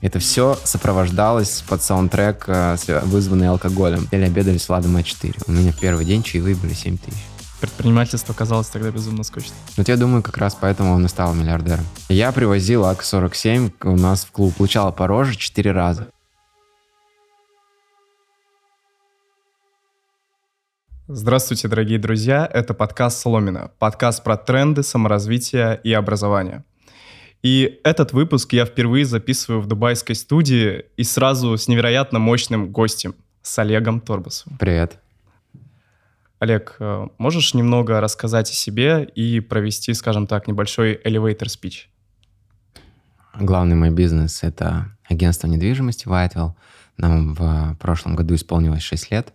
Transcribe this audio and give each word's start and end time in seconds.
Это 0.00 0.18
все 0.18 0.56
сопровождалось 0.64 1.62
под 1.68 1.82
саундтрек, 1.82 2.44
э, 2.46 2.76
вызванный 3.04 3.48
алкоголем. 3.48 4.08
Или 4.10 4.24
обедали 4.24 4.56
с 4.56 4.68
Ладом 4.68 4.96
А4. 4.96 5.42
У 5.46 5.52
меня 5.52 5.74
первый 5.78 6.06
день 6.06 6.22
чаевые 6.22 6.56
были 6.56 6.72
7 6.72 6.96
тысяч. 6.96 7.18
Предпринимательство 7.60 8.32
казалось 8.32 8.68
тогда 8.68 8.90
безумно 8.90 9.22
скучно. 9.24 9.54
Вот 9.76 9.88
я 9.88 9.98
думаю, 9.98 10.22
как 10.22 10.38
раз 10.38 10.56
поэтому 10.58 10.94
он 10.94 11.04
и 11.04 11.08
стал 11.08 11.34
миллиардером. 11.34 11.84
Я 12.08 12.32
привозил 12.32 12.86
АК-47 12.86 13.72
у 13.82 13.96
нас 13.96 14.24
в 14.24 14.30
клуб. 14.30 14.54
Получала 14.56 14.90
по 14.90 15.06
роже 15.06 15.36
4 15.36 15.70
раза. 15.70 16.08
Здравствуйте, 21.08 21.68
дорогие 21.68 21.98
друзья. 21.98 22.48
Это 22.50 22.72
подкаст 22.72 23.18
«Соломина». 23.18 23.72
Подкаст 23.78 24.22
про 24.22 24.38
тренды, 24.38 24.82
саморазвитие 24.82 25.78
и 25.84 25.92
образование. 25.92 26.64
И 27.42 27.80
этот 27.84 28.12
выпуск 28.12 28.52
я 28.52 28.66
впервые 28.66 29.04
записываю 29.06 29.62
в 29.62 29.66
дубайской 29.66 30.14
студии 30.14 30.84
и 30.96 31.04
сразу 31.04 31.56
с 31.56 31.68
невероятно 31.68 32.18
мощным 32.18 32.70
гостем, 32.70 33.14
с 33.42 33.58
Олегом 33.58 34.00
Торбасовым. 34.00 34.58
Привет. 34.58 34.98
Олег, 36.38 36.76
э, 36.78 37.06
можешь 37.18 37.54
немного 37.54 38.00
рассказать 38.00 38.50
о 38.50 38.52
себе 38.52 39.04
и 39.04 39.40
провести, 39.40 39.94
скажем 39.94 40.26
так, 40.26 40.48
небольшой 40.48 41.00
elevator 41.04 41.46
speech? 41.46 41.86
Главный 43.38 43.76
мой 43.76 43.90
бизнес— 43.90 44.40
это 44.42 44.96
агентство 45.08 45.46
недвижимости 45.46 46.06
Whitewell. 46.06 46.52
Нам 46.96 47.34
в 47.34 47.76
прошлом 47.80 48.16
году 48.16 48.34
исполнилось 48.34 48.82
6 48.82 49.10
лет. 49.10 49.32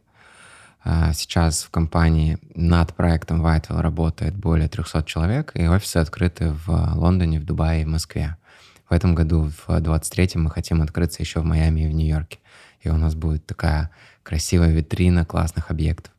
А 0.88 1.14
сейчас 1.14 1.64
в 1.64 1.72
компании 1.72 2.38
над 2.54 2.94
проектом 2.94 3.44
Whitewell 3.44 3.82
работает 3.82 4.36
более 4.36 4.70
300 4.70 5.04
человек, 5.06 5.52
и 5.56 5.68
офисы 5.68 5.98
открыты 5.98 6.52
в 6.52 6.94
Лондоне, 6.96 7.40
в 7.40 7.44
Дубае 7.44 7.82
и 7.82 7.86
в 7.86 7.88
Москве. 7.88 8.38
В 8.88 8.94
этом 8.94 9.16
году, 9.16 9.50
в 9.50 9.68
23-м, 9.68 10.44
мы 10.44 10.52
хотим 10.52 10.84
открыться 10.84 11.24
еще 11.24 11.40
в 11.40 11.44
Майами 11.44 11.82
и 11.82 11.88
в 11.88 11.92
Нью-Йорке. 11.92 12.38
И 12.82 12.90
у 12.90 12.98
нас 12.98 13.16
будет 13.16 13.48
такая 13.48 13.90
красивая 14.22 14.70
витрина 14.70 15.26
классных 15.26 15.72
объектов. 15.72 16.14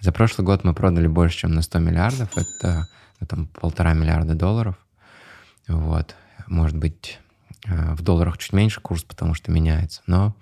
За 0.00 0.10
прошлый 0.10 0.44
год 0.44 0.64
мы 0.64 0.74
продали 0.74 1.06
больше, 1.06 1.38
чем 1.38 1.52
на 1.52 1.62
100 1.62 1.78
миллиардов. 1.78 2.36
Это 2.36 2.88
ну, 3.20 3.26
там, 3.28 3.46
полтора 3.46 3.94
миллиарда 3.94 4.34
долларов. 4.34 4.74
Вот. 5.68 6.16
Может 6.48 6.76
быть, 6.76 7.20
э, 7.66 7.94
в 7.94 8.02
долларах 8.02 8.36
чуть 8.38 8.52
меньше 8.52 8.80
курс, 8.80 9.04
потому 9.04 9.34
что 9.34 9.52
меняется. 9.52 10.02
Но 10.08 10.34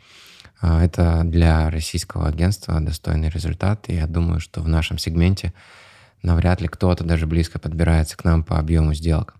это 0.61 1.23
для 1.25 1.71
российского 1.71 2.29
агентства 2.29 2.81
достойный 2.81 3.29
результат, 3.29 3.89
и 3.89 3.95
я 3.95 4.07
думаю, 4.07 4.41
что 4.41 4.63
в 4.63 4.69
нашем 4.69 4.99
сегменте 4.99 5.53
навряд 6.23 6.61
ли 6.61 6.69
кто-то 6.69 7.05
даже 7.05 7.27
близко 7.27 7.59
подбирается 7.59 8.17
к 8.17 8.25
нам 8.25 8.43
по 8.43 8.59
объему 8.59 8.95
сделок. 8.95 9.35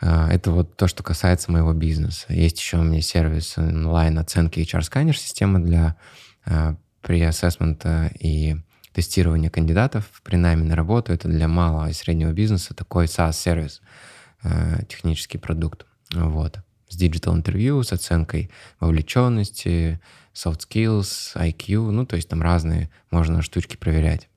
А, 0.00 0.30
это 0.30 0.50
вот 0.50 0.76
то, 0.76 0.86
что 0.86 1.02
касается 1.02 1.50
моего 1.50 1.72
бизнеса. 1.72 2.26
Есть 2.28 2.58
еще 2.58 2.78
у 2.78 2.82
меня 2.82 3.00
сервис 3.00 3.56
онлайн-оценки 3.56 4.60
HR-сканер, 4.60 5.16
система 5.16 5.60
для 5.60 5.96
а, 6.44 6.76
pre-ассессмента 7.02 8.10
и 8.18 8.56
тестирования 8.92 9.50
кандидатов 9.50 10.04
при 10.22 10.36
найме 10.36 10.64
на 10.64 10.76
работу. 10.76 11.12
Это 11.12 11.28
для 11.28 11.48
малого 11.48 11.88
и 11.88 11.92
среднего 11.92 12.32
бизнеса 12.32 12.74
такой 12.74 13.06
SaaS-сервис, 13.06 13.80
технический 14.88 15.38
продукт. 15.38 15.86
Вот 16.14 16.60
с 16.88 17.00
digital 17.00 17.34
интервью, 17.34 17.82
с 17.82 17.92
оценкой 17.92 18.50
вовлеченности, 18.80 20.00
soft 20.34 20.60
skills, 20.68 21.34
IQ, 21.34 21.90
ну, 21.90 22.06
то 22.06 22.16
есть 22.16 22.28
там 22.28 22.42
разные 22.42 22.90
можно 23.10 23.42
штучки 23.42 23.76
проверять. 23.76 24.28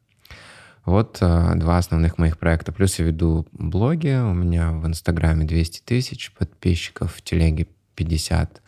Вот 0.85 1.19
э, 1.21 1.53
два 1.55 1.77
основных 1.77 2.17
моих 2.17 2.39
проекта. 2.39 2.71
Плюс 2.71 2.97
я 2.97 3.05
веду 3.05 3.45
блоги. 3.51 4.19
У 4.19 4.33
меня 4.33 4.71
в 4.71 4.87
Инстаграме 4.87 5.45
200 5.45 5.81
тысяч 5.85 6.31
подписчиков, 6.31 7.13
в 7.13 7.21
Телеге 7.21 7.67
50 7.95 8.61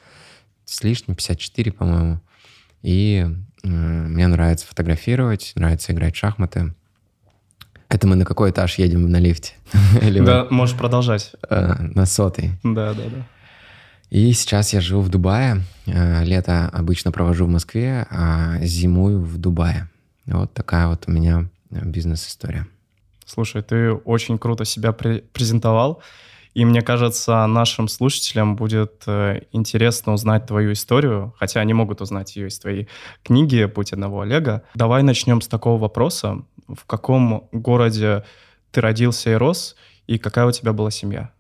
с 0.66 0.84
лишним, 0.84 1.16
54, 1.16 1.72
по-моему. 1.72 2.22
И 2.84 3.26
э, 3.64 3.68
мне 3.68 4.28
нравится 4.28 4.68
фотографировать, 4.68 5.54
нравится 5.56 5.94
играть 5.94 6.16
в 6.16 6.20
шахматы. 6.20 6.76
Это 7.90 8.08
мы 8.08 8.16
на 8.16 8.26
какой 8.26 8.52
этаж 8.52 8.78
едем 8.78 9.10
на 9.10 9.18
лифте? 9.18 9.54
Да, 10.24 10.46
можешь 10.50 10.78
продолжать. 10.78 11.34
Э, 11.50 11.74
на 11.80 12.06
сотый. 12.06 12.52
Да, 12.64 12.94
да, 12.94 13.04
да. 13.04 13.28
И 14.12 14.34
сейчас 14.34 14.74
я 14.74 14.82
живу 14.82 15.02
в 15.02 15.10
Дубае. 15.10 15.64
Э, 15.88 16.26
лето 16.26 16.70
обычно 16.74 17.14
провожу 17.14 17.46
в 17.46 17.50
Москве, 17.50 18.06
а 18.10 18.60
зимую 18.62 19.22
в 19.22 19.38
Дубае. 19.38 19.90
Вот 20.26 20.54
такая 20.54 20.88
вот 20.88 21.06
у 21.08 21.12
меня 21.12 21.48
бизнес-история. 21.70 22.68
Слушай, 23.26 23.64
ты 23.64 23.94
очень 23.94 24.38
круто 24.38 24.66
себя 24.66 24.92
презентовал. 24.92 26.02
И 26.54 26.66
мне 26.66 26.82
кажется, 26.82 27.48
нашим 27.48 27.88
слушателям 27.88 28.58
будет 28.58 29.04
э, 29.08 29.44
интересно 29.54 30.12
узнать 30.12 30.46
твою 30.46 30.74
историю, 30.74 31.34
хотя 31.38 31.62
они 31.62 31.74
могут 31.74 32.02
узнать 32.02 32.36
ее 32.36 32.50
из 32.50 32.60
твоей 32.60 32.90
книги 33.24 33.66
«Путь 33.66 33.94
одного 33.94 34.20
Олега». 34.20 34.64
Давай 34.76 35.04
начнем 35.04 35.40
с 35.40 35.48
такого 35.48 35.80
вопроса. 35.80 36.44
В 36.68 36.84
каком 36.86 37.48
городе 37.54 38.26
ты 38.72 38.82
родился 38.82 39.32
и 39.32 39.36
рос, 39.36 39.78
и 40.08 40.18
какая 40.18 40.46
у 40.46 40.52
тебя 40.52 40.74
была 40.74 40.92
семья? 40.92 41.32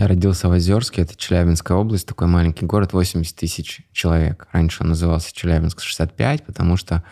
Я 0.00 0.08
родился 0.08 0.48
в 0.48 0.52
Озерске, 0.52 1.02
это 1.02 1.14
Челябинская 1.14 1.76
область, 1.76 2.08
такой 2.08 2.26
маленький 2.26 2.64
город, 2.64 2.94
80 2.94 3.36
тысяч 3.36 3.82
человек. 3.92 4.48
Раньше 4.50 4.82
он 4.82 4.88
назывался 4.88 5.30
Челябинск 5.30 5.82
65, 5.82 6.42
потому 6.44 6.78
что 6.78 7.04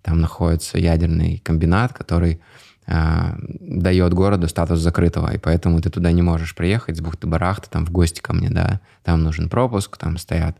там 0.00 0.20
находится 0.20 0.78
ядерный 0.78 1.38
комбинат, 1.38 1.92
который 1.92 2.40
э, 2.86 3.34
дает 3.36 4.14
городу 4.14 4.46
статус 4.46 4.78
закрытого, 4.78 5.34
и 5.34 5.38
поэтому 5.38 5.80
ты 5.80 5.90
туда 5.90 6.12
не 6.12 6.22
можешь 6.22 6.54
приехать 6.54 6.96
с 6.96 7.00
бухты-барахты, 7.00 7.68
там 7.68 7.84
в 7.84 7.90
гости 7.90 8.20
ко 8.20 8.32
мне, 8.32 8.48
да, 8.48 8.80
там 9.02 9.24
нужен 9.24 9.48
пропуск, 9.48 9.96
там 9.96 10.16
стоят 10.16 10.56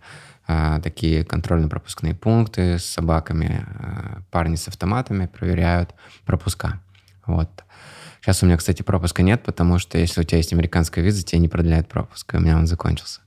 э, 0.49 0.81
такие 0.83 1.25
контрольно-пропускные 1.25 2.17
пункты 2.17 2.81
с 2.81 2.85
собаками, 2.85 3.65
э, 3.65 4.23
парни 4.33 4.57
с 4.57 4.67
автоматами 4.67 5.27
проверяют 5.27 5.95
пропуска. 6.25 6.81
Вот. 7.27 7.49
Сейчас 8.27 8.43
у 8.43 8.47
меня, 8.47 8.57
кстати, 8.57 8.83
пропуска 8.83 9.23
нет, 9.23 9.45
потому 9.45 9.79
что 9.79 9.99
если 9.99 10.21
у 10.21 10.25
тебя 10.25 10.39
есть 10.39 10.53
американская 10.53 11.05
виза, 11.05 11.23
тебе 11.23 11.39
не 11.39 11.47
продляют 11.47 11.87
пропуск, 11.87 12.35
и 12.35 12.37
у 12.37 12.41
меня 12.41 12.57
он 12.57 12.67
закончился. 12.67 13.21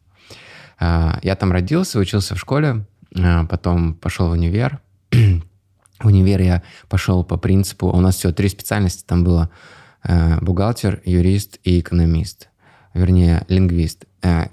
А, 0.78 1.20
я 1.24 1.38
там 1.38 1.54
родился, 1.54 2.00
учился 2.00 2.36
в 2.36 2.38
школе, 2.38 2.86
а, 3.16 3.46
потом 3.46 3.94
пошел 3.94 4.28
в 4.28 4.32
универ. 4.32 4.82
В 5.12 6.06
универ 6.06 6.42
я 6.42 6.64
пошел 6.90 7.24
по 7.24 7.38
принципу, 7.38 7.88
у 7.88 8.02
нас 8.02 8.18
всего 8.18 8.34
три 8.34 8.50
специальности 8.50 9.06
там 9.08 9.24
было, 9.24 9.50
а, 10.04 10.38
бухгалтер, 10.42 11.02
юрист 11.06 11.60
и 11.64 11.80
экономист. 11.80 12.50
Вернее, 12.94 13.46
лингвист. 13.48 14.04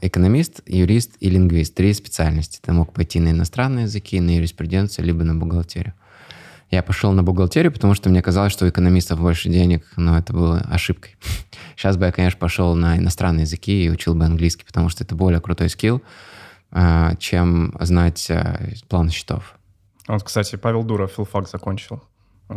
Экономист, 0.01 0.61
юрист 0.67 1.17
и 1.19 1.29
лингвист. 1.29 1.75
Три 1.75 1.93
специальности. 1.93 2.61
Ты 2.63 2.71
мог 2.71 2.93
пойти 2.93 3.19
на 3.19 3.31
иностранные 3.31 3.87
языки, 3.87 4.21
на 4.21 4.37
юриспруденцию, 4.37 5.07
либо 5.07 5.25
на 5.25 5.35
бухгалтерию. 5.35 5.95
Я 6.71 6.83
пошел 6.83 7.13
на 7.13 7.23
бухгалтерию, 7.23 7.73
потому 7.73 7.95
что 7.95 8.11
мне 8.11 8.23
казалось, 8.23 8.53
что 8.53 8.65
у 8.65 8.69
экономистов 8.69 9.21
больше 9.21 9.49
денег, 9.49 9.85
но 9.97 10.19
это 10.19 10.33
было 10.33 10.59
ошибкой. 10.69 11.17
Сейчас 11.77 11.97
бы 11.97 12.07
я, 12.07 12.13
конечно, 12.13 12.39
пошел 12.39 12.75
на 12.75 12.99
иностранные 12.99 13.43
языки 13.43 13.85
и 13.85 13.91
учил 13.91 14.15
бы 14.15 14.25
английский, 14.25 14.65
потому 14.65 14.89
что 14.89 15.05
это 15.05 15.15
более 15.15 15.41
крутой 15.41 15.69
скилл, 15.69 16.03
а, 16.73 17.15
чем 17.17 17.75
знать 17.81 18.27
а, 18.31 18.61
план 18.89 19.11
счетов. 19.11 19.55
Вот, 20.09 20.25
кстати, 20.25 20.57
Павел 20.57 20.83
Дуров 20.83 21.13
филфак 21.13 21.49
закончил. 21.49 22.03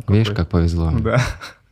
Видишь, 0.08 0.32
как 0.32 0.50
повезло. 0.50 0.92
Да. 0.92 1.22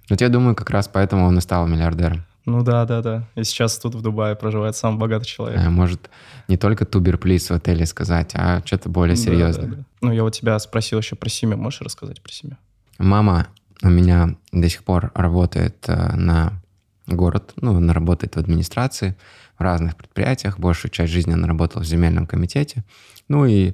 Вот 0.09 0.21
я 0.21 0.29
думаю, 0.29 0.55
как 0.55 0.69
раз 0.69 0.87
поэтому 0.87 1.25
он 1.25 1.37
и 1.37 1.41
стал 1.41 1.67
миллиардером. 1.67 2.23
Ну 2.47 2.63
да, 2.63 2.85
да, 2.85 3.01
да. 3.01 3.27
И 3.35 3.43
сейчас 3.43 3.77
тут 3.77 3.93
в 3.93 4.01
Дубае 4.01 4.33
проживает 4.37 4.73
самый 4.77 4.97
богатый 4.99 5.25
человек. 5.25 5.59
А, 5.59 5.69
может, 5.69 6.09
не 6.47 6.55
только 6.55 6.85
тубер 6.85 7.17
плиз 7.17 7.49
в 7.49 7.53
отеле 7.53 7.85
сказать, 7.85 8.31
а 8.35 8.61
что-то 8.63 8.87
более 8.87 9.17
серьезное. 9.17 9.67
Да, 9.67 9.75
да. 9.75 9.83
Ну, 9.99 10.13
я 10.13 10.23
вот 10.23 10.33
тебя 10.33 10.57
спросил 10.59 10.99
еще 10.99 11.17
про 11.17 11.27
семью. 11.27 11.57
Можешь 11.57 11.81
рассказать 11.81 12.21
про 12.21 12.31
семью? 12.31 12.57
Мама 12.99 13.47
у 13.83 13.89
меня 13.89 14.37
до 14.53 14.69
сих 14.69 14.85
пор 14.85 15.11
работает 15.13 15.83
э, 15.89 16.15
на 16.15 16.61
город, 17.05 17.51
ну, 17.57 17.75
она 17.75 17.93
работает 17.93 18.37
в 18.37 18.39
администрации, 18.39 19.17
в 19.59 19.61
разных 19.61 19.97
предприятиях. 19.97 20.57
Большую 20.57 20.89
часть 20.89 21.11
жизни 21.11 21.33
она 21.33 21.49
работала 21.49 21.83
в 21.83 21.85
земельном 21.85 22.27
комитете. 22.27 22.85
Ну 23.27 23.45
и 23.45 23.73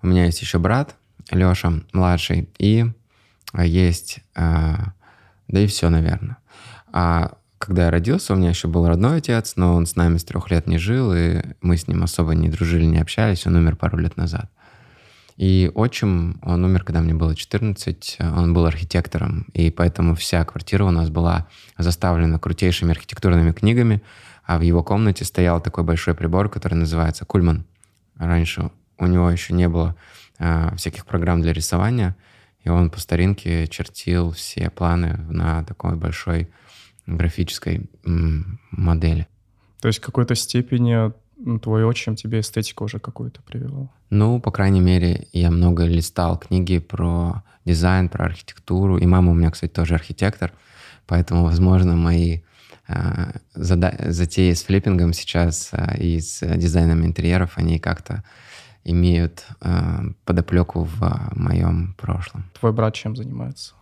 у 0.00 0.06
меня 0.06 0.26
есть 0.26 0.40
еще 0.40 0.60
брат, 0.60 0.94
Леша, 1.32 1.72
младший, 1.92 2.48
и 2.58 2.86
есть, 3.58 4.20
э, 4.36 4.76
да 5.48 5.60
и 5.60 5.66
все, 5.66 5.88
наверное. 5.88 6.36
А 6.92 7.32
когда 7.64 7.84
я 7.84 7.90
родился, 7.90 8.32
у 8.32 8.36
меня 8.36 8.50
еще 8.50 8.66
был 8.66 8.88
родной 8.88 9.18
отец, 9.18 9.54
но 9.54 9.74
он 9.74 9.86
с 9.86 9.94
нами 9.94 10.18
с 10.18 10.24
трех 10.24 10.50
лет 10.50 10.66
не 10.66 10.78
жил, 10.78 11.14
и 11.14 11.40
мы 11.60 11.76
с 11.76 11.86
ним 11.86 12.02
особо 12.02 12.34
не 12.34 12.48
дружили, 12.48 12.84
не 12.84 12.98
общались. 12.98 13.46
Он 13.46 13.54
умер 13.54 13.76
пару 13.76 13.98
лет 13.98 14.16
назад. 14.16 14.50
И 15.36 15.70
отчим, 15.72 16.40
он 16.42 16.64
умер, 16.64 16.82
когда 16.82 17.00
мне 17.00 17.14
было 17.14 17.36
14, 17.36 18.18
он 18.20 18.52
был 18.52 18.66
архитектором, 18.66 19.46
и 19.54 19.70
поэтому 19.70 20.14
вся 20.14 20.44
квартира 20.44 20.84
у 20.84 20.90
нас 20.90 21.08
была 21.08 21.46
заставлена 21.78 22.38
крутейшими 22.38 22.90
архитектурными 22.90 23.52
книгами, 23.52 24.02
а 24.44 24.58
в 24.58 24.62
его 24.62 24.82
комнате 24.82 25.24
стоял 25.24 25.60
такой 25.60 25.84
большой 25.84 26.14
прибор, 26.14 26.48
который 26.48 26.74
называется 26.74 27.24
Кульман. 27.24 27.64
Раньше 28.16 28.70
у 28.98 29.06
него 29.06 29.30
еще 29.30 29.54
не 29.54 29.68
было 29.68 29.96
а, 30.38 30.74
всяких 30.76 31.06
программ 31.06 31.40
для 31.40 31.52
рисования, 31.52 32.16
и 32.64 32.68
он 32.68 32.90
по 32.90 32.98
старинке 32.98 33.68
чертил 33.68 34.32
все 34.32 34.68
планы 34.68 35.16
на 35.28 35.64
такой 35.64 35.96
большой 35.96 36.50
графической 37.06 37.90
модели. 38.70 39.26
То 39.80 39.88
есть 39.88 39.98
в 39.98 40.02
какой-то 40.02 40.34
степени 40.34 41.12
твой 41.60 41.84
отчим 41.84 42.14
тебе 42.14 42.40
эстетику 42.40 42.84
уже 42.84 42.98
какую-то 42.98 43.42
привел? 43.42 43.90
Ну, 44.10 44.40
по 44.40 44.50
крайней 44.50 44.80
мере, 44.80 45.26
я 45.32 45.50
много 45.50 45.84
листал 45.84 46.38
книги 46.38 46.78
про 46.78 47.42
дизайн, 47.64 48.08
про 48.08 48.26
архитектуру. 48.26 48.98
И 48.98 49.06
мама 49.06 49.32
у 49.32 49.34
меня, 49.34 49.50
кстати, 49.50 49.70
тоже 49.70 49.94
архитектор. 49.94 50.52
Поэтому, 51.06 51.44
возможно, 51.44 51.96
мои 51.96 52.40
э, 52.88 53.32
затеи 53.54 54.52
с 54.52 54.62
флиппингом 54.62 55.12
сейчас 55.12 55.70
э, 55.72 55.98
и 55.98 56.20
с 56.20 56.40
дизайном 56.56 57.04
интерьеров, 57.04 57.52
они 57.56 57.78
как-то 57.78 58.22
имеют 58.84 59.46
э, 59.60 60.00
подоплеку 60.24 60.84
в 60.84 61.30
моем 61.34 61.94
прошлом. 61.98 62.44
Твой 62.58 62.72
брат 62.72 62.94
чем 62.94 63.16
занимается? 63.16 63.74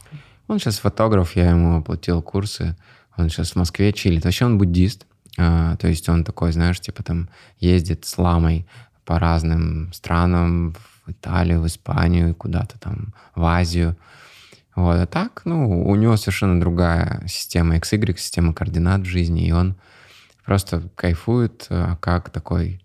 Он 0.48 0.58
сейчас 0.58 0.78
фотограф, 0.78 1.36
я 1.36 1.50
ему 1.50 1.78
оплатил 1.78 2.22
курсы. 2.22 2.76
Он 3.20 3.28
сейчас 3.30 3.52
в 3.52 3.56
Москве 3.56 3.92
чилит. 3.92 4.24
Вообще 4.24 4.46
он 4.46 4.58
буддист. 4.58 5.06
Э, 5.38 5.76
то 5.78 5.88
есть 5.88 6.08
он 6.08 6.24
такой, 6.24 6.52
знаешь, 6.52 6.80
типа 6.80 7.02
там 7.02 7.28
ездит 7.58 8.04
с 8.04 8.18
ламой 8.18 8.66
по 9.04 9.18
разным 9.18 9.92
странам, 9.92 10.74
в 11.06 11.10
Италию, 11.10 11.60
в 11.60 11.66
Испанию, 11.66 12.34
куда-то 12.34 12.78
там, 12.78 13.14
в 13.34 13.44
Азию. 13.44 13.96
Вот. 14.74 14.96
А 14.96 15.06
так, 15.06 15.42
ну, 15.44 15.84
у 15.84 15.94
него 15.96 16.16
совершенно 16.16 16.60
другая 16.60 17.22
система 17.26 17.76
XY, 17.76 18.16
система 18.16 18.54
координат 18.54 19.02
в 19.02 19.06
жизни, 19.06 19.46
и 19.46 19.52
он 19.52 19.76
просто 20.44 20.82
кайфует 20.94 21.66
э, 21.70 21.96
как 22.00 22.30
такой 22.30 22.82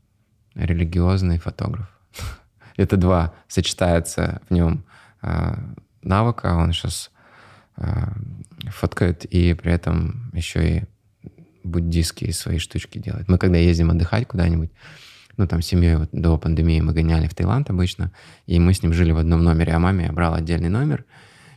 религиозный 0.55 1.39
фотограф. 1.39 1.87
Это 2.77 2.97
два 2.97 3.33
сочетается 3.47 4.41
в 4.49 4.53
нем 4.53 4.83
э, 5.21 5.55
навыка. 6.01 6.55
Он 6.55 6.73
сейчас 6.73 7.11
э, 7.77 8.07
фоткает 8.69 9.25
и 9.25 9.53
при 9.53 9.71
этом 9.71 10.31
еще 10.33 10.77
и 10.77 10.83
буддийские 11.63 12.33
свои 12.33 12.59
штучки 12.59 12.99
делает. 12.99 13.27
Мы 13.27 13.37
когда 13.37 13.57
ездим 13.57 13.89
отдыхать 13.89 14.27
куда-нибудь, 14.27 14.71
ну, 15.37 15.47
там, 15.47 15.61
семьей 15.61 15.97
вот 15.97 16.09
до 16.11 16.37
пандемии 16.37 16.79
мы 16.81 16.93
гоняли 16.93 17.27
в 17.27 17.35
Таиланд 17.35 17.69
обычно, 17.69 18.11
и 18.45 18.59
мы 18.59 18.73
с 18.73 18.81
ним 18.81 18.93
жили 18.93 19.11
в 19.11 19.17
одном 19.17 19.43
номере, 19.43 19.73
а 19.73 19.79
маме 19.79 20.05
я 20.05 20.13
брал 20.13 20.33
отдельный 20.33 20.69
номер, 20.69 21.05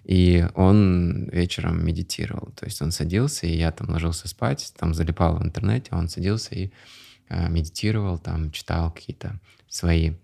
и 0.05 0.47
он 0.55 1.29
вечером 1.31 1.85
медитировал. 1.85 2.51
То 2.57 2.65
есть 2.65 2.81
он 2.83 2.91
садился, 2.91 3.47
и 3.47 3.57
я 3.57 3.71
там 3.71 3.91
ложился 3.91 4.27
спать, 4.27 4.73
там 4.79 4.95
залипал 4.95 5.37
в 5.37 5.43
интернете, 5.45 5.91
он 5.93 6.09
садился 6.09 6.55
и 6.55 6.73
э, 7.29 7.49
медитировал, 7.49 8.19
там 8.19 8.51
читал 8.51 8.91
какие-то 8.91 9.39
свои 9.69 10.15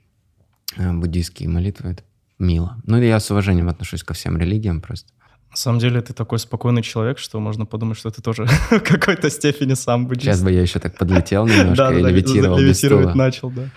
э, 0.77 0.93
буддийские 0.93 1.49
молитвы. 1.49 1.91
Это 1.91 2.03
мило. 2.39 2.81
Ну, 2.85 3.01
я 3.01 3.21
с 3.21 3.31
уважением 3.31 3.69
отношусь 3.69 4.03
ко 4.03 4.15
всем 4.15 4.39
религиям 4.39 4.81
просто. 4.81 5.13
На 5.55 5.59
самом 5.59 5.79
деле 5.79 6.01
ты 6.01 6.13
такой 6.13 6.41
спокойный 6.41 6.83
человек, 6.83 7.17
что 7.19 7.39
можно 7.39 7.65
подумать, 7.65 7.97
что 7.97 8.11
ты 8.11 8.21
тоже 8.21 8.45
в 8.71 8.81
какой-то 8.81 9.31
степени 9.31 9.75
сам 9.75 10.09
буддист. 10.09 10.25
Сейчас 10.25 10.43
бы 10.43 10.51
я 10.51 10.61
еще 10.61 10.81
так 10.81 10.99
подлетел 10.99 11.47
немножко 11.47 11.93
и 11.93 12.03
левитировал 12.03 12.59
Левитировать 12.59 13.15
начал, 13.15 13.51
да. 13.51 13.69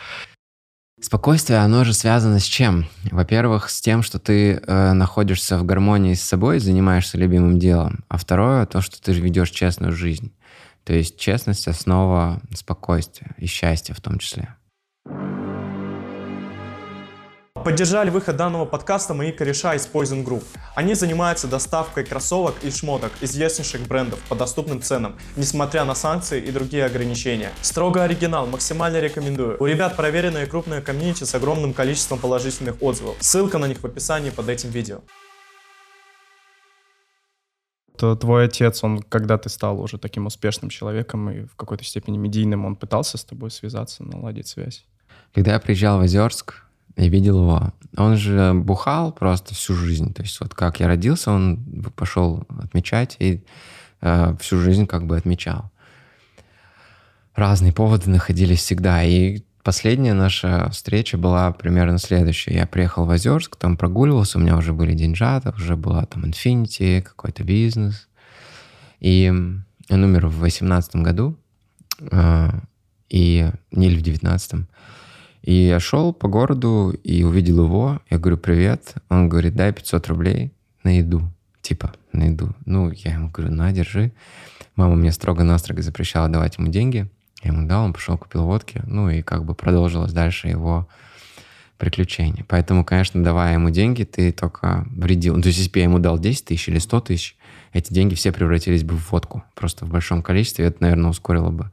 Спокойствие, 1.00 1.60
оно 1.60 1.84
же 1.84 1.94
связано 1.94 2.40
с 2.40 2.46
чем? 2.46 2.88
Во-первых, 3.12 3.70
с 3.70 3.80
тем, 3.80 4.02
что 4.02 4.18
ты 4.18 4.54
э, 4.54 4.94
находишься 4.94 5.60
в 5.60 5.64
гармонии 5.64 6.16
с 6.16 6.24
собой, 6.24 6.58
занимаешься 6.58 7.20
любимым 7.20 7.60
делом. 7.60 8.04
А 8.08 8.18
второе, 8.18 8.66
то, 8.66 8.82
что 8.82 9.00
ты 9.00 9.12
ведешь 9.12 9.52
честную 9.52 9.94
жизнь. 9.94 10.34
То 10.84 10.94
есть 10.94 11.20
честность— 11.20 11.68
основа 11.68 12.42
спокойствия 12.56 13.36
и 13.38 13.46
счастья 13.46 13.94
в 13.94 14.02
том 14.02 14.18
числе. 14.18 14.56
Поддержали 17.68 18.10
выход 18.10 18.38
данного 18.38 18.64
подкаста 18.64 19.14
мои 19.14 19.34
кореша 19.34 19.76
из 19.76 19.90
Poison 19.92 20.24
Group. 20.24 20.46
Они 20.74 20.94
занимаются 20.94 21.50
доставкой 21.50 22.06
кроссовок 22.06 22.56
и 22.64 22.72
шмоток 22.72 23.12
известнейших 23.20 23.86
брендов 23.90 24.22
по 24.30 24.38
доступным 24.38 24.82
ценам, 24.82 25.18
несмотря 25.36 25.84
на 25.84 25.94
санкции 25.94 26.42
и 26.42 26.50
другие 26.52 26.86
ограничения. 26.86 27.52
Строго 27.62 28.04
оригинал, 28.04 28.48
максимально 28.48 29.02
рекомендую. 29.02 29.58
У 29.60 29.66
ребят 29.66 29.98
проверенная 29.98 30.48
крупная 30.48 30.82
комьюнити 30.82 31.26
с 31.26 31.36
огромным 31.36 31.74
количеством 31.74 32.20
положительных 32.20 32.82
отзывов. 32.82 33.18
Ссылка 33.20 33.58
на 33.58 33.68
них 33.68 33.80
в 33.80 33.86
описании 33.86 34.30
под 34.30 34.48
этим 34.48 34.70
видео. 34.70 35.02
То 37.98 38.16
твой 38.16 38.46
отец, 38.46 38.82
он, 38.82 39.02
когда 39.02 39.38
ты 39.38 39.50
стал 39.50 39.82
уже 39.82 39.98
таким 39.98 40.26
успешным 40.26 40.70
человеком 40.70 41.30
и 41.30 41.42
в 41.42 41.58
какой-то 41.58 41.84
степени 41.84 42.18
медийным, 42.18 42.66
он 42.66 42.78
пытался 42.78 43.18
с 43.18 43.26
тобой 43.26 43.52
связаться, 43.52 44.06
наладить 44.06 44.48
связь? 44.48 44.86
Когда 45.34 45.52
я 45.52 45.60
приезжал 45.60 46.00
в 46.00 46.04
Озерск, 46.04 46.64
я 46.98 47.08
видел 47.08 47.42
его. 47.42 47.74
Он 47.96 48.18
же 48.18 48.54
бухал 48.54 49.12
просто 49.12 49.54
всю 49.54 49.76
жизнь. 49.76 50.14
То 50.14 50.24
есть 50.24 50.40
вот 50.40 50.54
как 50.54 50.80
я 50.80 50.88
родился, 50.88 51.32
он 51.32 51.64
пошел 51.96 52.44
отмечать 52.62 53.16
и 53.20 53.44
э, 54.02 54.36
всю 54.40 54.60
жизнь 54.60 54.88
как 54.88 55.06
бы 55.06 55.16
отмечал. 55.16 55.72
Разные 57.36 57.72
поводы 57.72 58.10
находились 58.10 58.60
всегда. 58.60 59.04
И 59.04 59.44
последняя 59.64 60.14
наша 60.14 60.70
встреча 60.72 61.18
была 61.18 61.52
примерно 61.52 62.00
следующая. 62.00 62.56
Я 62.56 62.66
приехал 62.66 63.06
в 63.06 63.10
Озерск, 63.12 63.56
там 63.58 63.78
прогуливался, 63.78 64.40
у 64.40 64.42
меня 64.42 64.58
уже 64.58 64.74
были 64.74 64.94
деньжата, 64.94 65.54
уже 65.56 65.76
была 65.76 66.06
там 66.06 66.26
Infinity, 66.26 67.02
какой-то 67.02 67.44
бизнес. 67.44 68.08
И 69.00 69.30
он 69.30 70.04
умер 70.04 70.28
в 70.28 70.40
18 70.40 70.96
году, 70.98 71.38
э, 72.00 72.50
и, 73.10 73.52
не 73.72 73.88
или 73.88 74.00
в 74.00 74.02
19 74.02 74.68
и 75.48 75.54
я 75.54 75.80
шел 75.80 76.12
по 76.12 76.28
городу 76.28 76.94
и 77.06 77.24
увидел 77.24 77.64
его. 77.64 78.02
Я 78.10 78.18
говорю, 78.18 78.38
привет. 78.38 78.96
Он 79.08 79.30
говорит, 79.30 79.56
дай 79.56 79.72
500 79.72 80.08
рублей 80.10 80.52
на 80.84 80.98
еду. 80.98 81.22
Типа, 81.62 81.94
на 82.12 82.26
еду. 82.26 82.54
Ну, 82.66 82.92
я 82.92 83.14
ему 83.14 83.30
говорю, 83.30 83.54
на, 83.54 83.72
держи. 83.72 84.12
Мама 84.76 84.96
мне 84.96 85.14
строго-настрого 85.14 85.82
запрещала 85.82 86.28
давать 86.28 86.58
ему 86.58 86.68
деньги. 86.68 87.10
Я 87.44 87.52
ему 87.54 87.66
дал, 87.66 87.86
он 87.86 87.94
пошел, 87.94 88.18
купил 88.18 88.44
водки. 88.44 88.82
Ну, 88.88 89.10
и 89.10 89.22
как 89.22 89.46
бы 89.46 89.56
продолжилось 89.56 90.12
дальше 90.12 90.50
его 90.50 90.90
приключение. 91.78 92.44
Поэтому, 92.46 92.84
конечно, 92.84 93.24
давая 93.24 93.54
ему 93.54 93.70
деньги, 93.70 94.04
ты 94.04 94.34
только 94.34 94.86
вредил. 94.90 95.38
Ну, 95.38 95.44
то 95.44 95.48
есть, 95.48 95.60
если 95.60 95.72
бы 95.72 95.80
я 95.80 95.86
ему 95.86 96.00
дал 96.00 96.20
10 96.20 96.44
тысяч 96.44 96.68
или 96.68 96.78
100 96.78 97.00
тысяч, 97.00 97.38
эти 97.72 97.94
деньги 97.94 98.16
все 98.16 98.34
превратились 98.34 98.84
бы 98.84 98.98
в 98.98 99.12
водку. 99.14 99.46
Просто 99.56 99.86
в 99.86 99.90
большом 99.92 100.22
количестве. 100.24 100.66
Это, 100.66 100.80
наверное, 100.82 101.10
ускорило 101.10 101.52
бы 101.52 101.72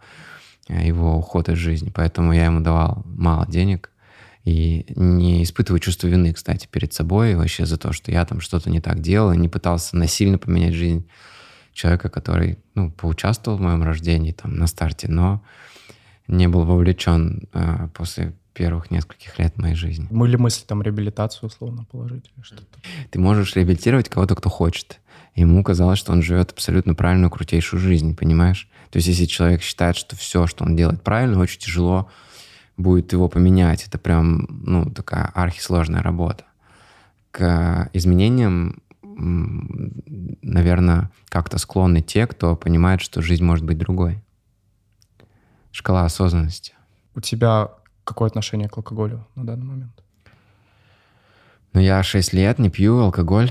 его 0.69 1.17
уход 1.17 1.49
из 1.49 1.59
жизни. 1.59 1.91
Поэтому 1.95 2.33
я 2.33 2.47
ему 2.47 2.61
давал 2.61 3.03
мало 3.05 3.47
денег. 3.47 3.91
И 4.45 4.85
не 4.95 5.43
испытываю 5.43 5.81
чувство 5.81 6.07
вины, 6.07 6.35
кстати, 6.35 6.69
перед 6.71 6.93
собой 6.93 7.35
вообще 7.35 7.65
за 7.65 7.79
то, 7.79 7.93
что 7.93 8.13
я 8.13 8.27
там 8.27 8.41
что-то 8.41 8.69
не 8.69 8.81
так 8.81 9.01
делал, 9.01 9.33
и 9.33 9.39
не 9.39 9.49
пытался 9.49 9.97
насильно 9.97 10.37
поменять 10.37 10.75
жизнь 10.75 11.07
человека, 11.73 12.11
который, 12.11 12.59
ну, 12.75 12.91
поучаствовал 12.91 13.57
в 13.57 13.63
моем 13.63 13.83
рождении 13.83 14.33
там 14.33 14.57
на 14.57 14.67
старте, 14.67 15.09
но 15.09 15.43
не 16.29 16.47
был 16.47 16.65
вовлечен 16.65 17.49
э, 17.55 17.89
после 17.95 18.35
первых 18.53 18.91
нескольких 18.91 19.39
лет 19.39 19.59
моей 19.59 19.75
жизни. 19.75 20.07
Были 20.11 20.37
мысли 20.37 20.65
там 20.67 20.83
реабилитацию 20.83 21.49
условно 21.49 21.85
положить 21.91 22.31
или 22.37 22.45
что-то? 22.45 22.79
Ты 23.11 23.19
можешь 23.19 23.57
реабилитировать 23.57 24.09
кого-то, 24.09 24.35
кто 24.35 24.49
хочет. 24.49 25.01
Ему 25.35 25.63
казалось, 25.65 25.99
что 25.99 26.13
он 26.13 26.23
живет 26.23 26.53
абсолютно 26.53 26.95
правильную, 26.95 27.31
крутейшую 27.31 27.81
жизнь, 27.81 28.17
понимаешь? 28.17 28.69
То 28.95 28.99
есть 28.99 29.09
если 29.09 29.25
человек 29.25 29.61
считает, 29.61 29.97
что 29.97 30.15
все, 30.15 30.47
что 30.47 30.63
он 30.63 30.77
делает 30.77 31.03
правильно, 31.03 31.41
очень 31.41 31.59
тяжело 31.59 32.09
будет 32.77 33.13
его 33.13 33.29
поменять. 33.29 33.89
Это 33.89 33.99
прям, 33.99 34.47
ну, 34.49 34.89
такая 34.89 35.33
архисложная 35.35 36.01
работа. 36.01 36.45
К 37.33 37.91
изменениям, 37.93 38.81
наверное, 39.03 41.11
как-то 41.29 41.59
склонны 41.59 42.03
те, 42.03 42.29
кто 42.29 42.55
понимает, 42.55 43.01
что 43.01 43.21
жизнь 43.21 43.43
может 43.43 43.65
быть 43.65 43.79
другой. 43.79 44.23
Шкала 45.73 46.05
осознанности. 46.05 46.75
У 47.17 47.21
тебя 47.21 47.71
какое 48.05 48.29
отношение 48.29 48.69
к 48.69 48.77
алкоголю 48.77 49.27
на 49.35 49.45
данный 49.45 49.67
момент? 49.67 50.05
Ну, 51.73 51.81
я 51.81 52.01
6 52.05 52.33
лет 52.33 52.61
не 52.61 52.71
пью 52.71 53.01
алкоголь. 53.01 53.51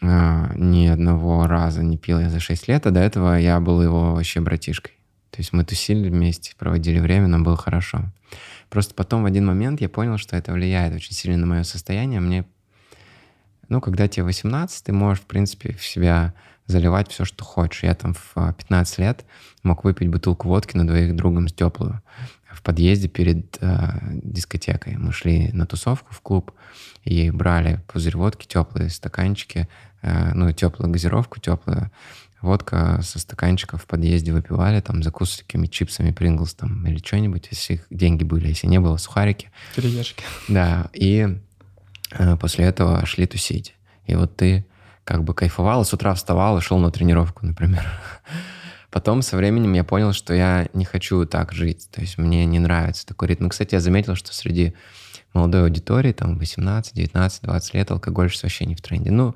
А, 0.00 0.52
ни 0.54 0.86
одного 0.86 1.46
раза 1.46 1.82
не 1.82 1.96
пил 1.96 2.20
я 2.20 2.30
за 2.30 2.40
6 2.40 2.68
лет, 2.68 2.86
а 2.86 2.90
до 2.90 3.00
этого 3.00 3.38
я 3.38 3.58
был 3.60 3.82
его 3.82 4.14
вообще 4.14 4.40
братишкой. 4.40 4.94
То 5.30 5.40
есть 5.40 5.52
мы 5.52 5.64
тусили 5.64 6.08
вместе, 6.08 6.54
проводили 6.56 7.00
время, 7.00 7.26
нам 7.26 7.44
было 7.44 7.56
хорошо. 7.56 8.04
Просто 8.70 8.94
потом 8.94 9.22
в 9.22 9.26
один 9.26 9.46
момент 9.46 9.80
я 9.80 9.88
понял, 9.88 10.18
что 10.18 10.36
это 10.36 10.52
влияет 10.52 10.94
очень 10.94 11.14
сильно 11.14 11.38
на 11.38 11.46
мое 11.46 11.62
состояние. 11.62 12.20
Мне, 12.20 12.44
ну, 13.68 13.80
когда 13.80 14.08
тебе 14.08 14.24
18, 14.24 14.84
ты 14.84 14.92
можешь, 14.92 15.22
в 15.22 15.26
принципе, 15.26 15.74
в 15.74 15.84
себя 15.84 16.34
заливать 16.66 17.10
все, 17.10 17.24
что 17.24 17.44
хочешь. 17.44 17.82
Я 17.82 17.94
там 17.94 18.14
в 18.14 18.52
15 18.52 18.98
лет 18.98 19.24
мог 19.62 19.84
выпить 19.84 20.08
бутылку 20.08 20.48
водки 20.48 20.76
на 20.76 20.86
двоих 20.86 21.16
другом 21.16 21.48
с 21.48 21.52
теплую 21.52 22.02
в 22.58 22.62
подъезде 22.62 23.08
перед 23.08 23.56
э, 23.60 23.98
дискотекой. 24.12 24.96
Мы 24.96 25.12
шли 25.12 25.50
на 25.52 25.66
тусовку 25.66 26.12
в 26.12 26.20
клуб 26.20 26.52
и 27.04 27.30
брали 27.30 27.80
пузырь 27.86 28.16
водки, 28.16 28.46
теплые 28.46 28.90
стаканчики, 28.90 29.68
ну, 30.02 30.52
теплую 30.52 30.90
газировку, 30.90 31.40
теплую 31.40 31.90
водка 32.40 33.00
со 33.02 33.18
стаканчиков 33.18 33.82
в 33.82 33.86
подъезде 33.86 34.32
выпивали, 34.32 34.80
там, 34.80 35.02
закусывали 35.02 35.44
какими 35.44 35.66
чипсами, 35.66 36.12
Принглс 36.12 36.54
там, 36.54 36.86
или 36.86 36.98
что-нибудь, 36.98 37.48
если 37.50 37.74
их 37.74 37.86
деньги 37.90 38.24
были, 38.24 38.48
если 38.48 38.66
не 38.66 38.80
было, 38.80 38.96
сухарики. 38.96 39.50
Кириешки. 39.74 40.22
Да, 40.48 40.90
и 40.92 41.38
э, 42.12 42.36
после 42.36 42.66
этого 42.66 43.04
шли 43.06 43.26
тусить. 43.26 43.74
И 44.06 44.14
вот 44.14 44.36
ты 44.36 44.64
как 45.04 45.24
бы 45.24 45.34
кайфовал, 45.34 45.84
с 45.84 45.92
утра 45.92 46.14
вставал 46.14 46.58
и 46.58 46.60
шел 46.60 46.78
на 46.78 46.90
тренировку, 46.90 47.46
например. 47.46 47.84
Потом 48.90 49.22
со 49.22 49.36
временем 49.36 49.74
я 49.74 49.84
понял, 49.84 50.12
что 50.12 50.32
я 50.32 50.68
не 50.72 50.84
хочу 50.84 51.24
так 51.26 51.52
жить. 51.52 51.88
То 51.90 52.00
есть 52.00 52.18
мне 52.18 52.46
не 52.46 52.58
нравится 52.58 53.06
такой 53.06 53.28
ритм. 53.28 53.48
Кстати, 53.48 53.74
я 53.74 53.80
заметил, 53.80 54.14
что 54.14 54.32
среди 54.32 54.74
молодой 55.34 55.64
аудитории, 55.64 56.12
там 56.12 56.38
18, 56.38 56.94
19, 56.94 57.42
20 57.42 57.74
лет, 57.74 57.90
алкоголь 57.90 58.30
сейчас 58.30 58.44
вообще 58.44 58.64
не 58.66 58.74
в 58.74 58.82
тренде. 58.82 59.10
Ну, 59.10 59.34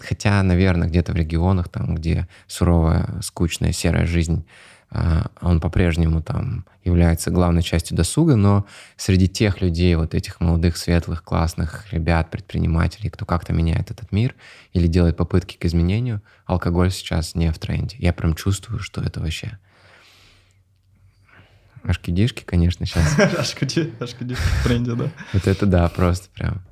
хотя, 0.00 0.42
наверное, 0.42 0.88
где-то 0.88 1.12
в 1.12 1.16
регионах, 1.16 1.68
там, 1.68 1.94
где 1.94 2.28
суровая, 2.46 3.20
скучная, 3.22 3.72
серая 3.72 4.06
жизнь, 4.06 4.44
а, 4.90 5.26
он 5.40 5.60
по-прежнему 5.60 6.22
там 6.22 6.64
является 6.84 7.30
главной 7.30 7.62
частью 7.62 7.96
досуга, 7.96 8.36
но 8.36 8.64
среди 8.96 9.26
тех 9.26 9.60
людей, 9.60 9.94
вот 9.96 10.14
этих 10.14 10.40
молодых, 10.40 10.76
светлых, 10.76 11.24
классных 11.24 11.92
ребят, 11.92 12.30
предпринимателей, 12.30 13.10
кто 13.10 13.24
как-то 13.24 13.52
меняет 13.52 13.90
этот 13.90 14.12
мир 14.12 14.36
или 14.72 14.86
делает 14.86 15.16
попытки 15.16 15.56
к 15.56 15.64
изменению, 15.64 16.22
алкоголь 16.46 16.92
сейчас 16.92 17.34
не 17.34 17.50
в 17.50 17.58
тренде. 17.58 17.96
Я 17.98 18.12
прям 18.12 18.34
чувствую, 18.34 18.78
что 18.78 19.00
это 19.00 19.20
вообще 19.20 19.58
Ашкидишки, 21.84 22.42
конечно, 22.44 22.86
сейчас. 22.86 23.18
Ашкидишки 23.38 24.42
в 24.42 24.64
тренде, 24.64 24.94
да. 24.94 25.10
Вот 25.32 25.46
это 25.46 25.66
да, 25.66 25.88
просто 25.88 26.28
прям 26.30 26.62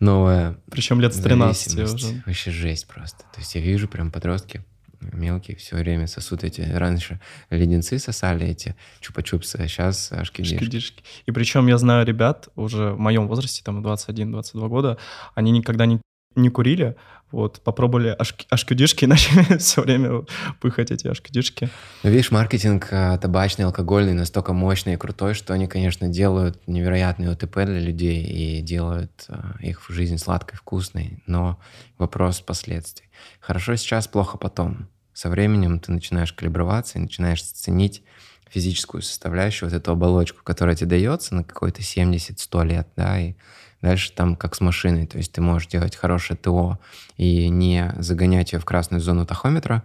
новая 0.00 0.56
Причем 0.70 1.00
лет 1.00 1.14
с 1.14 1.18
13 1.18 1.78
уже. 1.78 2.22
Вообще 2.24 2.50
жесть 2.50 2.86
просто. 2.86 3.18
То 3.34 3.40
есть 3.40 3.54
я 3.54 3.60
вижу 3.60 3.88
прям 3.88 4.10
подростки 4.10 4.64
мелкие 5.00 5.56
все 5.56 5.76
время 5.76 6.06
сосут 6.06 6.44
эти. 6.44 6.60
Раньше 6.60 7.20
леденцы 7.50 7.98
сосали 7.98 8.46
эти 8.46 8.74
чупа-чупсы, 9.00 9.56
а 9.60 9.68
сейчас 9.68 10.12
ашкидишки. 10.12 10.56
ашкидишки. 10.56 11.04
И 11.26 11.30
причем 11.30 11.66
я 11.66 11.78
знаю 11.78 12.06
ребят 12.06 12.48
уже 12.56 12.92
в 12.92 12.98
моем 12.98 13.28
возрасте, 13.28 13.62
там 13.64 13.84
21-22 13.84 14.68
года, 14.68 14.98
они 15.34 15.52
никогда 15.52 15.86
не, 15.86 16.00
не 16.34 16.50
курили, 16.50 16.96
вот, 17.30 17.60
попробовали 17.60 18.16
ашкюдишки, 18.50 19.04
начали 19.06 19.58
все 19.58 19.82
время 19.82 20.24
пыхать 20.60 20.90
эти 20.90 21.08
ашкюдишки. 21.08 21.68
Ну, 22.02 22.10
видишь, 22.10 22.30
маркетинг 22.30 22.88
а, 22.90 23.18
табачный, 23.18 23.66
алкогольный 23.66 24.14
настолько 24.14 24.52
мощный 24.52 24.94
и 24.94 24.96
крутой, 24.96 25.34
что 25.34 25.52
они, 25.52 25.66
конечно, 25.66 26.08
делают 26.08 26.66
невероятный 26.66 27.30
ОТП 27.30 27.56
для 27.64 27.80
людей 27.80 28.22
и 28.24 28.62
делают 28.62 29.26
а, 29.28 29.56
их 29.60 29.84
жизнь 29.88 30.18
сладкой, 30.18 30.56
вкусной, 30.56 31.22
но 31.26 31.58
вопрос 31.98 32.40
последствий. 32.40 33.10
Хорошо 33.40 33.76
сейчас, 33.76 34.08
плохо 34.08 34.38
потом. 34.38 34.88
Со 35.12 35.28
временем 35.28 35.80
ты 35.80 35.92
начинаешь 35.92 36.32
калиброваться 36.32 36.98
и 36.98 37.02
начинаешь 37.02 37.42
ценить 37.42 38.02
физическую 38.48 39.02
составляющую, 39.02 39.68
вот 39.68 39.76
эту 39.76 39.92
оболочку, 39.92 40.42
которая 40.42 40.74
тебе 40.74 40.90
дается 40.90 41.34
на 41.34 41.44
какой-то 41.44 41.82
70-100 41.82 42.66
лет, 42.66 42.88
да, 42.96 43.20
и 43.20 43.34
Дальше 43.80 44.12
там 44.12 44.34
как 44.34 44.54
с 44.54 44.60
машиной, 44.60 45.06
то 45.06 45.18
есть 45.18 45.32
ты 45.32 45.40
можешь 45.40 45.68
делать 45.68 45.94
хорошее 45.94 46.36
ТО 46.36 46.78
и 47.16 47.48
не 47.48 47.94
загонять 47.98 48.52
ее 48.52 48.58
в 48.58 48.64
красную 48.64 49.00
зону 49.00 49.24
тахометра, 49.24 49.84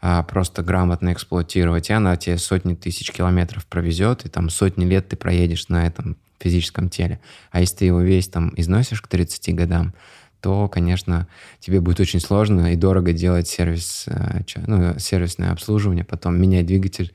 а 0.00 0.22
просто 0.22 0.62
грамотно 0.62 1.12
эксплуатировать, 1.12 1.90
и 1.90 1.92
она 1.92 2.16
тебе 2.16 2.38
сотни 2.38 2.74
тысяч 2.74 3.10
километров 3.10 3.66
провезет, 3.66 4.24
и 4.24 4.28
там 4.28 4.50
сотни 4.50 4.84
лет 4.84 5.08
ты 5.08 5.16
проедешь 5.16 5.68
на 5.68 5.86
этом 5.86 6.16
физическом 6.38 6.88
теле. 6.88 7.20
А 7.50 7.60
если 7.60 7.76
ты 7.76 7.84
его 7.86 8.00
весь 8.00 8.28
там 8.28 8.52
износишь 8.56 9.00
к 9.00 9.08
30 9.08 9.54
годам, 9.54 9.94
то, 10.40 10.68
конечно, 10.68 11.26
тебе 11.58 11.80
будет 11.80 12.00
очень 12.00 12.20
сложно 12.20 12.74
и 12.74 12.76
дорого 12.76 13.14
делать 13.14 13.48
сервис, 13.48 14.04
э, 14.08 14.42
ну, 14.66 14.98
сервисное 14.98 15.52
обслуживание, 15.52 16.04
потом 16.04 16.38
менять 16.38 16.66
двигатель, 16.66 17.14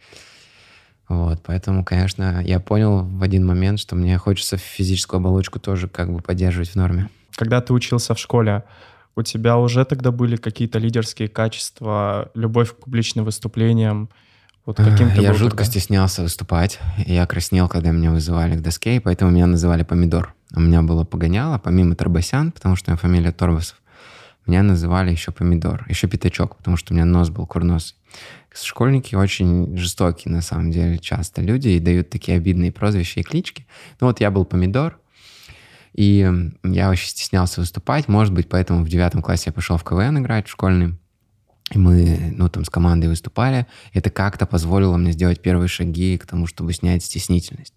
вот, 1.09 1.41
поэтому, 1.43 1.83
конечно, 1.83 2.41
я 2.45 2.59
понял 2.59 3.03
в 3.03 3.23
один 3.23 3.45
момент, 3.45 3.79
что 3.79 3.95
мне 3.95 4.17
хочется 4.19 4.57
физическую 4.57 5.17
оболочку 5.17 5.59
тоже 5.59 5.87
как 5.87 6.13
бы 6.13 6.21
поддерживать 6.21 6.69
в 6.69 6.75
норме. 6.75 7.09
Когда 7.35 7.61
ты 7.61 7.73
учился 7.73 8.13
в 8.13 8.19
школе, 8.19 8.63
у 9.15 9.23
тебя 9.23 9.57
уже 9.57 9.83
тогда 9.85 10.11
были 10.11 10.35
какие-то 10.35 10.77
лидерские 10.77 11.27
качества, 11.27 12.29
любовь 12.35 12.73
к 12.73 12.75
публичным 12.77 13.25
выступлениям? 13.25 14.09
Вот 14.65 14.77
каким 14.77 15.09
ты 15.09 15.21
Я 15.21 15.33
жутко 15.33 15.57
тогда? 15.57 15.71
стеснялся 15.71 16.21
выступать. 16.21 16.79
Я 17.07 17.25
краснел, 17.25 17.67
когда 17.67 17.89
меня 17.89 18.11
вызывали 18.11 18.55
к 18.55 18.61
доске, 18.61 18.97
и 18.97 18.99
поэтому 18.99 19.31
меня 19.31 19.47
называли 19.47 19.81
Помидор. 19.83 20.35
У 20.55 20.59
меня 20.59 20.83
было 20.83 21.05
погоняло, 21.05 21.57
помимо 21.57 21.95
Торбасян, 21.95 22.51
потому 22.51 22.75
что 22.75 22.89
у 22.89 22.91
меня 22.91 22.97
фамилия 22.97 23.31
Торбасов, 23.31 23.77
меня 24.45 24.63
называли 24.63 25.11
еще 25.11 25.31
Помидор, 25.31 25.85
еще 25.87 26.07
Пятачок, 26.07 26.55
потому 26.57 26.75
что 26.75 26.93
у 26.93 26.95
меня 26.95 27.05
нос 27.05 27.29
был 27.29 27.45
курносый. 27.45 27.95
Школьники 28.53 29.15
очень 29.15 29.77
жестокие, 29.77 30.33
на 30.33 30.41
самом 30.41 30.71
деле, 30.71 30.97
часто 30.97 31.41
люди 31.41 31.69
и 31.69 31.79
дают 31.79 32.09
такие 32.09 32.37
обидные 32.37 32.71
прозвища 32.71 33.19
и 33.19 33.23
клички. 33.23 33.65
Ну 33.99 34.07
вот 34.07 34.19
я 34.19 34.31
был 34.31 34.45
помидор, 34.45 34.99
и 35.93 36.29
я 36.63 36.89
очень 36.89 37.09
стеснялся 37.09 37.61
выступать. 37.61 38.07
Может 38.07 38.33
быть, 38.33 38.49
поэтому 38.49 38.83
в 38.83 38.89
девятом 38.89 39.21
классе 39.21 39.45
я 39.47 39.53
пошел 39.53 39.77
в 39.77 39.83
КВН 39.83 40.19
играть 40.19 40.47
в 40.47 40.51
школьный. 40.51 40.95
И 41.71 41.77
мы, 41.77 42.33
ну, 42.35 42.49
там, 42.49 42.65
с 42.65 42.69
командой 42.69 43.07
выступали. 43.07 43.67
Это 43.93 44.09
как-то 44.09 44.47
позволило 44.47 44.97
мне 44.97 45.11
сделать 45.11 45.41
первые 45.41 45.67
шаги 45.67 46.17
к 46.17 46.25
тому, 46.25 46.47
чтобы 46.47 46.73
снять 46.73 47.03
стеснительность. 47.03 47.75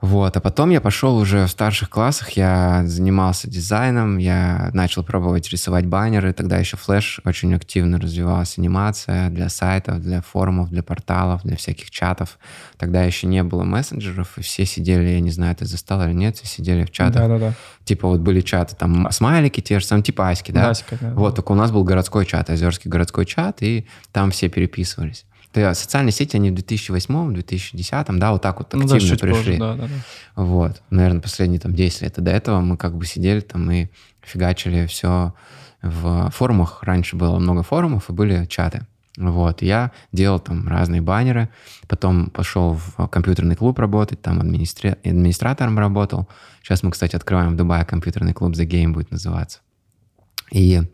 Вот, 0.00 0.34
а 0.34 0.40
потом 0.40 0.70
я 0.70 0.80
пошел 0.80 1.18
уже 1.18 1.44
в 1.44 1.50
старших 1.50 1.90
классах, 1.90 2.30
я 2.30 2.84
занимался 2.86 3.50
дизайном, 3.50 4.16
я 4.16 4.70
начал 4.72 5.04
пробовать 5.04 5.50
рисовать 5.50 5.84
баннеры, 5.84 6.32
тогда 6.32 6.56
еще 6.56 6.78
флеш 6.78 7.20
очень 7.24 7.54
активно 7.54 8.00
развивалась, 8.00 8.56
анимация 8.56 9.28
для 9.28 9.50
сайтов, 9.50 10.00
для 10.00 10.22
форумов, 10.22 10.70
для 10.70 10.82
порталов, 10.82 11.42
для 11.42 11.56
всяких 11.56 11.90
чатов. 11.90 12.38
Тогда 12.78 13.02
еще 13.02 13.26
не 13.26 13.42
было 13.42 13.62
мессенджеров, 13.62 14.38
и 14.38 14.40
все 14.40 14.64
сидели, 14.64 15.08
я 15.08 15.20
не 15.20 15.30
знаю, 15.30 15.54
ты 15.54 15.66
застал 15.66 16.02
или 16.04 16.14
нет, 16.14 16.36
все 16.36 16.46
сидели 16.46 16.84
в 16.84 16.90
чатах. 16.90 17.16
Да-да-да. 17.16 17.52
Типа 17.84 18.08
вот 18.08 18.20
были 18.20 18.40
чаты, 18.40 18.76
там 18.76 19.06
смайлики 19.10 19.60
те 19.60 19.80
же 19.80 19.84
самые, 19.84 20.04
типа 20.04 20.30
Аськи, 20.30 20.50
да? 20.50 20.70
Аська, 20.70 20.96
да. 20.98 21.10
Вот, 21.10 21.36
только 21.36 21.52
у 21.52 21.56
нас 21.56 21.70
был 21.72 21.84
городской 21.84 22.24
чат, 22.24 22.48
Озерский 22.48 22.90
городской 22.90 23.26
чат, 23.26 23.58
и 23.60 23.86
там 24.12 24.30
все 24.30 24.48
переписывались. 24.48 25.26
Да, 25.52 25.74
социальные 25.74 26.12
сети, 26.12 26.36
они 26.36 26.50
в 26.50 26.54
2008-2010, 26.54 28.18
да, 28.18 28.32
вот 28.32 28.42
так 28.42 28.58
вот 28.58 28.72
активно 28.72 28.84
ну, 28.84 28.88
да, 28.88 29.16
пришли. 29.16 29.32
Позже, 29.32 29.56
да, 29.58 29.74
да, 29.74 29.88
да. 29.88 30.42
Вот, 30.42 30.82
наверное, 30.90 31.20
последние 31.20 31.60
там 31.60 31.74
10 31.74 32.02
лет. 32.02 32.18
И 32.18 32.20
до 32.20 32.30
этого 32.30 32.60
мы 32.60 32.76
как 32.76 32.96
бы 32.96 33.04
сидели 33.04 33.40
там 33.40 33.68
и 33.70 33.88
фигачили 34.22 34.86
все 34.86 35.34
в 35.82 36.30
форумах. 36.30 36.82
Раньше 36.82 37.16
было 37.16 37.38
много 37.38 37.62
форумов 37.62 38.10
и 38.10 38.12
были 38.12 38.46
чаты. 38.46 38.86
Вот, 39.16 39.60
я 39.60 39.90
делал 40.12 40.38
там 40.38 40.68
разные 40.68 41.00
баннеры, 41.00 41.48
потом 41.88 42.30
пошел 42.30 42.74
в 42.74 43.08
компьютерный 43.08 43.56
клуб 43.56 43.78
работать, 43.78 44.22
там 44.22 44.40
администра... 44.40 44.96
администратором 45.04 45.78
работал. 45.78 46.28
Сейчас 46.62 46.82
мы, 46.84 46.92
кстати, 46.92 47.16
открываем 47.16 47.52
в 47.52 47.56
Дубае 47.56 47.84
компьютерный 47.84 48.32
клуб 48.32 48.52
The 48.52 48.66
Game 48.66 48.92
будет 48.92 49.10
называться. 49.10 49.58
И 50.52 50.76
а, 50.76 50.84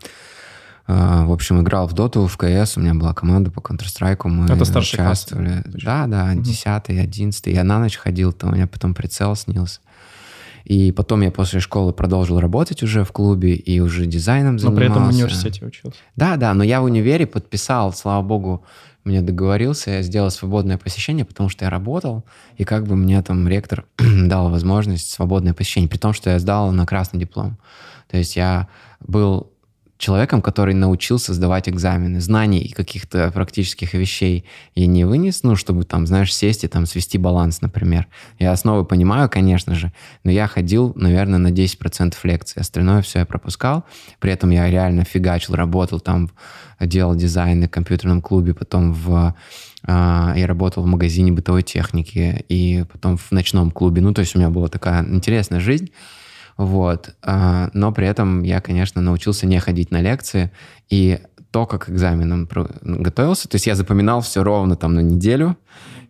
в 0.86 1.32
общем, 1.32 1.60
играл 1.60 1.88
в 1.88 1.94
доту, 1.94 2.26
в 2.26 2.36
КС, 2.36 2.76
у 2.76 2.80
меня 2.80 2.94
была 2.94 3.12
команда 3.12 3.50
по 3.50 3.58
Counter-Strike, 3.58 4.28
мы 4.28 4.44
Это 4.46 4.64
старший 4.64 5.00
участвовали. 5.00 5.62
Класс, 5.62 5.74
да, 5.84 6.06
да, 6.06 6.34
десятый, 6.34 7.00
одиннадцатый. 7.00 7.54
Я 7.54 7.64
на 7.64 7.80
ночь 7.80 7.96
ходил, 7.96 8.32
там 8.32 8.50
у 8.50 8.54
меня 8.54 8.66
потом 8.66 8.94
прицел 8.94 9.34
снился. 9.34 9.80
И 10.64 10.90
потом 10.90 11.20
я 11.20 11.30
после 11.30 11.60
школы 11.60 11.92
продолжил 11.92 12.40
работать 12.40 12.82
уже 12.82 13.04
в 13.04 13.12
клубе 13.12 13.54
и 13.54 13.78
уже 13.78 14.06
дизайном 14.06 14.58
занимался. 14.58 14.70
Но 14.70 14.76
при 14.76 14.90
этом 14.90 15.06
в 15.06 15.14
университете 15.14 15.64
учился. 15.64 15.98
Да, 16.16 16.36
да, 16.36 16.54
но 16.54 16.64
я 16.64 16.80
в 16.80 16.84
универе 16.84 17.24
подписал, 17.26 17.92
слава 17.92 18.22
богу, 18.22 18.64
мне 19.04 19.22
договорился, 19.22 19.92
я 19.92 20.02
сделал 20.02 20.30
свободное 20.30 20.78
посещение, 20.78 21.24
потому 21.24 21.48
что 21.48 21.64
я 21.64 21.70
работал, 21.70 22.24
и 22.56 22.64
как 22.64 22.86
бы 22.88 22.96
мне 22.96 23.22
там 23.22 23.46
ректор 23.46 23.86
дал 23.98 24.50
возможность 24.50 25.08
свободное 25.08 25.54
посещение, 25.54 25.88
при 25.88 25.98
том, 25.98 26.12
что 26.12 26.30
я 26.30 26.40
сдал 26.40 26.72
на 26.72 26.84
красный 26.84 27.20
диплом. 27.20 27.58
То 28.10 28.16
есть 28.16 28.34
я 28.34 28.66
был 28.98 29.52
человеком, 29.98 30.42
который 30.42 30.74
научился 30.74 31.32
сдавать 31.32 31.68
экзамены. 31.68 32.20
Знаний 32.20 32.60
и 32.60 32.72
каких-то 32.72 33.30
практических 33.30 33.94
вещей 33.94 34.44
я 34.74 34.86
не 34.86 35.04
вынес, 35.04 35.42
ну, 35.42 35.56
чтобы 35.56 35.84
там, 35.84 36.06
знаешь, 36.06 36.34
сесть 36.34 36.64
и 36.64 36.68
там 36.68 36.86
свести 36.86 37.18
баланс, 37.18 37.62
например. 37.62 38.06
Я 38.38 38.52
основы 38.52 38.84
понимаю, 38.84 39.28
конечно 39.28 39.74
же, 39.74 39.92
но 40.24 40.30
я 40.30 40.46
ходил, 40.46 40.92
наверное, 40.96 41.38
на 41.38 41.48
10% 41.48 42.14
лекций. 42.24 42.60
Остальное 42.60 43.02
все 43.02 43.20
я 43.20 43.26
пропускал. 43.26 43.84
При 44.20 44.32
этом 44.32 44.50
я 44.50 44.70
реально 44.70 45.04
фигачил, 45.04 45.54
работал 45.54 46.00
там, 46.00 46.30
делал 46.80 47.14
дизайн 47.14 47.64
в 47.64 47.68
компьютерном 47.68 48.20
клубе, 48.20 48.54
потом 48.54 48.92
в 48.92 49.34
а, 49.88 50.34
я 50.36 50.46
работал 50.46 50.82
в 50.82 50.86
магазине 50.86 51.32
бытовой 51.32 51.62
техники 51.62 52.44
и 52.48 52.84
потом 52.90 53.16
в 53.16 53.30
ночном 53.30 53.70
клубе. 53.70 54.02
Ну, 54.02 54.12
то 54.12 54.20
есть 54.20 54.34
у 54.34 54.38
меня 54.38 54.50
была 54.50 54.68
такая 54.68 55.04
интересная 55.04 55.60
жизнь. 55.60 55.90
Вот. 56.56 57.14
А, 57.22 57.70
но 57.75 57.92
при 57.92 58.06
этом 58.06 58.42
я, 58.42 58.60
конечно, 58.60 59.00
научился 59.02 59.46
не 59.46 59.58
ходить 59.60 59.90
на 59.90 60.00
лекции. 60.00 60.50
И 60.88 61.20
то, 61.50 61.66
как 61.66 61.86
к 61.86 61.90
экзаменам 61.90 62.48
готовился, 62.82 63.48
то 63.48 63.54
есть 63.54 63.66
я 63.66 63.75
запоминал 63.75 64.20
все 64.20 64.42
ровно 64.42 64.76
там 64.76 64.94
на 64.94 65.00
неделю, 65.00 65.56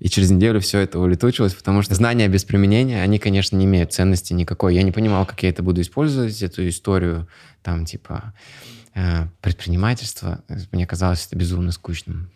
и 0.00 0.08
через 0.08 0.30
неделю 0.30 0.60
все 0.60 0.80
это 0.80 0.98
улетучилось, 0.98 1.54
потому 1.54 1.82
что 1.82 1.94
знания 1.94 2.28
без 2.28 2.44
применения, 2.44 3.02
они, 3.02 3.18
конечно, 3.18 3.56
не 3.56 3.64
имеют 3.64 3.92
ценности 3.92 4.32
никакой. 4.32 4.74
Я 4.74 4.82
не 4.82 4.92
понимал, 4.92 5.24
как 5.24 5.42
я 5.42 5.50
это 5.50 5.62
буду 5.62 5.80
использовать, 5.80 6.42
эту 6.42 6.68
историю, 6.68 7.28
там, 7.62 7.84
типа, 7.84 8.34
э, 8.94 9.26
предпринимательство. 9.40 10.42
Мне 10.72 10.86
казалось 10.86 11.26
это 11.26 11.36
безумно 11.36 11.72
скучным. 11.72 12.30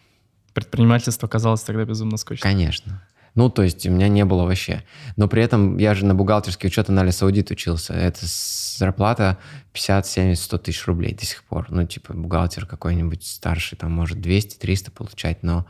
Предпринимательство 0.55 1.26
казалось 1.26 1.62
тогда 1.62 1.85
безумно 1.85 2.17
скучным? 2.17 2.43
Конечно. 2.43 3.02
Ну, 3.35 3.49
то 3.49 3.63
есть 3.63 3.87
у 3.87 3.91
меня 3.91 4.09
не 4.09 4.25
было 4.25 4.45
вообще. 4.45 4.83
Но 5.17 5.29
при 5.29 5.43
этом 5.43 5.79
я 5.79 5.95
же 5.95 6.05
на 6.05 6.15
бухгалтерский 6.15 6.69
учет 6.69 6.89
анализ 6.89 7.23
аудит 7.23 7.51
учился. 7.51 7.95
Это 7.95 8.21
зарплата 8.23 9.39
50, 9.73 10.07
70, 10.07 10.45
100 10.45 10.59
тысяч 10.59 10.87
рублей 10.87 11.15
до 11.15 11.25
сих 11.25 11.45
пор. 11.45 11.67
Ну, 11.71 11.87
типа 11.87 12.15
бухгалтер 12.15 12.67
какой-нибудь 12.67 13.25
старший, 13.25 13.79
там 13.79 13.93
может 13.93 14.19
200-300 14.19 14.91
получать, 14.91 15.43
но 15.43 15.67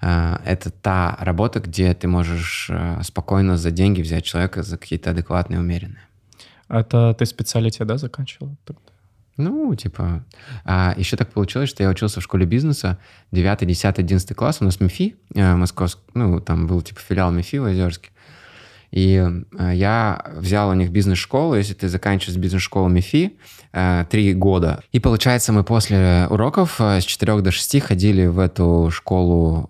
э, 0.00 0.36
это 0.44 0.70
та 0.70 1.16
работа, 1.20 1.60
где 1.60 1.94
ты 1.94 2.08
можешь 2.08 2.68
э, 2.70 3.00
спокойно 3.02 3.56
за 3.56 3.70
деньги 3.70 4.02
взять 4.02 4.24
человека 4.24 4.62
за 4.62 4.76
какие-то 4.76 5.10
адекватные, 5.10 5.60
умеренные. 5.60 6.02
Это 6.68 7.14
ты 7.14 7.26
специалитет, 7.26 7.86
да, 7.86 7.96
заканчивал? 7.96 8.56
Тогда? 8.64 8.89
Ну, 9.40 9.74
типа... 9.74 10.24
А 10.64 10.94
еще 10.96 11.16
так 11.16 11.30
получилось, 11.30 11.70
что 11.70 11.82
я 11.82 11.90
учился 11.90 12.20
в 12.20 12.22
школе 12.22 12.46
бизнеса 12.46 12.98
9, 13.32 13.66
10, 13.66 13.98
11 13.98 14.36
класс. 14.36 14.58
У 14.60 14.64
нас 14.64 14.80
МИФИ 14.80 15.16
э, 15.34 15.54
московский, 15.56 16.02
ну, 16.14 16.40
там 16.40 16.66
был 16.66 16.82
типа 16.82 17.00
филиал 17.00 17.32
МИФИ 17.32 17.56
в 17.56 17.64
Озерске. 17.64 18.10
И 18.90 19.24
э, 19.58 19.72
я 19.74 20.24
взял 20.34 20.68
у 20.70 20.74
них 20.74 20.90
бизнес-школу, 20.90 21.54
если 21.54 21.74
ты 21.74 21.88
заканчиваешь 21.88 22.38
бизнес-школу 22.38 22.88
МИФИ, 22.88 23.36
э, 23.72 24.04
три 24.10 24.34
года. 24.34 24.82
И 24.90 24.98
получается, 24.98 25.52
мы 25.52 25.62
после 25.62 26.26
уроков 26.28 26.80
э, 26.80 27.00
с 27.00 27.04
4 27.04 27.40
до 27.40 27.52
6 27.52 27.80
ходили 27.80 28.26
в 28.26 28.38
эту 28.38 28.90
школу 28.92 29.68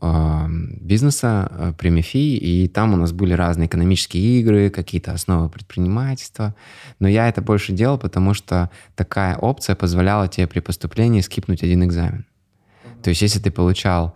бизнеса 0.81 1.75
при 1.79 1.91
МИФИ, 1.91 2.37
и 2.37 2.69
там 2.69 2.95
у 2.95 2.97
нас 2.97 3.13
были 3.13 3.35
разные 3.35 3.67
экономические 3.67 4.41
игры, 4.41 4.71
какие-то 4.71 5.13
основы 5.13 5.49
предпринимательства. 5.49 6.55
Но 6.99 7.09
я 7.09 7.29
это 7.29 7.43
больше 7.43 7.73
делал, 7.73 7.99
потому 7.99 8.35
что 8.35 8.71
такая 8.97 9.37
опция 9.37 9.77
позволяла 9.77 10.29
тебе 10.29 10.47
при 10.47 10.61
поступлении 10.61 11.21
скипнуть 11.21 11.63
один 11.63 11.85
экзамен. 11.85 12.25
То 13.03 13.11
есть, 13.11 13.23
если 13.23 13.39
ты 13.39 13.51
получал 13.51 14.15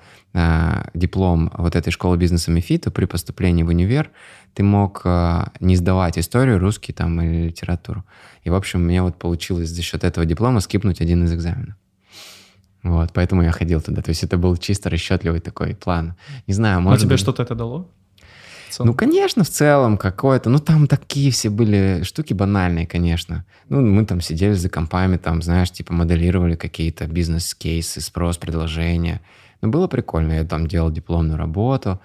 диплом 0.94 1.52
вот 1.56 1.76
этой 1.76 1.90
школы 1.90 2.16
бизнеса 2.16 2.50
МИФИ, 2.50 2.78
то 2.78 2.90
при 2.90 3.04
поступлении 3.04 3.62
в 3.62 3.68
универ 3.68 4.10
ты 4.54 4.64
мог 4.64 5.02
э, 5.04 5.44
не 5.60 5.76
сдавать 5.76 6.18
историю, 6.18 6.58
русский 6.58 6.92
там 6.92 7.20
или 7.20 7.46
литературу. 7.48 8.04
И, 8.42 8.50
в 8.50 8.54
общем, 8.54 8.84
мне 8.84 9.02
вот 9.02 9.16
получилось 9.16 9.68
за 9.68 9.82
счет 9.82 10.02
этого 10.02 10.26
диплома 10.26 10.60
скипнуть 10.60 11.00
один 11.00 11.24
из 11.24 11.32
экзаменов. 11.32 11.76
Вот, 12.82 13.12
поэтому 13.12 13.42
я 13.42 13.52
ходил 13.52 13.80
туда. 13.80 14.02
То 14.02 14.10
есть 14.10 14.24
это 14.24 14.36
был 14.36 14.56
чисто 14.56 14.90
расчетливый 14.90 15.40
такой 15.40 15.74
план. 15.74 16.14
Не 16.46 16.54
знаю, 16.54 16.80
может 16.80 17.00
Но 17.00 17.06
тебе 17.06 17.14
быть... 17.14 17.20
что-то 17.20 17.42
это 17.42 17.54
дало? 17.54 17.88
Ну, 18.78 18.92
конечно, 18.92 19.44
в 19.44 19.48
целом 19.48 19.96
какое-то. 19.96 20.50
Ну, 20.50 20.58
там 20.58 20.86
такие 20.86 21.30
все 21.30 21.48
были 21.48 22.02
штуки 22.02 22.32
банальные, 22.32 22.86
конечно. 22.86 23.44
Ну, 23.68 23.80
мы 23.80 24.04
там 24.04 24.20
сидели 24.20 24.54
за 24.54 24.68
компами, 24.68 25.16
там, 25.16 25.42
знаешь, 25.42 25.70
типа 25.70 25.92
моделировали 25.92 26.56
какие-то 26.56 27.06
бизнес-кейсы, 27.06 28.00
спрос, 28.00 28.36
предложения. 28.36 29.20
Ну, 29.64 29.70
было 29.70 29.86
прикольно. 29.86 30.32
Я 30.32 30.44
там 30.44 30.66
делал 30.66 30.90
дипломную 30.90 31.38
работу. 31.38 31.98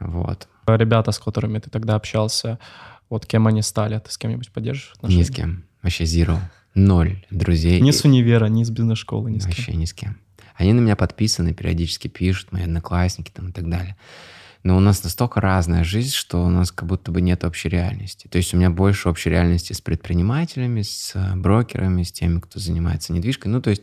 Вот. 0.00 0.48
Ребята, 0.66 1.12
с 1.12 1.18
которыми 1.18 1.58
ты 1.58 1.68
тогда 1.68 1.94
общался, 1.94 2.58
вот 3.10 3.26
кем 3.26 3.46
они 3.46 3.60
стали? 3.60 3.98
Ты 3.98 4.10
с 4.10 4.16
кем-нибудь 4.16 4.50
поддерживаешь 4.50 4.94
отношения? 4.96 5.20
Ни 5.20 5.24
с 5.24 5.30
кем. 5.30 5.64
Вообще 5.82 6.04
zero. 6.04 6.38
Ноль 6.74 7.22
друзей. 7.30 7.82
Ни 7.82 7.90
с 7.90 8.02
универа, 8.04 8.46
ни 8.46 8.64
с 8.64 8.70
бизнес-школы, 8.70 9.30
ни 9.30 9.40
с 9.40 9.44
Вообще 9.44 9.72
кем. 9.72 9.80
ни 9.80 9.84
с 9.84 9.92
кем. 9.92 10.16
Они 10.56 10.72
на 10.72 10.80
меня 10.80 10.96
подписаны, 10.96 11.52
периодически 11.52 12.08
пишут, 12.08 12.50
мои 12.50 12.62
одноклассники 12.62 13.30
там 13.30 13.50
и 13.50 13.52
так 13.52 13.68
далее. 13.68 13.96
Но 14.62 14.76
у 14.76 14.80
нас 14.80 15.04
настолько 15.04 15.42
разная 15.42 15.84
жизнь, 15.84 16.12
что 16.14 16.42
у 16.42 16.48
нас 16.48 16.72
как 16.72 16.88
будто 16.88 17.10
бы 17.10 17.20
нет 17.20 17.44
общей 17.44 17.68
реальности. 17.68 18.28
То 18.28 18.38
есть 18.38 18.54
у 18.54 18.56
меня 18.56 18.70
больше 18.70 19.10
общей 19.10 19.28
реальности 19.28 19.74
с 19.74 19.82
предпринимателями, 19.82 20.80
с 20.80 21.12
э, 21.14 21.36
брокерами, 21.36 22.04
с 22.04 22.12
теми, 22.12 22.38
кто 22.40 22.58
занимается 22.58 23.12
недвижкой. 23.12 23.52
Ну, 23.52 23.60
то 23.60 23.68
есть 23.68 23.82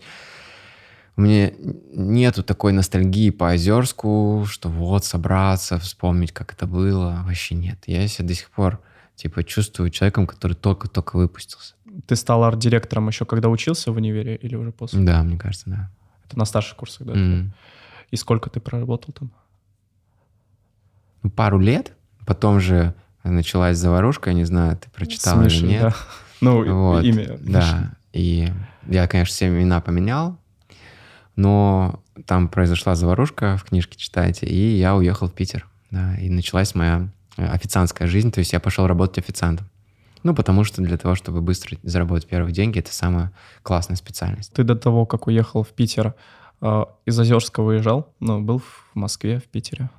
у 1.20 1.22
меня 1.22 1.52
нету 1.92 2.44
такой 2.44 2.72
ностальгии 2.72 3.30
по 3.30 3.52
Озерску, 3.52 4.46
что 4.48 4.70
вот 4.70 5.04
собраться, 5.04 5.78
вспомнить, 5.78 6.32
как 6.32 6.54
это 6.54 6.66
было. 6.66 7.24
Вообще 7.26 7.56
нет. 7.56 7.78
Я 7.88 8.08
себя 8.08 8.30
до 8.30 8.34
сих 8.36 8.50
пор 8.50 8.80
типа 9.18 9.44
чувствую 9.44 9.90
человеком, 9.90 10.26
который 10.26 10.54
только-только 10.54 11.18
выпустился. 11.18 11.76
Ты 12.08 12.16
стал 12.16 12.46
арт-директором 12.46 13.10
еще 13.10 13.26
когда 13.26 13.50
учился 13.50 13.92
в 13.92 13.98
универе 13.98 14.38
или 14.38 14.56
уже 14.56 14.72
после? 14.72 15.04
Да, 15.04 15.22
мне 15.24 15.38
кажется, 15.38 15.70
да. 15.70 15.92
Это 16.26 16.40
на 16.40 16.46
старших 16.46 16.78
курсах, 16.78 17.06
да? 17.06 17.14
Mm. 17.14 17.50
И 18.12 18.16
сколько 18.16 18.50
ты 18.50 18.62
проработал 18.62 19.14
там? 19.14 19.30
Ну, 21.22 21.32
пару 21.32 21.60
лет. 21.60 21.98
Потом 22.26 22.62
же 22.62 22.96
началась 23.26 23.78
заварушка, 23.78 24.30
я 24.30 24.38
не 24.38 24.46
знаю, 24.46 24.78
ты 24.78 24.90
прочитал 24.90 25.44
или 25.44 25.66
нет. 25.66 25.82
Да. 25.82 25.96
Ну, 26.40 26.92
вот, 26.92 27.04
имя. 27.04 27.38
Да, 27.42 27.92
и 28.14 28.54
я, 28.88 29.06
конечно, 29.10 29.34
все 29.34 29.50
имена 29.50 29.82
поменял, 29.82 30.39
но 31.40 32.02
там 32.26 32.50
произошла 32.50 32.96
заварушка, 32.96 33.56
в 33.56 33.64
книжке 33.64 33.98
читайте, 33.98 34.46
и 34.46 34.78
я 34.78 34.94
уехал 34.96 35.30
в 35.30 35.34
Питер. 35.34 35.66
Да, 35.90 36.16
и 36.18 36.30
началась 36.30 36.76
моя 36.76 37.08
э, 37.38 37.48
официантская 37.48 38.10
жизнь, 38.10 38.32
то 38.32 38.40
есть 38.40 38.52
я 38.52 38.60
пошел 38.60 38.86
работать 38.88 39.20
официантом. 39.20 39.66
Ну, 40.24 40.36
потому 40.36 40.66
что 40.66 40.82
для 40.82 40.98
того, 40.98 41.16
чтобы 41.16 41.40
быстро 41.42 41.78
заработать 41.82 42.28
первые 42.28 42.54
деньги, 42.54 42.80
это 42.80 42.94
самая 42.94 43.32
классная 43.64 43.96
специальность. 43.96 44.52
Ты 44.52 44.64
до 44.64 44.76
того, 44.76 45.06
как 45.06 45.28
уехал 45.28 45.64
в 45.64 45.70
Питер, 45.70 46.14
э, 46.62 46.84
из 47.06 47.18
Озерска 47.18 47.64
выезжал? 47.64 48.14
Ну, 48.20 48.42
был 48.42 48.60
в 48.60 48.96
Москве, 48.96 49.40
в 49.40 49.46
Питере? 49.46 49.90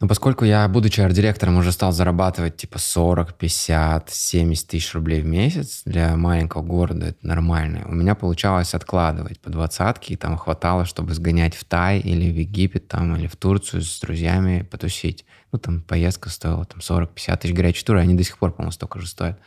Но 0.00 0.08
поскольку 0.08 0.44
я, 0.44 0.66
будучи 0.68 1.00
арт-директором, 1.00 1.56
уже 1.56 1.70
стал 1.70 1.92
зарабатывать 1.92 2.56
типа 2.56 2.78
40, 2.78 3.34
50, 3.34 4.10
70 4.10 4.66
тысяч 4.68 4.92
рублей 4.92 5.22
в 5.22 5.26
месяц, 5.26 5.82
для 5.84 6.16
маленького 6.16 6.62
города 6.62 7.06
это 7.06 7.26
нормально. 7.26 7.84
У 7.86 7.92
меня 7.92 8.14
получалось 8.14 8.74
откладывать 8.74 9.40
по 9.40 9.50
двадцатке, 9.50 10.14
и 10.14 10.16
там 10.16 10.36
хватало, 10.36 10.84
чтобы 10.84 11.14
сгонять 11.14 11.54
в 11.54 11.64
Тай 11.64 12.00
или 12.00 12.30
в 12.30 12.36
Египет, 12.36 12.88
там, 12.88 13.14
или 13.16 13.28
в 13.28 13.36
Турцию 13.36 13.82
с 13.82 14.00
друзьями 14.00 14.66
потусить. 14.68 15.24
Ну, 15.52 15.58
там 15.58 15.80
поездка 15.80 16.28
стоила 16.28 16.64
там 16.64 16.80
40-50 16.80 17.36
тысяч 17.38 17.54
горячей 17.54 17.84
туры, 17.84 18.00
они 18.00 18.14
до 18.14 18.24
сих 18.24 18.36
пор, 18.38 18.52
по-моему, 18.52 18.72
столько 18.72 19.00
же 19.00 19.06
стоят. 19.06 19.38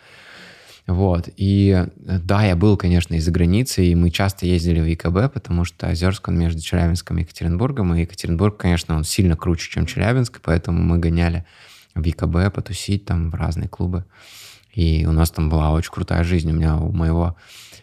Вот. 0.87 1.27
И 1.35 1.85
э, 1.85 2.19
да, 2.23 2.45
я 2.45 2.55
был, 2.55 2.77
конечно, 2.77 3.13
из-за 3.15 3.29
границы, 3.31 3.85
и 3.85 3.93
мы 3.93 4.09
часто 4.09 4.45
ездили 4.45 4.79
в 4.79 4.85
ЕКБ, 4.85 5.33
потому 5.33 5.65
что 5.65 5.89
Озерск, 5.89 6.29
он 6.29 6.39
между 6.39 6.61
Челябинском 6.61 7.17
и 7.17 7.21
Екатеринбургом, 7.21 7.93
и 7.93 8.01
Екатеринбург, 8.01 8.55
конечно, 8.57 8.95
он 8.95 9.03
сильно 9.03 9.35
круче, 9.35 9.69
чем 9.69 9.85
Челябинск, 9.85 10.39
поэтому 10.41 10.81
мы 10.81 10.97
гоняли 10.97 11.45
в 11.93 12.03
ЕКБ 12.05 12.53
потусить 12.55 13.03
там 13.03 13.29
в 13.29 13.35
разные 13.35 13.67
клубы. 13.67 14.05
И 14.73 15.05
у 15.05 15.11
нас 15.11 15.29
там 15.31 15.49
была 15.49 15.71
очень 15.71 15.91
крутая 15.91 16.23
жизнь. 16.23 16.49
У 16.51 16.53
меня 16.53 16.77
у 16.77 16.91
моего 16.93 17.35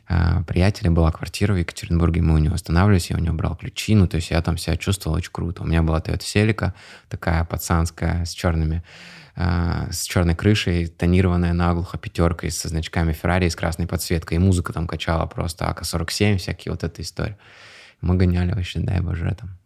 э, 0.08 0.42
приятеля 0.46 0.90
была 0.90 1.12
квартира 1.12 1.52
в 1.52 1.58
Екатеринбурге, 1.58 2.22
мы 2.22 2.34
у 2.34 2.38
него 2.38 2.54
останавливались, 2.54 3.10
я 3.10 3.16
у 3.16 3.20
него 3.20 3.34
брал 3.34 3.54
ключи, 3.54 3.94
ну, 3.94 4.08
то 4.08 4.16
есть 4.16 4.30
я 4.30 4.40
там 4.40 4.56
себя 4.56 4.76
чувствовал 4.76 5.18
очень 5.18 5.32
круто. 5.32 5.62
У 5.62 5.66
меня 5.66 5.82
была 5.82 5.98
Toyota 5.98 6.22
Селика, 6.22 6.72
такая 7.10 7.44
пацанская, 7.44 8.24
с 8.24 8.30
черными 8.30 8.82
э, 9.36 9.88
с 9.90 10.04
черной 10.04 10.34
крышей, 10.34 10.86
тонированная 10.86 11.52
наглухо 11.52 11.98
пятеркой 11.98 12.50
со 12.50 12.68
значками 12.68 13.12
Ferrari 13.12 13.50
с 13.50 13.56
красной 13.56 13.86
подсветкой. 13.86 14.36
И 14.36 14.40
музыка 14.40 14.72
там 14.72 14.86
качала 14.86 15.26
просто 15.26 15.66
АК-47, 15.66 16.38
всякие 16.38 16.72
вот 16.72 16.84
эта 16.84 17.02
история. 17.02 17.38
Мы 18.00 18.16
гоняли 18.16 18.52
вообще, 18.52 18.80
дай 18.80 19.00
боже, 19.00 19.36
там. 19.38 19.58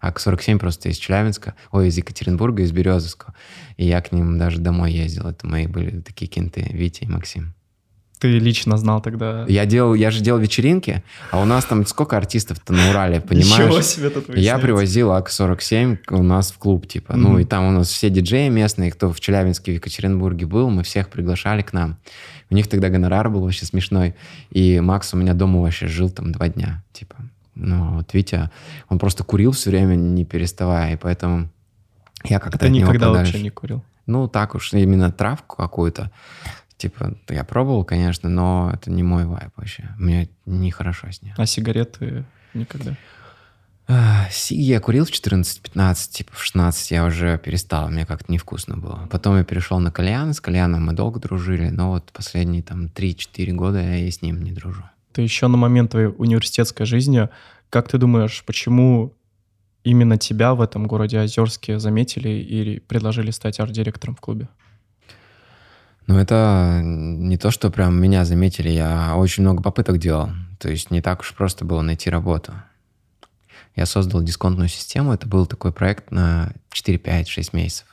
АК-47 0.00 0.58
просто 0.58 0.88
из 0.88 0.98
Челябинска, 0.98 1.54
ой, 1.72 1.88
из 1.88 1.96
Екатеринбурга, 1.96 2.62
из 2.62 2.72
Березовского. 2.72 3.34
И 3.76 3.86
я 3.86 4.00
к 4.00 4.12
ним 4.12 4.38
даже 4.38 4.58
домой 4.58 4.92
ездил. 4.92 5.26
Это 5.26 5.46
мои 5.46 5.66
были 5.66 6.00
такие 6.00 6.28
кенты, 6.28 6.62
Витя 6.70 7.04
и 7.04 7.08
Максим. 7.08 7.55
Ты 8.18 8.38
лично 8.38 8.78
знал 8.78 9.02
тогда? 9.02 9.44
Я 9.46 9.66
делал, 9.66 9.94
я 9.94 10.10
же 10.10 10.22
делал 10.22 10.40
вечеринки, 10.40 11.02
а 11.30 11.40
у 11.40 11.44
нас 11.44 11.66
там 11.66 11.84
сколько 11.84 12.16
артистов-то 12.16 12.72
на 12.72 12.90
Урале, 12.90 13.20
понимаешь? 13.20 13.58
Ничего 13.58 13.80
себе 13.82 14.10
тут 14.10 14.34
Я 14.34 14.58
привозил 14.58 15.12
АК-47 15.12 15.98
у 16.10 16.22
нас 16.22 16.50
в 16.50 16.58
клуб, 16.58 16.86
типа. 16.86 17.12
Mm-hmm. 17.12 17.16
Ну, 17.16 17.38
и 17.38 17.44
там 17.44 17.64
у 17.66 17.70
нас 17.72 17.88
все 17.88 18.08
диджеи 18.08 18.48
местные, 18.48 18.90
кто 18.90 19.12
в 19.12 19.20
Челябинске, 19.20 19.72
в 19.72 19.74
Екатеринбурге 19.74 20.46
был, 20.46 20.70
мы 20.70 20.82
всех 20.82 21.10
приглашали 21.10 21.60
к 21.60 21.74
нам. 21.74 21.98
У 22.48 22.54
них 22.54 22.68
тогда 22.68 22.88
гонорар 22.88 23.28
был 23.28 23.42
вообще 23.42 23.66
смешной. 23.66 24.14
И 24.50 24.80
Макс 24.80 25.12
у 25.12 25.16
меня 25.16 25.34
дома 25.34 25.60
вообще 25.60 25.86
жил 25.86 26.08
там 26.08 26.32
два 26.32 26.48
дня, 26.48 26.84
типа. 26.92 27.16
Ну, 27.54 27.96
вот 27.96 28.14
Витя, 28.14 28.50
он 28.88 28.98
просто 28.98 29.24
курил 29.24 29.52
все 29.52 29.70
время, 29.70 29.94
не 29.94 30.24
переставая, 30.24 30.94
и 30.94 30.96
поэтому 30.96 31.48
я 32.24 32.38
как-то 32.38 32.58
Ты 32.58 32.68
никогда 32.68 33.10
вообще 33.10 33.42
не 33.42 33.50
курил? 33.50 33.82
Ну, 34.06 34.28
так 34.28 34.54
уж, 34.54 34.72
именно 34.72 35.10
травку 35.10 35.56
какую-то. 35.56 36.12
Типа, 36.76 37.16
я 37.28 37.44
пробовал, 37.44 37.84
конечно, 37.84 38.28
но 38.28 38.70
это 38.72 38.90
не 38.90 39.02
мой 39.02 39.24
вайп 39.24 39.52
вообще. 39.56 39.88
Мне 39.98 40.28
нехорошо 40.44 41.10
с 41.10 41.22
ней. 41.22 41.32
А 41.36 41.46
сигареты 41.46 42.24
никогда? 42.54 42.96
Я 44.50 44.80
курил 44.80 45.04
в 45.04 45.10
14-15, 45.10 46.10
типа 46.10 46.32
в 46.34 46.42
16 46.42 46.90
я 46.90 47.04
уже 47.04 47.38
перестал, 47.38 47.88
мне 47.88 48.04
как-то 48.04 48.32
невкусно 48.32 48.76
было. 48.76 49.06
Потом 49.10 49.36
я 49.36 49.44
перешел 49.44 49.78
на 49.78 49.92
кальян, 49.92 50.34
с 50.34 50.40
кальяном 50.40 50.86
мы 50.86 50.92
долго 50.92 51.20
дружили, 51.20 51.68
но 51.68 51.90
вот 51.90 52.10
последние 52.12 52.64
там 52.64 52.86
3-4 52.86 53.52
года 53.52 53.80
я 53.80 53.98
и 53.98 54.10
с 54.10 54.22
ним 54.22 54.42
не 54.42 54.50
дружу. 54.50 54.82
Ты 55.12 55.22
еще 55.22 55.46
на 55.46 55.56
момент 55.56 55.92
твоей 55.92 56.08
университетской 56.08 56.84
жизни, 56.84 57.28
как 57.70 57.88
ты 57.88 57.96
думаешь, 57.98 58.42
почему 58.44 59.14
именно 59.84 60.18
тебя 60.18 60.54
в 60.54 60.60
этом 60.60 60.88
городе 60.88 61.20
Озерске 61.20 61.78
заметили 61.78 62.30
и 62.30 62.80
предложили 62.80 63.30
стать 63.30 63.60
арт-директором 63.60 64.16
в 64.16 64.20
клубе? 64.20 64.48
Ну, 66.06 66.18
это 66.18 66.80
не 66.82 67.36
то, 67.36 67.50
что 67.50 67.70
прям 67.70 68.00
меня 68.00 68.24
заметили, 68.24 68.68
я 68.68 69.16
очень 69.16 69.42
много 69.42 69.62
попыток 69.62 69.98
делал. 69.98 70.30
То 70.58 70.70
есть 70.70 70.90
не 70.90 71.02
так 71.02 71.20
уж 71.20 71.34
просто 71.34 71.64
было 71.64 71.82
найти 71.82 72.10
работу. 72.10 72.52
я 73.74 73.86
создал 73.86 74.22
дисконтную 74.22 74.68
систему. 74.68 75.12
Это 75.12 75.26
был 75.28 75.46
такой 75.46 75.72
проект 75.72 76.10
на 76.10 76.52
4, 76.70 76.98
5, 76.98 77.28
6 77.28 77.52
месяцев. 77.52 77.86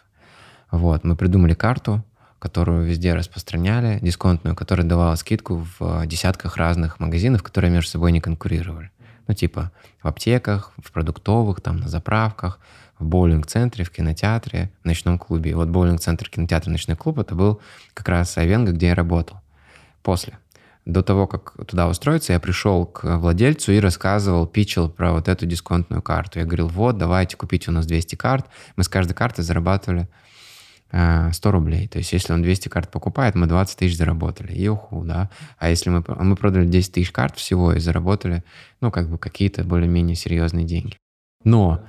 Вот, 0.71 1.03
мы 1.03 1.15
придумали 1.15 1.53
карту, 1.53 2.03
которую 2.39 2.85
везде 2.85 3.13
распространяли, 3.13 3.99
дисконтную, 4.01 4.55
которая 4.55 4.87
давала 4.87 5.15
скидку 5.15 5.65
в 5.79 6.05
десятках 6.05 6.57
разных 6.57 6.99
магазинов, 6.99 7.43
которые 7.43 7.71
между 7.71 7.89
собой 7.91 8.11
не 8.11 8.21
конкурировали. 8.21 8.91
Ну, 9.27 9.33
типа 9.33 9.71
в 10.01 10.07
аптеках, 10.07 10.73
в 10.77 10.91
продуктовых, 10.91 11.61
там, 11.61 11.77
на 11.77 11.87
заправках, 11.87 12.59
в 13.03 13.05
боулинг-центре, 13.05 13.83
в 13.83 13.91
кинотеатре, 13.91 14.71
в 14.81 14.85
ночном 14.85 15.19
клубе. 15.19 15.51
И 15.51 15.53
вот 15.53 15.69
боулинг-центр, 15.69 16.29
кинотеатр, 16.29 16.69
ночной 16.69 16.97
клуб— 16.97 17.19
это 17.19 17.35
был 17.35 17.61
как 17.93 18.09
раз 18.09 18.37
Айвенго, 18.37 18.71
где 18.71 18.87
я 18.87 18.95
работал. 18.95 19.41
После. 20.01 20.39
До 20.85 21.01
того, 21.01 21.27
как 21.27 21.53
туда 21.65 21.87
устроиться, 21.87 22.33
я 22.33 22.39
пришел 22.41 22.85
к 22.85 23.17
владельцу 23.17 23.71
и 23.71 23.79
рассказывал, 23.79 24.47
пичил 24.47 24.89
про 24.89 25.13
вот 25.13 25.29
эту 25.29 25.45
дисконтную 25.45 26.01
карту. 26.01 26.39
Я 26.39 26.45
говорил, 26.45 26.67
вот, 26.67 26.97
давайте 26.97 27.37
купите 27.37 27.71
у 27.71 27.73
нас 27.73 27.85
200 27.85 28.15
карт. 28.15 28.47
Мы 28.75 28.83
с 28.83 28.89
каждой 28.89 29.13
карты 29.13 29.43
зарабатывали 29.43 30.09
100 30.91 31.31
рублей. 31.51 31.87
То 31.87 31.99
есть 31.99 32.11
если 32.11 32.33
он 32.33 32.41
200 32.41 32.67
карт 32.67 32.91
покупает, 32.91 33.35
мы 33.35 33.47
20 33.47 33.77
тысяч 33.77 33.97
заработали. 33.97 34.51
И 34.51 34.67
уху, 34.67 35.03
да. 35.05 35.29
А 35.57 35.69
если 35.69 35.89
мы, 35.89 36.03
мы 36.05 36.35
продали 36.35 36.65
10 36.65 36.91
тысяч 36.91 37.11
карт 37.11 37.37
всего 37.37 37.73
и 37.73 37.79
заработали, 37.79 38.43
ну, 38.81 38.91
как 38.91 39.09
бы 39.09 39.17
какие-то 39.17 39.63
более-менее 39.63 40.15
серьезные 40.15 40.65
деньги. 40.65 40.97
Но 41.45 41.83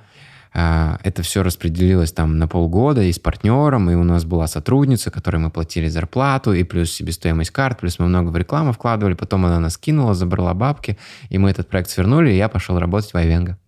это 0.55 1.23
все 1.23 1.43
распределилось 1.43 2.13
там 2.13 2.39
на 2.39 2.47
полгода 2.47 3.03
и 3.03 3.13
с 3.13 3.19
партнером, 3.19 3.91
и 3.91 3.95
у 3.95 4.05
нас 4.05 4.25
была 4.25 4.47
сотрудница, 4.47 5.11
которой 5.11 5.39
мы 5.39 5.51
платили 5.51 5.89
зарплату, 5.89 6.53
и 6.53 6.63
плюс 6.63 6.93
себестоимость 6.93 7.51
карт, 7.51 7.81
плюс 7.81 7.99
мы 7.99 8.07
много 8.07 8.29
в 8.29 8.37
рекламу 8.37 8.73
вкладывали, 8.73 9.15
потом 9.15 9.45
она 9.47 9.59
нас 9.59 9.77
кинула, 9.77 10.15
забрала 10.15 10.55
бабки, 10.55 10.97
и 11.29 11.39
мы 11.39 11.51
этот 11.51 11.69
проект 11.69 11.91
свернули, 11.91 12.31
и 12.31 12.37
я 12.37 12.49
пошел 12.49 12.79
работать 12.79 13.13
в 13.13 13.17
Айвенго. 13.17 13.59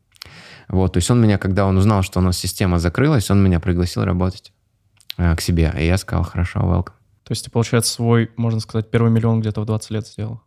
Вот, 0.69 0.93
то 0.93 0.99
есть 0.99 1.11
он 1.11 1.21
меня, 1.21 1.39
когда 1.39 1.67
он 1.67 1.77
узнал, 1.77 2.03
что 2.03 2.21
у 2.21 2.23
нас 2.23 2.39
система 2.39 2.79
закрылась, 2.79 3.31
он 3.31 3.43
меня 3.43 3.59
пригласил 3.59 4.05
работать 4.05 4.53
э, 5.17 5.35
к 5.35 5.41
себе, 5.41 5.75
и 5.77 5.87
я 5.87 5.97
сказал, 5.97 6.25
хорошо, 6.25 6.61
welcome. 6.61 6.93
То 7.25 7.33
есть 7.33 7.45
ты, 7.45 7.51
получается, 7.51 7.93
свой, 7.93 8.31
можно 8.37 8.61
сказать, 8.61 8.89
первый 8.91 9.11
миллион 9.11 9.41
где-то 9.41 9.61
в 9.61 9.67
20 9.67 9.91
лет 9.91 10.07
сделал? 10.07 10.41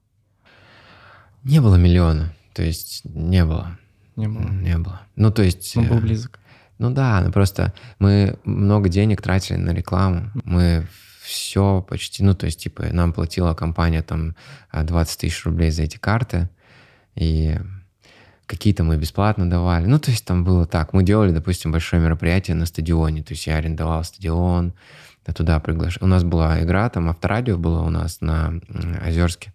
Не 1.43 1.59
было 1.59 1.75
миллиона, 1.75 2.33
то 2.53 2.63
есть 2.63 3.01
не 3.03 3.43
было. 3.43 3.77
Не 4.19 4.27
было. 4.27 4.49
Не 4.49 4.77
было. 4.77 5.01
Ну, 5.15 5.31
то 5.31 5.43
есть... 5.43 5.77
Он 5.77 5.87
был 5.87 5.97
э, 5.97 6.01
близок. 6.01 6.39
Ну 6.77 6.91
да, 6.91 7.21
ну 7.21 7.31
просто 7.31 7.73
мы 7.99 8.37
много 8.45 8.89
денег 8.89 9.21
тратили 9.21 9.57
на 9.57 9.71
рекламу. 9.71 10.31
Мы 10.43 10.85
все 11.21 11.85
почти, 11.87 12.23
ну 12.23 12.33
то 12.33 12.45
есть 12.45 12.59
типа 12.59 12.87
нам 12.91 13.13
платила 13.13 13.53
компания 13.53 14.01
там 14.01 14.35
20 14.73 15.15
э, 15.15 15.19
тысяч 15.19 15.45
рублей 15.45 15.71
за 15.71 15.83
эти 15.83 15.97
карты, 15.97 16.49
и 17.15 17.57
какие-то 18.45 18.83
мы 18.83 18.97
бесплатно 18.97 19.49
давали. 19.49 19.85
Ну 19.85 19.99
то 19.99 20.09
есть 20.09 20.25
там 20.25 20.43
было 20.43 20.65
так. 20.65 20.93
Мы 20.93 21.03
делали, 21.03 21.31
допустим, 21.31 21.71
большое 21.71 22.01
мероприятие 22.01 22.55
на 22.55 22.65
стадионе, 22.65 23.23
то 23.23 23.33
есть 23.33 23.45
я 23.45 23.57
арендовал 23.57 24.03
стадион, 24.03 24.73
я 25.27 25.33
туда 25.33 25.59
приглашал. 25.59 26.05
У 26.05 26.09
нас 26.09 26.23
была 26.23 26.63
игра, 26.63 26.89
там 26.89 27.09
авторадио 27.09 27.57
было 27.57 27.81
у 27.81 27.89
нас 27.89 28.21
на 28.21 28.53
Озерске, 29.05 29.53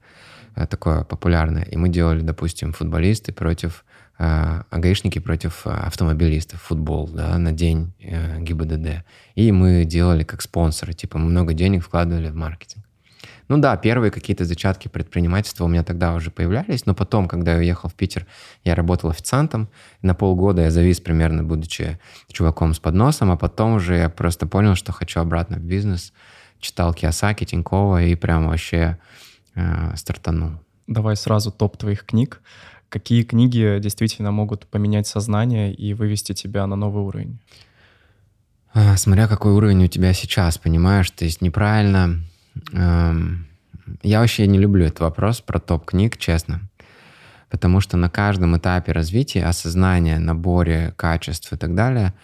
э, 0.56 0.66
такое 0.66 1.04
популярное, 1.04 1.64
и 1.64 1.76
мы 1.76 1.88
делали, 1.88 2.20
допустим, 2.20 2.72
футболисты 2.72 3.32
против 3.32 3.84
а, 4.16 4.64
гаишники 4.70 5.18
против 5.18 5.66
а, 5.66 5.86
автомобилистов, 5.86 6.62
футбол, 6.62 7.08
да, 7.08 7.36
на 7.38 7.52
день 7.52 7.92
э, 8.00 8.40
ГИБДД. 8.40 9.04
И 9.34 9.50
мы 9.50 9.84
делали 9.84 10.22
как 10.22 10.42
спонсоры, 10.42 10.92
типа 10.92 11.18
много 11.18 11.52
денег 11.52 11.84
вкладывали 11.84 12.28
в 12.28 12.34
маркетинг. 12.34 12.84
Ну 13.48 13.58
да, 13.58 13.76
первые 13.76 14.10
какие-то 14.10 14.44
зачатки 14.44 14.88
предпринимательства 14.88 15.64
у 15.64 15.68
меня 15.68 15.82
тогда 15.82 16.14
уже 16.14 16.30
появлялись, 16.30 16.86
но 16.86 16.94
потом, 16.94 17.28
когда 17.28 17.52
я 17.52 17.58
уехал 17.58 17.88
в 17.88 17.94
Питер, 17.94 18.26
я 18.64 18.74
работал 18.74 19.10
официантом. 19.10 19.68
На 20.00 20.14
полгода 20.14 20.62
я 20.62 20.70
завис 20.70 21.00
примерно, 21.00 21.42
будучи 21.42 21.98
чуваком 22.32 22.72
с 22.72 22.78
подносом, 22.78 23.30
а 23.30 23.36
потом 23.36 23.74
уже 23.74 23.96
я 23.96 24.08
просто 24.08 24.46
понял, 24.46 24.76
что 24.76 24.92
хочу 24.92 25.20
обратно 25.20 25.56
в 25.56 25.62
бизнес. 25.62 26.12
Читал 26.58 26.94
Киосаки, 26.94 27.44
Тинькова 27.44 28.04
и 28.04 28.14
прям 28.14 28.48
вообще 28.48 28.98
э, 29.54 29.94
стартанул. 29.96 30.52
Давай 30.86 31.16
сразу 31.16 31.50
топ 31.50 31.76
твоих 31.76 32.04
книг 32.06 32.40
какие 32.88 33.22
книги 33.22 33.78
действительно 33.80 34.30
могут 34.30 34.66
поменять 34.66 35.06
сознание 35.06 35.72
и 35.72 35.94
вывести 35.94 36.32
тебя 36.32 36.66
на 36.66 36.76
новый 36.76 37.02
уровень? 37.02 37.38
А, 38.72 38.96
смотря 38.96 39.28
какой 39.28 39.52
уровень 39.52 39.84
у 39.84 39.88
тебя 39.88 40.12
сейчас, 40.12 40.58
понимаешь, 40.58 41.10
то 41.10 41.24
есть 41.24 41.40
неправильно... 41.40 42.20
Эм, 42.72 43.46
я 44.02 44.20
вообще 44.20 44.46
не 44.46 44.58
люблю 44.58 44.84
этот 44.84 45.00
вопрос 45.00 45.40
про 45.40 45.60
топ 45.60 45.84
книг, 45.84 46.16
честно. 46.16 46.60
Потому 47.50 47.80
что 47.80 47.96
на 47.96 48.10
каждом 48.10 48.56
этапе 48.56 48.90
развития, 48.92 49.44
осознания, 49.44 50.18
наборе 50.18 50.92
качеств 50.96 51.52
и 51.52 51.56
так 51.56 51.74
далее, 51.76 52.14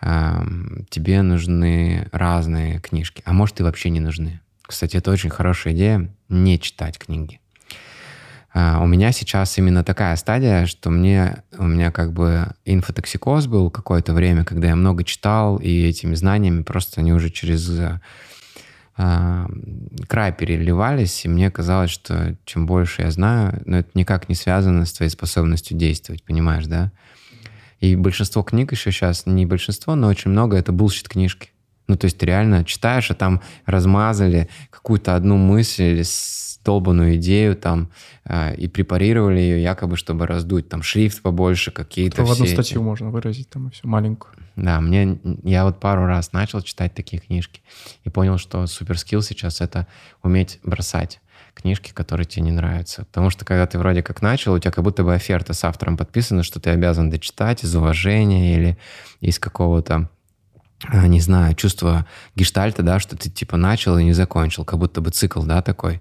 эм, 0.00 0.86
тебе 0.88 1.20
нужны 1.20 2.08
разные 2.10 2.80
книжки. 2.80 3.22
А 3.26 3.34
может, 3.34 3.60
и 3.60 3.62
вообще 3.62 3.90
не 3.90 4.00
нужны. 4.00 4.40
Кстати, 4.62 4.96
это 4.96 5.10
очень 5.10 5.30
хорошая 5.30 5.74
идея 5.74 6.10
не 6.28 6.58
читать 6.58 6.98
книги. 6.98 7.40
А, 8.52 8.80
у 8.82 8.86
меня 8.86 9.12
сейчас 9.12 9.58
именно 9.58 9.84
такая 9.84 10.16
стадия, 10.16 10.66
что 10.66 10.90
мне, 10.90 11.42
у 11.56 11.64
меня 11.64 11.90
как 11.90 12.12
бы 12.12 12.48
инфотоксикоз 12.64 13.46
был 13.46 13.70
какое-то 13.70 14.14
время, 14.14 14.44
когда 14.44 14.68
я 14.68 14.76
много 14.76 15.04
читал, 15.04 15.58
и 15.58 15.84
этими 15.86 16.14
знаниями 16.14 16.62
просто 16.62 17.00
они 17.00 17.12
уже 17.12 17.30
через 17.30 17.68
э, 18.98 19.46
край 20.08 20.32
переливались, 20.32 21.24
и 21.24 21.28
мне 21.28 21.50
казалось, 21.50 21.90
что 21.90 22.36
чем 22.44 22.66
больше 22.66 23.02
я 23.02 23.10
знаю, 23.10 23.62
но 23.66 23.78
это 23.78 23.90
никак 23.94 24.28
не 24.28 24.34
связано 24.34 24.86
с 24.86 24.92
твоей 24.92 25.10
способностью 25.10 25.76
действовать, 25.76 26.24
понимаешь, 26.24 26.66
да? 26.66 26.90
И 27.80 27.94
большинство 27.94 28.42
книг 28.42 28.72
еще 28.72 28.90
сейчас, 28.90 29.24
не 29.26 29.46
большинство, 29.46 29.94
но 29.94 30.08
очень 30.08 30.32
много, 30.32 30.56
это 30.56 30.72
bullshit 30.72 31.08
книжки. 31.08 31.50
Ну, 31.86 31.96
то 31.96 32.06
есть 32.06 32.18
ты 32.18 32.26
реально 32.26 32.64
читаешь, 32.64 33.10
а 33.10 33.14
там 33.14 33.40
размазали 33.66 34.48
какую-то 34.70 35.14
одну 35.14 35.36
мысль 35.36 35.84
или 35.84 36.02
долбанную 36.68 37.16
идею 37.16 37.56
там 37.56 37.88
э, 38.24 38.54
и 38.56 38.68
препарировали 38.68 39.40
ее 39.40 39.62
якобы, 39.62 39.96
чтобы 39.96 40.26
раздуть. 40.26 40.68
Там 40.68 40.82
шрифт 40.82 41.22
побольше, 41.22 41.70
какие-то 41.70 42.24
В 42.24 42.30
одну 42.30 42.44
статью 42.44 42.80
эти. 42.80 42.84
можно 42.84 43.10
выразить 43.10 43.48
там 43.48 43.68
и 43.68 43.70
все, 43.70 43.88
маленькую. 43.88 44.34
Да, 44.56 44.80
мне, 44.80 45.18
я 45.44 45.64
вот 45.64 45.80
пару 45.80 46.04
раз 46.04 46.32
начал 46.32 46.60
читать 46.60 46.94
такие 46.94 47.22
книжки 47.22 47.62
и 48.04 48.10
понял, 48.10 48.36
что 48.36 48.66
суперскилл 48.66 49.22
сейчас— 49.22 49.60
это 49.62 49.86
уметь 50.22 50.60
бросать 50.62 51.20
книжки, 51.54 51.92
которые 51.92 52.26
тебе 52.26 52.42
не 52.42 52.52
нравятся. 52.52 53.06
Потому 53.06 53.30
что 53.30 53.46
когда 53.46 53.66
ты 53.66 53.78
вроде 53.78 54.02
как 54.02 54.20
начал, 54.20 54.52
у 54.52 54.58
тебя 54.58 54.70
как 54.70 54.84
будто 54.84 55.04
бы 55.04 55.14
оферта 55.14 55.54
с 55.54 55.64
автором 55.64 55.96
подписана, 55.96 56.42
что 56.42 56.60
ты 56.60 56.68
обязан 56.68 57.08
дочитать 57.08 57.64
из 57.64 57.74
уважения 57.74 58.54
или 58.54 58.78
из 59.20 59.38
какого-то 59.38 60.10
а, 60.86 61.08
не 61.08 61.20
знаю, 61.20 61.54
чувство 61.54 62.06
гештальта, 62.36 62.82
да, 62.82 63.00
что 63.00 63.16
ты 63.16 63.30
типа 63.30 63.56
начал 63.56 63.98
и 63.98 64.04
не 64.04 64.12
закончил, 64.12 64.64
как 64.64 64.78
будто 64.78 65.00
бы 65.00 65.10
цикл, 65.10 65.42
да, 65.42 65.60
такой. 65.62 66.00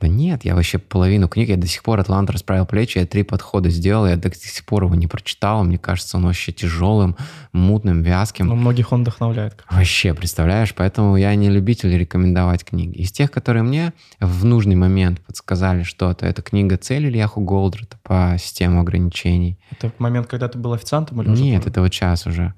Да 0.00 0.08
нет, 0.08 0.44
я 0.44 0.54
вообще 0.54 0.78
половину 0.78 1.28
книг, 1.28 1.48
я 1.48 1.56
до 1.56 1.66
сих 1.66 1.82
пор 1.82 2.00
«Атлант 2.00 2.30
расправил 2.30 2.66
плечи», 2.66 2.98
я 2.98 3.06
три 3.06 3.22
подхода 3.22 3.70
сделал, 3.70 4.06
я 4.06 4.16
до 4.16 4.30
сих 4.34 4.64
пор 4.64 4.84
его 4.84 4.94
не 4.94 5.06
прочитал, 5.06 5.64
мне 5.64 5.78
кажется, 5.78 6.16
он 6.16 6.24
вообще 6.24 6.52
тяжелым, 6.52 7.16
мутным, 7.52 8.02
вязким. 8.02 8.48
Но 8.48 8.56
многих 8.56 8.92
он 8.92 9.02
вдохновляет. 9.02 9.64
Вообще, 9.70 10.14
представляешь? 10.14 10.74
Поэтому 10.74 11.16
я 11.16 11.34
не 11.34 11.48
любитель 11.48 11.96
рекомендовать 11.96 12.64
книги. 12.64 12.98
Из 12.98 13.10
тех, 13.10 13.30
которые 13.30 13.62
мне 13.62 13.92
в 14.20 14.44
нужный 14.44 14.76
момент 14.76 15.20
подсказали 15.20 15.82
что-то, 15.82 16.26
это 16.26 16.42
книга 16.42 16.76
«Цель» 16.76 17.06
Ильяху 17.06 17.40
Голдрата 17.40 17.98
по 18.02 18.36
системе 18.38 18.80
ограничений. 18.80 19.58
Это 19.70 19.92
момент, 19.98 20.26
когда 20.26 20.48
ты 20.48 20.58
был 20.58 20.72
официантом 20.72 21.22
или 21.22 21.30
уже? 21.30 21.42
Нет, 21.42 21.66
это 21.66 21.80
вот 21.80 21.92
сейчас 21.92 22.26
уже. 22.26 22.54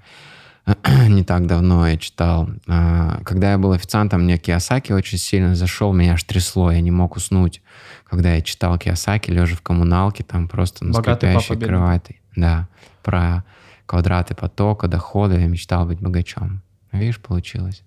не 1.09 1.25
так 1.25 1.47
давно 1.47 1.89
я 1.89 1.97
читал. 1.97 2.49
А, 2.67 3.21
когда 3.25 3.53
я 3.53 3.59
был 3.59 3.73
официантом, 3.73 4.25
мне 4.25 4.39
Киосаки 4.39 4.93
очень 4.93 5.19
сильно 5.19 5.55
зашел, 5.55 5.93
меня 5.93 6.15
аж 6.15 6.25
трясло, 6.25 6.71
я 6.71 6.81
не 6.81 6.91
мог 6.91 7.17
уснуть. 7.17 7.63
Когда 8.05 8.35
я 8.35 8.43
читал 8.43 8.79
Киосаки, 8.79 9.31
лежа 9.31 9.57
в 9.57 9.63
коммуналке, 9.63 10.25
там 10.25 10.49
просто 10.49 10.85
на 10.85 10.95
скрипящей 10.95 11.57
кровати. 11.57 12.21
Да, 12.37 12.69
про 13.03 13.45
квадраты 13.87 14.35
потока, 14.35 14.89
дохода, 14.89 15.39
я 15.39 15.47
мечтал 15.47 15.87
быть 15.87 16.01
богачом. 16.01 16.63
Видишь, 16.93 17.21
получилось. 17.21 17.83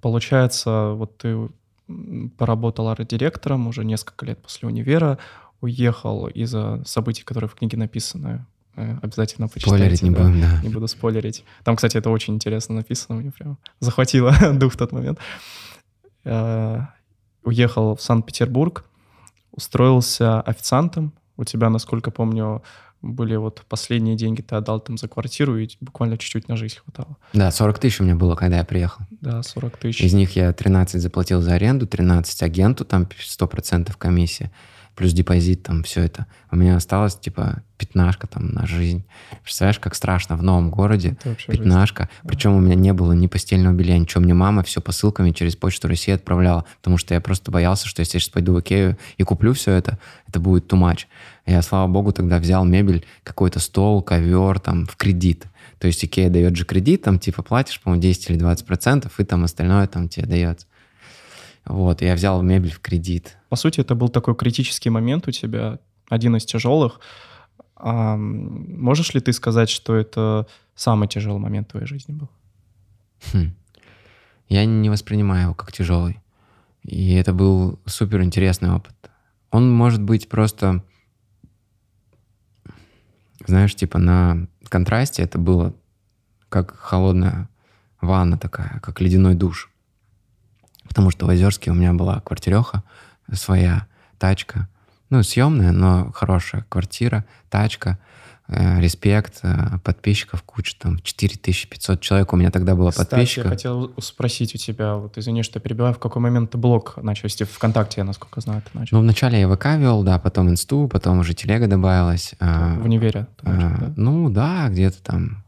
Получается, 0.00 0.92
вот 0.92 1.18
ты 1.18 1.48
поработал 2.38 2.88
арт-директором 2.88 3.66
уже 3.66 3.84
несколько 3.84 4.26
лет 4.26 4.42
после 4.42 4.68
универа, 4.68 5.18
уехал 5.60 6.26
из-за 6.28 6.82
событий, 6.84 7.22
которые 7.22 7.48
в 7.48 7.54
книге 7.54 7.76
написаны, 7.76 8.44
обязательно 8.76 9.48
почитайте. 9.48 9.76
Спойлерить 9.76 10.02
не 10.02 10.10
да. 10.10 10.22
будем, 10.22 10.40
да. 10.40 10.60
Не 10.62 10.68
буду 10.68 10.86
спойлерить. 10.88 11.44
Там, 11.64 11.76
кстати, 11.76 11.96
это 11.96 12.10
очень 12.10 12.34
интересно 12.34 12.74
написано, 12.74 13.18
мне 13.18 13.30
прям 13.30 13.58
захватило 13.80 14.34
дух 14.52 14.74
в 14.74 14.76
тот 14.76 14.92
момент. 14.92 15.18
Э, 16.24 16.80
уехал 17.42 17.96
в 17.96 18.02
Санкт-Петербург, 18.02 18.84
устроился 19.52 20.40
официантом. 20.40 21.12
У 21.36 21.44
тебя, 21.44 21.70
насколько 21.70 22.10
помню, 22.10 22.62
были 23.02 23.36
вот 23.36 23.62
последние 23.68 24.16
деньги 24.16 24.42
ты 24.42 24.56
отдал 24.56 24.80
там 24.80 24.98
за 24.98 25.08
квартиру, 25.08 25.58
и 25.58 25.68
буквально 25.80 26.18
чуть-чуть 26.18 26.48
на 26.48 26.56
жизнь 26.56 26.76
хватало. 26.78 27.16
Да, 27.32 27.50
40 27.50 27.78
тысяч 27.78 28.00
у 28.00 28.04
меня 28.04 28.16
было, 28.16 28.34
когда 28.34 28.58
я 28.58 28.64
приехал. 28.64 29.04
Да, 29.20 29.42
40 29.42 29.76
тысяч. 29.76 30.00
Из 30.00 30.14
них 30.14 30.36
я 30.36 30.52
13 30.52 31.00
заплатил 31.00 31.40
за 31.40 31.54
аренду, 31.54 31.86
13 31.86 32.42
агенту, 32.42 32.84
там 32.84 33.02
100% 33.04 33.92
комиссия. 33.98 34.50
Плюс 34.96 35.12
депозит, 35.12 35.62
там, 35.62 35.82
все 35.82 36.02
это. 36.02 36.26
У 36.50 36.56
меня 36.56 36.74
осталось, 36.74 37.16
типа, 37.16 37.62
пятнашка 37.76 38.26
там 38.26 38.48
на 38.48 38.66
жизнь. 38.66 39.04
Представляешь, 39.42 39.78
как 39.78 39.94
страшно 39.94 40.36
в 40.36 40.42
новом 40.42 40.70
городе. 40.70 41.16
Пятнашка. 41.46 42.04
Жизнь. 42.04 42.28
Причем 42.28 42.54
у 42.54 42.60
меня 42.60 42.74
не 42.74 42.92
было 42.92 43.12
ни 43.12 43.26
постельного 43.26 43.74
белья, 43.74 43.98
ничего. 43.98 44.22
Мне 44.22 44.32
мама 44.32 44.62
все 44.62 44.80
посылками 44.80 45.30
через 45.32 45.54
Почту 45.54 45.88
России 45.88 46.12
отправляла, 46.12 46.64
потому 46.78 46.96
что 46.96 47.12
я 47.12 47.20
просто 47.20 47.50
боялся, 47.50 47.86
что 47.86 48.00
если 48.00 48.16
я 48.16 48.20
сейчас 48.20 48.30
пойду 48.30 48.54
в 48.54 48.60
Икею 48.60 48.96
и 49.18 49.22
куплю 49.22 49.52
все 49.52 49.72
это, 49.72 49.98
это 50.26 50.40
будет 50.40 50.72
too 50.72 50.80
much. 50.80 51.04
Я, 51.44 51.60
слава 51.60 51.86
богу, 51.86 52.12
тогда 52.12 52.38
взял 52.38 52.64
мебель, 52.64 53.04
какой-то 53.22 53.60
стол, 53.60 54.02
ковер 54.02 54.58
там 54.58 54.86
в 54.86 54.96
кредит. 54.96 55.44
То 55.78 55.86
есть 55.88 56.02
Икея 56.04 56.30
дает 56.30 56.56
же 56.56 56.64
кредит, 56.64 57.02
там 57.02 57.18
типа 57.18 57.42
платишь, 57.42 57.80
по-моему, 57.80 58.02
10 58.02 58.30
или 58.30 58.38
20 58.38 58.64
процентов, 58.64 59.20
и 59.20 59.24
там 59.24 59.44
остальное 59.44 59.86
там 59.86 60.08
тебе 60.08 60.26
дается. 60.26 60.66
Вот, 61.66 62.00
я 62.00 62.14
взял 62.14 62.42
мебель 62.42 62.72
в 62.72 62.80
кредит. 62.80 63.36
По 63.48 63.56
сути, 63.56 63.80
это 63.80 63.94
был 63.94 64.08
такой 64.08 64.36
критический 64.36 64.90
момент 64.90 65.26
у 65.26 65.32
тебя, 65.32 65.80
один 66.08 66.36
из 66.36 66.44
тяжелых. 66.44 67.00
А 67.74 68.16
можешь 68.16 69.12
ли 69.14 69.20
ты 69.20 69.32
сказать, 69.32 69.68
что 69.68 69.96
это 69.96 70.46
самый 70.74 71.08
тяжелый 71.08 71.40
момент 71.40 71.68
в 71.68 71.70
твоей 71.72 71.86
жизни 71.86 72.12
был? 72.12 72.30
Хм. 73.32 73.54
Я 74.48 74.64
не 74.64 74.88
воспринимаю 74.90 75.44
его 75.44 75.54
как 75.54 75.72
тяжелый. 75.72 76.20
И 76.84 77.14
это 77.14 77.32
был 77.32 77.80
супер 77.84 78.22
интересный 78.22 78.70
опыт. 78.70 78.94
Он 79.50 79.70
может 79.70 80.02
быть 80.02 80.28
просто, 80.28 80.84
знаешь, 83.44 83.74
типа 83.74 83.98
на 83.98 84.46
контрасте 84.68 85.22
это 85.22 85.38
было 85.38 85.74
как 86.48 86.76
холодная 86.76 87.48
ванна 88.00 88.38
такая, 88.38 88.78
как 88.80 89.00
ледяной 89.00 89.34
душ. 89.34 89.70
Потому 90.88 91.10
что 91.10 91.26
в 91.26 91.30
Озерске 91.30 91.70
у 91.70 91.74
меня 91.74 91.92
была 91.92 92.20
квартиреха 92.20 92.82
своя, 93.32 93.86
тачка. 94.18 94.68
Ну, 95.10 95.22
съемная, 95.22 95.72
но 95.72 96.10
хорошая 96.12 96.64
квартира, 96.68 97.24
тачка, 97.48 97.98
э, 98.48 98.80
респект, 98.80 99.38
э, 99.42 99.78
подписчиков 99.84 100.42
куча, 100.42 100.74
там 100.78 100.98
4500 100.98 102.00
человек 102.00 102.32
у 102.32 102.36
меня 102.36 102.50
тогда 102.50 102.74
было 102.74 102.90
Кстати, 102.90 103.10
подписчиков. 103.10 103.44
я 103.44 103.50
хотел 103.50 103.94
спросить 103.98 104.54
у 104.56 104.58
тебя, 104.58 104.96
вот 104.96 105.16
извини, 105.16 105.44
что 105.44 105.60
перебиваю, 105.60 105.94
в 105.94 106.00
какой 106.00 106.20
момент 106.20 106.50
ты 106.50 106.58
блог 106.58 106.96
начал 107.02 107.24
вести? 107.24 107.44
ВКонтакте, 107.44 108.00
я 108.00 108.04
насколько 108.04 108.40
знаю, 108.40 108.62
ты 108.62 108.76
начал. 108.76 108.96
Ну, 108.96 109.02
вначале 109.02 109.38
я 109.38 109.48
ВК 109.48 109.66
вел, 109.76 110.02
да, 110.02 110.18
потом 110.18 110.48
Инсту, 110.50 110.88
потом 110.88 111.20
уже 111.20 111.34
Телега 111.34 111.68
добавилась. 111.68 112.34
В 112.40 112.84
универе? 112.84 113.28
Начал, 113.42 113.66
а, 113.66 113.78
да? 113.78 113.92
Ну, 113.96 114.28
да, 114.28 114.68
где-то 114.68 115.02
там 115.02 115.44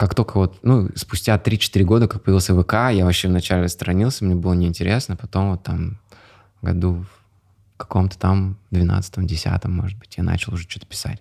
как 0.00 0.14
только 0.14 0.38
вот, 0.38 0.60
ну, 0.62 0.88
спустя 0.94 1.36
3-4 1.36 1.84
года, 1.84 2.08
как 2.08 2.22
появился 2.22 2.58
ВК, 2.58 2.72
я 2.90 3.04
вообще 3.04 3.28
вначале 3.28 3.68
сторонился, 3.68 4.24
мне 4.24 4.34
было 4.34 4.54
неинтересно, 4.54 5.14
потом 5.14 5.50
вот 5.50 5.62
там 5.62 5.98
году 6.62 7.04
в 7.74 7.76
каком-то 7.76 8.18
там 8.18 8.56
12-м, 8.70 9.26
10 9.26 9.64
может 9.66 9.98
быть, 9.98 10.16
я 10.16 10.22
начал 10.22 10.54
уже 10.54 10.62
что-то 10.62 10.86
писать. 10.86 11.20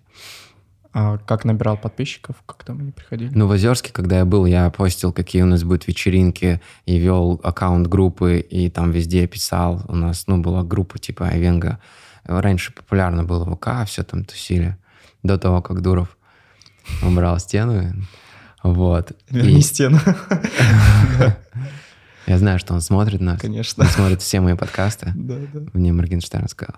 А 0.94 1.18
как 1.18 1.44
набирал 1.44 1.76
подписчиков? 1.76 2.38
Как 2.46 2.63
там 2.63 2.80
они 2.80 2.94
приходили? 2.94 3.30
Ну, 3.36 3.48
в 3.48 3.52
Озерске, 3.52 3.92
когда 3.92 4.20
я 4.20 4.26
был, 4.26 4.46
я 4.46 4.70
постил, 4.70 5.12
какие 5.12 5.42
у 5.42 5.46
нас 5.46 5.65
будут 5.65 5.86
вечеринки, 5.86 6.62
и 6.86 6.98
вел 6.98 7.42
аккаунт 7.44 7.88
группы, 7.88 8.39
и 8.39 8.70
там 8.70 8.92
везде 8.92 9.28
писал. 9.28 9.84
У 9.89 9.96
нас, 9.98 10.26
ну, 10.28 10.38
была 10.38 10.63
группа 10.63 11.00
типа 11.00 11.28
Айвенга. 11.28 11.80
Раньше 12.24 12.72
популярно 12.72 13.26
было 13.26 13.44
ВК, 13.44 13.86
все 13.86 14.04
там 14.04 14.24
тусили. 14.24 14.78
До 15.22 15.38
того, 15.38 15.62
как 15.62 15.82
Дуров 15.82 16.18
убрал 17.04 17.39
стену. 17.39 17.94
Вот. 18.63 19.12
Верни 19.30 19.60
и... 19.60 19.62
стену. 19.62 20.00
Я 22.28 22.38
знаю, 22.38 22.60
что 22.60 22.74
он 22.74 22.82
смотрит 22.82 23.22
нас. 23.22 23.41
Конечно. 23.41 23.84
Он 23.84 23.89
смотрит 23.89 24.22
все 24.22 24.39
мои 24.39 24.56
подкасты. 24.56 25.12
Да, 25.15 25.36
да. 25.52 25.62
Мне 25.74 25.91
Моргенштерн 25.91 26.48
сказал. 26.48 26.76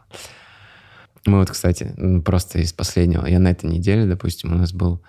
Мы 1.25 1.39
вот, 1.39 1.51
кстати, 1.51 1.93
просто 2.25 2.59
из 2.59 2.73
последнего, 2.73 3.25
я 3.27 3.39
на 3.39 3.49
этой 3.49 3.69
неделе, 3.69 4.05
допустим, 4.05 4.53
у 4.53 4.57
нас 4.57 4.73
был 4.73 5.01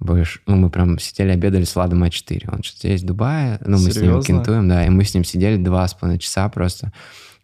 больше, 0.00 0.40
ну, 0.46 0.56
мы 0.56 0.68
прям 0.68 0.98
сидели, 0.98 1.30
обедали 1.30 1.64
с 1.64 1.74
Владом 1.74 2.04
А4. 2.04 2.52
Он 2.52 2.62
что-то 2.62 2.88
здесь 2.88 3.02
в 3.02 3.06
Дубае, 3.06 3.58
ну, 3.64 3.78
мы 3.78 3.90
Серьезно? 3.90 4.22
с 4.22 4.28
ним 4.28 4.38
кентуем, 4.38 4.68
да, 4.68 4.84
и 4.84 4.90
мы 4.90 5.04
с 5.04 5.14
ним 5.14 5.24
сидели 5.24 5.56
два 5.56 5.86
с 5.88 5.94
половиной 5.94 6.18
часа 6.18 6.48
просто 6.48 6.92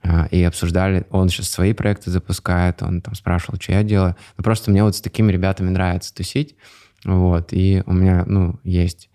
а, 0.03 0.27
и 0.31 0.43
обсуждали, 0.43 1.07
он 1.11 1.29
сейчас 1.29 1.49
свои 1.49 1.73
проекты 1.73 2.11
запускает, 2.11 2.83
он 2.83 3.01
там 3.01 3.15
спрашивал, 3.15 3.59
что 3.61 3.73
я 3.73 3.83
делаю. 3.83 4.17
Ну, 4.37 4.45
просто 4.45 4.71
мне 4.71 4.83
вот 4.83 4.97
с 4.97 5.01
такими 5.01 5.33
ребятами 5.33 5.71
нравится 5.71 6.15
тусить, 6.15 6.57
вот, 7.05 7.53
и 7.53 7.83
у 7.87 7.93
меня, 7.93 8.25
ну, 8.27 8.59
есть 8.65 9.11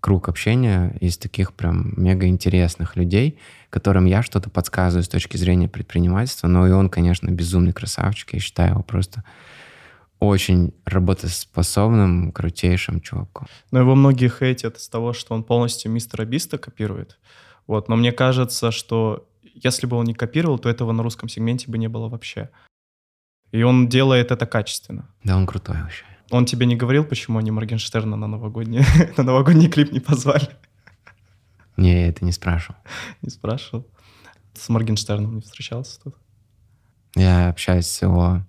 круг 0.00 0.28
общения 0.28 0.96
из 1.00 1.18
таких 1.18 1.52
прям 1.52 1.92
мега 1.96 2.26
интересных 2.26 2.96
людей, 2.96 3.38
которым 3.70 4.04
я 4.04 4.22
что-то 4.22 4.50
подсказываю 4.50 5.02
с 5.02 5.08
точки 5.08 5.36
зрения 5.36 5.68
предпринимательства. 5.68 6.48
Но 6.48 6.66
и 6.66 6.70
он, 6.70 6.88
конечно, 6.88 7.30
безумный 7.30 7.72
красавчик. 7.72 8.34
Я 8.34 8.40
считаю 8.40 8.72
его 8.72 8.82
просто 8.82 9.24
очень 10.20 10.74
работоспособным, 10.84 12.32
крутейшим 12.32 13.00
чуваком. 13.00 13.46
Но 13.70 13.80
его 13.80 13.94
многие 13.94 14.28
хейтят 14.28 14.80
с 14.80 14.88
того, 14.88 15.12
что 15.12 15.34
он 15.34 15.44
полностью 15.44 15.92
мистера 15.92 16.24
Биста 16.24 16.58
копирует. 16.58 17.18
Вот. 17.66 17.88
Но 17.88 17.96
мне 17.96 18.12
кажется, 18.12 18.70
что 18.72 19.28
если 19.42 19.86
бы 19.86 19.96
он 19.96 20.06
не 20.06 20.14
копировал, 20.14 20.58
то 20.58 20.68
этого 20.68 20.92
на 20.92 21.02
русском 21.02 21.28
сегменте 21.28 21.70
бы 21.70 21.78
не 21.78 21.88
было 21.88 22.08
вообще. 22.08 22.50
И 23.52 23.62
он 23.62 23.88
делает 23.88 24.30
это 24.30 24.46
качественно. 24.46 25.08
Да, 25.24 25.36
он 25.36 25.46
крутой 25.46 25.76
вообще. 25.82 26.04
Он 26.30 26.44
тебе 26.44 26.66
не 26.66 26.76
говорил, 26.76 27.04
почему 27.04 27.38
они 27.38 27.50
Моргенштерна 27.50 28.16
на 28.16 28.26
новогодний, 28.26 28.84
на 29.16 29.24
новогодний 29.24 29.68
клип 29.68 29.92
не 29.92 30.00
позвали? 30.00 30.48
Не, 31.76 31.92
я 31.92 32.08
это 32.08 32.24
не 32.24 32.32
спрашивал. 32.32 32.78
Не 33.22 33.30
спрашивал? 33.30 33.86
С 34.54 34.68
Моргенштерном 34.68 35.36
не 35.36 35.40
встречался 35.40 36.00
тут? 36.02 36.16
Я 37.14 37.48
общаюсь 37.48 37.86
с 37.86 38.02
его 38.02 38.44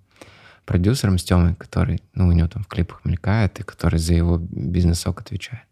продюсером, 0.66 1.18
с 1.18 1.24
Тёмой, 1.24 1.54
который, 1.54 2.02
ну, 2.14 2.28
у 2.28 2.32
него 2.32 2.48
там 2.48 2.62
в 2.62 2.68
клипах 2.68 3.04
мелькает, 3.04 3.58
и 3.60 3.62
который 3.62 3.98
за 3.98 4.14
его 4.14 4.38
бизнес-сок 4.38 5.20
отвечает. 5.20 5.64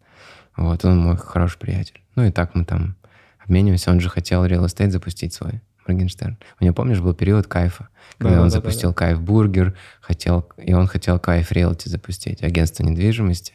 Вот, 0.56 0.84
он 0.84 0.98
мой 0.98 1.16
хороший 1.16 1.58
приятель. 1.58 2.00
Ну 2.16 2.24
и 2.24 2.32
так 2.32 2.54
мы 2.54 2.64
там 2.64 2.96
обмениваемся. 3.38 3.90
Он 3.90 4.00
же 4.00 4.08
хотел 4.08 4.44
real 4.44 4.64
estate 4.64 4.90
запустить 4.90 5.32
свой. 5.34 5.60
Моргенштерн. 5.88 6.38
У 6.60 6.64
него, 6.64 6.74
помнишь, 6.74 7.00
был 7.00 7.14
период 7.14 7.46
кайфа, 7.46 7.88
когда 8.18 8.36
да, 8.36 8.42
он 8.42 8.48
да, 8.48 8.50
запустил 8.50 8.90
да, 8.90 8.94
да. 8.94 8.98
кайф 8.98 9.20
бургер, 9.20 9.76
хотел, 10.00 10.48
и 10.56 10.72
он 10.74 10.86
хотел 10.86 11.18
кайф 11.18 11.50
реалти 11.52 11.88
запустить, 11.88 12.42
агентство 12.42 12.84
недвижимости. 12.84 13.54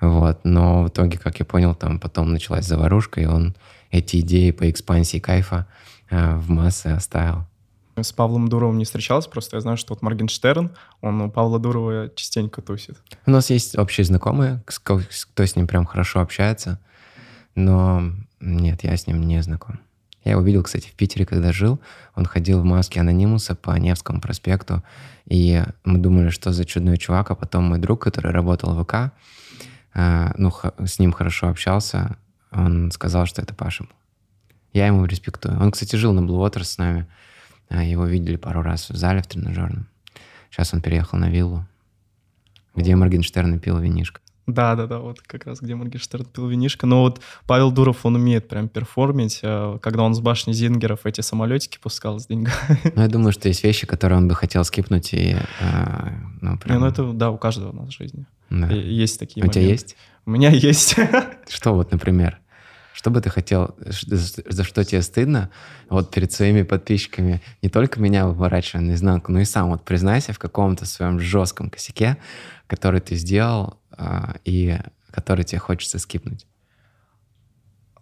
Вот. 0.00 0.40
Но 0.44 0.84
в 0.84 0.88
итоге, 0.88 1.18
как 1.18 1.38
я 1.38 1.44
понял, 1.44 1.74
там 1.74 1.98
потом 1.98 2.32
началась 2.32 2.66
заварушка, 2.66 3.20
и 3.20 3.26
он 3.26 3.54
эти 3.90 4.20
идеи 4.20 4.50
по 4.50 4.70
экспансии 4.70 5.18
кайфа 5.18 5.66
э, 6.10 6.36
в 6.36 6.50
массы 6.50 6.88
оставил. 6.88 7.46
С 7.96 8.12
Павлом 8.12 8.48
Дуровым 8.48 8.78
не 8.78 8.84
встречался, 8.84 9.30
просто 9.30 9.56
я 9.56 9.60
знаю, 9.60 9.76
что 9.76 9.94
вот 9.94 10.02
Моргенштерн, 10.02 10.72
он 11.00 11.20
у 11.20 11.30
Павла 11.30 11.60
Дурова 11.60 12.10
частенько 12.16 12.60
тусит. 12.60 12.96
У 13.24 13.30
нас 13.30 13.50
есть 13.50 13.78
общие 13.78 14.04
знакомые, 14.04 14.62
кто 14.66 15.00
с 15.46 15.54
ним 15.54 15.68
прям 15.68 15.86
хорошо 15.86 16.20
общается, 16.20 16.80
но 17.54 18.02
нет, 18.40 18.82
я 18.82 18.96
с 18.96 19.06
ним 19.06 19.22
не 19.22 19.40
знаком. 19.42 19.78
Я 20.24 20.32
его 20.32 20.42
видел, 20.42 20.62
кстати, 20.62 20.88
в 20.88 20.92
Питере, 20.92 21.26
когда 21.26 21.52
жил. 21.52 21.80
Он 22.14 22.24
ходил 22.24 22.60
в 22.60 22.64
маске 22.64 23.00
анонимуса 23.00 23.54
по 23.54 23.78
Невскому 23.78 24.20
проспекту. 24.20 24.82
И 25.26 25.62
мы 25.84 25.98
думали, 25.98 26.30
что 26.30 26.52
за 26.52 26.64
чудной 26.64 26.96
чувак. 26.96 27.30
А 27.30 27.34
потом 27.34 27.64
мой 27.64 27.78
друг, 27.78 28.02
который 28.02 28.32
работал 28.32 28.74
в 28.74 28.84
ВК, 28.84 29.12
э, 29.94 30.32
ну, 30.38 30.50
с 30.84 30.98
ним 30.98 31.12
хорошо 31.12 31.48
общался, 31.48 32.16
он 32.50 32.90
сказал, 32.90 33.26
что 33.26 33.42
это 33.42 33.54
Паша 33.54 33.86
Я 34.72 34.86
ему 34.86 35.04
респектую. 35.04 35.60
Он, 35.60 35.70
кстати, 35.70 35.96
жил 35.96 36.12
на 36.12 36.20
Blue 36.20 36.38
Water 36.38 36.64
с 36.64 36.78
нами. 36.78 37.06
Э, 37.68 37.84
его 37.84 38.06
видели 38.06 38.36
пару 38.36 38.62
раз 38.62 38.88
в 38.88 38.96
зале 38.96 39.22
в 39.22 39.26
тренажерном. 39.26 39.88
Сейчас 40.50 40.72
он 40.72 40.80
переехал 40.80 41.18
на 41.18 41.28
виллу, 41.28 41.66
где 42.74 42.96
Моргенштерн 42.96 43.58
пил 43.58 43.78
винишко. 43.78 44.20
Да, 44.46 44.74
да, 44.74 44.86
да, 44.86 44.98
вот 44.98 45.20
как 45.20 45.46
раз 45.46 45.60
где 45.60 45.74
Моргенштерн 45.74 46.26
пил 46.26 46.48
винишко. 46.48 46.86
Но 46.86 47.02
вот 47.02 47.20
Павел 47.46 47.72
Дуров, 47.72 48.04
он 48.04 48.16
умеет 48.16 48.46
прям 48.46 48.68
перформить, 48.68 49.40
э, 49.42 49.78
когда 49.80 50.02
он 50.02 50.14
с 50.14 50.20
башни 50.20 50.52
Зингеров 50.52 51.06
эти 51.06 51.22
самолетики 51.22 51.78
пускал 51.82 52.18
с 52.20 52.26
деньгами. 52.26 52.78
Ну, 52.94 53.02
я 53.02 53.08
думаю, 53.08 53.32
что 53.32 53.48
есть 53.48 53.64
вещи, 53.64 53.86
которые 53.86 54.18
он 54.18 54.28
бы 54.28 54.34
хотел 54.34 54.64
скипнуть 54.64 55.14
и... 55.14 55.36
Э, 55.60 56.10
ну, 56.42 56.58
прям... 56.58 56.76
Не, 56.76 56.80
ну 56.80 56.86
это, 56.86 57.12
да, 57.12 57.30
у 57.30 57.38
каждого 57.38 57.70
у 57.70 57.74
нас 57.74 57.88
в 57.88 57.92
жизни. 57.96 58.26
Да. 58.50 58.68
есть 58.68 59.18
такие 59.18 59.42
У 59.42 59.46
моменты. 59.46 59.60
тебя 59.60 59.70
есть? 59.70 59.96
У 60.26 60.30
меня 60.30 60.50
есть. 60.50 60.96
Что 61.48 61.74
вот, 61.74 61.90
например? 61.90 62.38
Что 62.92 63.10
бы 63.10 63.20
ты 63.20 63.28
хотел, 63.28 63.74
за 63.84 64.64
что 64.64 64.84
тебе 64.84 65.02
стыдно 65.02 65.50
вот 65.90 66.12
перед 66.12 66.32
своими 66.32 66.62
подписчиками? 66.62 67.42
Не 67.60 67.68
только 67.68 68.00
меня 68.00 68.26
выворачивая 68.26 68.82
наизнанку, 68.82 69.32
но 69.32 69.40
и 69.40 69.44
сам 69.44 69.70
вот 69.70 69.84
признайся 69.84 70.32
в 70.32 70.38
каком-то 70.38 70.86
своем 70.86 71.18
жестком 71.18 71.70
косяке, 71.70 72.18
который 72.68 73.00
ты 73.00 73.16
сделал, 73.16 73.78
и 74.44 74.78
который 75.10 75.44
тебе 75.44 75.58
хочется 75.58 75.98
скипнуть? 75.98 76.46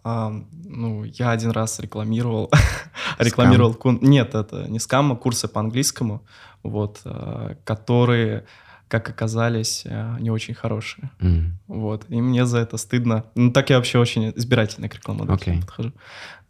А, 0.03 0.33
ну, 0.65 1.05
я 1.05 1.31
один 1.31 1.51
раз 1.51 1.79
рекламировал, 1.79 2.51
рекламировал, 3.19 3.77
нет, 4.01 4.35
это 4.35 4.67
не 4.67 4.79
скам, 4.79 5.13
а 5.13 5.15
курсы 5.15 5.47
по 5.47 5.61
английскому, 5.61 6.25
вот, 6.61 7.01
а, 7.05 7.55
которые 7.63 8.45
как 8.93 9.09
оказались, 9.09 9.83
э, 9.85 10.17
не 10.19 10.29
очень 10.29 10.53
хорошие. 10.53 11.09
М. 11.19 11.57
Вот. 11.67 12.05
И 12.09 12.21
мне 12.21 12.45
за 12.45 12.59
это 12.59 12.77
стыдно. 12.77 13.23
Ну, 13.33 13.51
так 13.51 13.71
я 13.71 13.77
вообще 13.77 13.97
очень 13.97 14.31
избирательно 14.35 14.87
к 14.87 14.93
рекламодателям 14.93 15.55
Окей. 15.57 15.61
подхожу. 15.61 15.93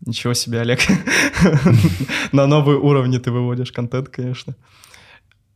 Ничего 0.06 0.34
себе, 0.34 0.60
Олег. 0.60 0.80
На 2.34 2.46
новые 2.46 2.80
уровни 2.80 3.18
ты 3.18 3.32
выводишь 3.32 3.72
контент, 3.72 4.10
конечно. 4.10 4.56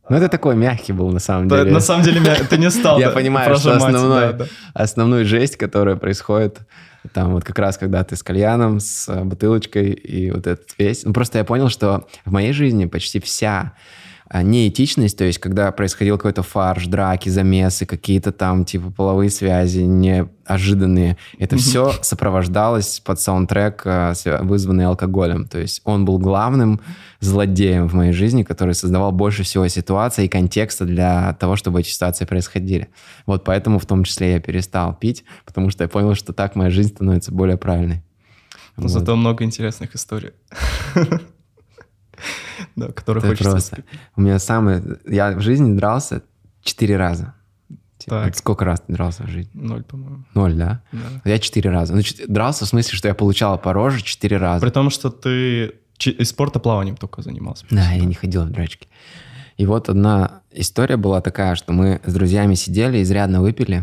Ну, 0.08 0.16
это 0.16 0.28
такой 0.28 0.56
мягкий 0.56 0.92
был, 0.92 1.10
на 1.10 1.18
самом 1.20 1.48
Да, 1.48 1.58
деле. 1.58 1.72
На 1.72 1.80
самом 1.80 2.02
деле, 2.02 2.20
ты 2.48 2.56
не 2.58 2.70
стал 2.70 2.98
Я 2.98 3.10
понимаю, 3.10 3.56
что 3.56 3.76
основной- 3.76 4.20
да, 4.20 4.32
да. 4.32 4.44
Основную 4.74 5.24
жесть, 5.24 5.56
которая 5.56 5.96
происходит 5.96 6.58
там 7.12 7.32
вот 7.32 7.44
как 7.44 7.58
раз, 7.58 7.78
когда 7.78 8.02
ты 8.04 8.16
с 8.16 8.22
кальяном, 8.22 8.80
с 8.80 9.08
э, 9.08 9.22
бутылочкой 9.24 9.90
и 9.92 10.30
вот 10.30 10.46
этот 10.46 10.68
весь... 10.78 11.04
Ну, 11.04 11.12
просто 11.12 11.38
я 11.38 11.44
понял, 11.44 11.68
что 11.68 12.06
в 12.24 12.32
моей 12.32 12.52
жизни 12.52 12.86
почти 12.86 13.20
вся 13.20 13.72
неэтичность, 14.34 15.16
то 15.16 15.24
есть 15.24 15.38
когда 15.38 15.72
происходил 15.72 16.16
какой-то 16.16 16.42
фарш, 16.42 16.86
драки, 16.86 17.28
замесы, 17.28 17.86
какие-то 17.86 18.30
там 18.30 18.64
типа 18.64 18.90
половые 18.90 19.30
связи 19.30 19.80
неожиданные, 19.80 21.16
это 21.38 21.56
все 21.56 21.92
сопровождалось 22.02 23.00
под 23.00 23.20
саундтрек, 23.20 23.82
а, 23.86 24.12
вызванный 24.42 24.86
алкоголем. 24.86 25.46
То 25.46 25.58
есть 25.58 25.80
он 25.84 26.04
был 26.04 26.18
главным 26.18 26.80
злодеем 27.20 27.88
в 27.88 27.94
моей 27.94 28.12
жизни, 28.12 28.42
который 28.42 28.74
создавал 28.74 29.12
больше 29.12 29.42
всего 29.42 29.66
ситуаций 29.68 30.26
и 30.26 30.28
контекста 30.28 30.84
для 30.84 31.32
того, 31.34 31.56
чтобы 31.56 31.80
эти 31.80 31.88
ситуации 31.88 32.26
происходили. 32.26 32.88
Вот 33.26 33.44
поэтому 33.44 33.78
в 33.78 33.86
том 33.86 34.04
числе 34.04 34.32
я 34.32 34.40
перестал 34.40 34.94
пить, 34.94 35.24
потому 35.46 35.70
что 35.70 35.84
я 35.84 35.88
понял, 35.88 36.14
что 36.14 36.32
так 36.32 36.54
моя 36.54 36.70
жизнь 36.70 36.94
становится 36.94 37.32
более 37.32 37.56
правильной. 37.56 38.02
Но 38.76 38.84
Вот. 38.84 38.92
зато 38.92 39.16
много 39.16 39.42
интересных 39.44 39.94
историй. 39.94 40.32
Да, 42.76 42.88
которые 42.88 43.20
Это 43.22 43.28
хочется 43.28 43.50
просто. 43.50 43.84
У 44.16 44.20
меня 44.20 44.38
самое... 44.38 44.82
Я 45.06 45.32
в 45.32 45.40
жизни 45.40 45.76
дрался 45.76 46.22
четыре 46.62 46.96
раза. 46.96 47.34
Типа, 47.98 48.22
Так. 48.24 48.36
Сколько 48.36 48.64
раз 48.64 48.80
ты 48.80 48.92
дрался 48.92 49.24
в 49.24 49.28
жизни? 49.28 49.50
Ноль, 49.54 49.82
по-моему. 49.82 50.24
Ноль, 50.34 50.54
да? 50.54 50.82
Да. 50.92 50.98
Я 51.24 51.38
четыре 51.38 51.70
раза. 51.70 51.94
Ну, 51.94 52.02
дрался 52.28 52.64
в 52.64 52.68
смысле, 52.68 52.96
что 52.96 53.08
я 53.08 53.14
получал 53.14 53.58
по 53.58 53.72
роже 53.72 54.02
четыре 54.02 54.36
раза. 54.36 54.64
При 54.64 54.72
том, 54.72 54.90
что 54.90 55.10
ты 55.10 55.72
из 55.98 56.28
спорта 56.28 56.60
плаванием 56.60 56.96
только 56.96 57.22
занимался. 57.22 57.66
Да, 57.70 57.90
я 57.90 58.04
не 58.04 58.14
ходил 58.14 58.44
в 58.44 58.50
драчки. 58.50 58.88
И 59.56 59.66
вот 59.66 59.88
одна 59.88 60.42
история 60.52 60.96
была 60.96 61.20
такая, 61.20 61.56
что 61.56 61.72
мы 61.72 62.00
с 62.04 62.14
друзьями 62.14 62.54
сидели, 62.54 63.02
изрядно 63.02 63.40
выпили. 63.40 63.82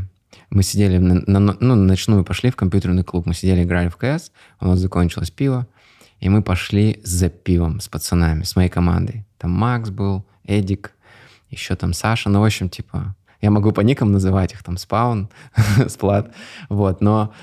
Мы 0.50 0.64
сидели 0.64 0.98
на, 0.98 1.16
на- 1.28 1.58
ну, 1.60 1.76
на 1.76 1.76
ночную, 1.76 2.24
пошли 2.24 2.50
в 2.52 2.56
компьютерный 2.56 3.04
клуб. 3.04 3.26
Мы 3.26 3.34
сидели, 3.34 3.64
играли 3.64 3.90
в 3.90 3.98
КС, 3.98 4.32
у 4.62 4.68
нас 4.68 4.80
закончилось 4.80 5.32
пиво. 5.32 5.68
И 6.20 6.30
мы 6.30 6.42
пошли 6.42 7.00
за 7.04 7.30
пивом 7.30 7.80
с 7.80 7.88
пацанами, 7.88 8.44
с 8.44 8.56
моей 8.56 8.70
командой. 8.70 9.26
Там 9.38 9.52
Макс 9.52 9.90
был, 9.90 10.26
Эдик, 10.44 10.94
еще 11.50 11.76
там 11.76 11.94
Саша. 11.94 12.30
Ну, 12.30 12.42
в 12.42 12.44
общем, 12.44 12.70
типа, 12.70 13.16
я 13.42 13.52
могу 13.52 13.72
по 13.72 13.82
никам 13.82 14.12
называть 14.12 14.54
их, 14.54 14.64
там 14.64 14.78
Спаун, 14.78 15.30
Сплат. 15.88 16.34
Вот, 16.70 17.02
но 17.02 17.34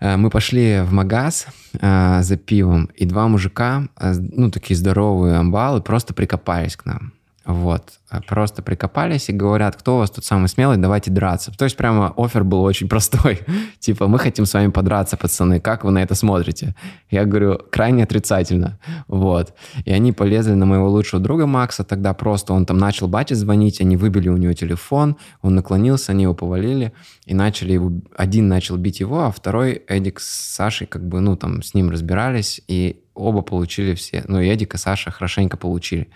э, 0.00 0.16
мы 0.16 0.30
пошли 0.30 0.80
в 0.80 0.92
магаз 0.92 1.46
э, 1.80 2.22
за 2.22 2.36
пивом, 2.36 2.86
и 2.96 3.06
два 3.06 3.28
мужика, 3.28 3.88
э, 4.00 4.14
ну, 4.18 4.50
такие 4.50 4.76
здоровые 4.76 5.36
амбалы, 5.36 5.80
просто 5.80 6.14
прикопались 6.14 6.76
к 6.76 6.86
нам. 6.86 7.12
Вот. 7.44 7.94
Э, 8.10 8.20
Просто 8.26 8.62
прикопались 8.62 9.28
и 9.28 9.32
говорят, 9.32 9.76
кто 9.76 9.96
у 9.96 9.98
вас 9.98 10.10
тут 10.10 10.24
самый 10.24 10.48
смелый, 10.48 10.76
давайте 10.76 11.10
драться. 11.10 11.52
То 11.56 11.64
есть 11.64 11.76
прямо 11.76 12.12
офер 12.16 12.44
был 12.44 12.62
очень 12.62 12.88
простой. 12.90 13.40
Типа, 13.80 14.06
мы 14.06 14.18
хотим 14.18 14.46
с 14.46 14.54
вами 14.54 14.70
подраться, 14.70 15.16
пацаны, 15.16 15.60
как 15.60 15.84
вы 15.84 15.90
на 15.90 16.02
это 16.02 16.14
смотрите? 16.14 16.74
Я 17.10 17.24
говорю, 17.24 17.58
крайне 17.70 18.04
отрицательно. 18.04 18.78
Вот. 19.08 19.54
И 19.84 19.92
они 19.92 20.12
полезли 20.12 20.52
на 20.52 20.66
моего 20.66 20.88
лучшего 20.88 21.20
друга 21.20 21.46
Макса, 21.46 21.84
тогда 21.84 22.14
просто 22.14 22.52
он 22.52 22.66
там 22.66 22.78
начал 22.78 23.08
бате 23.08 23.34
звонить, 23.34 23.80
они 23.80 23.96
выбили 23.96 24.28
у 24.28 24.36
него 24.36 24.52
телефон, 24.52 25.16
он 25.40 25.54
наклонился, 25.54 26.12
они 26.12 26.24
его 26.24 26.34
повалили, 26.34 26.92
и 27.26 27.34
начали 27.34 27.72
его, 27.72 27.92
один 28.16 28.48
начал 28.48 28.76
бить 28.76 29.00
его, 29.00 29.24
а 29.24 29.32
второй, 29.32 29.82
Эдик 29.88 30.20
с 30.20 30.54
Сашей, 30.54 30.86
как 30.86 31.06
бы, 31.06 31.20
ну, 31.20 31.36
там, 31.36 31.62
с 31.62 31.74
ним 31.74 31.90
разбирались, 31.90 32.60
и 32.68 33.02
оба 33.14 33.42
получили 33.42 33.94
все, 33.94 34.24
ну, 34.26 34.40
и 34.40 34.48
Эдик 34.48 34.74
и 34.74 34.78
Саша 34.78 35.10
хорошенько 35.10 35.56
получили. 35.56 36.08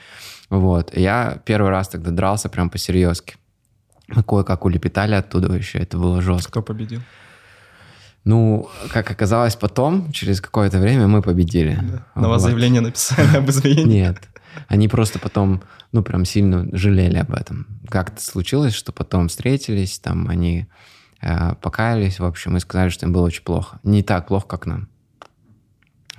Вот. 0.50 0.96
Я 0.96 1.40
первый 1.44 1.70
раз 1.70 1.88
тогда 1.88 2.10
дрался 2.10 2.48
прям 2.48 2.70
по-серьезки. 2.70 3.36
Мы 4.08 4.22
кое-как 4.22 4.64
улепетали 4.64 5.14
оттуда 5.14 5.52
еще, 5.52 5.78
это 5.78 5.98
было 5.98 6.22
жестко. 6.22 6.50
Кто 6.50 6.62
победил? 6.62 7.00
Ну, 8.24 8.68
как 8.92 9.10
оказалось 9.10 9.54
потом, 9.56 10.10
через 10.12 10.40
какое-то 10.40 10.78
время 10.78 11.06
мы 11.06 11.22
победили. 11.22 11.78
На 12.14 12.28
вас 12.28 12.42
Вот. 12.42 12.48
заявление 12.48 12.80
написали 12.80 13.36
об 13.36 13.48
извинении? 13.48 14.00
Нет. 14.00 14.20
Они 14.68 14.88
просто 14.88 15.18
потом, 15.18 15.62
ну, 15.92 16.02
прям 16.02 16.24
сильно 16.24 16.66
жалели 16.72 17.18
об 17.18 17.32
этом. 17.32 17.66
Как-то 17.88 18.20
случилось, 18.20 18.74
что 18.74 18.90
потом 18.92 19.28
встретились, 19.28 19.98
там 19.98 20.28
они 20.28 20.66
э, 21.20 21.54
покаялись, 21.60 22.18
в 22.18 22.24
общем, 22.24 22.56
и 22.56 22.60
сказали, 22.60 22.88
что 22.88 23.06
им 23.06 23.12
было 23.12 23.26
очень 23.26 23.44
плохо. 23.44 23.78
Не 23.84 24.02
так 24.02 24.26
плохо, 24.26 24.46
как 24.46 24.66
нам. 24.66 24.88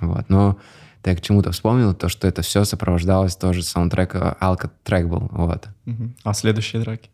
Вот. 0.00 0.28
Но 0.28 0.58
ты 1.14 1.20
к 1.20 1.20
чему-то 1.20 1.52
вспомнил, 1.52 1.94
то, 1.94 2.08
что 2.08 2.26
это 2.28 2.42
все 2.42 2.64
сопровождалось 2.64 3.36
тоже 3.36 3.62
саундтрека, 3.62 4.36
алко-трек 4.40 5.06
был, 5.06 5.28
вот. 5.32 5.68
А 6.24 6.34
следующие 6.34 6.82
драки? 6.82 7.10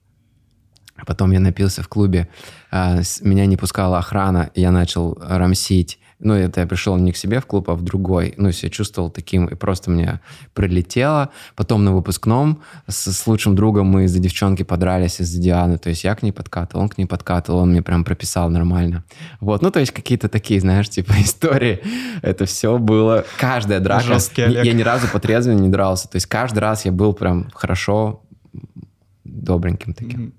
Потом 1.06 1.32
я 1.32 1.40
напился 1.40 1.82
в 1.82 1.88
клубе, 1.88 2.28
с- 2.70 3.20
меня 3.20 3.46
не 3.46 3.56
пускала 3.56 3.98
охрана, 3.98 4.50
я 4.54 4.70
начал 4.70 5.18
рамсить. 5.20 5.98
Ну, 6.20 6.34
это 6.34 6.60
я 6.60 6.66
пришел 6.66 6.96
не 6.96 7.12
к 7.12 7.16
себе 7.16 7.40
в 7.40 7.46
клуб, 7.46 7.68
а 7.70 7.74
в 7.74 7.82
другой. 7.82 8.34
Ну, 8.36 8.52
себя 8.52 8.70
чувствовал 8.70 9.10
таким, 9.10 9.46
и 9.46 9.54
просто 9.54 9.90
мне 9.90 10.20
прилетело. 10.54 11.30
Потом 11.56 11.84
на 11.84 11.92
выпускном 11.92 12.62
с, 12.86 13.12
с 13.12 13.26
лучшим 13.26 13.54
другом 13.56 13.86
мы 13.86 14.04
из-за 14.04 14.20
девчонки 14.20 14.62
подрались 14.62 15.20
из-за 15.20 15.40
Дианы. 15.40 15.78
То 15.78 15.90
есть 15.90 16.04
я 16.04 16.14
к 16.14 16.22
ней 16.22 16.32
подкатывал, 16.32 16.82
он 16.84 16.88
к 16.88 16.98
ней 16.98 17.06
подкатывал, 17.06 17.60
он 17.60 17.70
мне 17.70 17.82
прям 17.82 18.04
прописал 18.04 18.48
нормально. 18.50 19.04
Вот, 19.40 19.62
ну, 19.62 19.70
то 19.70 19.80
есть 19.80 19.92
какие-то 19.92 20.28
такие, 20.28 20.60
знаешь, 20.60 20.88
типа 20.88 21.12
истории. 21.20 21.80
Это 22.22 22.46
все 22.46 22.78
было... 22.78 23.24
Каждая 23.38 23.80
драка... 23.80 24.04
Жесткий 24.04 24.42
Я- 24.42 24.46
Олег. 24.46 24.64
Я 24.64 24.72
ни 24.72 24.82
разу 24.82 25.08
по 25.08 25.20
трезвому 25.20 25.58
не 25.58 25.68
дрался. 25.68 26.08
То 26.08 26.16
есть 26.16 26.26
каждый 26.26 26.60
раз 26.60 26.84
я 26.84 26.92
был 26.92 27.12
прям 27.12 27.50
хорошо 27.52 28.22
добреньким 29.24 29.94
таким. 29.94 30.20
Мгм. 30.20 30.34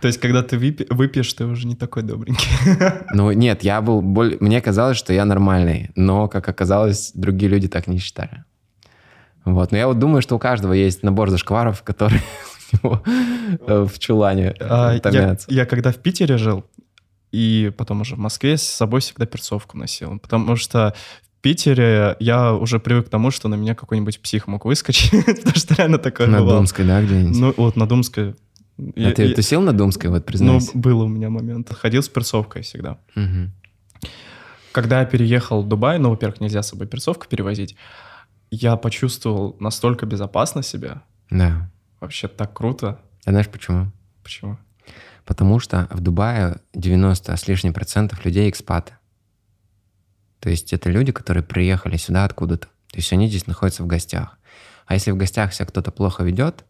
То 0.00 0.08
есть, 0.08 0.20
когда 0.20 0.42
ты 0.42 0.58
выпьешь, 0.90 1.32
ты 1.32 1.44
уже 1.44 1.66
не 1.66 1.74
такой 1.76 2.02
добренький. 2.02 2.48
Ну, 3.14 3.32
нет, 3.32 3.62
я 3.62 3.80
был... 3.80 4.02
боль- 4.02 4.36
Мне 4.40 4.60
казалось, 4.60 4.96
что 4.96 5.12
я 5.12 5.24
нормальный, 5.24 5.90
но, 5.96 6.28
как 6.28 6.48
оказалось, 6.48 7.12
другие 7.14 7.50
люди 7.50 7.68
так 7.68 7.86
не 7.86 7.98
считали. 7.98 8.44
Вот. 9.44 9.72
Но 9.72 9.78
я 9.78 9.86
вот 9.86 9.98
думаю, 9.98 10.22
что 10.22 10.36
у 10.36 10.38
каждого 10.38 10.72
есть 10.74 11.02
набор 11.02 11.30
зашкваров, 11.30 11.82
которые 11.82 12.20
у 12.82 12.86
него 12.86 13.02
э, 13.66 13.86
в 13.90 13.98
чулане 13.98 14.54
А, 14.60 14.92
э, 14.92 14.94
я, 14.96 15.00
томятся. 15.00 15.46
я 15.50 15.66
когда 15.66 15.92
в 15.92 15.96
Питере 15.96 16.36
жил, 16.36 16.64
и 17.32 17.72
потом 17.76 18.00
уже 18.02 18.16
в 18.16 18.18
Москве, 18.18 18.56
с 18.56 18.62
собой 18.62 19.00
всегда 19.00 19.24
перцовку 19.26 19.78
носил. 19.78 20.18
Потому 20.18 20.56
что 20.56 20.94
в 21.38 21.42
Питере 21.42 22.16
я 22.20 22.52
уже 22.52 22.78
привык 22.80 23.06
к 23.06 23.08
тому, 23.08 23.30
что 23.30 23.48
на 23.48 23.54
меня 23.54 23.74
какой-нибудь 23.74 24.20
псих 24.20 24.46
мог 24.46 24.64
выскочить, 24.66 25.10
потому 25.26 25.56
что 25.56 25.74
реально 25.74 25.98
такое 25.98 26.26
На 26.26 26.40
бывало. 26.40 26.58
Думской, 26.58 26.84
да, 26.84 27.02
где-нибудь? 27.02 27.38
Ну, 27.38 27.54
вот 27.56 27.76
на 27.76 27.86
Думской. 27.88 28.34
А 28.96 29.00
Я- 29.00 29.12
ты 29.12 29.24
я- 29.24 29.34
тусил 29.34 29.60
на 29.62 29.72
Думской, 29.72 30.10
вот 30.10 30.18
ну, 30.18 30.22
признайся? 30.24 30.70
был 30.74 31.00
у 31.00 31.08
меня 31.08 31.30
момент. 31.30 31.70
Ходил 31.72 32.02
с 32.02 32.08
перцовкой 32.08 32.62
всегда. 32.62 32.98
Мгм. 33.14 33.52
Когда 34.72 35.00
я 35.00 35.06
переехал 35.06 35.62
в 35.62 35.68
Дубай, 35.68 35.98
ну, 35.98 36.10
во-первых, 36.10 36.40
нельзя 36.40 36.62
с 36.62 36.68
собой 36.68 36.86
перцовку 36.86 37.26
перевозить, 37.28 37.76
я 38.50 38.76
почувствовал 38.76 39.56
настолько 39.60 40.06
безопасно 40.06 40.62
себя. 40.62 41.02
Да. 41.30 41.70
Вообще 42.00 42.28
так 42.28 42.52
круто. 42.52 43.00
А 43.24 43.30
знаешь 43.30 43.48
почему? 43.48 43.92
Почему? 44.22 44.58
Потому 45.24 45.58
что 45.60 45.86
в 45.90 46.00
Дубае 46.00 46.56
90 46.74 47.36
с 47.36 47.46
лишним 47.48 47.72
процентов 47.74 48.24
людей 48.24 48.48
экспаты. 48.48 48.94
То 50.40 50.48
есть 50.50 50.72
это 50.72 50.88
люди, 50.90 51.12
которые 51.12 51.42
приехали 51.42 51.96
сюда 51.96 52.24
откуда-то. 52.24 52.66
То 52.66 52.96
есть 52.96 53.12
они 53.12 53.28
здесь 53.28 53.46
находятся 53.46 53.82
в 53.82 53.86
гостях. 53.86 54.38
А 54.86 54.94
если 54.94 55.10
в 55.10 55.16
гостях 55.16 55.52
себя 55.52 55.66
кто-то 55.66 55.90
плохо 55.92 56.24
ведет, 56.24 56.64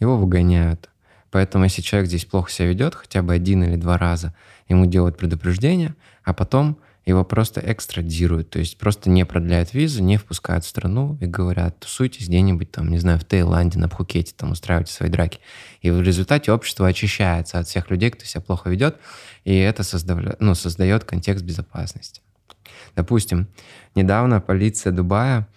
его 0.00 0.16
выгоняют. 0.16 0.90
Поэтому 1.32 1.64
если 1.64 1.80
человек 1.82 2.08
здесь 2.08 2.26
плохо 2.26 2.50
себя 2.52 2.68
ведет, 2.68 2.94
хотя 2.94 3.22
бы 3.22 3.32
один 3.32 3.64
или 3.64 3.76
два 3.76 3.98
раза, 3.98 4.34
ему 4.68 4.86
делают 4.86 5.16
предупреждение, 5.16 5.96
а 6.22 6.34
потом 6.34 6.78
его 7.06 7.24
просто 7.24 7.60
экстрадируют, 7.64 8.50
то 8.50 8.60
есть 8.60 8.78
просто 8.78 9.10
не 9.10 9.24
продляют 9.24 9.74
визу, 9.74 10.04
не 10.04 10.18
впускают 10.18 10.64
в 10.64 10.68
страну 10.68 11.18
и 11.20 11.26
говорят, 11.26 11.80
тусуйтесь 11.80 12.28
где-нибудь 12.28 12.70
там, 12.70 12.90
не 12.90 12.98
знаю, 12.98 13.18
в 13.18 13.24
Таиланде, 13.24 13.78
на 13.78 13.88
Пхукете, 13.88 14.34
там 14.36 14.52
устраивайте 14.52 14.92
свои 14.92 15.08
драки. 15.08 15.40
И 15.80 15.90
в 15.90 16.00
результате 16.00 16.52
общество 16.52 16.86
очищается 16.86 17.58
от 17.58 17.66
всех 17.66 17.90
людей, 17.90 18.10
кто 18.10 18.24
себя 18.24 18.42
плохо 18.42 18.70
ведет, 18.70 18.98
и 19.44 19.56
это 19.56 19.82
создавля... 19.82 20.36
ну, 20.38 20.54
создает 20.54 21.04
контекст 21.04 21.44
безопасности. 21.44 22.20
Допустим, 22.94 23.48
недавно 23.94 24.40
полиция 24.40 24.92
Дубая 24.92 25.48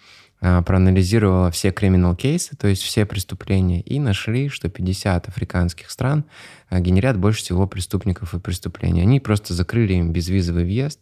проанализировала 0.62 1.50
все 1.50 1.70
криминал 1.70 2.14
кейсы, 2.14 2.56
то 2.56 2.68
есть 2.68 2.82
все 2.82 3.06
преступления, 3.06 3.80
и 3.80 3.98
нашли, 3.98 4.48
что 4.48 4.68
50 4.68 5.28
африканских 5.28 5.90
стран 5.90 6.24
а, 6.68 6.80
генерят 6.80 7.18
больше 7.18 7.40
всего 7.40 7.66
преступников 7.66 8.34
и 8.34 8.38
преступлений. 8.38 9.02
Они 9.02 9.20
просто 9.20 9.54
закрыли 9.54 9.94
им 9.94 10.12
безвизовый 10.12 10.64
въезд 10.64 11.00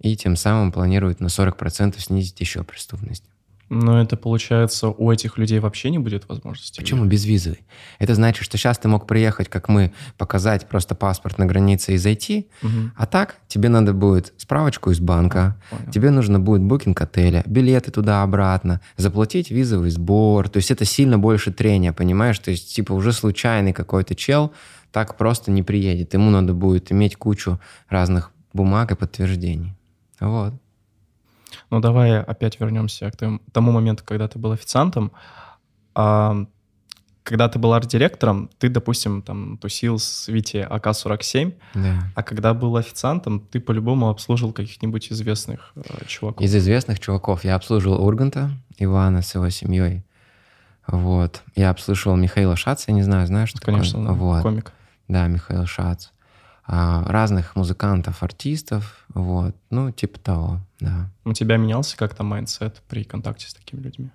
и 0.00 0.16
тем 0.16 0.36
самым 0.36 0.72
планируют 0.72 1.20
на 1.20 1.26
40% 1.26 1.98
снизить 2.00 2.40
еще 2.40 2.64
преступность. 2.64 3.24
Но 3.70 4.00
это 4.00 4.16
получается, 4.16 4.88
у 4.88 5.10
этих 5.12 5.36
людей 5.36 5.58
вообще 5.58 5.90
не 5.90 5.98
будет 5.98 6.28
возможности. 6.28 6.80
Почему 6.80 7.04
безвизовый? 7.04 7.60
Это 7.98 8.14
значит, 8.14 8.42
что 8.44 8.56
сейчас 8.56 8.78
ты 8.78 8.88
мог 8.88 9.06
приехать, 9.06 9.48
как 9.48 9.68
мы, 9.68 9.92
показать 10.16 10.68
просто 10.68 10.94
паспорт 10.94 11.36
на 11.38 11.44
границе 11.46 11.94
и 11.94 11.96
зайти, 11.98 12.48
Угу. 12.62 12.92
а 12.96 13.06
так 13.06 13.36
тебе 13.46 13.68
надо 13.68 13.92
будет 13.92 14.32
справочку 14.38 14.90
из 14.90 15.00
банка, 15.00 15.56
Понял. 15.70 15.90
тебе 15.92 16.10
нужно 16.10 16.40
будет 16.40 16.62
букинг 16.62 17.00
отеля, 17.00 17.42
билеты 17.46 17.90
туда-обратно, 17.90 18.80
заплатить 18.96 19.50
визовый 19.50 19.90
сбор. 19.90 20.48
То 20.48 20.56
есть 20.58 20.70
это 20.70 20.84
сильно 20.84 21.18
больше 21.18 21.52
трения, 21.52 21.92
понимаешь? 21.92 22.38
То 22.38 22.50
есть 22.50 22.74
типа 22.74 22.92
уже 22.92 23.12
случайный 23.12 23.72
какой-то 23.72 24.14
чел 24.14 24.52
так 24.92 25.18
просто 25.18 25.50
не 25.50 25.62
приедет. 25.62 26.14
Ему 26.14 26.30
надо 26.30 26.54
будет 26.54 26.90
иметь 26.90 27.16
кучу 27.16 27.60
разных 27.90 28.30
бумаг 28.54 28.90
и 28.92 28.94
подтверждений. 28.96 29.74
Вот. 30.20 30.54
Ну, 31.70 31.80
давай 31.80 32.20
опять 32.20 32.60
вернемся 32.60 33.10
к 33.10 33.16
том- 33.16 33.40
тому 33.52 33.72
моменту, 33.72 34.02
когда 34.04 34.26
ты 34.28 34.38
был 34.38 34.52
официантом. 34.52 35.12
А, 35.94 36.46
когда 37.24 37.48
ты 37.50 37.58
был 37.58 37.74
арт-директором, 37.74 38.48
ты, 38.58 38.70
допустим, 38.70 39.20
там 39.20 39.58
тусил 39.58 39.98
с 39.98 40.28
Вити 40.28 40.66
АК-47, 40.70 41.52
Да. 41.74 42.02
а 42.14 42.22
когда 42.22 42.54
был 42.54 42.74
официантом, 42.76 43.40
ты 43.40 43.60
по-любому 43.60 44.08
обслужил 44.08 44.52
каких-нибудь 44.52 45.12
известных 45.12 45.72
э, 45.76 45.82
чуваков. 46.06 46.42
Из 46.42 46.54
известных 46.56 47.00
чуваков 47.00 47.44
я 47.44 47.54
обслуживал 47.56 48.02
Урганта, 48.02 48.50
Ивана 48.78 49.20
с 49.20 49.34
его 49.34 49.50
семьей. 49.50 50.04
Вот. 50.86 51.42
Я 51.54 51.68
обслуживал 51.68 52.16
Михаила 52.16 52.56
Шаца, 52.56 52.84
я 52.88 52.94
не 52.94 53.02
знаю, 53.02 53.26
знаешь, 53.26 53.50
что 53.50 53.58
такое? 53.60 53.74
Конечно, 53.74 54.02
да, 54.06 54.12
Вот. 54.12 54.42
комик. 54.42 54.72
Да, 55.06 55.26
Михаил 55.26 55.66
Шац. 55.66 56.08
А, 56.70 57.02
разных 57.10 57.56
музыкантов, 57.56 58.22
артистов, 58.22 59.04
вот. 59.14 59.56
Ну, 59.70 59.90
типа 59.90 60.18
того, 60.20 60.60
да. 60.80 61.10
У 61.24 61.32
тебя 61.32 61.56
менялся 61.56 61.96
как-то 61.96 62.22
mindset 62.22 62.82
при 62.88 63.04
контакте 63.04 63.48
с 63.48 63.54
такими 63.54 63.80
людьми? 63.80 64.10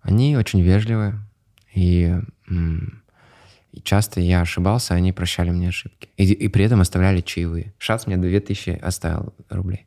Они 0.00 0.36
очень 0.36 0.62
вежливые, 0.62 1.20
и, 1.74 2.18
и 2.48 3.80
часто 3.82 4.20
я 4.20 4.40
ошибался, 4.40 4.94
они 4.94 5.12
прощали 5.12 5.50
мне 5.50 5.68
ошибки. 5.68 6.08
И, 6.16 6.24
и 6.32 6.48
при 6.48 6.64
этом 6.64 6.80
оставляли 6.80 7.20
чаевые. 7.20 7.74
Шац 7.78 8.06
мне 8.06 8.16
2000 8.16 8.78
оставил 8.82 9.34
рублей 9.50 9.86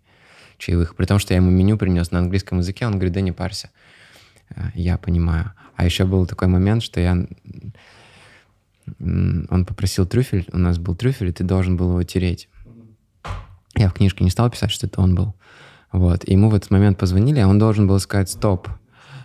чаевых, 0.60 0.96
при 0.96 1.06
том, 1.06 1.20
что 1.20 1.34
я 1.34 1.40
ему 1.40 1.50
меню 1.50 1.78
принес 1.78 2.12
на 2.12 2.20
английском 2.20 2.60
языке, 2.60 2.86
он 2.86 2.94
говорит, 2.94 3.12
да 3.12 3.20
не 3.20 3.34
парься, 3.34 3.70
Э, 4.56 4.70
я 4.76 4.98
понимаю. 4.98 5.54
А 5.76 5.86
еще 5.86 6.06
был 6.06 6.26
такой 6.26 6.48
момент, 6.48 6.84
что 6.84 7.00
я... 7.00 7.26
Он 9.00 9.66
попросил 9.66 10.06
трюфель, 10.06 10.48
у 10.52 10.58
нас 10.58 10.78
был 10.78 10.96
трюфель, 10.96 11.30
и 11.30 11.32
ты 11.32 11.44
должен 11.44 11.78
был 11.78 11.90
его 11.90 12.04
тереть. 12.04 12.50
Я 13.76 13.90
в 13.90 13.94
книжке 13.94 14.24
не 14.24 14.30
стал 14.30 14.50
писать, 14.50 14.72
что 14.72 14.88
это 14.88 15.02
он 15.02 15.16
был. 15.16 15.36
Вот. 15.92 16.28
И 16.28 16.34
ему 16.34 16.50
в 16.50 16.56
этот 16.56 16.72
момент 16.72 16.98
позвонили, 16.98 17.40
а 17.40 17.48
он 17.48 17.60
должен 17.60 17.88
был 17.88 18.00
сказать 18.00 18.30
«стоп». 18.30 18.68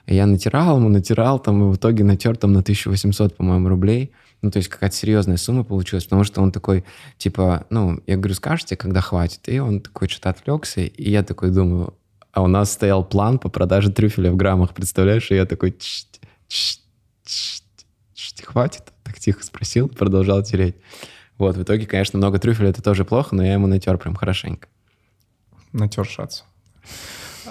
И 0.07 0.15
я 0.15 0.25
натирал 0.25 0.79
ему, 0.79 0.89
натирал, 0.89 1.39
там, 1.39 1.63
и 1.63 1.73
в 1.73 1.77
итоге 1.77 2.03
натер 2.03 2.37
там 2.37 2.53
на 2.53 2.61
1800, 2.61 3.37
по-моему, 3.37 3.69
рублей. 3.69 4.13
Ну, 4.41 4.51
то 4.51 4.57
есть 4.57 4.69
какая-то 4.69 4.97
серьезная 4.97 5.37
сумма 5.37 5.65
получилась, 5.65 6.05
потому 6.05 6.25
что 6.25 6.41
он 6.41 6.51
такой, 6.51 6.85
типа, 7.19 7.67
ну, 7.69 8.01
я 8.07 8.17
говорю, 8.17 8.35
скажете, 8.35 8.77
когда 8.77 9.01
хватит? 9.01 9.49
И 9.49 9.59
он 9.59 9.81
такой 9.81 10.09
что-то 10.09 10.31
отвлекся, 10.31 10.81
и 10.81 11.11
я 11.11 11.23
такой 11.23 11.51
думаю, 11.51 11.95
а 12.33 12.43
у 12.43 12.47
нас 12.47 12.73
стоял 12.73 13.05
план 13.05 13.39
по 13.39 13.49
продаже 13.49 13.91
трюфеля 13.91 14.31
в 14.31 14.37
граммах, 14.37 14.73
представляешь? 14.73 15.31
И 15.31 15.35
я 15.35 15.45
такой, 15.45 15.73
«Чт, 15.73 16.21
чт, 16.47 16.81
чт, 17.25 17.65
чт, 18.15 18.47
хватит? 18.47 18.93
Так 19.09 19.19
тихо 19.19 19.43
спросил, 19.43 19.89
продолжал 19.99 20.43
тереть. 20.43 20.77
Вот, 21.39 21.57
в 21.57 21.63
итоге, 21.63 21.87
конечно, 21.87 22.19
много 22.19 22.39
трюфеля 22.39 22.69
это 22.71 22.83
тоже 22.83 23.05
плохо, 23.05 23.35
но 23.35 23.43
я 23.45 23.55
ему 23.55 23.67
натер 23.67 23.97
прям 23.97 24.15
хорошенько. 24.15 24.69
Натер 25.73 26.05
шац. 26.07 26.43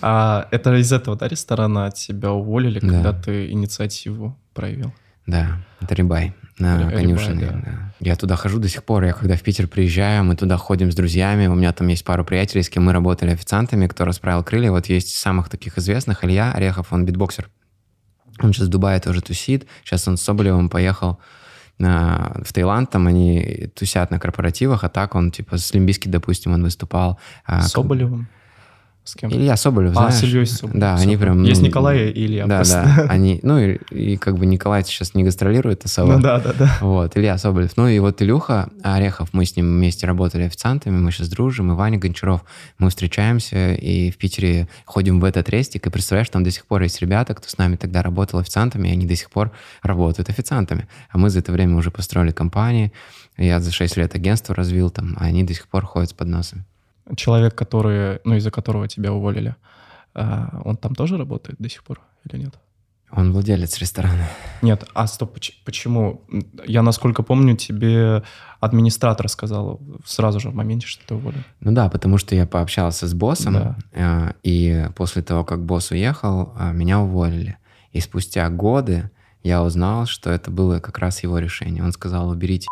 А 0.01 0.47
это 0.51 0.76
из 0.76 0.91
этого, 0.91 1.18
да, 1.18 1.28
ресторана 1.28 1.89
тебя 1.91 2.32
уволили, 2.32 2.80
Да. 2.80 2.88
когда 2.88 3.14
ты 3.14 3.49
инициативу 3.49 4.38
проявил? 4.53 4.93
Да, 5.26 5.64
это 5.82 5.95
Рибай 5.95 6.34
на 6.60 6.80
Рибай, 6.80 6.95
конюшине. 7.03 7.45
да. 7.47 7.51
да. 7.66 7.93
Я 7.99 8.16
туда 8.16 8.36
хожу 8.36 8.60
до 8.60 8.70
сих 8.70 8.84
пор. 8.84 9.03
Я 9.05 9.14
когда 9.14 9.36
в 9.36 9.41
Питер 9.41 9.68
приезжаю, 9.68 10.24
мы 10.24 10.36
туда 10.36 10.58
ходим 10.58 10.91
с 10.91 10.95
друзьями. 10.95 11.47
У 11.47 11.55
меня 11.55 11.74
там 11.74 11.88
есть 11.88 12.05
пару 12.05 12.24
приятелей, 12.24 12.64
с 12.64 12.70
кем 12.70 12.86
мы 12.86 12.93
работали 12.93 13.32
официантами, 13.32 13.88
кто 13.88 14.05
расправил 14.05 14.43
крылья. 14.43 14.72
Вот 14.72 14.86
есть 14.88 15.16
самых 15.16 15.49
таких 15.49 15.78
известных 15.78 16.24
Илья 16.24 16.51
Орехов, 16.53 16.93
он 16.93 17.05
битбоксер. 17.05 17.49
Он 18.39 18.53
сейчас 18.53 18.68
в 18.68 18.70
Дубае 18.70 18.99
тоже 18.99 19.22
тусит. 19.22 19.66
Сейчас 19.84 20.08
он 20.08 20.18
с 20.18 20.22
Соболевым 20.22 20.70
поехал 20.70 21.20
в 21.80 22.53
Таиланд, 22.53 22.89
там 22.89 23.07
они 23.07 23.69
тусят 23.75 24.11
на 24.11 24.19
корпоративах, 24.19 24.84
а 24.84 24.89
так 24.89 25.15
он, 25.15 25.32
типа, 25.32 25.57
с 25.57 25.73
Лимбиски, 25.73 26.07
допустим, 26.07 26.53
он 26.53 26.63
выступал. 26.63 27.19
а, 27.45 27.61
С 27.61 27.71
Соболевым? 27.71 28.28
С 29.08 29.16
кем? 29.16 29.32
Илья 29.32 29.55
Соболев, 29.55 29.91
А, 29.91 29.93
знаешь? 29.93 30.16
с 30.16 30.24
Ильей 30.24 30.45
Соболевым. 30.45 30.82
Да, 30.82 30.97
Всё, 30.97 31.03
они 31.03 31.16
прям... 31.16 31.43
Есть 31.43 31.62
Николай 31.62 32.10
и 32.10 32.26
Илья. 32.26 32.45
Да, 32.45 32.58
просто. 32.58 32.84
да, 32.84 33.03
они, 33.10 33.39
ну 33.41 33.58
и, 33.58 33.78
и 33.89 34.18
как 34.18 34.38
бы 34.38 34.45
Николай 34.45 34.84
сейчас 34.84 35.14
не 35.14 35.24
гастролирует 35.24 35.86
особо. 35.86 36.18
Ну 36.18 36.20
да, 36.22 36.39
да, 36.41 36.51
да. 36.51 36.78
Вот, 36.82 37.16
Илья 37.16 37.38
Соболев. 37.38 37.78
Ну 37.78 37.88
и 37.88 37.99
вот 37.99 38.22
Илюха 38.22 38.70
Орехов, 38.84 39.30
мы 39.32 39.45
с 39.45 39.55
ним 39.55 39.66
вместе 39.68 40.05
работали 40.05 40.43
официантами, 40.43 40.97
мы 40.97 41.12
сейчас 41.14 41.30
дружим, 41.30 41.72
и 41.72 41.76
Ваня 41.76 41.97
Гончаров. 41.97 42.43
Мы 42.80 42.89
встречаемся 42.89 43.76
и 43.76 44.12
в 44.12 44.18
Питере 44.18 44.68
ходим 44.84 45.22
в 45.22 45.24
этот 45.24 45.47
рестик, 45.49 45.88
и 45.88 45.89
представляешь, 45.89 46.30
там 46.30 46.43
до 46.43 46.51
сих 46.51 46.66
пор 46.66 46.82
есть 46.82 46.99
ребята, 46.99 47.34
кто 47.34 47.47
с 47.47 47.58
нами 47.58 47.78
тогда 47.78 48.03
работал 48.03 48.39
официантами, 48.39 48.89
и 48.89 48.91
они 48.91 49.05
до 49.05 49.16
сих 49.16 49.30
пор 49.30 49.51
работают 49.84 50.30
официантами. 50.30 50.86
А 51.12 51.18
мы 51.18 51.30
за 51.30 51.39
это 51.39 51.53
время 51.53 51.78
уже 51.78 51.91
построили 51.91 52.32
компании, 52.32 52.91
я 53.38 53.62
за 53.62 53.72
6 53.72 53.95
лет 53.95 54.16
агентство 54.16 54.53
развил 54.53 54.89
там, 54.89 55.16
а 55.18 55.26
они 55.26 55.43
до 55.43 55.53
сих 55.53 55.70
пор 55.70 55.86
ходят 55.86 56.10
с 56.10 56.14
подносами. 56.14 56.66
Человек, 57.16 57.55
который, 57.55 58.20
ну, 58.26 58.36
из-за 58.36 58.51
которого 58.51 58.88
тебя 58.88 59.14
уволили, 59.14 59.55
а, 60.14 60.62
он 60.66 60.78
там 60.78 60.95
тоже 60.95 61.18
работает 61.18 61.58
до 61.60 61.70
сих 61.70 61.84
пор 61.84 62.01
или 62.26 62.41
нет? 62.41 62.55
Он 63.10 63.32
владелец 63.32 63.78
ресторана. 63.78 64.28
Нет, 64.62 64.84
а 64.93 65.08
стоп, 65.08 65.34
поч- 65.36 65.64
почему? 65.64 66.24
Я, 66.66 66.82
насколько 66.82 67.24
помню, 67.24 67.55
тебе 67.55 68.22
администратор 68.60 69.30
сказал 69.30 69.80
сразу 70.05 70.41
же 70.41 70.49
в 70.49 70.55
моменте, 70.55 70.88
что 70.88 71.08
ты 71.08 71.16
уволен. 71.16 71.45
Ну 71.62 71.72
да, 71.72 71.88
потому 71.89 72.18
что 72.18 72.36
я 72.36 72.45
пообщался 72.45 73.08
с 73.08 73.14
боссом, 73.14 73.53
Да. 73.53 73.78
э, 73.93 74.32
и 74.43 74.89
после 74.95 75.22
того, 75.22 75.45
как 75.45 75.64
босс 75.64 75.91
уехал, 75.91 76.53
э, 76.60 76.74
меня 76.74 76.99
уволили. 76.99 77.58
И 77.93 78.01
спустя 78.01 78.49
годы 78.49 79.10
я 79.41 79.64
узнал, 79.64 80.05
что 80.05 80.30
это 80.30 80.51
было 80.51 80.80
как 80.82 80.97
раз 80.97 81.24
его 81.24 81.39
решение. 81.39 81.84
Он 81.84 81.93
сказал, 81.93 82.28
уберите. 82.28 82.68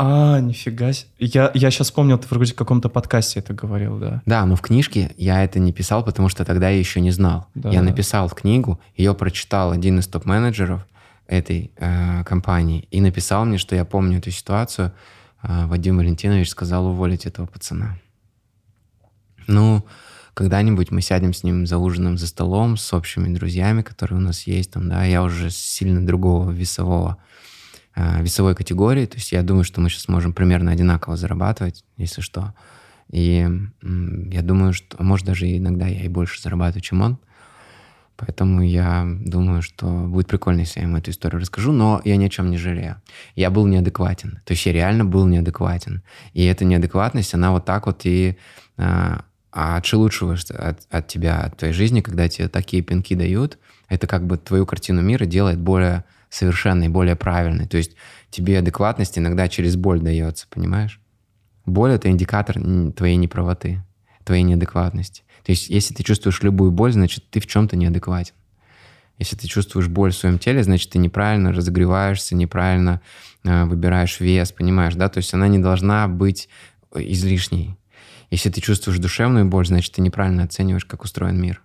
А, 0.00 0.38
нифига 0.38 0.92
себе. 0.92 1.10
Я, 1.18 1.50
я 1.54 1.72
сейчас 1.72 1.88
вспомнил, 1.88 2.18
ты 2.18 2.28
вроде 2.28 2.52
в 2.52 2.56
каком-то 2.56 2.88
подкасте 2.88 3.40
это 3.40 3.52
говорил, 3.52 3.98
да. 3.98 4.22
Да, 4.26 4.46
но 4.46 4.54
в 4.54 4.60
книжке 4.60 5.10
я 5.16 5.42
это 5.42 5.58
не 5.58 5.72
писал, 5.72 6.04
потому 6.04 6.28
что 6.28 6.44
тогда 6.44 6.68
я 6.68 6.78
еще 6.78 7.00
не 7.00 7.10
знал. 7.10 7.46
Да. 7.56 7.70
Я 7.70 7.82
написал 7.82 8.30
книгу, 8.30 8.78
ее 8.96 9.12
прочитал 9.14 9.72
один 9.72 9.98
из 9.98 10.06
топ-менеджеров 10.06 10.86
этой 11.26 11.72
э, 11.76 12.22
компании 12.22 12.86
и 12.92 13.00
написал 13.00 13.44
мне, 13.44 13.58
что 13.58 13.74
я 13.74 13.84
помню 13.84 14.18
эту 14.18 14.30
ситуацию. 14.30 14.92
Э, 15.42 15.66
Вадим 15.66 15.96
Валентинович 15.96 16.50
сказал 16.50 16.86
уволить 16.86 17.26
этого 17.26 17.46
пацана. 17.46 17.98
Ну, 19.48 19.84
когда-нибудь 20.34 20.92
мы 20.92 21.02
сядем 21.02 21.34
с 21.34 21.42
ним 21.42 21.66
за 21.66 21.78
ужином 21.78 22.18
за 22.18 22.28
столом, 22.28 22.76
с 22.76 22.92
общими 22.92 23.34
друзьями, 23.34 23.82
которые 23.82 24.18
у 24.18 24.22
нас 24.22 24.46
есть 24.46 24.70
там, 24.70 24.88
да, 24.88 25.04
я 25.04 25.24
уже 25.24 25.50
сильно 25.50 26.06
другого 26.06 26.52
весового 26.52 27.16
весовой 27.96 28.54
категории, 28.54 29.06
то 29.06 29.16
есть 29.16 29.32
я 29.32 29.42
думаю, 29.42 29.64
что 29.64 29.80
мы 29.80 29.90
сейчас 29.90 30.08
можем 30.08 30.32
примерно 30.32 30.70
одинаково 30.70 31.16
зарабатывать, 31.16 31.84
если 31.96 32.20
что. 32.20 32.54
И 33.10 33.48
я 33.82 34.42
думаю, 34.42 34.72
что, 34.72 35.02
может, 35.02 35.26
даже 35.26 35.56
иногда 35.56 35.86
я 35.86 36.02
и 36.02 36.08
больше 36.08 36.40
зарабатываю, 36.40 36.82
чем 36.82 37.02
он. 37.02 37.18
Поэтому 38.18 38.62
я 38.62 39.06
думаю, 39.06 39.62
что 39.62 39.86
будет 39.86 40.26
прикольно, 40.26 40.60
если 40.60 40.80
я 40.80 40.86
ему 40.86 40.96
эту 40.98 41.12
историю 41.12 41.40
расскажу, 41.40 41.70
но 41.70 42.02
я 42.04 42.16
ни 42.16 42.26
о 42.26 42.28
чем 42.28 42.50
не 42.50 42.58
жалею. 42.58 43.00
Я 43.36 43.48
был 43.50 43.66
неадекватен. 43.66 44.40
То 44.44 44.54
есть 44.54 44.66
я 44.66 44.72
реально 44.72 45.04
был 45.04 45.26
неадекватен. 45.26 46.02
И 46.32 46.44
эта 46.44 46.64
неадекватность, 46.64 47.32
она 47.34 47.52
вот 47.52 47.64
так 47.64 47.86
вот 47.86 48.00
и 48.04 48.36
а, 48.76 49.22
отшелушиваешься 49.52 50.54
от, 50.56 50.80
от 50.90 51.06
тебя, 51.06 51.40
от 51.42 51.58
твоей 51.58 51.72
жизни, 51.72 52.00
когда 52.00 52.28
тебе 52.28 52.48
такие 52.48 52.82
пинки 52.82 53.14
дают. 53.14 53.56
Это 53.88 54.08
как 54.08 54.26
бы 54.26 54.36
твою 54.36 54.66
картину 54.66 55.00
мира 55.00 55.24
делает 55.24 55.60
более 55.60 56.04
совершенной, 56.30 56.88
более 56.88 57.16
правильной. 57.16 57.66
То 57.66 57.76
есть 57.76 57.92
тебе 58.30 58.58
адекватность 58.58 59.18
иногда 59.18 59.48
через 59.48 59.76
боль 59.76 60.00
дается, 60.00 60.46
понимаешь? 60.50 61.00
Боль— 61.66 61.90
это 61.92 62.08
индикатор 62.08 62.60
твоей 62.96 63.16
неправоты, 63.16 63.82
твоей 64.24 64.42
неадекватности. 64.42 65.22
То 65.44 65.52
есть 65.52 65.68
если 65.68 65.94
ты 65.94 66.02
чувствуешь 66.02 66.42
любую 66.42 66.70
боль, 66.70 66.92
значит, 66.92 67.24
ты 67.30 67.40
в 67.40 67.46
чем-то 67.46 67.76
неадекватен. 67.76 68.34
Если 69.18 69.36
ты 69.36 69.48
чувствуешь 69.48 69.88
боль 69.88 70.12
в 70.12 70.16
своем 70.16 70.38
теле, 70.38 70.62
значит, 70.62 70.90
ты 70.90 70.98
неправильно 70.98 71.52
разогреваешься, 71.52 72.36
неправильно 72.36 73.00
э, 73.44 73.64
выбираешь 73.64 74.20
вес, 74.20 74.52
понимаешь, 74.52 74.94
да? 74.94 75.08
То 75.08 75.18
есть 75.18 75.34
она 75.34 75.48
не 75.48 75.58
должна 75.58 76.06
быть 76.06 76.48
э, 76.92 77.00
излишней. 77.02 77.76
Если 78.30 78.50
ты 78.50 78.60
чувствуешь 78.60 78.98
душевную 78.98 79.46
боль, 79.46 79.66
значит, 79.66 79.94
ты 79.94 80.02
неправильно 80.02 80.44
оцениваешь, 80.44 80.84
как 80.84 81.02
устроен 81.02 81.40
мир. 81.40 81.62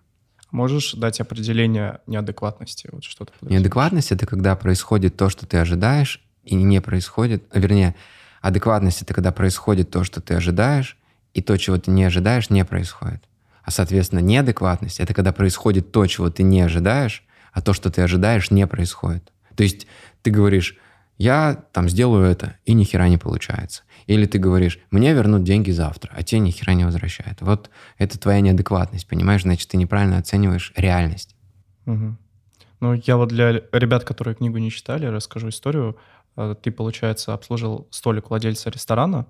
Можешь 0.53 0.93
дать 0.93 1.19
определение 1.19 1.99
неадекватности? 2.05 2.87
Вот 2.91 3.03
подразумеваешь? 3.17 3.59
Неадекватность— 3.59 4.11
это 4.11 4.27
когда 4.27 4.55
происходит 4.55 5.17
то, 5.17 5.27
что 5.29 5.47
ты 5.47 5.57
ожидаешь, 5.57 6.21
и 6.43 6.53
не 6.53 6.79
происходит... 6.79 7.43
а, 7.49 7.57
Вернее, 7.57 7.95
адекватность— 8.39 9.01
это 9.01 9.15
когда 9.15 9.31
происходит 9.31 9.89
то, 9.89 10.03
что 10.03 10.21
ты 10.21 10.35
ожидаешь, 10.35 10.95
и 11.33 11.41
то, 11.41 11.57
чего 11.57 11.79
ты 11.79 11.89
не 11.89 12.03
ожидаешь, 12.03 12.51
не 12.51 12.63
происходит. 12.65 13.23
А, 13.63 13.71
соответственно, 13.71 14.19
неадекватность— 14.19 14.99
это 14.99 15.15
когда 15.15 15.31
происходит 15.31 15.91
то, 15.91 16.05
чего 16.05 16.29
ты 16.29 16.43
не 16.43 16.61
ожидаешь, 16.61 17.23
а 17.51 17.61
то, 17.63 17.73
что 17.73 17.89
ты 17.89 18.03
ожидаешь, 18.03 18.51
не 18.51 18.67
происходит. 18.67 19.31
То 19.55 19.63
есть 19.63 19.87
ты 20.21 20.29
говоришь, 20.29 20.77
я 21.17 21.65
там 21.71 21.89
сделаю 21.89 22.25
это, 22.25 22.57
и 22.65 22.73
ни 22.73 22.83
хера 22.83 23.07
не 23.07 23.17
получается. 23.17 23.83
Или 24.07 24.25
ты 24.25 24.39
говоришь, 24.39 24.79
мне 24.91 25.13
вернут 25.13 25.43
деньги 25.43 25.71
завтра, 25.71 26.11
а 26.13 26.23
тебе 26.23 26.39
ни 26.39 26.51
хера 26.51 26.73
не 26.73 26.85
возвращают. 26.85 27.41
Вот 27.41 27.69
это 27.97 28.19
твоя 28.19 28.41
неадекватность, 28.41 29.07
понимаешь? 29.07 29.43
Значит, 29.43 29.69
ты 29.69 29.77
неправильно 29.77 30.17
оцениваешь 30.17 30.73
реальность. 30.75 31.35
Угу. 31.85 32.17
Ну, 32.79 32.93
я 32.93 33.17
вот 33.17 33.29
для 33.29 33.61
ребят, 33.71 34.03
которые 34.03 34.35
книгу 34.35 34.57
не 34.57 34.71
читали, 34.71 35.05
расскажу 35.05 35.49
историю. 35.49 35.97
Э, 36.35 36.55
ты, 36.61 36.71
получается, 36.71 37.33
обслужил 37.33 37.87
столик 37.91 38.29
владельца 38.29 38.69
ресторана 38.69 39.25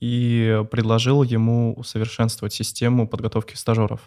и 0.00 0.64
предложил 0.70 1.22
ему 1.22 1.74
усовершенствовать 1.74 2.52
систему 2.52 3.06
подготовки 3.06 3.54
стажеров. 3.54 4.00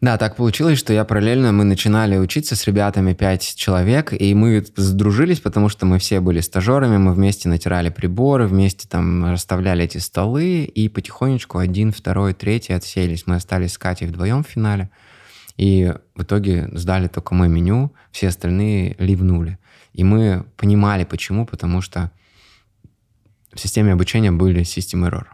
Да, 0.00 0.16
так 0.16 0.36
получилось, 0.36 0.78
что 0.78 0.94
я 0.94 1.04
параллельно, 1.04 1.52
мы 1.52 1.64
начинали 1.64 2.16
учиться 2.16 2.56
с 2.56 2.66
ребятами, 2.66 3.12
пять 3.12 3.54
человек, 3.54 4.14
и 4.18 4.32
мы 4.34 4.64
сдружились, 4.74 5.40
потому 5.40 5.68
что 5.68 5.84
мы 5.84 5.98
все 5.98 6.20
были 6.20 6.40
стажерами, 6.40 6.96
мы 6.96 7.12
вместе 7.12 7.50
натирали 7.50 7.90
приборы, 7.90 8.46
вместе 8.46 8.88
там 8.88 9.30
расставляли 9.30 9.84
эти 9.84 9.98
столы, 9.98 10.64
и 10.64 10.88
потихонечку 10.88 11.58
один, 11.58 11.92
второй, 11.92 12.32
третий 12.32 12.72
отселись. 12.72 13.26
Мы 13.26 13.34
остались 13.34 13.74
с 13.74 13.78
Катей 13.78 14.06
вдвоем 14.06 14.42
в 14.42 14.48
финале, 14.48 14.88
и 15.58 15.92
в 16.14 16.22
итоге 16.22 16.70
сдали 16.72 17.08
только 17.08 17.34
мы 17.34 17.48
меню, 17.48 17.92
все 18.10 18.28
остальные 18.28 18.96
ливнули. 18.98 19.58
И 19.92 20.02
мы 20.02 20.46
понимали, 20.56 21.04
почему, 21.04 21.44
потому 21.44 21.82
что 21.82 22.10
в 23.52 23.60
системе 23.60 23.92
обучения 23.92 24.32
были 24.32 24.62
системы 24.62 25.08
error. 25.08 25.26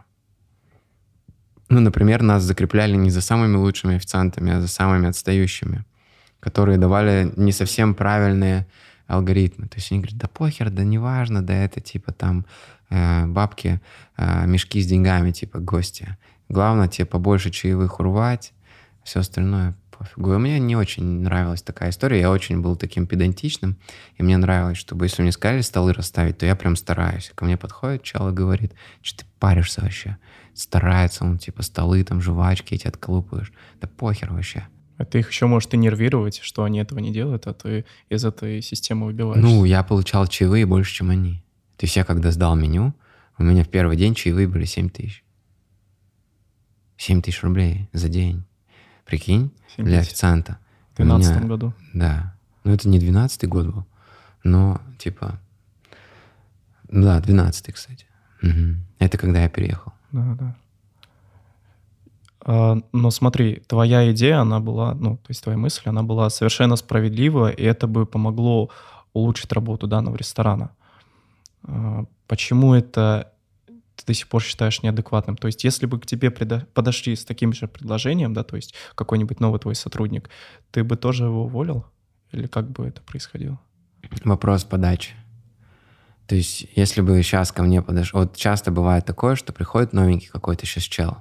Ну, 1.69 1.79
например, 1.79 2.21
нас 2.21 2.43
закрепляли 2.43 2.95
не 2.95 3.09
за 3.09 3.21
самыми 3.21 3.57
лучшими 3.57 3.95
официантами, 3.95 4.53
а 4.53 4.61
за 4.61 4.67
самыми 4.67 5.09
отстающими, 5.09 5.83
которые 6.39 6.77
давали 6.77 7.31
не 7.35 7.51
совсем 7.51 7.93
правильные 7.93 8.67
алгоритмы. 9.07 9.67
То 9.67 9.77
есть 9.77 9.91
они 9.91 10.01
говорят, 10.01 10.17
да 10.17 10.27
похер, 10.27 10.69
да 10.69 10.83
неважно, 10.83 11.41
да 11.41 11.53
это 11.53 11.81
типа 11.81 12.11
там 12.13 12.45
э, 12.89 13.25
бабки, 13.25 13.81
э, 14.17 14.45
мешки 14.45 14.81
с 14.81 14.87
деньгами, 14.87 15.31
типа 15.31 15.59
гости. 15.59 16.17
Главное 16.49 16.87
тебе 16.87 17.05
побольше 17.05 17.49
чаевых 17.49 17.99
урвать, 17.99 18.53
все 19.03 19.19
остальное 19.19 19.75
пофигу. 20.15 20.33
И 20.33 20.37
мне 20.37 20.59
не 20.59 20.75
очень 20.75 21.03
нравилась 21.21 21.61
такая 21.61 21.89
история. 21.89 22.19
Я 22.19 22.31
очень 22.31 22.61
был 22.61 22.75
таким 22.75 23.07
педантичным, 23.07 23.77
и 24.15 24.23
мне 24.23 24.37
нравилось, 24.37 24.77
чтобы 24.77 25.05
если 25.05 25.21
мне 25.21 25.31
сказали 25.31 25.61
столы 25.61 25.93
расставить, 25.93 26.37
то 26.37 26.45
я 26.45 26.55
прям 26.55 26.75
стараюсь. 26.75 27.31
Ко 27.35 27.45
мне 27.45 27.57
подходит 27.57 28.03
чел 28.03 28.29
и 28.29 28.33
говорит, 28.33 28.73
что 29.01 29.19
ты 29.19 29.25
паришься 29.39 29.81
вообще? 29.81 30.17
Старается 30.53 31.23
он, 31.23 31.37
типа, 31.37 31.61
столы, 31.61 32.03
там, 32.03 32.21
жвачки 32.21 32.73
эти 32.73 32.87
отколупаешь. 32.87 33.53
Да 33.79 33.87
похер 33.87 34.33
вообще. 34.33 34.67
А 34.97 35.05
ты 35.05 35.19
их 35.19 35.29
еще 35.29 35.45
может 35.45 35.73
и 35.73 35.77
нервировать, 35.77 36.39
что 36.41 36.63
они 36.63 36.79
этого 36.79 36.97
не 36.99 37.13
делают, 37.13 37.45
а 37.45 37.53
ты 37.53 37.85
из 38.09 38.25
этой 38.25 38.61
системы 38.63 39.05
выбиваешься. 39.05 39.47
Ну, 39.47 39.63
я 39.63 39.83
получал 39.83 40.25
чаевые 40.25 40.65
больше, 40.65 40.95
чем 40.95 41.11
они. 41.11 41.43
То 41.77 41.85
есть 41.85 41.95
я 41.95 42.03
когда 42.03 42.31
сдал 42.31 42.55
меню, 42.55 42.95
у 43.37 43.43
меня 43.43 43.63
в 43.63 43.69
первый 43.69 43.95
день 43.95 44.15
чаевые 44.15 44.47
были 44.47 44.65
7 44.65 44.89
тысяч. 44.89 45.23
7 46.97 47.21
тысяч 47.21 47.43
рублей 47.43 47.87
за 47.93 48.09
день. 48.09 48.46
Прикинь, 49.07 49.51
для 49.77 49.99
официанта. 49.99 50.59
В 50.93 50.97
2012 50.97 51.45
году? 51.47 51.73
Да. 51.93 52.35
Ну, 52.63 52.73
это 52.73 52.89
не 52.89 52.99
12 52.99 53.47
год 53.47 53.67
был, 53.67 53.85
но, 54.43 54.81
типа... 54.97 55.39
Да, 56.89 57.19
12 57.19 57.73
кстати. 57.73 58.05
Угу. 58.43 58.75
Это 58.99 59.17
когда 59.17 59.43
я 59.43 59.49
переехал. 59.49 59.93
Да, 60.11 60.35
да. 60.39 60.55
А, 62.41 62.77
но 62.93 63.11
смотри, 63.11 63.61
твоя 63.67 64.11
идея, 64.11 64.39
она 64.41 64.59
была, 64.59 64.93
ну, 64.93 65.17
то 65.17 65.29
есть 65.29 65.43
твоя 65.43 65.57
мысль, 65.57 65.83
она 65.85 66.03
была 66.03 66.29
совершенно 66.29 66.75
справедлива, 66.75 67.49
и 67.49 67.63
это 67.63 67.87
бы 67.87 68.05
помогло 68.05 68.69
улучшить 69.13 69.51
работу 69.51 69.87
данного 69.87 70.15
ресторана. 70.15 70.71
А, 71.63 72.05
почему 72.27 72.73
это 72.73 73.31
ты 73.97 74.05
до 74.05 74.13
сих 74.13 74.27
пор 74.29 74.41
считаешь 74.41 74.83
неадекватным. 74.83 75.35
То 75.35 75.47
есть 75.47 75.63
если 75.63 75.85
бы 75.87 75.99
к 75.99 76.05
тебе 76.05 76.31
подошли 76.31 77.15
с 77.15 77.25
таким 77.25 77.51
же 77.51 77.67
предложением, 77.67 78.33
да, 78.33 78.43
то 78.43 78.55
есть 78.55 78.73
какой-нибудь 78.95 79.39
новый 79.39 79.59
твой 79.59 79.75
сотрудник, 79.75 80.29
ты 80.71 80.83
бы 80.83 80.95
тоже 80.95 81.25
его 81.25 81.45
уволил? 81.45 81.85
Или 82.31 82.47
как 82.47 82.69
бы 82.71 82.85
это 82.85 83.01
происходило? 83.01 83.59
Вопрос 84.23 84.63
подачи. 84.63 85.11
То 86.27 86.35
есть 86.35 86.67
если 86.75 87.01
бы 87.01 87.21
сейчас 87.23 87.51
ко 87.51 87.63
мне 87.63 87.81
подошел... 87.81 88.21
Вот 88.21 88.35
часто 88.35 88.69
бывает 88.71 89.05
такое, 89.05 89.35
что 89.35 89.51
приходит 89.53 89.93
новенький 89.93 90.27
какой-то 90.27 90.65
сейчас 90.65 90.83
чел. 90.83 91.17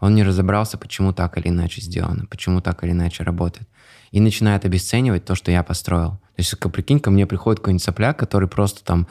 Он 0.00 0.14
не 0.14 0.22
разобрался, 0.22 0.78
почему 0.78 1.12
так 1.12 1.38
или 1.38 1.48
иначе 1.48 1.80
сделано, 1.80 2.26
почему 2.26 2.60
так 2.60 2.84
или 2.84 2.92
иначе 2.92 3.24
работает. 3.24 3.68
И 4.10 4.20
начинает 4.20 4.64
обесценивать 4.64 5.24
то, 5.24 5.34
что 5.34 5.50
я 5.50 5.62
построил. 5.62 6.10
То 6.36 6.38
есть, 6.38 6.58
прикинь, 6.58 7.00
ко 7.00 7.10
мне 7.10 7.26
приходит 7.26 7.60
какой-нибудь 7.60 7.82
сопляк, 7.82 8.18
который 8.18 8.48
просто 8.48 8.84
там... 8.84 9.06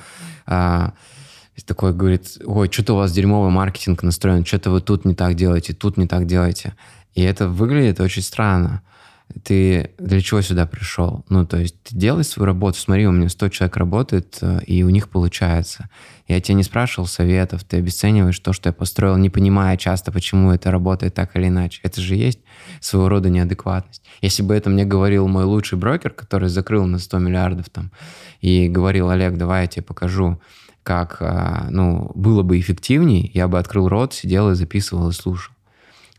А, 1.61 1.67
такой 1.67 1.93
говорит, 1.93 2.37
ой, 2.45 2.69
что-то 2.71 2.93
у 2.93 2.97
вас 2.97 3.11
дерьмовый 3.11 3.51
маркетинг 3.51 4.03
настроен, 4.03 4.45
что-то 4.45 4.71
вы 4.71 4.81
тут 4.81 5.05
не 5.05 5.15
так 5.15 5.35
делаете, 5.35 5.73
тут 5.73 5.97
не 5.97 6.07
так 6.07 6.25
делаете. 6.25 6.75
И 7.13 7.21
это 7.21 7.47
выглядит 7.47 7.99
очень 7.99 8.21
странно. 8.21 8.81
Ты 9.43 9.91
для 9.97 10.21
чего 10.21 10.41
сюда 10.41 10.65
пришел? 10.65 11.23
Ну, 11.29 11.45
то 11.45 11.57
есть 11.57 11.81
ты 11.83 11.95
делай 11.95 12.23
свою 12.23 12.47
работу. 12.47 12.77
Смотри, 12.77 13.07
у 13.07 13.11
меня 13.11 13.29
100 13.29 13.49
человек 13.49 13.77
работает, 13.77 14.37
э, 14.41 14.61
и 14.65 14.83
у 14.83 14.89
них 14.89 15.09
получается. 15.09 15.89
Я 16.27 16.39
тебя 16.41 16.55
не 16.55 16.63
спрашивал 16.63 17.07
советов, 17.07 17.63
ты 17.63 17.77
обесцениваешь 17.77 18.39
то, 18.39 18.53
что 18.53 18.69
я 18.69 18.73
построил, 18.73 19.17
не 19.17 19.29
понимая 19.29 19.77
часто, 19.77 20.11
почему 20.11 20.51
это 20.51 20.71
работает 20.71 21.13
так 21.13 21.35
или 21.35 21.47
иначе. 21.47 21.79
Это 21.83 22.01
же 22.01 22.15
есть 22.15 22.39
своего 22.79 23.09
рода 23.09 23.29
неадекватность. 23.29 24.03
Если 24.21 24.43
бы 24.43 24.53
это 24.53 24.69
мне 24.69 24.85
говорил 24.85 25.27
мой 25.27 25.45
лучший 25.45 25.77
брокер, 25.77 26.11
который 26.11 26.49
закрыл 26.49 26.85
на 26.85 26.99
100 26.99 27.19
миллиардов 27.19 27.69
там, 27.69 27.91
и 28.41 28.67
говорил, 28.67 29.09
Олег, 29.09 29.37
давай 29.37 29.63
я 29.63 29.67
тебе 29.67 29.83
покажу, 29.83 30.41
как 30.83 31.17
а, 31.21 31.67
ну, 31.69 32.11
было 32.15 32.43
бы 32.43 32.59
эффективнее, 32.59 33.29
я 33.33 33.47
бы 33.47 33.59
открыл 33.59 33.87
рот, 33.87 34.13
сидел 34.13 34.49
и 34.51 34.55
записывал 34.55 35.09
и 35.09 35.13
слушал. 35.13 35.53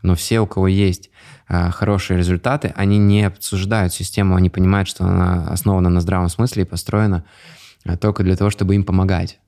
Но 0.01 0.15
все, 0.15 0.41
у 0.41 0.47
кого 0.47 0.67
есть 0.67 1.09
а, 1.47 1.71
хорошие 1.71 2.17
результаты, 2.17 2.73
они 2.75 2.97
не 2.97 3.23
обсуждают 3.23 3.93
систему, 3.93 4.35
они 4.35 4.49
понимают, 4.49 4.87
что 4.87 5.05
она 5.05 5.47
основана 5.47 5.89
на 5.89 6.01
здравом 6.01 6.29
смысле 6.29 6.63
и 6.63 6.65
построена 6.65 7.25
а, 7.85 7.97
только 7.97 8.23
для 8.23 8.35
того, 8.35 8.49
чтобы 8.49 8.75
им 8.75 8.83
помогать. 8.83 9.39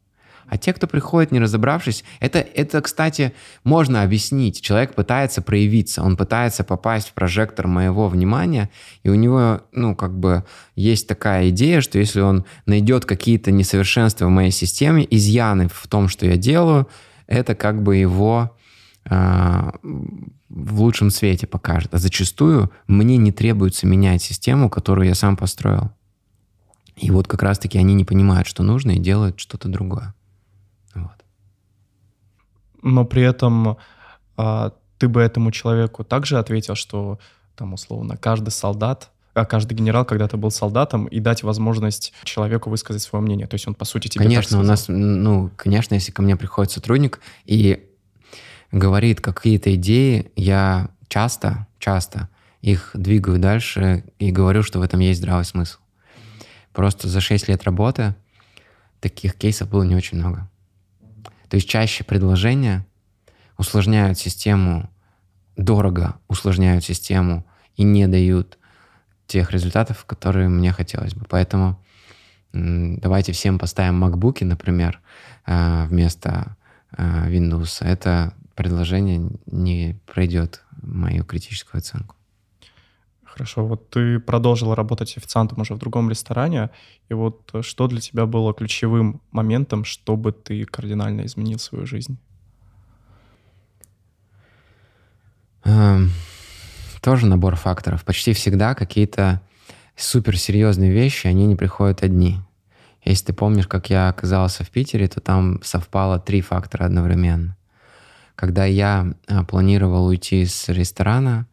А 0.48 0.58
те, 0.58 0.74
кто 0.74 0.86
приходит, 0.86 1.32
не 1.32 1.40
разобравшись, 1.40 2.04
это, 2.20 2.40
это, 2.40 2.82
кстати, 2.82 3.34
можно 3.64 4.04
объяснить. 4.04 4.62
Человек 4.62 4.94
пытается 4.94 5.42
проявиться, 5.42 6.04
он 6.04 6.18
пытается 6.18 6.64
попасть 6.64 7.10
в 7.10 7.14
прожектор 7.14 7.68
моего 7.68 8.08
внимания, 8.08 8.70
и 9.04 9.10
у 9.10 9.16
него, 9.16 9.62
ну, 9.72 9.96
как 9.96 10.18
бы 10.18 10.44
есть 10.76 11.08
такая 11.08 11.50
идея, 11.50 11.82
что 11.82 11.98
если 11.98 12.22
он 12.22 12.46
найдет 12.66 13.06
какие-то 13.06 13.52
несовершенства 13.52 14.26
в 14.26 14.30
моей 14.30 14.52
системе, 14.52 15.06
изъяны 15.10 15.68
в 15.68 15.88
том, 15.88 16.08
что 16.10 16.28
я 16.28 16.38
делаю, 16.38 16.88
это 17.26 17.56
как 17.56 17.82
бы 17.82 17.96
его 17.96 18.56
э, 19.06 19.72
в 20.50 20.82
лучшем 20.82 21.10
свете 21.10 21.48
покажет. 21.48 21.94
А 21.94 21.98
зачастую 21.98 22.72
мне 22.88 23.18
не 23.18 23.32
требуется 23.32 23.88
менять 23.88 24.22
систему, 24.22 24.70
которую 24.70 25.08
я 25.08 25.16
сам 25.16 25.38
построил. 25.38 25.90
И 26.96 27.10
вот 27.10 27.28
как 27.28 27.42
раз-таки 27.42 27.80
они 27.80 27.96
не 27.96 28.06
понимают, 28.06 28.48
что 28.48 28.62
нужно, 28.62 28.92
и 28.92 29.00
делают 29.00 29.40
что-то 29.40 29.68
другое 29.68 30.14
но 32.86 33.04
при 33.04 33.24
этом 33.24 33.78
а, 34.38 34.72
ты 34.98 35.10
бы 35.10 35.22
этому 35.22 35.52
человеку 35.52 36.04
также 36.04 36.38
ответил, 36.38 36.76
что 36.76 37.20
там 37.56 37.74
условно 37.74 38.16
каждый 38.16 38.52
солдат, 38.52 39.10
а 39.34 39.44
каждый 39.44 39.74
генерал 39.74 40.06
когда-то 40.06 40.38
был 40.38 40.52
солдатом, 40.52 41.08
и 41.08 41.20
дать 41.20 41.44
возможность 41.44 42.14
человеку 42.24 42.70
высказать 42.70 43.02
свое 43.02 43.24
мнение. 43.24 43.48
То 43.48 43.56
есть 43.56 43.68
он, 43.68 43.74
по 43.74 43.84
сути, 43.84 44.08
тебе 44.08 44.24
Конечно, 44.24 44.60
у 44.60 44.64
нас, 44.64 44.86
ну, 44.88 45.50
конечно, 45.58 45.96
если 45.96 46.12
ко 46.12 46.22
мне 46.22 46.38
приходит 46.38 46.72
сотрудник 46.72 47.20
и 47.46 47.90
говорит 48.72 49.20
какие-то 49.20 49.74
идеи, 49.76 50.32
я 50.36 50.90
часто, 51.08 51.68
часто 51.80 52.30
их 52.62 52.92
двигаю 52.94 53.40
дальше 53.40 54.06
и 54.20 54.32
говорю, 54.32 54.64
что 54.64 54.80
в 54.80 54.84
этом 54.84 55.00
есть 55.00 55.20
здравый 55.20 55.46
смысл. 55.46 55.80
Просто 56.72 57.08
за 57.08 57.20
6 57.20 57.48
лет 57.48 57.64
работы 57.64 58.16
таких 59.00 59.36
кейсов 59.36 59.70
было 59.70 59.84
не 59.84 59.96
очень 59.96 60.18
много. 60.18 60.50
То 61.56 61.58
есть 61.58 61.70
чаще 61.70 62.04
предложения 62.04 62.86
усложняют 63.58 64.18
систему, 64.18 64.90
дорого 65.56 66.20
усложняют 66.28 66.84
систему 66.84 67.46
и 67.78 67.84
не 67.84 68.08
дают 68.10 68.58
тех 69.26 69.52
результатов, 69.52 70.04
которые 70.04 70.50
мне 70.50 70.74
хотелось 70.74 71.14
бы. 71.14 71.26
Поэтому 71.30 71.82
давайте 72.52 73.32
всем 73.32 73.58
поставим 73.58 74.04
MacBook, 74.04 74.44
например, 74.44 75.00
э, 75.46 75.86
вместо 75.88 76.58
э, 76.92 77.30
Windows. 77.30 77.78
Это 77.80 78.34
предложение 78.54 79.30
не 79.46 79.98
пройдет 80.08 80.62
мою 80.82 81.24
критическую 81.24 81.80
оценку. 81.80 82.18
Хорошо, 83.36 83.66
вот 83.66 83.90
ты 83.90 84.22
продолжил 84.22 84.74
работать 84.76 85.18
официантом 85.18 85.60
уже 85.60 85.74
в 85.74 85.78
другом 85.78 86.10
ресторане, 86.10 86.70
и 87.10 87.14
вот 87.14 87.52
что 87.64 87.88
для 87.88 88.00
тебя 88.00 88.26
было 88.26 88.54
ключевым 88.54 89.22
моментом, 89.32 89.84
чтобы 89.84 90.32
ты 90.32 90.64
кардинально 90.64 91.26
изменил 91.26 91.60
свою 91.60 91.86
жизнь? 91.86 92.18
Эм, 95.66 96.12
тоже 97.02 97.26
набор 97.26 97.58
факторов. 97.58 98.06
Почти 98.06 98.32
всегда 98.32 98.74
какие-то 98.74 99.42
суперсерьезные 99.98 100.94
вещи, 100.94 101.28
они 101.28 101.46
не 101.46 101.58
приходят 101.58 102.04
одни. 102.04 102.40
Если 103.04 103.26
ты 103.26 103.34
помнишь, 103.34 103.68
как 103.68 103.90
я 103.90 104.08
оказался 104.08 104.64
в 104.64 104.70
Питере, 104.70 105.10
то 105.10 105.20
там 105.20 105.62
совпало 105.62 106.20
три 106.20 106.40
фактора 106.40 106.86
одновременно. 106.86 107.58
Когда 108.36 108.64
я 108.64 109.14
а, 109.28 109.44
планировал 109.44 110.06
уйти 110.06 110.46
с 110.46 110.70
ресторана, 110.70 111.48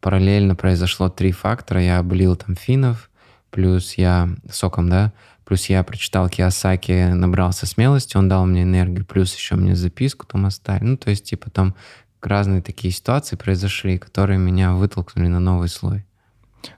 параллельно 0.00 0.54
произошло 0.54 1.08
три 1.08 1.32
фактора. 1.32 1.82
Я 1.82 1.98
облил 1.98 2.36
там 2.36 2.54
финнов, 2.54 3.10
плюс 3.50 3.94
я 3.94 4.28
соком, 4.50 4.88
да, 4.88 5.12
плюс 5.44 5.66
я 5.66 5.82
прочитал 5.82 6.28
Киосаки, 6.28 7.12
набрался 7.12 7.66
смелости, 7.66 8.16
он 8.16 8.28
дал 8.28 8.46
мне 8.46 8.62
энергию, 8.62 9.06
плюс 9.06 9.34
еще 9.34 9.56
мне 9.56 9.74
записку 9.74 10.26
там 10.26 10.46
оставили. 10.46 10.90
Ну, 10.90 10.96
то 10.96 11.10
есть, 11.10 11.24
типа, 11.24 11.50
там 11.50 11.74
разные 12.20 12.62
такие 12.62 12.92
ситуации 12.92 13.36
произошли, 13.36 13.98
которые 13.98 14.38
меня 14.38 14.74
вытолкнули 14.74 15.28
на 15.28 15.40
новый 15.40 15.68
слой. 15.68 16.04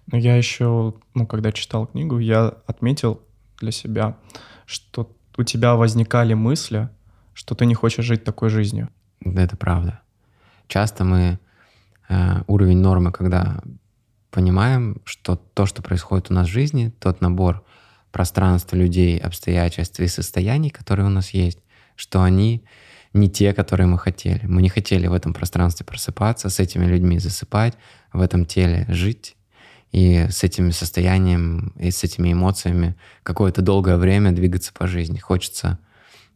Но 0.07 0.18
я 0.18 0.37
еще, 0.37 0.95
ну, 1.14 1.27
когда 1.27 1.53
читал 1.53 1.87
книгу, 1.87 2.18
я 2.18 2.55
отметил 2.66 3.23
для 3.59 3.73
себя, 3.73 4.16
что 4.66 5.11
у 5.37 5.43
тебя 5.43 5.75
возникали 5.75 6.35
мысли, 6.35 6.89
что 7.35 7.55
ты 7.55 7.66
не 7.66 7.75
хочешь 7.75 8.05
жить 8.05 8.25
такой 8.25 8.51
жизнью. 8.51 8.89
Да, 9.21 9.43
это 9.43 9.57
правда. 9.57 10.01
Часто 10.68 11.05
мы 11.05 11.39
э, 12.11 12.43
уровень 12.47 12.79
нормы, 12.79 13.13
когда 13.13 13.63
понимаем, 14.31 15.01
что 15.05 15.37
то, 15.37 15.65
что 15.65 15.83
происходит 15.83 16.31
у 16.31 16.35
нас 16.35 16.49
в 16.49 16.53
жизни, 16.53 16.93
тот 16.99 17.21
набор 17.21 17.65
пространства, 18.13 18.77
людей, 18.77 19.19
обстоятельств 19.19 20.01
и 20.01 20.09
состояний, 20.09 20.71
которые 20.71 21.07
у 21.07 21.11
нас 21.11 21.31
есть, 21.31 21.61
что 21.97 22.23
они 22.23 22.65
не 23.13 23.29
те, 23.29 23.53
которые 23.53 23.87
мы 23.87 23.99
хотели. 23.99 24.45
Мы 24.47 24.63
не 24.63 24.69
хотели 24.69 25.07
в 25.07 25.13
этом 25.13 25.33
пространстве 25.33 25.87
просыпаться, 25.87 26.49
с 26.49 26.61
этими 26.61 26.87
людьми 26.87 27.19
засыпать, 27.19 27.75
в 28.13 28.21
этом 28.21 28.45
теле 28.45 28.87
жить 28.89 29.37
и 29.93 30.27
с 30.31 30.45
этим 30.45 30.71
состоянием 30.71 31.73
и 31.77 31.91
с 31.91 32.05
этими 32.05 32.33
эмоциями 32.33 32.95
какое-то 33.25 33.63
долгое 33.63 33.97
время 33.97 34.31
двигаться 34.31 34.73
по 34.73 34.87
жизни. 34.87 35.19
Хочется 35.19 35.79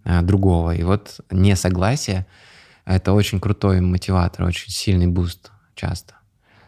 э, 0.05 0.23
другого. 0.23 0.75
И 0.75 0.83
вот 0.83 1.21
несогласие— 1.31 2.27
это 2.85 3.13
очень 3.13 3.41
крутой 3.41 3.81
мотиватор, 3.81 4.47
очень 4.47 4.71
сильный 4.73 5.07
boost 5.07 5.53
часто. 5.75 6.15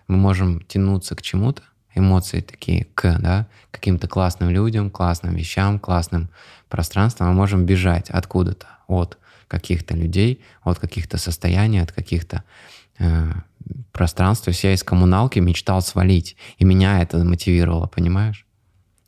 Мы 0.08 0.16
можем 0.16 0.60
тянуться 0.62 1.14
к 1.16 1.22
чему-то, 1.22 1.62
эмоции 1.94 2.40
такие 2.40 2.86
к, 2.94 3.18
да, 3.18 3.46
каким-то 3.70 4.06
классным 4.06 4.50
людям, 4.50 4.90
классным 4.90 5.34
вещам, 5.34 5.78
классным 5.78 6.28
пространствам, 6.68 7.28
мы 7.28 7.34
можем 7.34 7.66
бежать 7.66 8.10
откуда-то, 8.10 8.66
от 8.86 9.18
каких-то 9.48 9.94
людей, 9.94 10.42
от 10.62 10.78
каких-то 10.78 11.18
состояний, 11.18 11.80
от 11.80 11.92
каких-то 11.92 12.42
э, 12.98 13.32
пространств. 13.92 14.44
То 14.44 14.50
есть 14.50 14.64
я 14.64 14.72
из 14.72 14.82
коммуналки 14.82 15.38
мечтал 15.38 15.82
свалить, 15.82 16.36
и 16.58 16.64
меня 16.64 17.00
это 17.00 17.18
мотивировало, 17.18 17.86
понимаешь? 17.86 18.46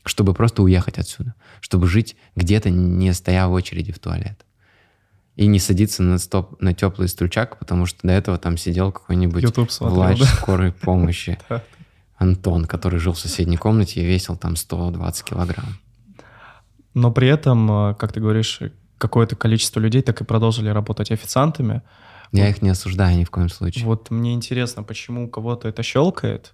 Чтобы 0.05 0.32
просто 0.32 0.62
уехать 0.62 0.99
отсюда, 0.99 1.34
чтобы 1.61 1.86
жить 1.86 2.16
где-то, 2.36 2.70
не 2.70 3.12
стоя 3.12 3.46
в 3.46 3.53
очереди 3.53 3.92
в 3.92 3.99
туалет. 3.99 4.44
И 5.39 5.47
не 5.47 5.61
садиться 5.61 6.03
на, 6.03 6.18
стоп, 6.18 6.61
на 6.61 6.74
теплый 6.74 7.09
стульчак, 7.09 7.61
потому 7.61 7.86
что 7.86 8.01
до 8.03 8.12
этого 8.12 8.39
там 8.39 8.57
сидел 8.57 8.91
какой-нибудь 8.91 9.45
врач 9.80 10.18
да? 10.18 10.26
скорой 10.26 10.72
помощи. 10.72 11.39
Антон, 12.16 12.64
который 12.64 12.99
жил 12.99 13.12
в 13.12 13.20
соседней 13.20 13.57
комнате 13.57 14.01
и 14.01 14.05
весил 14.05 14.36
там 14.36 14.57
120 14.57 15.24
килограмм. 15.24 15.78
Но 16.93 17.12
при 17.12 17.28
этом, 17.28 17.91
э, 17.91 17.95
как 17.95 18.12
ты 18.12 18.18
говоришь, 18.18 18.61
какое-то 18.99 19.36
количество 19.36 19.78
людей 19.78 20.03
так 20.03 20.20
и 20.20 20.24
продолжили 20.24 20.70
работать 20.70 21.12
официантами. 21.12 21.82
Я 22.32 22.47
вот. 22.47 22.51
их 22.51 22.62
не 22.62 22.70
осуждаю 22.70 23.16
ни 23.16 23.22
в 23.22 23.30
коем 23.30 23.49
случае. 23.49 23.84
Вот 23.84 24.11
мне 24.11 24.34
интересно, 24.34 24.82
почему 24.82 25.26
у 25.26 25.28
кого-то 25.28 25.68
это 25.68 25.84
щелкает, 25.84 26.53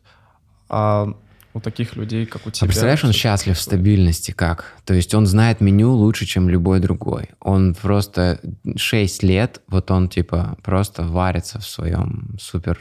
а 0.69 1.17
у 1.55 1.61
таких 1.61 1.95
людей, 1.97 2.27
как 2.27 2.47
у 2.47 2.51
тебя... 2.51 2.65
А 2.65 2.67
представляешь, 2.67 3.05
он 3.05 3.13
счастлив 3.13 3.57
в 3.57 3.61
стабильности 3.61 4.33
как? 4.33 4.75
То 4.85 4.93
есть 4.93 5.15
он 5.15 5.27
знает 5.27 5.61
меню 5.61 5.93
лучше, 5.93 6.27
чем 6.27 6.49
любой 6.49 6.81
другой. 6.81 7.31
Он 7.41 7.75
просто 7.75 8.41
6 8.77 9.23
лет, 9.23 9.63
вот 9.69 9.91
он 9.91 10.09
типа 10.09 10.59
просто 10.63 11.05
варится 11.05 11.61
в 11.61 11.67
своем 11.67 12.37
супер 12.41 12.81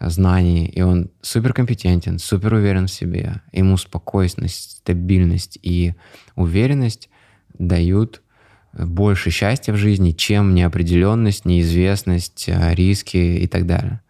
знании, 0.00 0.68
и 0.68 0.82
он 0.82 1.10
супер 1.22 1.52
компетентен, 1.52 2.18
супер 2.18 2.54
уверен 2.54 2.88
в 2.88 2.90
себе. 2.90 3.42
Ему 3.52 3.76
спокойность, 3.76 4.78
стабильность 4.78 5.58
и 5.62 5.94
уверенность 6.34 7.08
дают 7.56 8.22
больше 8.72 9.30
счастья 9.30 9.72
в 9.72 9.76
жизни, 9.76 10.10
чем 10.10 10.52
неопределенность, 10.52 11.44
неизвестность, 11.44 12.48
э, 12.48 12.74
риски 12.74 13.16
и 13.16 13.46
так 13.46 13.66
далее. 13.66 14.00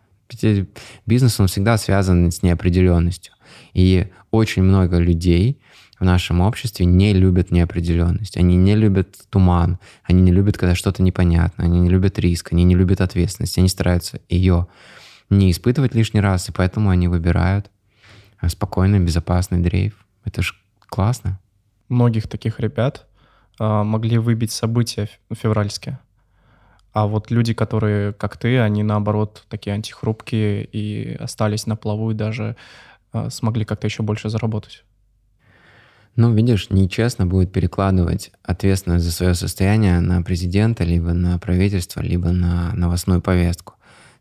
Бизнес, 1.06 1.38
он 1.38 1.48
всегда 1.48 1.76
связан 1.76 2.30
с 2.32 2.42
неопределенностью. 2.42 3.33
И 3.72 4.08
очень 4.30 4.62
много 4.62 4.98
людей 4.98 5.60
в 5.98 6.04
нашем 6.04 6.40
обществе 6.40 6.86
не 6.86 7.12
любят 7.12 7.50
неопределенность. 7.50 8.36
Они 8.36 8.56
не 8.56 8.74
любят 8.74 9.16
туман, 9.30 9.78
они 10.02 10.22
не 10.22 10.32
любят, 10.32 10.58
когда 10.58 10.74
что-то 10.74 11.02
непонятно, 11.02 11.64
они 11.64 11.80
не 11.80 11.88
любят 11.88 12.18
риск, 12.18 12.52
они 12.52 12.64
не 12.64 12.74
любят 12.74 13.00
ответственность, 13.00 13.58
они 13.58 13.68
стараются 13.68 14.20
ее 14.28 14.66
не 15.30 15.50
испытывать 15.50 15.94
лишний 15.94 16.20
раз, 16.20 16.48
и 16.48 16.52
поэтому 16.52 16.90
они 16.90 17.08
выбирают 17.08 17.70
спокойный, 18.48 19.00
безопасный 19.00 19.58
дрейф. 19.58 19.94
Это 20.24 20.42
ж 20.42 20.54
классно. 20.88 21.38
Многих 21.88 22.28
таких 22.28 22.60
ребят 22.60 23.06
а, 23.58 23.84
могли 23.84 24.18
выбить 24.18 24.52
события 24.52 25.08
февральские. 25.32 25.98
А 26.92 27.06
вот 27.06 27.30
люди, 27.30 27.54
которые, 27.54 28.12
как 28.12 28.36
ты, 28.36 28.60
они 28.60 28.82
наоборот 28.82 29.44
такие 29.48 29.74
антихрупкие 29.74 30.64
и 30.64 31.14
остались 31.16 31.66
на 31.66 31.76
плаву 31.76 32.12
и 32.12 32.14
даже 32.14 32.56
смогли 33.30 33.64
как-то 33.64 33.86
еще 33.86 34.02
больше 34.02 34.28
заработать. 34.28 34.84
Ну, 36.16 36.32
видишь, 36.32 36.70
нечестно 36.70 37.26
будет 37.26 37.52
перекладывать 37.52 38.30
ответственность 38.42 39.04
за 39.04 39.10
свое 39.10 39.34
состояние 39.34 39.98
на 40.00 40.22
президента, 40.22 40.84
либо 40.84 41.12
на 41.12 41.38
правительство, 41.38 42.00
либо 42.00 42.30
на 42.30 42.72
новостную 42.74 43.20
повестку. 43.20 43.74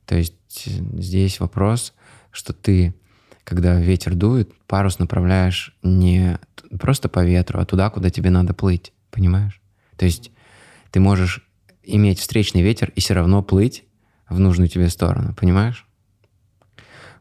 То 0.06 0.16
есть 0.16 0.66
здесь 0.66 1.40
вопрос, 1.40 1.94
что 2.32 2.52
ты, 2.52 2.96
когда 3.44 3.80
ветер 3.80 4.16
дует, 4.16 4.52
парус 4.66 4.98
направляешь 4.98 5.78
не 5.84 6.40
просто 6.80 7.10
по 7.10 7.24
ветру, 7.24 7.60
а 7.60 7.66
туда, 7.66 7.92
куда 7.92 8.10
тебе 8.10 8.32
надо 8.32 8.56
плыть 8.56 8.92
понимаешь? 9.14 9.62
То 9.96 10.06
есть 10.06 10.32
ты 10.92 11.00
можешь 11.00 11.48
иметь 11.84 12.20
встречный 12.20 12.62
ветер 12.62 12.92
и 12.96 13.00
все 13.00 13.14
равно 13.14 13.42
плыть 13.44 13.86
в 14.28 14.40
нужную 14.40 14.68
тебе 14.68 14.90
сторону, 14.90 15.34
понимаешь? 15.40 15.88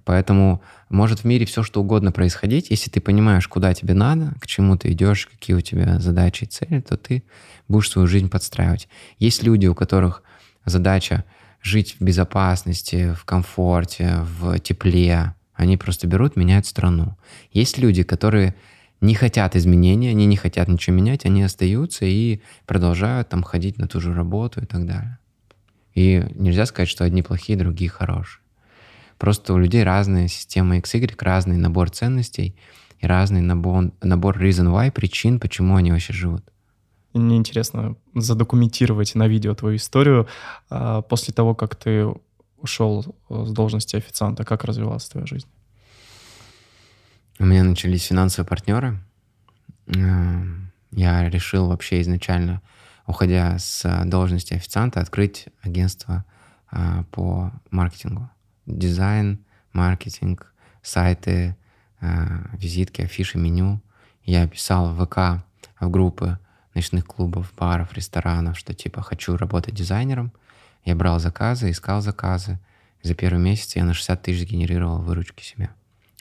Поэтому 0.04 0.62
может 0.88 1.20
в 1.20 1.24
мире 1.24 1.46
все 1.46 1.62
что 1.62 1.80
угодно 1.80 2.12
происходить, 2.12 2.70
если 2.70 2.90
ты 2.90 3.00
понимаешь, 3.00 3.46
куда 3.46 3.72
тебе 3.74 3.94
надо, 3.94 4.34
к 4.40 4.46
чему 4.46 4.76
ты 4.76 4.92
идешь, 4.92 5.26
какие 5.26 5.54
у 5.54 5.60
тебя 5.60 6.00
задачи 6.00 6.44
и 6.44 6.46
цели, 6.46 6.80
то 6.80 6.96
ты 6.96 7.22
будешь 7.68 7.90
свою 7.90 8.08
жизнь 8.08 8.28
подстраивать. 8.28 8.88
Есть 9.18 9.42
люди, 9.42 9.66
у 9.66 9.74
которых 9.74 10.22
задача 10.64 11.24
жить 11.62 11.96
в 11.98 12.04
безопасности, 12.04 13.14
в 13.14 13.24
комфорте, 13.24 14.18
в 14.40 14.58
тепле. 14.58 15.34
Они 15.54 15.76
просто 15.76 16.06
берут, 16.06 16.36
меняют 16.36 16.66
страну. 16.66 17.16
Есть 17.52 17.78
люди, 17.78 18.02
которые 18.02 18.54
не 19.00 19.14
хотят 19.14 19.56
изменений, 19.56 20.08
они 20.08 20.26
не 20.26 20.36
хотят 20.36 20.68
ничего 20.68 20.96
менять, 20.96 21.24
они 21.24 21.42
остаются 21.42 22.04
и 22.04 22.40
продолжают 22.66 23.28
там 23.28 23.42
ходить 23.42 23.78
на 23.78 23.86
ту 23.86 24.00
же 24.00 24.14
работу 24.14 24.60
и 24.60 24.66
так 24.66 24.86
далее. 24.86 25.18
И 25.94 26.24
нельзя 26.34 26.66
сказать, 26.66 26.88
что 26.88 27.04
одни 27.04 27.22
плохие, 27.22 27.58
другие 27.58 27.90
хорошие. 27.90 28.41
Просто 29.22 29.54
у 29.54 29.58
людей 29.58 29.84
разная 29.84 30.26
система 30.26 30.78
XY, 30.78 31.14
разный 31.20 31.56
набор 31.56 31.90
ценностей 31.90 32.56
и 32.98 33.06
разный 33.06 33.40
набор, 33.40 33.92
набор 34.02 34.36
reason 34.36 34.66
why, 34.66 34.90
причин, 34.90 35.38
почему 35.38 35.76
они 35.76 35.92
вообще 35.92 36.12
живут. 36.12 36.42
Мне 37.12 37.36
интересно 37.36 37.94
задокументировать 38.16 39.14
на 39.14 39.28
видео 39.28 39.54
твою 39.54 39.76
историю. 39.76 40.26
А, 40.70 41.02
после 41.02 41.32
того, 41.32 41.54
как 41.54 41.76
ты 41.76 42.12
ушел 42.56 43.14
с 43.28 43.52
должности 43.52 43.94
официанта, 43.94 44.42
как 44.42 44.64
развивалась 44.64 45.08
твоя 45.08 45.24
жизнь? 45.24 45.46
У 47.38 47.44
меня 47.44 47.62
начались 47.62 48.06
финансовые 48.06 48.48
партнеры. 48.48 48.98
Эм, 49.86 50.72
я 50.90 51.30
решил 51.30 51.68
вообще 51.68 52.00
изначально, 52.00 52.60
уходя 53.06 53.56
с 53.56 54.02
должности 54.04 54.54
официанта, 54.54 54.98
открыть 55.00 55.46
агентство 55.62 56.24
э, 56.72 57.04
по 57.12 57.52
маркетингу. 57.70 58.28
Дизайн, 58.66 59.38
маркетинг, 59.72 60.52
сайты, 60.82 61.56
э, 62.00 62.06
визитки, 62.52 63.02
афиши, 63.02 63.38
меню. 63.38 63.80
Я 64.24 64.46
писал 64.46 64.94
в 64.94 65.04
ВК, 65.04 65.44
в 65.80 65.90
группы 65.90 66.38
ночных 66.74 67.06
клубов, 67.06 67.52
баров, 67.56 67.92
ресторанов, 67.92 68.58
что 68.58 68.74
типа 68.74 69.02
хочу 69.02 69.36
работать 69.36 69.74
дизайнером. 69.74 70.32
Я 70.84 70.94
брал 70.94 71.18
заказы, 71.18 71.70
искал 71.70 72.00
заказы. 72.00 72.58
За 73.02 73.14
первый 73.14 73.40
месяц 73.40 73.76
я 73.76 73.84
на 73.84 73.94
60 73.94 74.22
тысяч 74.22 74.48
генерировал 74.48 75.02
выручки 75.02 75.42
себе. 75.42 75.70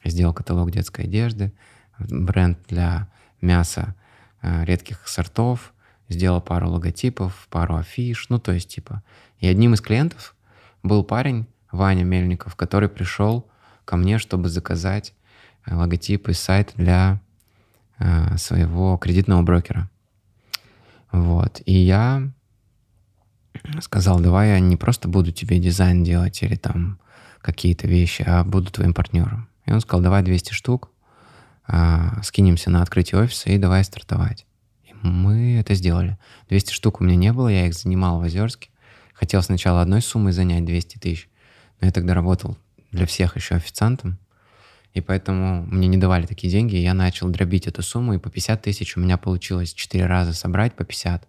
Сделал 0.03 0.33
каталог 0.33 0.71
детской 0.71 1.05
одежды, 1.05 1.53
бренд 1.99 2.57
для 2.67 3.07
мяса 3.39 3.95
э, 4.41 4.65
редких 4.65 5.07
сортов, 5.07 5.73
сделал 6.09 6.41
пару 6.41 6.69
логотипов, 6.69 7.47
пару 7.49 7.75
афиш, 7.75 8.27
ну 8.29 8.39
то 8.39 8.51
есть 8.51 8.69
типа. 8.69 9.03
И 9.39 9.47
одним 9.47 9.73
из 9.73 9.81
клиентов 9.81 10.35
был 10.83 11.03
парень, 11.03 11.45
Ваня 11.71 12.03
Мельников, 12.03 12.55
который 12.55 12.89
пришел 12.89 13.49
ко 13.85 13.97
мне, 13.97 14.17
чтобы 14.17 14.49
заказать 14.49 15.13
э, 15.65 15.75
логотип 15.75 16.29
и 16.29 16.33
сайт 16.33 16.73
для 16.75 17.21
э, 17.99 18.37
своего 18.37 18.97
кредитного 18.97 19.41
брокера. 19.41 19.89
Вот. 21.11 21.61
И 21.65 21.73
я 21.73 22.31
сказал, 23.81 24.19
давай 24.19 24.49
я 24.49 24.59
не 24.59 24.77
просто 24.77 25.07
буду 25.07 25.31
тебе 25.31 25.59
дизайн 25.59 26.03
делать 26.03 26.41
или 26.41 26.55
там 26.55 26.99
какие-то 27.41 27.87
вещи, 27.87 28.23
а 28.25 28.43
буду 28.43 28.71
твоим 28.71 28.93
партнером. 28.93 29.49
И 29.65 29.71
он 29.71 29.81
сказал, 29.81 30.01
давай 30.01 30.23
200 30.23 30.53
штук, 30.53 30.91
а, 31.67 32.21
скинемся 32.23 32.69
на 32.69 32.81
открытие 32.81 33.21
офиса 33.21 33.49
и 33.49 33.57
давай 33.57 33.83
стартовать. 33.83 34.45
И 34.83 34.93
мы 35.01 35.57
это 35.57 35.73
сделали. 35.73 36.17
200 36.49 36.73
штук 36.73 37.01
у 37.01 37.03
меня 37.03 37.15
не 37.15 37.33
было, 37.33 37.47
я 37.47 37.67
их 37.67 37.73
занимал 37.73 38.19
в 38.19 38.23
Озерске. 38.23 38.69
Хотел 39.13 39.41
сначала 39.41 39.81
одной 39.81 40.01
суммой 40.01 40.31
занять 40.31 40.65
200 40.65 40.97
тысяч, 40.97 41.29
но 41.81 41.87
я 41.87 41.91
тогда 41.91 42.13
работал 42.13 42.57
для 42.91 43.05
всех 43.05 43.35
еще 43.35 43.55
официантом, 43.55 44.17
и 44.93 45.01
поэтому 45.01 45.65
мне 45.65 45.87
не 45.87 45.97
давали 45.97 46.25
такие 46.25 46.51
деньги, 46.51 46.75
и 46.75 46.81
я 46.81 46.93
начал 46.93 47.29
дробить 47.29 47.67
эту 47.67 47.81
сумму, 47.81 48.13
и 48.13 48.19
по 48.19 48.29
50 48.29 48.61
тысяч 48.61 48.95
у 48.95 48.99
меня 48.99 49.17
получилось 49.17 49.73
4 49.73 50.05
раза 50.05 50.33
собрать 50.33 50.75
по 50.75 50.83
50, 50.83 51.27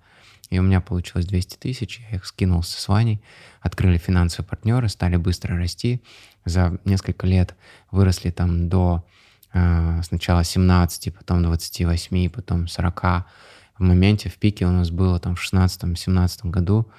и 0.50 0.59
у 0.59 0.62
меня 0.62 0.80
получилось 0.80 1.26
200 1.26 1.57
тысяч, 1.57 2.00
я 2.11 2.16
их 2.16 2.26
скинул 2.26 2.62
с 2.62 2.88
Ваней, 2.88 3.22
открыли 3.61 3.98
финансовые 3.98 4.48
партнеры, 4.48 4.88
стали 4.88 5.16
быстро 5.16 5.57
расти, 5.57 6.03
за 6.44 6.78
несколько 6.84 7.26
лет 7.26 7.55
выросли 7.90 8.30
там 8.30 8.68
до 8.68 9.07
э, 9.53 10.00
сначала 10.03 10.44
17, 10.44 11.14
потом 11.14 11.42
28, 11.42 12.30
потом 12.30 12.68
40. 12.68 13.03
В 13.03 13.82
моменте, 13.82 14.28
в 14.28 14.34
пике 14.34 14.66
у 14.66 14.70
нас 14.70 14.90
было 14.90 15.18
там 15.18 15.36
в 15.36 15.42
16-17 15.42 16.50
году 16.50 16.90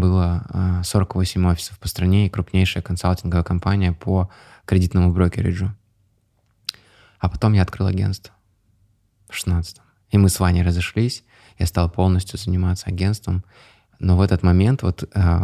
было 0.00 0.82
48 0.84 1.44
э, 1.44 1.50
офисов 1.50 1.78
по 1.78 1.88
стране 1.88 2.26
и 2.26 2.30
крупнейшая 2.30 2.82
консалтинговая 2.82 3.44
компания 3.44 3.92
по 3.92 4.30
кредитному 4.64 5.12
брокериджу. 5.12 5.74
А 7.18 7.28
потом 7.28 7.52
я 7.52 7.62
открыл 7.62 7.86
агентство 7.86 8.32
в 9.28 9.34
16 9.34 9.78
И 10.10 10.18
мы 10.18 10.28
с 10.28 10.40
Ваней 10.40 10.62
разошлись, 10.62 11.24
я 11.58 11.66
стал 11.66 11.90
полностью 11.90 12.38
заниматься 12.38 12.86
агентством. 12.86 13.44
Но 13.98 14.16
в 14.16 14.20
этот 14.20 14.42
момент 14.42 14.82
вот 14.82 15.02
э, 15.12 15.38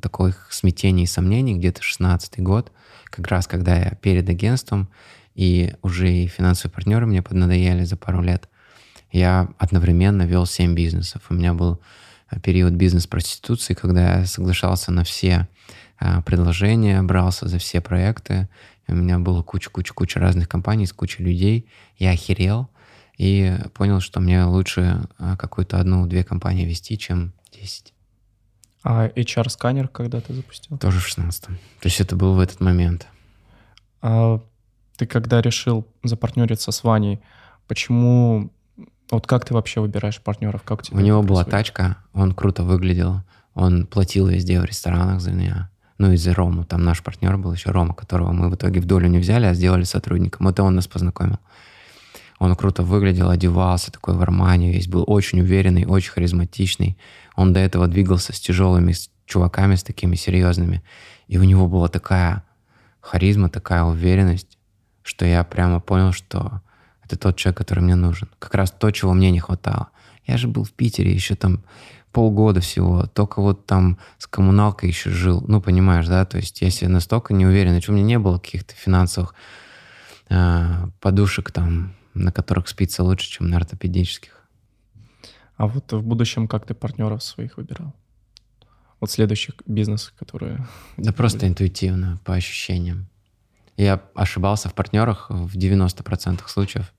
таких 0.00 0.48
смятений 0.50 1.04
и 1.04 1.06
сомнений, 1.06 1.54
где-то 1.54 1.82
16 1.82 2.40
год, 2.40 2.72
как 3.04 3.26
раз 3.28 3.46
когда 3.46 3.76
я 3.76 3.90
перед 3.96 4.28
агентством, 4.28 4.88
и 5.34 5.74
уже 5.82 6.10
и 6.10 6.26
финансовые 6.26 6.72
партнеры 6.72 7.06
мне 7.06 7.22
поднадоели 7.22 7.84
за 7.84 7.96
пару 7.96 8.22
лет, 8.22 8.48
я 9.12 9.48
одновременно 9.58 10.22
вел 10.22 10.46
7 10.46 10.74
бизнесов. 10.74 11.22
У 11.28 11.34
меня 11.34 11.52
был 11.52 11.80
период 12.42 12.74
бизнес-проституции, 12.74 13.74
когда 13.74 14.20
я 14.20 14.26
соглашался 14.26 14.92
на 14.92 15.04
все 15.04 15.48
а, 15.98 16.22
предложения, 16.22 17.02
брался 17.02 17.48
за 17.48 17.58
все 17.58 17.80
проекты. 17.80 18.48
У 18.88 18.94
меня 18.94 19.18
было 19.18 19.42
куча-куча-куча 19.42 20.18
разных 20.18 20.48
компаний 20.48 20.86
с 20.86 20.92
кучей 20.92 21.22
людей. 21.22 21.66
Я 21.98 22.10
охерел 22.10 22.68
и 23.18 23.56
понял, 23.74 24.00
что 24.00 24.20
мне 24.20 24.44
лучше 24.44 25.06
а, 25.18 25.36
какую-то 25.36 25.78
одну-две 25.78 26.24
компании 26.24 26.64
вести, 26.64 26.96
чем 26.96 27.32
10. 27.52 27.92
А 28.82 29.08
HR-сканер 29.08 29.88
когда 29.88 30.20
ты 30.20 30.32
запустил? 30.32 30.78
Тоже 30.78 31.00
в 31.00 31.06
16-м. 31.06 31.56
То 31.56 31.86
есть 31.86 32.00
это 32.00 32.16
был 32.16 32.34
в 32.34 32.40
этот 32.40 32.60
момент. 32.60 33.06
А 34.00 34.40
ты 34.96 35.06
когда 35.06 35.42
решил 35.42 35.86
запартнериться 36.02 36.72
с 36.72 36.82
Ваней, 36.82 37.20
почему 37.66 38.50
вот 39.10 39.26
как 39.26 39.44
ты 39.44 39.54
вообще 39.54 39.80
выбираешь 39.80 40.20
партнеров? 40.20 40.62
Как 40.62 40.82
У 40.90 41.00
него 41.00 41.22
была 41.22 41.44
тачка, 41.44 41.96
он 42.12 42.32
круто 42.32 42.62
выглядел, 42.62 43.22
он 43.54 43.86
платил 43.86 44.28
везде 44.28 44.60
в 44.60 44.64
ресторанах 44.64 45.20
за 45.20 45.32
меня. 45.32 45.70
Ну 45.98 46.12
и 46.12 46.16
за 46.16 46.32
Рому, 46.32 46.64
там 46.64 46.82
наш 46.82 47.02
партнер 47.02 47.36
был 47.36 47.52
еще 47.52 47.70
Рома, 47.70 47.94
которого 47.94 48.32
мы 48.32 48.48
в 48.48 48.54
итоге 48.54 48.80
в 48.80 48.86
долю 48.86 49.08
не 49.08 49.18
взяли, 49.18 49.44
а 49.44 49.54
сделали 49.54 49.84
сотрудником. 49.84 50.48
Это 50.48 50.62
он 50.62 50.74
нас 50.74 50.86
познакомил. 50.86 51.38
Он 52.38 52.56
круто 52.56 52.82
выглядел, 52.82 53.28
одевался 53.28 53.92
такой 53.92 54.14
в 54.14 54.22
Армане, 54.22 54.72
весь 54.72 54.88
был 54.88 55.04
очень 55.06 55.40
уверенный, 55.40 55.84
очень 55.84 56.10
харизматичный. 56.12 56.96
Он 57.36 57.52
до 57.52 57.60
этого 57.60 57.86
двигался 57.86 58.32
с 58.32 58.40
тяжелыми 58.40 58.94
чуваками, 59.26 59.74
с 59.74 59.82
такими 59.82 60.16
серьезными. 60.16 60.82
И 61.28 61.36
у 61.36 61.44
него 61.44 61.68
была 61.68 61.88
такая 61.88 62.44
харизма, 63.00 63.50
такая 63.50 63.82
уверенность, 63.82 64.56
что 65.02 65.26
я 65.26 65.44
прямо 65.44 65.80
понял, 65.80 66.12
что 66.12 66.62
это 67.10 67.18
тот 67.18 67.36
человек, 67.36 67.58
который 67.58 67.80
мне 67.80 67.96
нужен. 67.96 68.28
Как 68.38 68.54
раз 68.54 68.70
то, 68.70 68.90
чего 68.90 69.12
мне 69.12 69.30
не 69.30 69.40
хватало. 69.40 69.90
Я 70.26 70.36
же 70.36 70.48
был 70.48 70.64
в 70.64 70.72
Питере 70.72 71.12
еще 71.12 71.34
там 71.34 71.64
полгода 72.12 72.60
всего, 72.60 73.06
только 73.06 73.40
вот 73.40 73.66
там 73.66 73.98
с 74.18 74.26
коммуналкой 74.26 74.88
еще 74.88 75.10
жил. 75.10 75.44
Ну, 75.46 75.60
понимаешь, 75.60 76.06
да? 76.06 76.24
То 76.24 76.38
есть 76.38 76.60
я 76.60 76.70
себе 76.70 76.88
настолько 76.88 77.34
не 77.34 77.46
уверен, 77.46 77.80
что 77.80 77.92
у 77.92 77.94
меня 77.94 78.04
не 78.04 78.18
было 78.18 78.38
каких-то 78.38 78.74
финансовых 78.74 79.34
э, 80.28 80.86
подушек 81.00 81.50
там, 81.52 81.94
на 82.14 82.32
которых 82.32 82.68
спится 82.68 83.02
лучше, 83.04 83.28
чем 83.28 83.48
на 83.48 83.56
ортопедических. 83.56 84.40
А 85.56 85.66
вот 85.66 85.92
в 85.92 86.02
будущем 86.02 86.48
как 86.48 86.66
ты 86.66 86.74
партнеров 86.74 87.22
своих 87.22 87.56
выбирал? 87.56 87.94
Вот 89.00 89.10
следующих 89.10 89.54
бизнесов, 89.66 90.14
которые... 90.18 90.66
Да 90.96 91.12
просто 91.16 91.40
были. 91.40 91.50
интуитивно, 91.50 92.20
по 92.24 92.34
ощущениям. 92.34 93.08
Я 93.76 94.02
ошибался 94.14 94.68
в 94.68 94.74
партнерах 94.74 95.30
в 95.30 95.56
90% 95.56 96.40
случаев. 96.48 96.92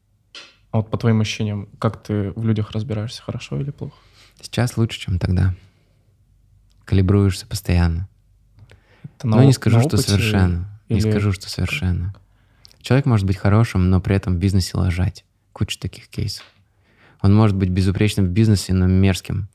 А 0.72 0.78
вот 0.78 0.90
по 0.90 0.98
твоим 0.98 1.22
ощущениям, 1.22 1.68
как 1.80 2.02
ты 2.02 2.32
в 2.32 2.46
людях 2.46 2.72
разбираешься, 2.72 3.22
хорошо 3.22 3.60
или 3.60 3.72
плохо? 3.72 3.96
Сейчас 4.40 4.78
лучше, 4.78 5.00
чем 5.00 5.20
тогда. 5.20 5.54
Калибруешься 6.86 7.46
постоянно. 7.46 8.08
Это 9.04 9.28
но 9.28 9.44
не 9.44 9.54
скажу, 9.54 9.82
что 9.82 9.98
совершенно. 9.98 10.68
Или... 10.88 11.02
Не 11.02 11.12
скажу, 11.12 11.34
что 11.34 11.50
совершенно. 11.50 12.14
Человек 12.82 13.06
может 13.06 13.28
быть 13.28 13.38
хорошим, 13.38 13.90
но 13.90 14.02
при 14.02 14.16
этом 14.16 14.36
в 14.36 14.40
бизнесе 14.40 14.78
лажать. 14.78 15.26
Куча 15.54 15.78
таких 15.80 16.08
кейсов. 16.08 16.46
Он 17.22 17.36
может 17.36 17.56
быть 17.56 17.70
безупречным 17.70 18.26
в 18.26 18.30
бизнесе, 18.30 18.74
но 18.74 18.88
мерзким 18.88 19.50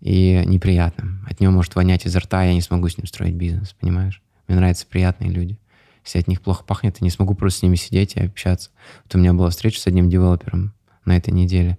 и 0.00 0.42
неприятным. 0.46 1.24
От 1.30 1.40
него 1.40 1.52
может 1.52 1.74
вонять 1.74 2.06
изо 2.06 2.18
рта, 2.18 2.42
я 2.44 2.54
не 2.54 2.62
смогу 2.62 2.88
с 2.88 2.98
ним 2.98 3.06
строить 3.06 3.34
бизнес, 3.34 3.74
понимаешь? 3.78 4.22
Мне 4.48 4.56
нравятся 4.56 4.86
приятные 4.86 5.30
люди 5.30 5.58
если 6.06 6.20
от 6.20 6.28
них 6.28 6.40
плохо 6.40 6.64
пахнет, 6.64 6.98
я 7.00 7.04
не 7.04 7.10
смогу 7.10 7.34
просто 7.34 7.60
с 7.60 7.62
ними 7.62 7.74
сидеть 7.74 8.14
и 8.14 8.24
общаться. 8.24 8.70
Вот 9.04 9.16
у 9.16 9.18
меня 9.18 9.34
была 9.34 9.50
встреча 9.50 9.80
с 9.80 9.86
одним 9.86 10.08
девелопером 10.08 10.72
на 11.04 11.16
этой 11.16 11.30
неделе. 11.30 11.78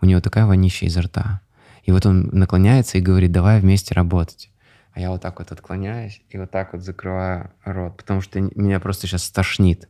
У 0.00 0.06
него 0.06 0.20
такая 0.20 0.46
вонища 0.46 0.86
изо 0.86 1.02
рта. 1.02 1.40
И 1.82 1.92
вот 1.92 2.06
он 2.06 2.28
наклоняется 2.32 2.98
и 2.98 3.02
говорит, 3.02 3.32
давай 3.32 3.60
вместе 3.60 3.94
работать. 3.94 4.50
А 4.92 5.00
я 5.00 5.10
вот 5.10 5.20
так 5.20 5.40
вот 5.40 5.50
отклоняюсь 5.50 6.22
и 6.30 6.38
вот 6.38 6.52
так 6.52 6.72
вот 6.72 6.82
закрываю 6.82 7.50
рот, 7.64 7.96
потому 7.96 8.20
что 8.20 8.40
меня 8.40 8.78
просто 8.78 9.06
сейчас 9.06 9.24
стошнит. 9.24 9.88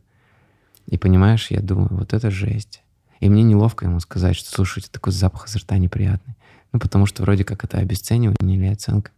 И 0.87 0.97
понимаешь, 0.97 1.51
я 1.51 1.61
думаю, 1.61 1.89
вот 1.91 2.13
это 2.13 2.31
жесть. 2.31 2.81
И 3.19 3.29
мне 3.29 3.43
неловко 3.43 3.85
ему 3.85 3.99
сказать, 3.99 4.35
что, 4.35 4.49
слушай, 4.49 4.83
такой 4.91 5.13
запах 5.13 5.47
изо 5.47 5.59
рта 5.59 5.77
неприятный. 5.77 6.35
Ну, 6.73 6.79
потому 6.79 7.05
что 7.05 7.21
вроде 7.21 7.43
как 7.43 7.63
это 7.63 7.77
обесценивание 7.77 8.57
или 8.57 8.65
оценка. 8.65 9.11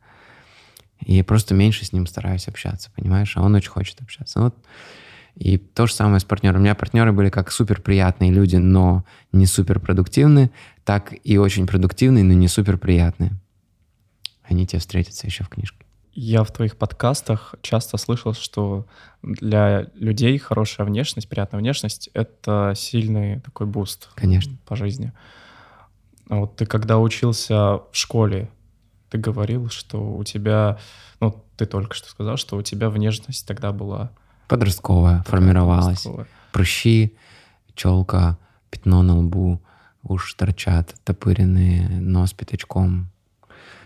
И 1.06 1.22
просто 1.24 1.54
меньше 1.54 1.86
с 1.86 1.94
ним 1.94 2.08
стараюсь 2.08 2.48
общаться, 2.48 2.92
понимаешь? 2.96 3.36
А 3.36 3.42
он 3.42 3.56
очень 3.56 3.70
хочет 3.70 4.02
общаться. 4.02 4.42
Вот. 4.42 4.56
И 5.36 5.58
то 5.58 5.86
же 5.86 5.94
самое 5.94 6.20
с 6.20 6.24
партнером. 6.24 6.62
У 6.62 6.64
меня 6.64 6.74
партнеры 6.74 7.12
были 7.12 7.30
как 7.30 7.52
супер 7.52 7.82
приятные 7.82 8.32
люди, 8.32 8.56
но 8.56 9.06
не 9.32 9.46
супер 9.46 9.80
продуктивные, 9.80 10.50
так 10.84 11.14
и 11.24 11.38
очень 11.38 11.68
продуктивные, 11.68 12.24
но 12.24 12.34
не 12.34 12.48
супер 12.48 12.78
приятные. 12.78 13.34
Они 14.44 14.66
тебе 14.66 14.80
встретятся 14.80 15.28
еще 15.28 15.44
в 15.44 15.50
книжке. 15.50 15.86
Я 16.14 16.44
в 16.44 16.52
твоих 16.52 16.78
подкастах 16.78 17.54
часто 17.62 17.98
слышал, 17.98 18.34
что 18.34 18.88
для 19.22 19.86
людей 19.94 20.36
хорошая 20.40 20.88
внешность, 20.88 21.30
приятная 21.30 21.60
внешность— 21.60 22.10
это 22.16 22.74
сильный 22.76 23.40
такой 23.42 23.68
boost 23.68 24.10
Конечно. 24.16 24.58
по 24.66 24.76
жизни. 24.76 25.12
А 26.28 26.38
вот 26.38 26.56
ты 26.56 26.66
когда 26.66 26.98
учился 26.98 27.56
в 27.76 27.90
школе, 27.92 28.50
ты 29.10 29.18
говорил, 29.18 29.70
что 29.70 30.16
у 30.16 30.24
тебя, 30.24 30.78
ну, 31.20 31.44
ты 31.56 31.66
только 31.66 31.96
что 31.96 32.10
сказал, 32.10 32.38
что 32.38 32.58
у 32.58 32.62
тебя 32.62 32.90
внешность 32.90 33.48
тогда 33.48 33.72
была... 33.72 34.12
Подростковая, 34.48 35.24
формировалась. 35.24 36.04
Подростковая. 36.04 36.28
Прыщи, 36.52 37.18
челка, 37.76 38.38
пятно 38.70 39.04
на 39.04 39.18
лбу, 39.18 39.62
уши 40.04 40.36
торчат, 40.36 40.96
топыренные, 41.04 41.88
нос 41.88 42.34
пятачком. 42.34 43.10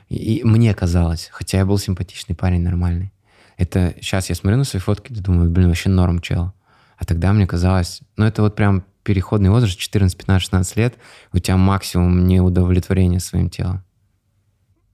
И, 0.09 0.37
и 0.37 0.43
мне 0.43 0.73
казалось, 0.73 1.29
хотя 1.31 1.59
я 1.59 1.65
был 1.65 1.77
симпатичный 1.77 2.35
парень, 2.35 2.61
нормальный. 2.61 3.11
Это 3.57 3.93
сейчас 4.01 4.29
я 4.29 4.35
смотрю 4.35 4.57
на 4.57 4.63
свои 4.63 4.81
фотки 4.81 5.11
и 5.11 5.15
думаю, 5.15 5.49
блин, 5.49 5.67
вообще 5.67 5.89
норм 5.89 6.19
чел. 6.19 6.53
А 6.97 7.05
тогда 7.05 7.33
мне 7.33 7.47
казалось, 7.47 8.01
ну 8.17 8.25
это 8.25 8.41
вот 8.41 8.55
прям 8.55 8.83
переходный 9.03 9.49
возраст, 9.49 9.77
14, 9.77 10.17
15, 10.17 10.43
16 10.43 10.75
лет, 10.77 10.95
у 11.33 11.39
тебя 11.39 11.57
максимум 11.57 12.27
неудовлетворения 12.27 13.19
своим 13.19 13.49
телом. 13.49 13.83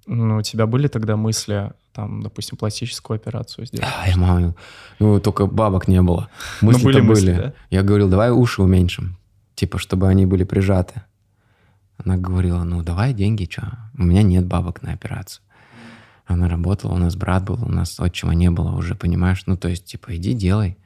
Ну, 0.07 0.37
у 0.37 0.41
тебя 0.41 0.65
были 0.67 0.87
тогда 0.87 1.17
мысли, 1.17 1.71
там, 1.91 2.23
допустим, 2.23 2.57
пластическую 2.57 3.15
операцию 3.15 3.65
сделать? 3.67 3.87
А, 3.93 4.07
я 4.07 4.15
маму, 4.15 4.55
ну, 4.99 5.19
только 5.19 5.45
бабок 5.47 5.87
не 5.87 6.01
было. 6.01 6.29
Ну, 6.61 6.71
мысли-то 6.71 6.87
были. 6.87 7.01
Мысли, 7.01 7.31
были. 7.31 7.41
Да? 7.41 7.53
Я 7.69 7.83
говорил, 7.83 8.09
давай 8.09 8.31
уши 8.31 8.61
уменьшим, 8.61 9.17
типа, 9.55 9.77
чтобы 9.77 10.07
они 10.07 10.25
были 10.25 10.45
прижаты. 10.45 11.03
Она 11.97 12.15
говорила, 12.15 12.63
ну, 12.63 12.83
давай 12.83 13.13
деньги, 13.13 13.49
что? 13.51 13.77
У 13.97 14.03
меня 14.03 14.23
нет 14.23 14.45
бабок 14.45 14.81
на 14.81 14.93
операцию. 14.93 15.43
Она 16.25 16.47
работала, 16.47 16.93
у 16.93 16.97
нас 16.97 17.15
брат 17.15 17.43
был, 17.43 17.61
у 17.61 17.69
нас 17.69 17.99
отчима 17.99 18.33
не 18.33 18.49
было 18.49 18.71
уже, 18.71 18.95
понимаешь? 18.95 19.43
Ну, 19.45 19.57
то 19.57 19.67
есть, 19.67 19.85
типа, 19.85 20.15
иди 20.15 20.33
делай. 20.33 20.77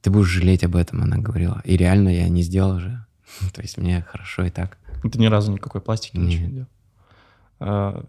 ты 0.00 0.10
будешь 0.10 0.28
жалеть 0.28 0.64
об 0.64 0.74
этом, 0.74 1.02
она 1.02 1.18
говорила. 1.18 1.62
И 1.64 1.76
реально 1.76 2.08
я 2.08 2.28
не 2.28 2.42
сделал 2.42 2.80
же. 2.80 3.04
То 3.54 3.62
есть 3.62 3.78
мне 3.78 4.02
хорошо 4.02 4.44
и 4.44 4.50
так. 4.50 4.78
Ты 5.02 5.18
ни 5.18 5.26
разу 5.26 5.52
никакой 5.52 5.80
пластики 5.80 6.16
ничего 6.16 6.46
не 6.46 6.52
делал? 6.52 8.06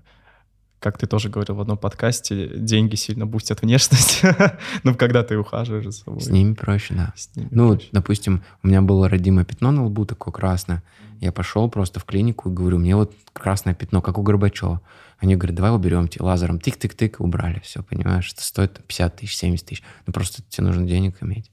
Как 0.79 0.97
ты 0.99 1.07
тоже 1.07 1.29
говорил 1.29 1.55
в 1.55 1.61
одном 1.61 1.77
подкасте, 1.77 2.47
деньги 2.59 2.95
сильно 2.95 3.25
бустят 3.25 3.61
внешность. 3.61 4.21
ну, 4.83 4.93
когда 4.93 5.23
ты 5.23 5.37
ухаживаешь 5.37 5.85
за 5.85 5.91
собой. 5.91 6.21
С 6.21 6.27
ними 6.29 6.53
проще, 6.53 6.93
да. 6.93 7.13
С 7.15 7.35
ними 7.35 7.47
Ну, 7.51 7.69
проще. 7.69 7.89
допустим, 7.91 8.43
у 8.61 8.67
меня 8.67 8.81
было 8.81 9.09
родимое 9.09 9.45
пятно 9.45 9.71
на 9.71 9.85
лбу 9.85 10.05
такое 10.05 10.31
красное. 10.31 10.83
Я 11.21 11.31
пошел 11.31 11.69
просто 11.69 11.99
в 11.99 12.05
клинику 12.05 12.49
и 12.49 12.53
говорю, 12.53 12.77
мне 12.77 12.95
вот 12.95 13.13
красное 13.33 13.73
пятно, 13.73 14.01
как 14.01 14.17
у 14.19 14.21
Горбачева. 14.21 14.81
Они 15.17 15.35
говорят, 15.35 15.55
давай 15.55 15.71
уберем 15.73 16.07
тебе 16.07 16.25
лазером. 16.25 16.57
Тык-тык-тык, 16.57 17.15
убрали. 17.19 17.59
Все, 17.63 17.81
понимаешь, 17.81 18.31
это 18.33 18.43
стоит 18.43 18.83
50 18.85 19.15
тысяч, 19.15 19.37
70 19.37 19.65
тысяч. 19.65 19.83
Ну, 20.05 20.13
просто 20.13 20.43
тебе 20.49 20.67
нужно 20.67 20.85
денег 20.85 21.15
иметь. 21.23 21.49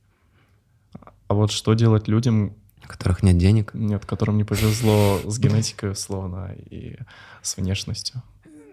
А 1.28 1.34
вот 1.34 1.52
что 1.52 1.72
делать 1.74 2.08
людям, 2.08 2.54
У 2.84 2.88
которых 2.88 3.22
нет 3.22 3.38
денег. 3.38 3.70
нет, 3.72 4.04
которым 4.04 4.36
не 4.36 4.44
повезло 4.44 5.20
с 5.24 5.38
генетикой, 5.38 5.90
условно, 5.92 6.54
и 6.70 6.96
с 7.40 7.56
внешностью? 7.56 8.22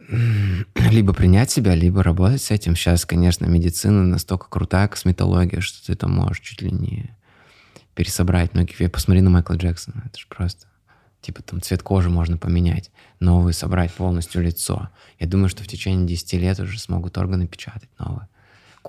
Либо 0.90 1.14
принять 1.14 1.52
себя, 1.52 1.76
либо 1.76 2.02
работать 2.02 2.42
с 2.42 2.52
этим. 2.52 2.76
Сейчас, 2.76 3.06
конечно, 3.06 3.46
медицина 3.46 4.04
настолько 4.04 4.48
крутая, 4.50 4.88
косметология, 4.88 5.62
что 5.62 5.86
ты 5.86 5.96
там 5.96 6.12
можешь 6.12 6.40
чуть 6.40 6.62
ли 6.62 6.72
не 6.72 7.16
пересобрать 7.94 8.54
многих. 8.54 8.92
Посмотри 8.92 9.22
на 9.22 9.30
Майкла 9.30 9.56
Джексона, 9.56 10.04
это 10.06 10.18
же 10.18 10.26
просто... 10.28 10.68
Типа 11.22 11.44
там 11.44 11.62
цвет 11.62 11.84
кожи 11.84 12.10
можно 12.10 12.38
поменять, 12.38 12.92
новый 13.20 13.54
собрать 13.54 13.94
полностью 13.94 14.42
лицо. 14.42 14.90
Я 15.20 15.28
думаю, 15.28 15.50
что 15.50 15.64
в 15.64 15.68
течение 15.68 16.08
10 16.08 16.34
лет 16.36 16.60
уже 16.62 16.80
смогут 16.80 17.18
органы 17.18 17.46
печатать 17.46 17.90
новые. 18.00 18.30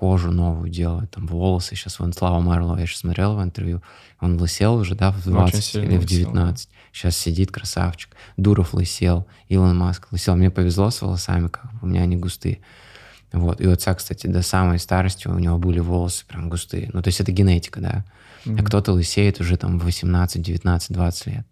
Кожу 0.01 0.31
новую 0.31 0.67
делают, 0.71 1.11
там 1.11 1.27
волосы. 1.27 1.75
Сейчас 1.75 1.99
вон 1.99 2.11
Слава 2.11 2.39
Марло, 2.39 2.75
я 2.75 2.87
сейчас 2.87 3.01
смотрел 3.01 3.35
в 3.35 3.43
интервью, 3.43 3.83
он 4.19 4.41
лысел 4.41 4.73
уже, 4.77 4.95
да, 4.95 5.11
в 5.11 5.17
Очень 5.27 5.31
20 5.31 5.63
сильно 5.63 5.85
или 5.91 5.97
в 5.97 6.01
лысел, 6.01 6.31
да. 6.31 6.39
19. 6.41 6.69
Сейчас 6.91 7.15
сидит 7.17 7.51
красавчик. 7.51 8.09
Дуров 8.35 8.73
лысел, 8.73 9.27
Илон 9.47 9.77
Маск 9.77 10.07
лысел. 10.11 10.35
Мне 10.35 10.49
повезло 10.49 10.89
с 10.89 11.03
волосами, 11.03 11.49
как 11.49 11.71
бы, 11.73 11.79
у 11.83 11.85
меня 11.85 12.01
они 12.01 12.17
густые. 12.17 12.61
Вот. 13.31 13.61
И 13.61 13.67
у 13.67 13.71
отца, 13.71 13.93
кстати, 13.93 14.25
до 14.25 14.41
самой 14.41 14.79
старости 14.79 15.27
у 15.27 15.37
него 15.37 15.59
были 15.59 15.77
волосы 15.79 16.25
прям 16.25 16.49
густые. 16.49 16.89
Ну, 16.93 17.03
то 17.03 17.09
есть 17.09 17.21
это 17.21 17.31
генетика, 17.31 17.79
да. 17.79 18.03
А 18.47 18.49
Мгм. 18.49 18.65
кто-то 18.65 18.93
лысеет 18.93 19.39
уже 19.39 19.55
там 19.55 19.77
в 19.77 19.83
18, 19.85 20.41
19, 20.41 20.93
20 20.93 21.27
лет. 21.27 21.47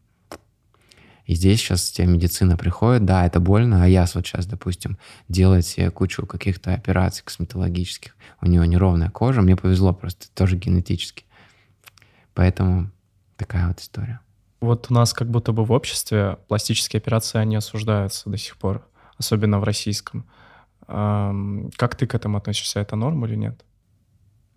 И 1.30 1.36
здесь 1.36 1.60
сейчас 1.60 1.92
тебе 1.92 2.08
медицина 2.08 2.58
приходит, 2.58 3.06
да, 3.06 3.24
это 3.24 3.40
больно, 3.40 3.84
а 3.84 3.88
я 3.88 4.08
вот 4.16 4.26
сейчас, 4.26 4.48
допустим, 4.48 4.98
делает 5.28 5.64
себе 5.64 5.92
кучу 5.92 6.26
каких-то 6.26 6.74
операций 6.74 7.24
косметологических. 7.24 8.18
У 8.42 8.48
него 8.48 8.66
неровная 8.66 9.12
кожа, 9.12 9.44
мне 9.44 9.56
повезло 9.56 9.94
просто, 9.94 10.26
тоже 10.34 10.58
генетически. 10.58 11.26
Поэтому 12.34 12.90
такая 13.38 13.68
вот 13.68 13.80
история. 13.80 14.22
Вот 14.60 14.88
у 14.90 14.94
нас 14.96 15.14
как 15.14 15.30
будто 15.30 15.52
бы 15.52 15.64
в 15.66 15.72
обществе 15.72 16.40
пластические 16.48 16.98
операции, 16.98 17.38
они 17.38 17.58
осуждаются 17.58 18.28
до 18.28 18.38
сих 18.38 18.58
пор, 18.58 18.84
особенно 19.20 19.60
в 19.60 19.64
российском. 19.64 20.26
Как 20.88 21.96
ты 21.96 22.08
к 22.08 22.16
этому 22.16 22.40
относишься? 22.40 22.80
Это 22.80 22.96
норм 22.96 23.24
или 23.28 23.36
нет? 23.36 23.64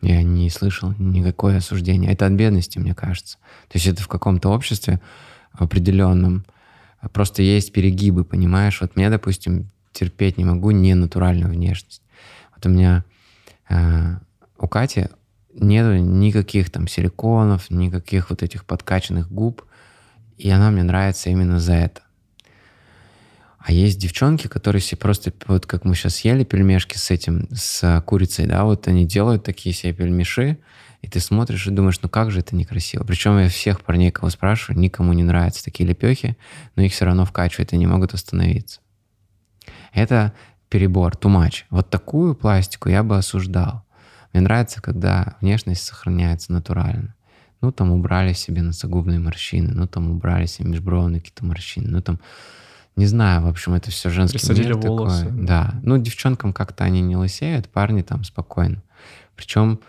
Я 0.01 0.23
не 0.23 0.49
слышал 0.49 0.95
никакое 0.97 1.59
осуждение. 1.59 2.11
Это 2.11 2.25
от 2.25 2.33
бедности, 2.33 2.79
мне 2.79 2.95
кажется. 2.95 3.37
То 3.69 3.77
есть 3.77 3.87
это 3.89 4.03
в 4.03 4.09
каком-то 4.09 4.49
обществе 4.49 5.03
определенном 5.53 6.47
просто 7.09 7.43
есть 7.43 7.73
перегибы, 7.73 8.25
понимаешь? 8.25 8.81
Вот 8.81 8.97
мне, 8.97 9.11
допустим, 9.11 9.71
терпеть 9.93 10.39
не 10.39 10.45
могу 10.45 10.71
ненатуральную 10.71 11.53
внешность. 11.53 12.03
Вот 12.55 12.67
у 12.67 12.69
меня 12.69 13.05
э, 13.69 14.17
у 14.59 14.69
Кати 14.69 15.09
нету 15.55 15.97
никаких 15.97 16.71
там 16.71 16.89
силиконов, 16.89 17.71
никаких 17.71 18.31
вот 18.31 18.43
этих 18.43 18.65
подкачанных 18.65 19.31
губ, 19.31 19.63
и 20.39 20.49
она 20.51 20.71
мне 20.71 20.83
нравится 20.83 21.31
именно 21.31 21.61
за 21.61 21.75
это. 21.75 22.03
А 23.59 23.71
есть 23.71 23.99
девчонки, 23.99 24.49
которые 24.49 24.83
себе 24.83 24.99
просто, 24.99 25.33
вот 25.47 25.67
как 25.67 25.85
мы 25.85 25.95
сейчас 25.95 26.21
ели 26.25 26.43
пельмешки 26.43 26.97
с 26.97 27.11
этим, 27.11 27.47
с 27.53 28.03
курицей, 28.05 28.47
да, 28.47 28.65
вот 28.65 28.89
они 28.89 29.07
делают 29.07 29.45
такие 29.45 29.73
себе 29.73 29.93
пельмеши, 29.93 30.59
и 31.03 31.09
ты 31.09 31.19
смотришь 31.21 31.67
и 31.67 31.71
думаешь, 31.71 32.01
ну 32.01 32.09
как 32.09 32.31
же 32.31 32.41
это 32.41 32.55
некрасиво. 32.55 33.05
Причем 33.05 33.39
я 33.39 33.49
всех 33.49 33.83
парней, 33.83 34.13
кого 34.13 34.31
спрашиваю, 34.31 34.81
никому 34.81 35.13
не 35.13 35.25
нравятся 35.25 35.65
такие 35.65 35.87
лепехи, 35.89 36.37
но 36.77 36.83
их 36.83 36.93
все 36.93 37.05
равно 37.05 37.25
вкачивают 37.25 37.73
и 37.73 37.77
не 37.77 37.87
могут 37.87 38.15
остановиться. 38.15 38.81
Это 39.93 40.33
перебор, 40.69 41.15
much. 41.23 41.65
Вот 41.71 41.91
такую 41.91 42.35
пластику 42.35 42.89
я 42.89 43.03
бы 43.03 43.19
осуждал. 43.19 43.85
Мне 44.33 44.43
нравится, 44.43 44.81
когда 44.81 45.37
внешность 45.41 45.83
сохраняется 45.83 46.53
натурально. 46.53 47.15
Ну, 47.61 47.71
там 47.73 47.93
убрали 47.93 48.33
себе 48.33 48.63
носогубные 48.63 49.19
морщины, 49.19 49.73
ну, 49.73 49.87
там 49.87 50.11
убрали 50.11 50.47
себе 50.47 50.71
межбровные 50.71 51.21
какие-то 51.21 51.45
морщины, 51.45 51.89
ну, 51.89 52.03
там, 52.03 52.19
не 52.97 53.07
знаю, 53.07 53.43
в 53.43 53.49
общем, 53.49 53.75
это 53.75 53.91
все 53.91 54.11
женский 54.11 54.39
Присадили 54.39 54.69
мир 54.69 54.79
волосы. 54.79 55.27
такой. 55.27 55.45
Да. 55.45 55.75
Ну, 55.83 55.99
девчонкам 55.99 56.53
как-то 56.53 56.85
они 56.85 57.01
не 57.03 57.17
лысеют, 57.17 57.69
парни 57.69 58.03
там 58.03 58.25
спокойно. 58.25 58.83
Причем 59.37 59.81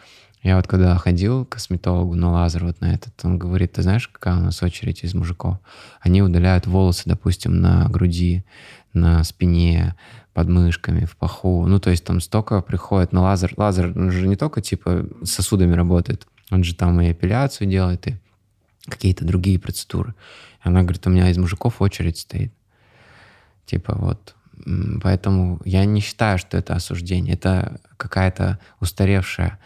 я 0.44 0.58
вот 0.58 0.68
когда 0.68 0.98
ходил 0.98 1.46
к 1.46 1.54
косметологу 1.54 2.16
на 2.16 2.30
лазер 2.32 2.66
вот 2.66 2.82
на 2.82 2.94
этот, 2.94 3.14
он 3.24 3.39
говорит, 3.39 3.74
ты 3.74 3.82
знаешь, 3.82 4.10
какая 4.10 4.36
у 4.36 4.41
нас 4.41 4.62
очередь 4.62 5.04
из 5.04 5.14
мужиков? 5.14 5.58
Они 6.02 6.22
удаляют 6.22 6.68
волосы, 6.68 7.04
допустим, 7.06 7.62
на 7.62 7.88
груди, 7.88 8.44
на 8.91 9.24
спине, 9.24 9.96
под 10.34 10.50
мышками, 10.50 11.06
в 11.06 11.16
паху. 11.16 11.66
Ну, 11.66 11.80
то 11.80 11.89
есть 11.91 12.04
там 12.04 12.20
столько 12.20 12.62
приходит 12.62 13.14
на 13.14 13.22
лазер. 13.22 13.54
Лазер 13.56 13.98
он 13.98 14.12
же 14.12 14.28
не 14.28 14.36
только 14.36 14.62
типа 14.62 15.08
сосудами 15.24 15.74
работает, 15.74 16.28
он 16.52 16.64
же 16.66 16.76
там 16.76 17.00
и 17.00 17.12
эпиляцию 17.12 17.70
делает, 17.70 18.08
и 18.08 18.18
какие-то 18.86 19.24
другие 19.24 19.60
процедуры. 19.60 20.14
Она 20.62 20.82
говорит, 20.82 21.08
у 21.08 21.10
меня 21.10 21.30
из 21.30 21.38
мужиков 21.38 21.82
очередь 21.82 22.18
стоит. 22.18 22.54
Типа 23.66 23.96
вот. 23.96 24.36
Поэтому 25.02 25.62
я 25.66 25.86
не 25.86 26.02
считаю, 26.02 26.38
что 26.38 26.58
это 26.58 26.76
осуждение. 26.76 27.34
Это 27.34 27.80
какая-то 27.98 28.60
устаревшая 28.80 29.60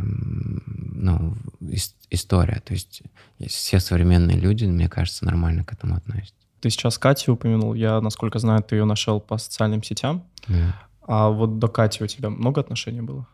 ну, 0.00 1.34
ис- 1.60 1.94
история. 2.10 2.60
То 2.64 2.74
есть 2.74 3.02
все 3.46 3.80
современные 3.80 4.38
люди, 4.38 4.64
мне 4.64 4.88
кажется, 4.88 5.24
нормально 5.24 5.64
к 5.64 5.72
этому 5.72 5.96
относятся. 5.96 6.34
Ты 6.60 6.70
сейчас 6.70 6.96
Катю 6.96 7.32
упомянул. 7.32 7.74
Я, 7.74 8.00
насколько 8.00 8.38
знаю, 8.38 8.62
ты 8.62 8.76
ее 8.76 8.84
нашел 8.84 9.20
по 9.20 9.36
социальным 9.36 9.82
сетям. 9.82 10.24
Да. 10.46 10.76
А 11.02 11.28
вот 11.28 11.58
до 11.58 11.68
Кати 11.68 12.04
у 12.04 12.06
тебя 12.06 12.30
много 12.30 12.60
отношений 12.60 13.02
было? 13.02 13.26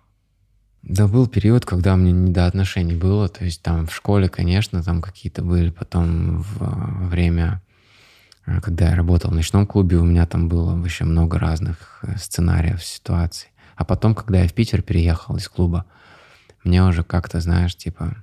Да, 0.82 1.06
был 1.06 1.26
период, 1.26 1.66
когда 1.66 1.96
мне 1.96 2.12
не 2.12 2.32
до 2.32 2.46
отношений 2.46 2.94
было. 2.94 3.28
То 3.28 3.44
есть 3.44 3.62
там 3.62 3.86
в 3.86 3.94
школе, 3.94 4.28
конечно, 4.28 4.82
там 4.82 5.02
какие-то 5.02 5.42
были. 5.42 5.70
Потом 5.70 6.42
в, 6.42 7.08
время, 7.08 7.60
э, 8.46 8.60
когда 8.60 8.88
я 8.88 8.96
работал 8.96 9.30
в 9.30 9.34
ночном 9.34 9.66
клубе, 9.66 9.98
у 9.98 10.04
меня 10.04 10.24
там 10.26 10.48
было 10.48 10.74
вообще 10.74 11.04
много 11.04 11.38
разных 11.38 11.98
э, 12.02 12.16
сценариев, 12.16 12.82
ситуаций. 12.82 13.50
А 13.76 13.84
потом, 13.84 14.14
когда 14.14 14.40
я 14.40 14.48
в 14.48 14.54
Питер 14.54 14.80
переехал 14.80 15.36
из 15.36 15.48
клуба, 15.48 15.84
мне 16.68 16.84
уже 16.84 17.02
как-то, 17.02 17.40
знаешь, 17.40 17.74
типа, 17.74 18.14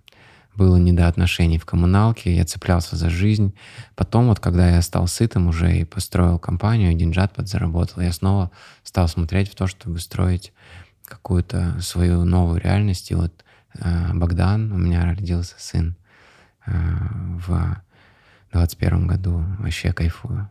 было 0.55 0.77
не 0.77 0.93
до 0.93 1.07
отношений 1.07 1.57
в 1.57 1.65
коммуналке, 1.65 2.33
я 2.33 2.45
цеплялся 2.45 2.95
за 2.95 3.09
жизнь. 3.09 3.53
Потом 3.95 4.27
вот, 4.27 4.39
когда 4.39 4.69
я 4.69 4.81
стал 4.81 5.07
сытым 5.07 5.47
уже 5.47 5.79
и 5.79 5.83
построил 5.83 6.39
компанию, 6.39 6.93
деньжат 6.93 7.33
подзаработал, 7.33 8.01
я 8.01 8.13
снова 8.13 8.51
стал 8.83 9.07
смотреть 9.07 9.51
в 9.51 9.55
то, 9.55 9.67
чтобы 9.67 9.99
строить 9.99 10.53
какую-то 11.05 11.81
свою 11.81 12.23
новую 12.23 12.61
реальность. 12.61 13.11
И 13.11 13.15
вот 13.15 13.43
э, 13.79 14.13
Богдан, 14.13 14.71
у 14.71 14.77
меня 14.77 15.03
родился 15.03 15.55
сын 15.57 15.95
э, 16.65 16.71
в 17.47 17.81
21 18.53 19.07
году. 19.07 19.43
Вообще 19.59 19.91
кайфую. 19.91 20.49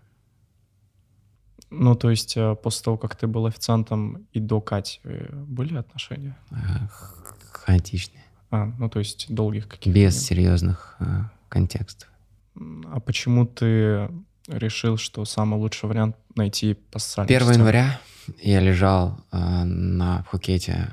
Ну, 1.71 1.95
то 1.95 2.11
есть 2.11 2.37
э, 2.37 2.55
после 2.63 2.85
того, 2.85 2.99
как 2.99 3.17
ты 3.17 3.27
был 3.27 3.47
официантом 3.47 4.27
и 4.33 4.41
до 4.41 4.61
Кати 4.61 5.01
э, 5.05 5.33
были 5.33 5.77
отношения? 5.77 6.37
Э, 7.65 7.67
х- 7.67 7.73
хаотичный. 7.73 8.21
А, 8.51 8.67
ну, 8.79 8.89
то 8.89 8.99
есть 9.01 9.27
долгих 9.33 9.69
каких-то? 9.69 9.99
Без 9.99 10.25
серьезных 10.25 10.97
э, 11.01 11.05
контекстов. 11.49 12.09
А 12.57 13.01
почему 13.01 13.47
ты 13.47 14.09
решил, 14.49 14.97
что 14.97 15.25
самый 15.25 15.59
лучший 15.59 15.89
вариант 15.89 16.17
найти 16.37 16.79
социальным 16.95 17.35
1 17.35 17.41
сетям? 17.49 17.61
января 17.61 18.01
я 18.41 18.61
лежал 18.61 19.19
э, 19.33 19.65
на 19.65 20.23
Пхукете 20.25 20.89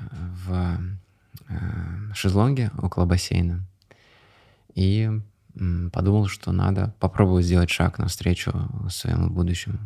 в 0.46 0.78
э, 1.48 2.14
шезлонге 2.14 2.70
около 2.78 3.04
бассейна 3.04 3.64
и 4.74 5.10
м, 5.54 5.90
подумал, 5.92 6.26
что 6.28 6.50
надо 6.52 6.94
попробовать 6.98 7.44
сделать 7.44 7.70
шаг 7.70 7.98
навстречу 7.98 8.52
своему 8.90 9.28
будущему. 9.30 9.78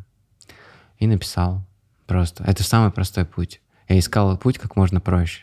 И 0.98 1.06
написал 1.06 1.62
просто. 2.06 2.44
Это 2.44 2.62
самый 2.62 2.90
простой 2.92 3.24
путь. 3.26 3.60
Я 3.88 3.98
искал 3.98 4.36
путь 4.38 4.58
как 4.58 4.76
можно 4.76 5.00
проще. 5.00 5.42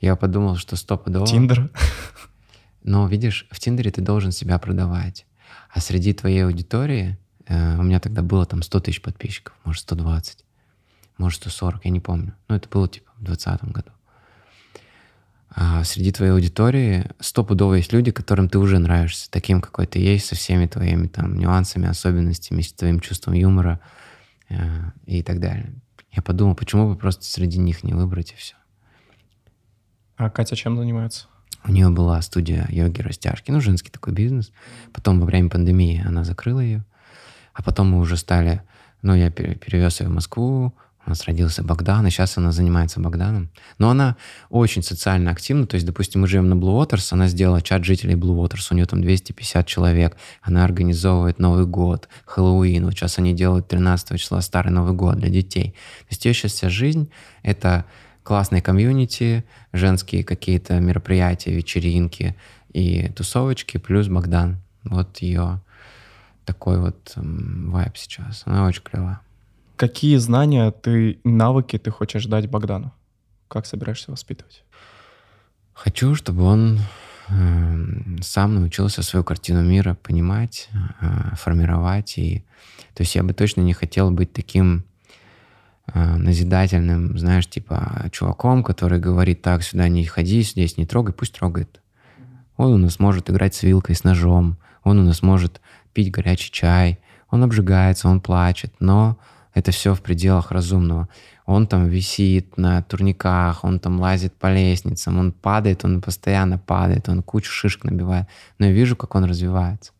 Я 0.00 0.16
подумал, 0.16 0.56
что 0.56 0.76
стопудово... 0.76 1.26
Тиндер? 1.26 1.70
Но 2.82 3.08
видишь, 3.08 3.46
в 3.50 3.58
Тиндере 3.58 3.90
ты 3.90 4.00
должен 4.00 4.30
себя 4.30 4.58
продавать. 4.58 5.26
А 5.70 5.80
среди 5.80 6.12
твоей 6.12 6.44
аудитории, 6.44 7.18
э, 7.46 7.76
у 7.78 7.82
меня 7.82 7.98
тогда 7.98 8.22
было 8.22 8.46
там 8.46 8.62
100 8.62 8.80
тысяч 8.80 9.02
подписчиков, 9.02 9.54
может 9.64 9.82
120, 9.82 10.44
может 11.18 11.40
140, 11.40 11.84
я 11.84 11.90
не 11.90 12.00
помню. 12.00 12.34
Но 12.48 12.56
это 12.56 12.68
было 12.68 12.88
типа 12.88 13.10
в 13.16 13.24
2020 13.24 13.72
году. 13.72 13.90
а 15.50 15.82
среди 15.84 16.12
твоей 16.12 16.32
аудитории 16.32 17.06
стопудово 17.18 17.74
есть 17.74 17.92
люди, 17.92 18.10
которым 18.10 18.48
ты 18.48 18.58
уже 18.58 18.78
нравишься, 18.78 19.30
таким, 19.30 19.60
какой 19.60 19.86
ты 19.86 19.98
есть, 19.98 20.26
со 20.26 20.34
всеми 20.34 20.66
твоими 20.66 21.06
там 21.06 21.36
нюансами, 21.36 21.88
особенностями, 21.88 22.62
с 22.62 22.72
твоим 22.72 23.00
чувством 23.00 23.34
юмора 23.34 23.80
э, 24.48 24.56
и 25.06 25.22
так 25.22 25.40
далее. 25.40 25.74
Я 26.12 26.22
подумал, 26.22 26.54
почему 26.54 26.88
бы 26.88 26.96
просто 26.96 27.24
среди 27.24 27.58
них 27.58 27.82
не 27.84 27.94
выбрать 27.94 28.32
и 28.32 28.36
все. 28.36 28.54
А 30.16 30.30
Катя 30.30 30.56
чем 30.56 30.76
занимается? 30.76 31.26
У 31.64 31.72
нее 31.72 31.90
была 31.90 32.20
студия 32.22 32.66
йоги 32.70 33.00
растяжки, 33.00 33.50
ну, 33.50 33.60
женский 33.60 33.90
такой 33.90 34.12
бизнес. 34.12 34.52
Потом 34.92 35.20
во 35.20 35.26
время 35.26 35.50
пандемии 35.50 36.02
она 36.06 36.24
закрыла 36.24 36.60
ее. 36.60 36.84
А 37.52 37.62
потом 37.62 37.90
мы 37.90 37.98
уже 37.98 38.16
стали... 38.16 38.62
Ну, 39.02 39.14
я 39.14 39.30
перевез 39.30 40.00
ее 40.00 40.08
в 40.08 40.12
Москву, 40.12 40.72
у 41.06 41.10
нас 41.10 41.24
родился 41.24 41.62
Богдан, 41.62 42.06
и 42.06 42.10
сейчас 42.10 42.36
она 42.36 42.50
занимается 42.50 42.98
Богданом. 42.98 43.48
Но 43.78 43.90
она 43.90 44.16
очень 44.50 44.82
социально 44.82 45.30
активна. 45.30 45.66
То 45.66 45.76
есть, 45.76 45.86
допустим, 45.86 46.22
мы 46.22 46.26
живем 46.26 46.48
на 46.48 46.54
Blue 46.54 46.82
Waters, 46.82 47.08
она 47.12 47.28
сделала 47.28 47.62
чат 47.62 47.84
жителей 47.84 48.14
Blue 48.14 48.36
Waters, 48.36 48.66
у 48.72 48.74
нее 48.74 48.86
там 48.86 49.02
250 49.02 49.66
человек. 49.66 50.16
Она 50.42 50.64
организовывает 50.64 51.38
Новый 51.38 51.66
год, 51.66 52.08
Хэллоуин. 52.24 52.84
Вот 52.84 52.94
сейчас 52.94 53.18
они 53.18 53.34
делают 53.34 53.68
13 53.68 54.20
числа 54.20 54.40
Старый 54.40 54.72
Новый 54.72 54.94
год 54.94 55.18
для 55.18 55.28
детей. 55.28 55.76
То 56.00 56.06
есть 56.10 56.24
ее 56.24 56.34
сейчас 56.34 56.52
вся 56.52 56.68
жизнь— 56.68 57.08
это 57.42 57.84
классные 58.26 58.60
комьюнити, 58.60 59.44
женские 59.72 60.24
какие-то 60.24 60.80
мероприятия, 60.80 61.52
вечеринки 61.52 62.34
и 62.72 63.08
тусовочки, 63.10 63.78
плюс 63.78 64.08
Богдан. 64.08 64.56
Вот 64.82 65.18
ее 65.18 65.60
такой 66.44 66.80
вот 66.80 67.12
вайб 67.14 67.96
сейчас. 67.96 68.42
Она 68.44 68.66
очень 68.66 68.82
клевая. 68.82 69.20
Какие 69.76 70.16
знания 70.16 70.72
ты, 70.72 71.20
навыки 71.22 71.78
ты 71.78 71.92
хочешь 71.92 72.26
дать 72.26 72.50
Богдану? 72.50 72.92
Как 73.46 73.64
собираешься 73.64 74.10
воспитывать? 74.10 74.64
Хочу, 75.72 76.16
чтобы 76.16 76.42
он 76.42 76.80
э, 77.28 77.84
сам 78.22 78.56
научился 78.56 79.02
свою 79.04 79.22
картину 79.22 79.62
мира 79.62 79.96
понимать, 80.02 80.68
э, 81.00 81.36
формировать. 81.36 82.18
И, 82.18 82.44
то 82.94 83.04
есть 83.04 83.14
я 83.14 83.22
бы 83.22 83.34
точно 83.34 83.60
не 83.60 83.72
хотел 83.72 84.10
быть 84.10 84.32
таким 84.32 84.84
назидательным, 85.94 87.18
знаешь, 87.18 87.48
типа 87.48 88.06
чуваком, 88.10 88.62
который 88.62 88.98
говорит, 88.98 89.42
так, 89.42 89.62
сюда 89.62 89.88
не 89.88 90.04
ходи, 90.04 90.42
здесь 90.42 90.76
не 90.76 90.86
трогай, 90.86 91.14
пусть 91.14 91.34
трогает. 91.34 91.80
Он 92.56 92.72
у 92.72 92.78
нас 92.78 92.98
может 92.98 93.30
играть 93.30 93.54
с 93.54 93.62
вилкой, 93.62 93.94
с 93.94 94.04
ножом, 94.04 94.56
он 94.82 94.98
у 94.98 95.02
нас 95.02 95.22
может 95.22 95.60
пить 95.92 96.10
горячий 96.10 96.50
чай, 96.50 96.98
он 97.30 97.42
обжигается, 97.42 98.08
он 98.08 98.20
плачет, 98.20 98.72
но 98.80 99.18
это 99.54 99.70
все 99.70 99.94
в 99.94 100.02
пределах 100.02 100.52
разумного. 100.52 101.08
Он 101.44 101.66
там 101.66 101.86
висит 101.86 102.56
на 102.56 102.82
турниках, 102.82 103.64
он 103.64 103.78
там 103.78 104.00
лазит 104.00 104.34
по 104.34 104.52
лестницам, 104.52 105.18
он 105.18 105.32
падает, 105.32 105.84
он 105.84 106.02
постоянно 106.02 106.58
падает, 106.58 107.08
он 107.08 107.22
кучу 107.22 107.50
шишек 107.50 107.84
набивает. 107.84 108.26
Но 108.58 108.66
я 108.66 108.72
вижу, 108.72 108.96
как 108.96 109.14
он 109.14 109.24
развивается 109.24 109.92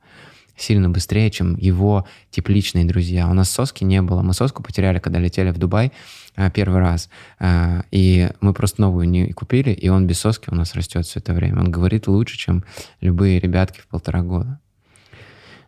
сильно 0.56 0.88
быстрее, 0.88 1.30
чем 1.30 1.56
его 1.56 2.06
тепличные 2.30 2.84
друзья. 2.84 3.28
У 3.28 3.34
нас 3.34 3.50
соски 3.50 3.84
не 3.84 4.02
было. 4.02 4.22
Мы 4.22 4.32
соску 4.34 4.62
потеряли, 4.62 4.98
когда 4.98 5.18
летели 5.18 5.50
в 5.50 5.58
Дубай 5.58 5.92
э, 6.36 6.50
первый 6.50 6.80
раз. 6.80 7.08
Э, 7.38 7.82
и 7.90 8.30
мы 8.40 8.54
просто 8.54 8.80
новую 8.80 9.08
не 9.08 9.32
купили, 9.32 9.70
и 9.70 9.88
он 9.88 10.06
без 10.06 10.18
соски 10.18 10.50
у 10.50 10.54
нас 10.54 10.74
растет 10.74 11.06
все 11.06 11.20
это 11.20 11.32
время. 11.34 11.60
Он 11.60 11.70
говорит 11.70 12.08
лучше, 12.08 12.36
чем 12.36 12.64
любые 13.00 13.38
ребятки 13.38 13.80
в 13.80 13.86
полтора 13.88 14.22
года. 14.22 14.58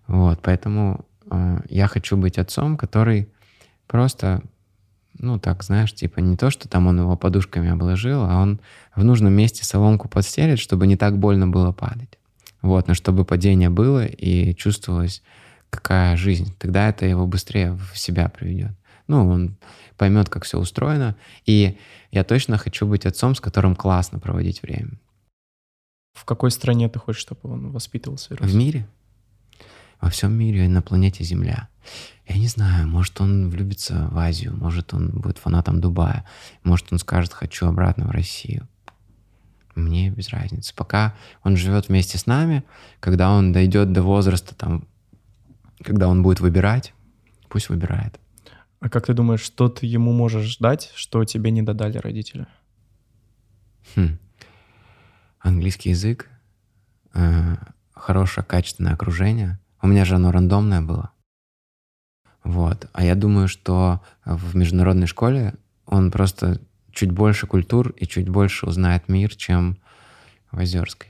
Вот, 0.06 0.40
поэтому 0.42 1.04
э, 1.30 1.58
я 1.68 1.86
хочу 1.86 2.16
быть 2.16 2.38
отцом, 2.38 2.76
который 2.76 3.28
просто 3.86 4.42
ну, 5.20 5.38
так, 5.38 5.64
знаешь, 5.64 5.92
типа 5.92 6.20
не 6.20 6.36
то, 6.36 6.50
что 6.50 6.68
там 6.68 6.86
он 6.86 7.00
его 7.00 7.16
подушками 7.16 7.70
обложил, 7.70 8.22
а 8.22 8.40
он 8.40 8.60
в 8.94 9.04
нужном 9.04 9.32
месте 9.32 9.64
соломку 9.64 10.08
подстелит, 10.08 10.60
чтобы 10.60 10.86
не 10.86 10.96
так 10.96 11.18
больно 11.18 11.48
было 11.48 11.72
падать. 11.72 12.17
Вот, 12.62 12.88
но 12.88 12.94
чтобы 12.94 13.24
падение 13.24 13.70
было 13.70 14.04
и 14.04 14.54
чувствовалось, 14.54 15.22
какая 15.70 16.16
жизнь. 16.16 16.54
Тогда 16.58 16.88
это 16.88 17.06
его 17.06 17.26
быстрее 17.26 17.72
в 17.72 17.96
себя 17.98 18.28
приведет. 18.28 18.72
Ну, 19.06 19.28
он 19.28 19.56
поймет, 19.96 20.28
как 20.28 20.44
все 20.44 20.58
устроено. 20.58 21.16
И 21.46 21.78
я 22.10 22.24
точно 22.24 22.58
хочу 22.58 22.86
быть 22.86 23.06
отцом, 23.06 23.34
с 23.34 23.40
которым 23.40 23.74
классно 23.74 24.18
проводить 24.18 24.62
время. 24.62 24.98
В 26.14 26.24
какой 26.24 26.50
стране 26.50 26.88
ты 26.88 26.98
хочешь, 26.98 27.22
чтобы 27.22 27.40
он 27.44 27.70
воспитывался? 27.70 28.34
В 28.34 28.54
мире. 28.54 28.86
Во 30.00 30.10
всем 30.10 30.32
мире, 30.32 30.68
на 30.68 30.82
планете 30.82 31.24
Земля. 31.24 31.68
Я 32.26 32.36
не 32.36 32.48
знаю, 32.48 32.86
может, 32.86 33.20
он 33.20 33.48
влюбится 33.48 34.08
в 34.10 34.18
Азию, 34.18 34.54
может, 34.54 34.92
он 34.94 35.10
будет 35.10 35.38
фанатом 35.38 35.80
Дубая, 35.80 36.26
может, 36.62 36.92
он 36.92 36.98
скажет, 36.98 37.32
хочу 37.32 37.66
обратно 37.66 38.06
в 38.06 38.10
Россию 38.10 38.68
мне 39.78 40.10
без 40.10 40.28
разницы. 40.30 40.74
Пока 40.74 41.14
он 41.42 41.56
живет 41.56 41.88
вместе 41.88 42.18
с 42.18 42.26
нами, 42.26 42.64
когда 43.00 43.30
он 43.30 43.52
дойдет 43.52 43.92
до 43.92 44.02
возраста, 44.02 44.54
там, 44.54 44.86
когда 45.82 46.08
он 46.08 46.22
будет 46.22 46.40
выбирать, 46.40 46.94
пусть 47.48 47.68
выбирает. 47.68 48.18
А 48.80 48.88
как 48.88 49.06
ты 49.06 49.14
думаешь, 49.14 49.40
что 49.40 49.68
ты 49.68 49.86
ему 49.86 50.12
можешь 50.12 50.58
дать, 50.58 50.92
что 50.94 51.24
тебе 51.24 51.50
не 51.50 51.62
додали 51.62 51.98
родители? 51.98 52.46
Хм. 53.96 54.18
Английский 55.40 55.90
язык, 55.90 56.28
э, 57.14 57.56
хорошее 57.92 58.44
качественное 58.44 58.94
окружение. 58.94 59.58
У 59.82 59.86
меня 59.86 60.04
же 60.04 60.16
оно 60.16 60.30
рандомное 60.30 60.80
было. 60.80 61.12
Вот. 62.44 62.88
А 62.92 63.04
я 63.04 63.14
думаю, 63.14 63.48
что 63.48 64.00
в 64.24 64.56
международной 64.56 65.06
школе 65.06 65.54
он 65.86 66.10
просто 66.10 66.60
чуть 66.98 67.12
больше 67.12 67.46
культур 67.46 67.90
и 67.90 68.06
чуть 68.06 68.28
больше 68.28 68.66
узнает 68.66 69.08
мир, 69.08 69.34
чем 69.36 69.78
в 70.50 70.58
Озерской. 70.58 71.08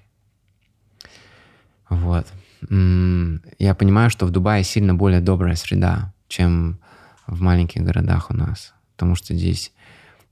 Вот. 1.89 2.27
Я 2.71 3.75
понимаю, 3.75 4.11
что 4.11 4.27
в 4.27 4.31
Дубае 4.31 4.65
сильно 4.65 4.95
более 4.95 5.21
добрая 5.21 5.55
среда, 5.55 6.13
чем 6.29 6.79
в 7.27 7.41
маленьких 7.41 7.83
городах 7.83 8.31
у 8.31 8.35
нас. 8.35 8.75
Потому 8.97 9.15
что 9.15 9.35
здесь 9.35 9.73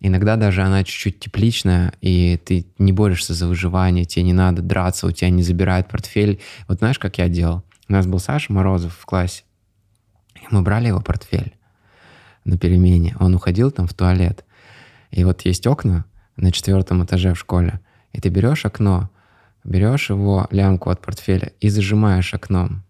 иногда 0.01 0.37
даже 0.37 0.63
она 0.63 0.85
чуть-чуть 0.85 1.21
тепличная, 1.21 1.95
и 2.03 2.37
ты 2.37 2.67
не 2.79 2.93
борешься 2.93 3.33
за 3.33 3.47
выживание, 3.47 4.05
тебе 4.05 4.25
не 4.25 4.35
надо 4.35 4.61
драться, 4.61 5.07
у 5.07 5.13
тебя 5.13 5.31
не 5.31 5.43
забирают 5.43 5.89
портфель. 5.89 6.43
Вот 6.69 6.79
знаешь, 6.79 6.99
как 6.99 7.17
я 7.17 7.29
делал? 7.29 7.65
У 7.89 7.93
нас 7.93 8.07
был 8.07 8.19
Саша 8.19 8.53
Морозов 8.53 8.95
в 8.95 9.07
классе, 9.07 9.45
и 10.35 10.45
мы 10.51 10.61
брали 10.61 10.89
его 10.89 11.01
портфель 11.01 11.55
на 12.45 12.59
перемене. 12.59 13.17
Он 13.21 13.35
уходил 13.35 13.71
там 13.71 13.87
в 13.87 13.95
туалет, 13.95 14.45
и 15.11 15.25
вот 15.25 15.43
есть 15.43 15.67
окна 15.67 16.05
на 16.37 16.53
четвертом 16.53 17.05
этаже 17.05 17.35
в 17.35 17.39
школе, 17.39 17.81
и 18.13 18.21
ты 18.21 18.29
берешь 18.29 18.65
окно, 18.65 19.11
берешь 19.65 20.11
его 20.11 20.47
лямку 20.51 20.91
от 20.91 21.01
портфеля 21.01 21.53
и 21.61 21.69
зажимаешь 21.69 22.35
окном, 22.35 22.83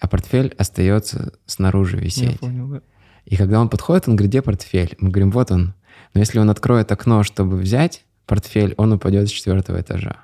а 0.00 0.08
портфель 0.08 0.54
остается 0.58 1.32
снаружи 1.46 1.96
висеть. 1.96 2.32
Я 2.32 2.38
понял, 2.38 2.68
да. 2.68 2.80
И 3.24 3.36
когда 3.36 3.60
он 3.60 3.68
подходит, 3.68 4.08
он 4.08 4.16
говорит, 4.16 4.30
где 4.30 4.42
портфель? 4.42 4.96
Мы 5.00 5.10
говорим, 5.10 5.30
вот 5.30 5.50
он. 5.50 5.74
Но 6.14 6.20
если 6.20 6.38
он 6.38 6.48
откроет 6.48 6.90
окно, 6.92 7.22
чтобы 7.22 7.58
взять 7.58 8.04
портфель, 8.26 8.74
он 8.78 8.92
упадет 8.92 9.28
с 9.28 9.32
четвертого 9.32 9.80
этажа. 9.80 10.16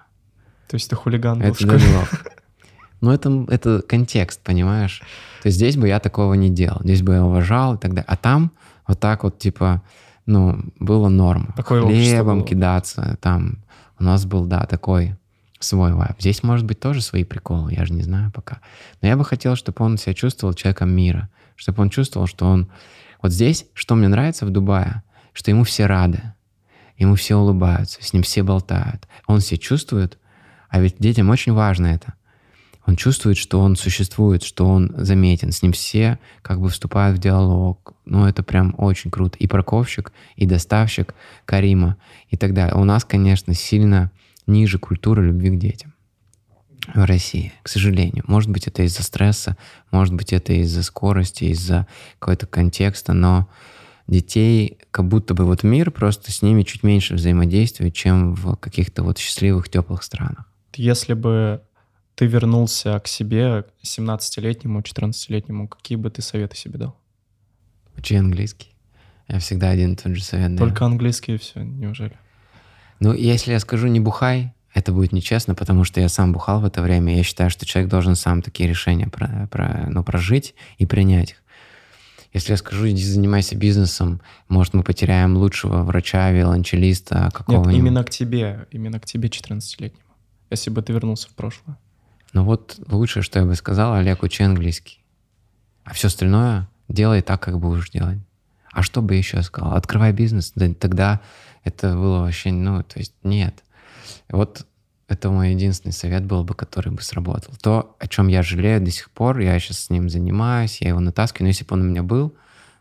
То 0.68 0.76
есть 0.76 0.86
это 0.86 0.97
хулиган 0.97 1.40
был 1.40 1.47
это 1.47 1.78
в 1.78 2.26
Ну, 3.01 3.11
это, 3.11 3.47
это 3.49 3.82
контекст, 3.82 4.40
понимаешь? 4.40 5.03
То 5.42 5.49
есть 5.49 5.59
здесь 5.59 5.76
бы 5.76 5.88
я 5.88 6.01
такого 6.01 6.32
не 6.34 6.49
делал. 6.49 6.80
Здесь 6.82 7.03
бы 7.03 7.14
я 7.14 7.24
уважал 7.24 7.74
и 7.74 7.78
так 7.78 7.90
далее. 7.90 8.07
А 8.09 8.16
там 8.16 8.53
вот 8.86 8.99
так 8.99 9.24
вот, 9.24 9.38
типа, 9.38 9.82
ну, 10.27 10.59
было 10.79 11.09
норм. 11.09 11.53
Такое 11.57 11.83
Хлебом 11.83 12.39
было. 12.39 12.49
кидаться, 12.49 13.18
там. 13.20 13.59
У 13.99 14.05
нас 14.05 14.25
был, 14.25 14.47
да, 14.47 14.66
такой 14.66 15.16
свой 15.61 15.93
вайб. 15.93 16.16
Здесь, 16.18 16.43
может 16.43 16.66
быть, 16.66 16.81
тоже 16.81 17.01
свои 17.01 17.25
приколы, 17.25 17.72
я 17.72 17.85
же 17.85 17.95
не 17.95 18.03
знаю 18.03 18.31
пока. 18.33 18.61
Но 19.01 19.09
я 19.09 19.16
бы 19.16 19.25
хотел, 19.25 19.57
чтобы 19.57 19.85
он 19.85 19.97
себя 19.97 20.14
чувствовал 20.14 20.55
человеком 20.55 20.91
мира, 20.91 21.31
чтобы 21.57 21.83
он 21.83 21.91
чувствовал, 21.91 22.27
что 22.27 22.47
он... 22.47 22.68
Вот 23.22 23.33
здесь, 23.33 23.66
что 23.72 23.95
мне 23.95 24.09
нравится 24.09 24.45
в 24.45 24.51
Дубае, 24.51 25.03
что 25.33 25.51
ему 25.51 25.64
все 25.64 25.87
рады, 25.87 26.35
ему 26.99 27.14
все 27.14 27.37
улыбаются, 27.37 28.03
с 28.03 28.12
ним 28.12 28.22
все 28.22 28.43
болтают. 28.43 29.09
Он 29.27 29.41
себя 29.41 29.59
чувствует, 29.59 30.18
а 30.68 30.81
ведь 30.81 30.97
детям 30.99 31.31
очень 31.31 31.53
важно 31.53 31.87
это— 31.87 32.14
он 32.87 32.97
чувствует, 32.97 33.37
что 33.37 33.61
он 33.61 33.76
существует, 33.76 34.43
что 34.43 34.68
он 34.68 34.93
заметен, 34.97 35.53
с 35.53 35.62
ним 35.62 35.72
все 35.72 36.18
как 36.43 36.61
бы 36.61 36.68
вступают 36.68 37.18
в 37.18 37.20
диалог. 37.20 37.95
Ну, 38.05 38.26
это 38.26 38.43
прям 38.43 38.74
очень 38.76 39.11
круто. 39.11 39.39
И 39.39 39.47
парковщик, 39.47 40.12
и 40.37 40.47
доставщик 40.47 41.14
Карима 41.47 41.97
и 42.28 42.37
так 42.37 42.53
далее. 42.53 42.74
У 42.74 42.85
нас, 42.85 43.05
конечно, 43.05 43.55
сильно 43.55 44.11
ниже 44.47 44.78
культура 44.78 45.22
любви 45.22 45.51
к 45.51 45.59
детям 45.59 45.95
в 46.93 47.05
России, 47.05 47.53
к 47.62 47.68
сожалению. 47.68 48.24
Может 48.26 48.51
быть, 48.51 48.66
это 48.66 48.82
из-за 48.82 49.03
стресса, 49.03 49.57
может 49.91 50.12
быть, 50.12 50.35
это 50.35 50.53
из-за 50.53 50.82
скорости, 50.82 51.45
из-за 51.45 51.87
какого-то 52.18 52.47
контекста, 52.47 53.14
но 53.14 53.49
детей 54.07 54.76
как 54.91 55.09
будто 55.09 55.32
бы 55.32 55.47
вот 55.47 55.62
мир 55.62 55.91
просто 55.91 56.30
с 56.30 56.43
ними 56.43 56.62
чуть 56.62 56.82
меньше 56.82 57.14
взаимодействует, 57.14 57.95
чем 57.95 58.35
в 58.35 58.57
каких-то 58.57 59.03
вот 59.03 59.16
счастливых, 59.16 59.70
теплых 59.70 60.03
странах. 60.03 60.45
Если 60.74 61.14
бы 61.14 61.62
ты 62.14 62.26
вернулся 62.26 62.98
к 63.00 63.08
себе 63.08 63.64
17-летнему, 63.82 64.80
14-летнему, 64.80 65.68
какие 65.68 65.96
бы 65.96 66.10
ты 66.10 66.22
советы 66.22 66.56
себе 66.56 66.78
дал? 66.78 66.96
Учи 67.96 68.16
английский. 68.16 68.74
Я 69.28 69.38
всегда 69.38 69.70
один 69.70 69.94
и 69.94 69.96
тот 69.96 70.14
же 70.14 70.22
совет 70.22 70.56
Только 70.58 70.80
даю. 70.80 70.92
английский 70.92 71.34
и 71.34 71.38
все, 71.38 71.62
неужели? 71.62 72.16
Ну, 73.00 73.12
если 73.12 73.52
я 73.52 73.60
скажу 73.60 73.88
«не 73.88 74.00
бухай», 74.00 74.52
это 74.72 74.92
будет 74.92 75.12
нечестно, 75.12 75.54
потому 75.54 75.84
что 75.84 76.00
я 76.00 76.08
сам 76.08 76.32
бухал 76.32 76.60
в 76.60 76.64
это 76.64 76.82
время. 76.82 77.16
Я 77.16 77.22
считаю, 77.22 77.48
что 77.48 77.64
человек 77.64 77.90
должен 77.90 78.16
сам 78.16 78.42
такие 78.42 78.68
решения 78.68 79.06
про, 79.06 79.48
про, 79.50 79.86
ну, 79.88 80.02
прожить 80.02 80.54
и 80.78 80.86
принять 80.86 81.30
их. 81.30 81.42
Если 82.32 82.50
я 82.50 82.56
скажу, 82.56 82.88
иди 82.88 83.04
занимайся 83.04 83.56
бизнесом, 83.56 84.20
может, 84.48 84.74
мы 84.74 84.82
потеряем 84.82 85.36
лучшего 85.36 85.84
врача, 85.84 86.32
виолончелиста, 86.32 87.30
какого-нибудь. 87.32 87.72
Нет, 87.72 87.80
именно 87.80 88.04
к 88.04 88.10
тебе, 88.10 88.66
именно 88.72 88.98
к 88.98 89.06
тебе 89.06 89.28
14-летнему, 89.28 90.10
если 90.50 90.70
бы 90.70 90.82
ты 90.82 90.92
вернулся 90.92 91.28
в 91.28 91.34
прошлое. 91.34 91.78
Ну 92.35 92.45
вот 92.45 92.78
лучшее, 92.89 93.22
что 93.22 93.39
я 93.39 93.47
бы 93.47 93.55
сказал, 93.55 93.95
Олег, 93.95 94.22
учи 94.22 94.43
английский. 94.43 95.03
А 95.85 95.95
все 95.95 96.09
остальное 96.09 96.68
делай 96.89 97.22
так, 97.22 97.41
как 97.41 97.59
будешь 97.59 97.91
делать. 97.91 98.18
А 98.72 98.82
что 98.82 99.01
бы 99.01 99.14
я 99.14 99.18
еще 99.18 99.41
сказал? 99.43 99.74
Открывай 99.74 100.12
бизнес. 100.12 100.53
Да, 100.57 100.68
тогда 100.74 101.20
это 101.62 101.95
было 101.95 102.20
вообще, 102.20 102.51
ну, 102.51 102.82
то 102.82 102.99
есть 102.99 103.14
нет. 103.22 103.62
Вот 104.28 104.66
это 105.07 105.30
мой 105.30 105.53
единственный 105.53 105.93
совет 105.93 106.24
был 106.24 106.43
бы, 106.43 106.55
который 106.55 106.93
бы 106.93 107.03
сработал. 107.03 107.55
То, 107.62 107.97
о 108.01 108.09
чем 108.09 108.26
я 108.26 108.43
жалею 108.43 108.80
до 108.80 108.91
сих 108.91 109.11
пор, 109.11 109.39
я 109.39 109.57
сейчас 109.61 109.78
с 109.78 109.91
ним 109.91 110.11
занимаюсь, 110.11 110.80
я 110.80 110.89
его 110.89 111.01
натаскиваю, 111.01 111.45
но 111.45 111.49
если 111.49 111.64
бы 111.64 111.74
он 111.74 111.82
у 111.82 111.85
меня 111.85 112.03
был 112.03 112.35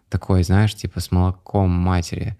такой, 0.09 0.43
знаешь, 0.43 0.73
типа 0.73 0.99
с 0.99 1.11
молоком 1.11 1.69
матери, 1.69 2.37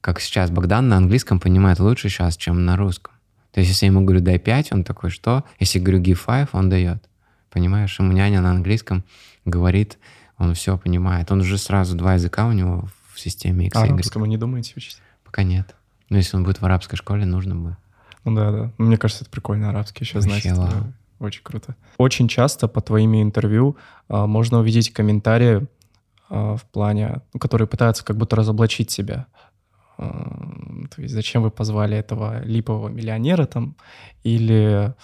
как 0.00 0.20
сейчас 0.20 0.50
Богдан 0.52 0.88
на 0.88 0.96
английском 0.98 1.40
понимает 1.40 1.80
лучше 1.80 2.08
сейчас, 2.08 2.36
чем 2.36 2.64
на 2.64 2.76
русском. 2.76 3.15
То 3.56 3.60
есть 3.60 3.70
если 3.70 3.86
я 3.86 3.90
ему 3.90 4.02
говорю 4.02 4.20
«дай 4.20 4.36
5», 4.36 4.66
он 4.72 4.84
такой 4.84 5.08
«что?», 5.08 5.42
если 5.58 5.78
говорю 5.78 6.02
«give 6.02 6.20
5», 6.26 6.50
он 6.52 6.68
дает. 6.68 7.02
Понимаешь? 7.48 7.98
Ему 7.98 8.12
няня 8.12 8.42
на 8.42 8.50
английском 8.50 9.02
говорит, 9.46 9.96
он 10.36 10.52
все 10.52 10.76
понимает. 10.76 11.32
Он 11.32 11.40
уже 11.40 11.56
сразу 11.56 11.96
два 11.96 12.12
языка 12.12 12.48
у 12.48 12.52
него 12.52 12.86
в 13.14 13.18
системе 13.18 13.68
X. 13.68 13.76
А 13.78 13.84
арабскому 13.84 14.26
не 14.26 14.36
думаете 14.36 14.74
учить? 14.76 14.98
Пока 15.24 15.42
нет. 15.42 15.74
Но 16.10 16.18
если 16.18 16.36
он 16.36 16.44
будет 16.44 16.60
в 16.60 16.66
арабской 16.66 16.96
школе, 16.96 17.24
нужно 17.24 17.56
бы. 17.56 17.78
Ну 18.26 18.34
да, 18.34 18.52
да. 18.52 18.72
Мне 18.76 18.98
кажется, 18.98 19.24
это 19.24 19.30
прикольно 19.30 19.70
арабский 19.70 20.04
еще 20.04 20.20
знать. 20.20 20.44
Это 20.44 20.92
очень 21.18 21.42
круто. 21.42 21.76
Очень 21.96 22.28
часто 22.28 22.68
по 22.68 22.82
твоими 22.82 23.22
интервью 23.22 23.78
а, 24.10 24.26
можно 24.26 24.58
увидеть 24.58 24.92
комментарии 24.92 25.66
а, 26.28 26.56
в 26.56 26.64
плане, 26.66 27.22
ну, 27.32 27.40
которые 27.40 27.66
пытаются 27.66 28.04
как 28.04 28.18
будто 28.18 28.36
разоблачить 28.36 28.90
себя. 28.90 29.28
А, 29.98 30.86
то 30.94 31.02
есть 31.02 31.14
зачем 31.14 31.42
вы 31.42 31.50
позвали 31.50 31.96
этого 31.96 32.42
липового 32.44 32.88
миллионера 32.88 33.46
там? 33.46 33.76
Или 34.22 34.94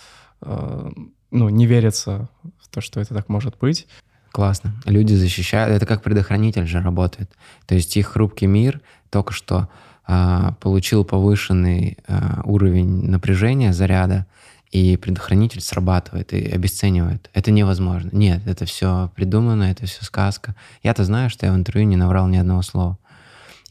а, 0.40 0.90
ну, 1.30 1.49
не 1.49 1.66
верится 1.66 2.28
в 2.61 2.68
то, 2.68 2.80
что 2.80 3.01
это 3.01 3.14
так 3.14 3.28
может 3.28 3.59
быть. 3.59 3.86
Классно. 4.30 4.74
Люди 4.86 5.14
защищают. 5.14 5.74
Это 5.74 5.86
как 5.86 6.03
предохранитель 6.03 6.66
же 6.66 6.80
работает. 6.80 7.30
То 7.66 7.74
есть 7.74 7.97
их 7.97 8.09
хрупкий 8.09 8.47
мир 8.47 8.80
только 9.11 9.32
что 9.32 9.68
а, 10.07 10.53
получил 10.61 11.05
повышенный 11.05 11.99
а, 12.07 12.40
уровень 12.45 13.09
напряжения 13.09 13.72
заряда, 13.72 14.26
и 14.72 14.97
предохранитель 14.97 15.61
срабатывает 15.61 16.32
и 16.32 16.47
обесценивает. 16.47 17.28
Это 17.34 17.51
невозможно. 17.51 18.09
Нет, 18.11 18.47
это 18.47 18.64
все 18.64 19.12
придумано, 19.14 19.64
это 19.64 19.84
все 19.84 20.03
сказка. 20.03 20.57
Я-то 20.82 21.05
знаю, 21.05 21.28
что 21.28 21.45
я 21.45 21.53
в 21.53 21.57
интервью 21.57 21.86
не 21.86 21.97
наврал 21.97 22.26
ни 22.26 22.38
одного 22.38 22.62
слова. 22.62 22.99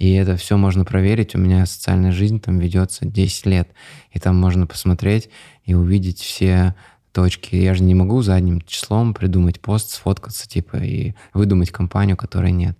И 0.02 0.14
это 0.14 0.36
все 0.36 0.58
можно 0.58 0.84
проверить. 0.84 1.36
У 1.36 1.38
меня 1.38 1.64
социальная 1.68 2.12
жизнь 2.12 2.40
там 2.40 2.58
ведется 2.58 3.06
10 3.06 3.46
лет. 3.46 3.70
И 4.10 4.18
там 4.18 4.36
можно 4.36 4.66
посмотреть 4.66 5.30
и 5.64 5.76
увидеть 5.76 6.18
все 6.18 6.74
точки. 7.12 7.56
Я 7.56 7.76
же 7.76 7.84
не 7.84 7.94
могу 7.94 8.24
задним 8.24 8.62
числом 8.62 9.14
придумать 9.14 9.62
пост, 9.62 9.92
сфоткаться, 9.92 10.50
типа, 10.50 10.78
и 10.78 11.14
выдумать 11.36 11.70
компанию, 11.70 12.18
которой 12.18 12.52
нет. 12.52 12.76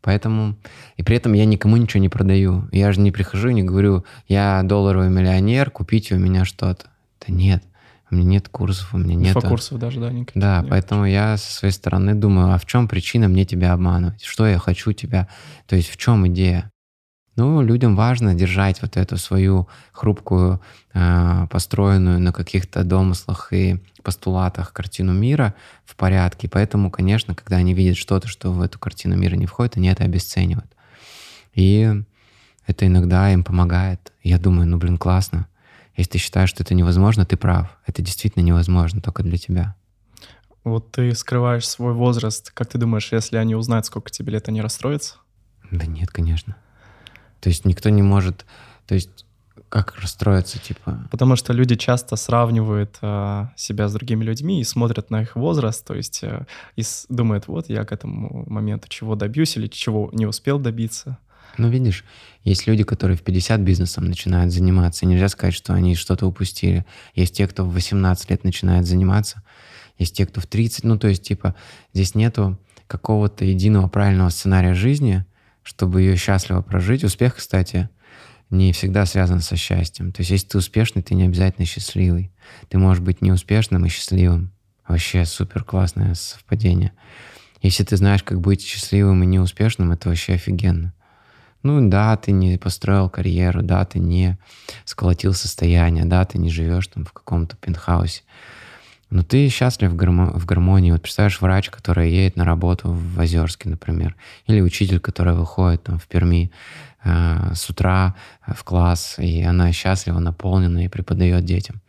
Поэтому... 0.00 0.54
И 0.96 1.02
при 1.02 1.16
этом 1.16 1.32
я 1.32 1.44
никому 1.44 1.76
ничего 1.76 2.00
не 2.00 2.08
продаю. 2.08 2.68
Я 2.70 2.92
же 2.92 3.00
не 3.00 3.10
прихожу 3.10 3.48
и 3.48 3.54
не 3.54 3.64
говорю, 3.64 4.04
я 4.28 4.62
долларовый 4.62 5.10
миллионер, 5.10 5.72
купите 5.72 6.14
у 6.14 6.18
меня 6.20 6.44
что-то. 6.44 6.86
Да 7.26 7.34
нет. 7.34 7.64
У 8.10 8.16
меня 8.16 8.26
нет 8.26 8.48
курсов, 8.48 8.94
у 8.94 8.98
меня 8.98 9.14
нет... 9.14 9.34
курсов 9.34 9.78
даже, 9.78 10.00
да, 10.00 10.10
никаких 10.10 10.40
Да, 10.40 10.60
нет. 10.60 10.70
поэтому 10.70 11.06
я 11.06 11.36
со 11.36 11.52
своей 11.52 11.72
стороны 11.72 12.14
думаю, 12.14 12.52
а 12.52 12.58
в 12.58 12.66
чем 12.66 12.86
причина 12.86 13.28
мне 13.28 13.44
тебя 13.44 13.72
обманывать? 13.72 14.22
Что 14.22 14.46
я 14.46 14.58
хочу 14.58 14.92
тебя? 14.92 15.28
То 15.66 15.76
есть 15.76 15.88
в 15.88 15.96
чем 15.96 16.26
идея? 16.28 16.70
Ну, 17.36 17.62
людям 17.62 17.96
важно 17.96 18.34
держать 18.34 18.80
вот 18.80 18.96
эту 18.96 19.16
свою 19.16 19.68
хрупкую, 19.92 20.60
э, 20.92 21.46
построенную 21.50 22.20
на 22.20 22.32
каких-то 22.32 22.84
домыслах 22.84 23.52
и 23.52 23.82
постулатах 24.04 24.72
картину 24.72 25.12
мира 25.12 25.54
в 25.84 25.96
порядке. 25.96 26.48
Поэтому, 26.48 26.90
конечно, 26.90 27.34
когда 27.34 27.56
они 27.56 27.74
видят 27.74 27.96
что-то, 27.96 28.28
что 28.28 28.52
в 28.52 28.60
эту 28.60 28.78
картину 28.78 29.16
мира 29.16 29.34
не 29.34 29.46
входит, 29.46 29.76
они 29.76 29.88
это 29.88 30.04
обесценивают. 30.04 30.70
И 31.54 31.92
это 32.66 32.86
иногда 32.86 33.32
им 33.32 33.42
помогает. 33.42 34.12
Я 34.22 34.38
думаю, 34.38 34.68
ну, 34.68 34.76
блин, 34.76 34.96
классно. 34.96 35.48
Если 35.96 36.12
ты 36.12 36.18
считаешь, 36.18 36.50
что 36.50 36.62
это 36.62 36.74
невозможно, 36.74 37.24
ты 37.24 37.36
прав. 37.36 37.76
Это 37.86 38.02
действительно 38.02 38.42
невозможно 38.42 39.00
только 39.00 39.22
для 39.22 39.38
тебя. 39.38 39.76
Вот 40.64 40.90
ты 40.90 41.14
скрываешь 41.14 41.68
свой 41.68 41.92
возраст. 41.92 42.50
Как 42.50 42.68
ты 42.68 42.78
думаешь, 42.78 43.12
если 43.12 43.36
они 43.36 43.54
узнают, 43.54 43.86
сколько 43.86 44.10
тебе 44.10 44.32
лет, 44.32 44.48
они 44.48 44.60
расстроятся? 44.60 45.16
Да 45.70 45.86
нет, 45.86 46.10
конечно. 46.10 46.56
То 47.40 47.48
есть 47.48 47.64
никто 47.64 47.90
не 47.90 48.02
может... 48.02 48.46
То 48.86 48.94
есть 48.94 49.24
как 49.68 49.96
расстроиться, 49.96 50.58
типа? 50.58 51.08
Потому 51.10 51.36
что 51.36 51.52
люди 51.52 51.74
часто 51.74 52.16
сравнивают 52.16 52.96
э, 53.02 53.46
себя 53.56 53.88
с 53.88 53.92
другими 53.92 54.22
людьми 54.22 54.60
и 54.60 54.64
смотрят 54.64 55.10
на 55.10 55.22
их 55.22 55.34
возраст, 55.34 55.84
то 55.84 55.94
есть 55.94 56.20
э, 56.22 56.46
и 56.76 56.82
с, 56.82 57.06
думают, 57.08 57.48
вот 57.48 57.68
я 57.68 57.84
к 57.84 57.90
этому 57.90 58.44
моменту 58.48 58.88
чего 58.88 59.16
добьюсь 59.16 59.56
или 59.56 59.66
чего 59.66 60.10
не 60.12 60.26
успел 60.26 60.60
добиться. 60.60 61.18
Ну, 61.58 61.68
видишь, 61.68 62.04
есть 62.42 62.66
люди, 62.66 62.84
которые 62.84 63.16
в 63.16 63.22
50 63.22 63.60
бизнесом 63.60 64.04
начинают 64.04 64.52
заниматься, 64.52 65.04
и 65.04 65.08
нельзя 65.08 65.28
сказать, 65.28 65.54
что 65.54 65.74
они 65.74 65.94
что-то 65.94 66.26
упустили. 66.26 66.84
Есть 67.14 67.36
те, 67.36 67.46
кто 67.46 67.64
в 67.64 67.72
18 67.72 68.30
лет 68.30 68.44
начинает 68.44 68.86
заниматься, 68.86 69.42
есть 69.98 70.16
те, 70.16 70.26
кто 70.26 70.40
в 70.40 70.46
30. 70.46 70.84
Ну, 70.84 70.98
то 70.98 71.08
есть, 71.08 71.22
типа, 71.22 71.54
здесь 71.92 72.14
нету 72.14 72.58
какого-то 72.86 73.44
единого 73.44 73.88
правильного 73.88 74.28
сценария 74.28 74.74
жизни, 74.74 75.24
чтобы 75.62 76.02
ее 76.02 76.16
счастливо 76.16 76.62
прожить. 76.62 77.04
Успех, 77.04 77.36
кстати, 77.36 77.88
не 78.50 78.72
всегда 78.72 79.06
связан 79.06 79.40
со 79.40 79.56
счастьем. 79.56 80.12
То 80.12 80.20
есть, 80.20 80.30
если 80.30 80.48
ты 80.48 80.58
успешный, 80.58 81.02
ты 81.02 81.14
не 81.14 81.24
обязательно 81.24 81.66
счастливый. 81.66 82.32
Ты 82.68 82.78
можешь 82.78 83.02
быть 83.02 83.22
неуспешным 83.22 83.86
и 83.86 83.88
счастливым. 83.88 84.52
Вообще 84.86 85.24
супер 85.24 85.64
классное 85.64 86.14
совпадение. 86.14 86.92
Если 87.62 87.84
ты 87.84 87.96
знаешь, 87.96 88.22
как 88.22 88.40
быть 88.40 88.62
счастливым 88.62 89.22
и 89.22 89.26
неуспешным, 89.26 89.92
это 89.92 90.10
вообще 90.10 90.34
офигенно. 90.34 90.92
Ну 91.64 91.88
да, 91.88 92.14
ты 92.18 92.30
не 92.30 92.58
построил 92.58 93.08
карьеру, 93.08 93.62
да, 93.62 93.86
ты 93.86 93.98
не 93.98 94.36
сколотил 94.84 95.32
состояние, 95.32 96.04
да, 96.04 96.26
ты 96.26 96.36
не 96.36 96.50
живешь 96.50 96.86
там 96.88 97.06
в 97.06 97.12
каком-то 97.12 97.56
пентхаусе. 97.56 98.22
Но 99.08 99.22
ты 99.22 99.48
счастлив 99.48 99.90
в, 99.90 99.96
гармо- 99.96 100.38
в 100.38 100.44
гармонии. 100.44 100.92
Вот 100.92 101.00
представляешь, 101.00 101.40
врач, 101.40 101.70
который 101.70 102.12
едет 102.12 102.36
на 102.36 102.44
работу 102.44 102.90
в 102.90 103.18
Озерске, 103.18 103.70
например, 103.70 104.14
или 104.46 104.60
учитель, 104.60 105.00
который 105.00 105.32
выходит 105.32 105.84
там 105.84 105.98
в 105.98 106.06
Перми 106.06 106.52
э, 107.02 107.54
с 107.54 107.70
утра 107.70 108.14
в 108.46 108.62
класс, 108.62 109.14
и 109.18 109.42
она 109.42 109.72
счастлива, 109.72 110.18
наполнена 110.18 110.84
и 110.84 110.88
преподает 110.88 111.46
детям. 111.46 111.80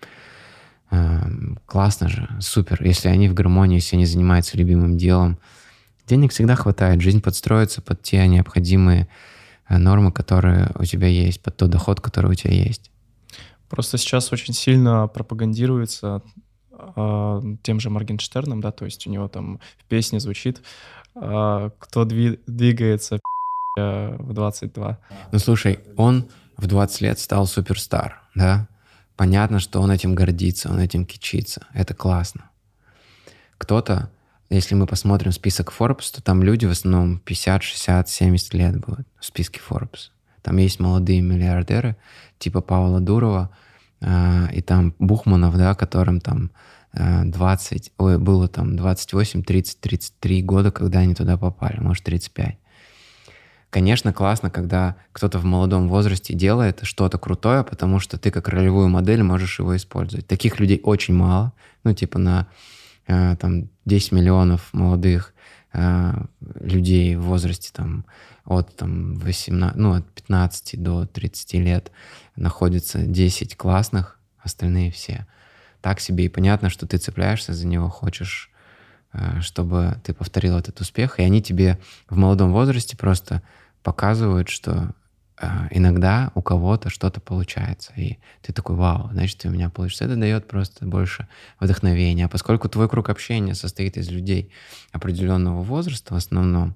Э, 0.90 1.22
классно 1.66 2.08
же, 2.08 2.30
супер. 2.40 2.82
Если 2.82 3.10
они 3.10 3.28
в 3.28 3.34
гармонии, 3.34 3.76
если 3.76 3.98
они 3.98 4.06
занимаются 4.06 4.58
любимым 4.58 4.98
делом, 4.98 5.38
денег 6.08 6.32
всегда 6.32 6.56
хватает, 6.56 7.02
жизнь 7.02 7.22
подстроится 7.22 7.82
под 7.82 8.02
те 8.02 8.26
необходимые 8.26 9.02
Э, 9.02 9.35
нормы, 9.70 10.11
которые 10.11 10.72
у 10.76 10.86
тебя 10.86 11.07
есть, 11.07 11.41
под 11.41 11.57
тот 11.57 11.70
доход, 11.70 12.01
который 12.01 12.32
у 12.32 12.36
тебя 12.36 12.53
есть. 12.53 12.91
Просто 13.70 13.97
сейчас 13.97 14.32
очень 14.32 14.53
сильно 14.53 15.07
пропагандируется 15.07 16.22
э, 16.72 17.41
тем 17.63 17.80
же 17.80 17.89
Моргенштерном, 17.89 18.62
да, 18.62 18.71
то 18.71 18.86
есть 18.86 19.08
у 19.08 19.09
него 19.09 19.28
там 19.28 19.59
в 19.78 19.86
песне 19.86 20.20
звучит 20.20 20.62
э, 21.16 21.70
«Кто 21.79 22.04
дви- 22.04 22.39
двигается 22.47 23.20
э, 23.78 24.16
в 24.17 24.32
22». 24.32 24.97
Ну, 25.32 25.39
слушай, 25.39 25.79
он 25.97 26.28
в 26.58 26.67
20 26.67 27.01
лет 27.01 27.20
стал 27.20 27.47
суперстар, 27.47 28.21
да? 28.36 28.67
Понятно, 29.16 29.59
что 29.59 29.82
он 29.82 29.92
этим 29.92 30.13
гордится, 30.13 30.70
он 30.70 30.79
этим 30.79 31.05
кичится. 31.05 31.66
Это 31.74 31.93
классно. 31.93 32.50
Кто-то 33.58 34.12
если 34.50 34.76
мы 34.76 34.86
посмотрим 34.86 35.32
список 35.32 35.74
Forbes, 35.78 36.13
то 36.13 36.22
там 36.22 36.43
люди 36.43 36.66
в 36.66 36.72
основном 36.72 37.20
50, 37.20 37.63
60, 37.63 38.09
70 38.09 38.54
лет 38.54 38.80
будут 38.80 39.08
в 39.20 39.26
списке 39.26 39.59
Forbes. 39.67 40.12
Там 40.42 40.58
есть 40.58 40.80
молодые 40.80 41.22
миллиардеры, 41.22 41.96
типа 42.38 42.62
Павла 42.62 43.00
Дурова, 43.00 43.50
э, 44.01 44.47
и 44.54 44.62
там 44.62 44.93
Бухманов, 45.00 45.58
да, 45.58 45.74
которым 45.74 46.22
там 46.22 46.51
э, 46.93 47.24
20, 47.26 47.93
ой, 47.97 48.20
было 48.20 48.47
там 48.47 48.76
28, 48.76 49.42
30, 49.42 49.80
33 49.80 50.42
года, 50.43 50.72
когда 50.72 51.00
они 51.00 51.16
туда 51.16 51.38
попали, 51.38 51.80
может, 51.80 52.04
35. 52.04 52.59
Конечно, 53.72 54.13
классно, 54.13 54.51
когда 54.51 54.96
кто-то 55.12 55.39
в 55.39 55.43
молодом 55.43 55.89
возрасте 55.89 56.34
делает 56.34 56.80
что-то 56.84 57.17
крутое, 57.17 57.63
потому 57.63 58.00
что 58.00 58.17
ты 58.17 58.32
как 58.32 58.47
ролевую 58.47 58.88
модель 58.88 59.24
можешь 59.24 59.59
его 59.59 59.76
использовать. 59.76 60.28
Таких 60.28 60.59
людей 60.59 60.80
очень 60.84 61.16
мало, 61.16 61.51
ну, 61.84 61.93
типа 61.93 62.20
на 62.20 62.47
там 63.06 63.70
10 63.86 64.12
миллионов 64.12 64.74
молодых 64.74 65.34
э, 65.74 66.14
людей 66.60 67.16
в 67.16 67.24
возрасте 67.24 67.72
там 67.74 68.06
от 68.46 68.76
там 68.76 69.16
18, 69.16 69.78
ну, 69.78 69.94
от 69.94 70.10
15 70.12 70.82
до 70.82 71.06
30 71.06 71.54
лет 71.56 71.92
находится 72.36 73.00
10 73.00 73.56
классных, 73.58 74.20
остальные 74.40 74.92
все. 74.92 75.26
Так 75.82 76.00
себе 76.00 76.26
и 76.26 76.30
понятно, 76.30 76.70
что 76.70 76.88
ты 76.88 76.98
цепляешься 76.98 77.54
за 77.54 77.68
него, 77.68 77.90
хочешь, 77.90 78.52
э, 79.14 79.42
чтобы 79.42 80.00
ты 80.04 80.14
повторил 80.14 80.58
этот 80.58 80.80
успех, 80.82 81.20
и 81.20 81.24
они 81.24 81.42
тебе 81.42 81.80
в 82.10 82.18
молодом 82.18 82.52
возрасте 82.52 82.98
просто 82.98 83.42
показывают, 83.84 84.50
что 84.50 84.72
э, 84.72 84.92
иногда 85.71 86.32
у 86.33 86.41
кого-то 86.41 86.89
что-то 86.89 87.20
получается. 87.20 87.91
И 87.97 88.17
ты 88.41 88.53
такой, 88.53 88.75
вау, 88.75 89.09
значит, 89.12 89.43
у 89.45 89.49
меня 89.49 89.70
получится. 89.70 90.05
Это 90.05 90.16
дает 90.16 90.47
просто 90.47 90.86
больше 90.86 91.28
вдохновения. 91.59 92.25
А 92.25 92.29
поскольку 92.29 92.70
твой 92.70 92.87
круг 92.87 93.09
общения 93.09 93.53
состоит 93.53 93.97
из 93.97 94.09
людей 94.09 94.49
определенного 94.91 95.62
возраста 95.62 96.13
в 96.13 96.17
основном, 96.17 96.75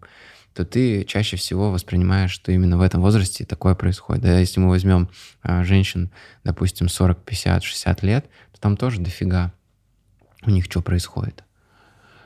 то 0.53 0.65
ты 0.65 1.05
чаще 1.05 1.37
всего 1.37 1.71
воспринимаешь, 1.71 2.31
что 2.31 2.51
именно 2.51 2.77
в 2.77 2.81
этом 2.81 3.01
возрасте 3.01 3.45
такое 3.45 3.75
происходит. 3.75 4.23
Да, 4.23 4.37
если 4.37 4.59
мы 4.59 4.69
возьмем 4.69 5.09
а, 5.41 5.63
женщин, 5.63 6.11
допустим, 6.43 6.89
40, 6.89 7.23
50, 7.23 7.63
60 7.63 8.03
лет, 8.03 8.25
то 8.51 8.59
там 8.59 8.75
тоже 8.75 8.99
дофига 8.99 9.53
у 10.45 10.49
них 10.49 10.65
что 10.65 10.81
происходит. 10.81 11.43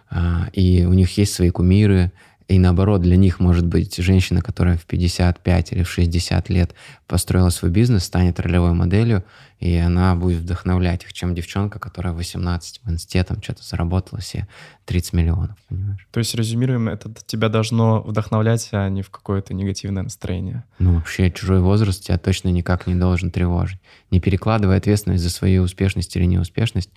А, 0.09 0.49
и 0.53 0.85
у 0.85 0.93
них 0.93 1.17
есть 1.17 1.33
свои 1.33 1.49
кумиры, 1.49 2.11
и 2.47 2.59
наоборот, 2.59 3.01
для 3.01 3.15
них, 3.15 3.39
может 3.39 3.65
быть, 3.65 3.95
женщина, 3.97 4.41
которая 4.41 4.77
в 4.77 4.85
55 4.85 5.71
или 5.71 5.83
в 5.83 5.89
60 5.89 6.49
лет 6.49 6.73
построила 7.07 7.49
свой 7.49 7.71
бизнес, 7.71 8.03
станет 8.03 8.39
ролевой 8.39 8.73
моделью, 8.73 9.23
и 9.59 9.75
она 9.75 10.15
будет 10.15 10.39
вдохновлять 10.39 11.03
их, 11.03 11.13
чем 11.13 11.33
девчонка, 11.33 11.79
которая 11.79 12.13
в 12.13 12.17
18 12.17 12.81
в 12.83 12.91
институте 12.91 13.23
там 13.23 13.41
что-то 13.41 13.63
заработала 13.63 14.21
себе 14.21 14.47
30 14.85 15.13
миллионов, 15.13 15.57
понимаешь? 15.69 16.05
То 16.11 16.19
есть, 16.19 16.35
резюмируем, 16.35 16.89
это 16.89 17.13
тебя 17.25 17.47
должно 17.49 18.01
вдохновлять, 18.01 18.67
а 18.73 18.89
не 18.89 19.01
в 19.03 19.09
какое-то 19.09 19.53
негативное 19.53 20.03
настроение? 20.03 20.65
Ну, 20.79 20.95
вообще, 20.95 21.31
чужой 21.31 21.61
возраст 21.61 22.03
тебя 22.03 22.17
точно 22.17 22.49
никак 22.49 22.87
не 22.87 22.95
должен 22.95 23.31
тревожить. 23.31 23.79
Не 24.11 24.19
перекладывай 24.19 24.77
ответственность 24.77 25.23
за 25.23 25.29
свою 25.29 25.63
успешность 25.63 26.13
или 26.15 26.25
неуспешность, 26.25 26.89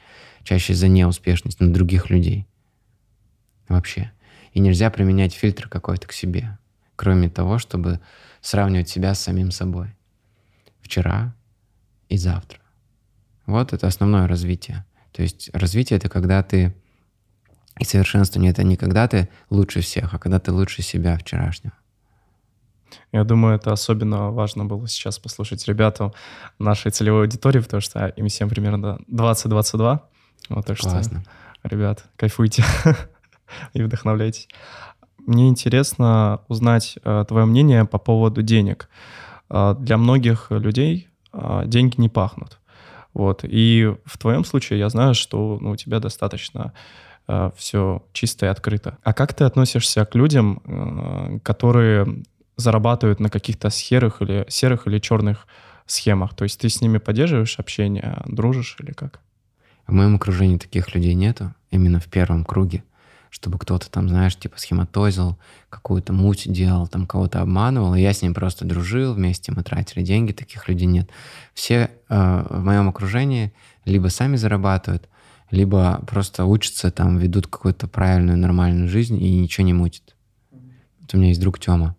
чаще 0.42 0.74
за 0.74 0.88
неуспешность 0.88 1.60
на 1.60 1.72
других 1.72 2.10
людей. 2.10 2.46
Вообще. 3.68 4.12
И 4.56 4.58
нельзя 4.58 4.88
применять 4.88 5.34
фильтр 5.34 5.68
какой-то 5.68 6.08
к 6.08 6.12
себе, 6.12 6.56
кроме 6.96 7.28
того, 7.28 7.58
чтобы 7.58 8.00
сравнивать 8.40 8.88
себя 8.88 9.12
с 9.12 9.20
самим 9.20 9.50
собой. 9.50 9.94
Вчера 10.80 11.34
и 12.08 12.16
завтра. 12.16 12.60
Вот 13.44 13.74
это 13.74 13.86
основное 13.86 14.26
развитие. 14.26 14.86
То 15.12 15.20
есть 15.20 15.50
развитие— 15.52 15.98
это 15.98 16.08
когда 16.08 16.42
ты... 16.42 16.74
И 17.78 17.84
совершенствование— 17.84 18.50
это 18.52 18.62
не 18.62 18.78
когда 18.78 19.06
ты 19.06 19.28
лучше 19.50 19.82
всех, 19.82 20.14
а 20.14 20.18
когда 20.18 20.40
ты 20.40 20.52
лучше 20.52 20.80
себя 20.80 21.18
вчерашнего. 21.18 21.74
Я 23.12 23.24
думаю, 23.24 23.56
это 23.56 23.72
особенно 23.72 24.30
важно 24.30 24.64
было 24.64 24.88
сейчас 24.88 25.18
послушать 25.18 25.68
ребятам 25.68 26.14
нашей 26.58 26.92
целевой 26.92 27.24
аудитории, 27.24 27.60
потому 27.60 27.82
что 27.82 28.06
им 28.06 28.28
всем 28.28 28.48
примерно 28.48 29.00
20-22. 29.12 30.00
Вот, 30.48 30.64
так 30.64 30.78
Классно. 30.78 31.20
что, 31.20 31.68
ребят, 31.68 32.06
кайфуйте. 32.16 32.64
и 33.72 33.82
вдохновляйтесь. 33.82 34.48
Мне 35.26 35.48
интересно 35.48 36.40
узнать 36.48 36.98
э, 37.02 37.24
твое 37.26 37.46
мнение 37.46 37.84
по 37.84 37.98
поводу 37.98 38.42
денег. 38.42 38.88
Э, 39.50 39.74
для 39.78 39.96
многих 39.96 40.46
людей 40.50 41.08
э, 41.32 41.62
деньги 41.66 42.00
не 42.00 42.08
пахнут. 42.08 42.58
Вот. 43.12 43.40
И 43.44 43.92
в 44.04 44.18
твоем 44.18 44.44
случае 44.44 44.78
я 44.78 44.88
знаю, 44.88 45.14
что 45.14 45.58
ну, 45.60 45.70
у 45.70 45.76
тебя 45.76 46.00
достаточно 46.00 46.72
э, 47.26 47.50
все 47.56 48.04
чисто 48.12 48.46
и 48.46 48.48
открыто. 48.48 48.98
А 49.02 49.12
как 49.12 49.34
ты 49.34 49.44
относишься 49.44 50.04
к 50.04 50.14
людям, 50.14 50.60
э, 50.64 51.38
которые 51.42 52.22
зарабатывают 52.56 53.18
на 53.18 53.28
каких-то 53.28 53.70
серых 53.70 54.22
или 54.22 54.44
серых 54.48 54.86
или 54.86 54.98
черных 54.98 55.46
схемах? 55.86 56.34
То 56.34 56.44
есть 56.44 56.60
ты 56.60 56.68
с 56.68 56.80
ними 56.80 56.98
поддерживаешь 56.98 57.58
общение, 57.58 58.22
дружишь 58.26 58.76
или 58.80 58.92
как? 58.92 59.20
В 59.86 59.92
моем 59.92 60.16
окружении 60.16 60.58
таких 60.58 60.94
людей 60.94 61.14
нету, 61.14 61.54
именно 61.70 61.98
в 62.00 62.06
первом 62.06 62.44
круге 62.44 62.84
чтобы 63.30 63.58
кто-то 63.58 63.90
там, 63.90 64.08
знаешь, 64.08 64.36
типа 64.36 64.58
схематозил, 64.58 65.38
какую-то 65.68 66.12
муть 66.12 66.50
делал, 66.50 66.86
там 66.86 67.06
кого-то 67.06 67.40
обманывал, 67.40 67.94
и 67.94 68.00
я 68.00 68.12
с 68.12 68.22
ним 68.22 68.34
просто 68.34 68.64
дружил, 68.64 69.14
вместе 69.14 69.52
мы 69.52 69.62
тратили 69.62 70.02
деньги, 70.02 70.32
таких 70.32 70.68
людей 70.68 70.86
нет. 70.86 71.10
Все 71.54 71.90
э, 72.08 72.46
в 72.48 72.64
моем 72.64 72.88
окружении 72.88 73.52
либо 73.84 74.08
сами 74.08 74.36
зарабатывают, 74.36 75.08
либо 75.50 76.02
просто 76.06 76.44
учатся, 76.44 76.90
там, 76.90 77.18
ведут 77.18 77.46
какую-то 77.46 77.88
правильную, 77.88 78.38
нормальную 78.38 78.88
жизнь 78.88 79.22
и 79.22 79.38
ничего 79.38 79.66
не 79.66 79.72
мутит. 79.72 80.16
Вот 81.00 81.14
у 81.14 81.18
меня 81.18 81.28
есть 81.28 81.40
друг 81.40 81.58
Тёма. 81.58 81.96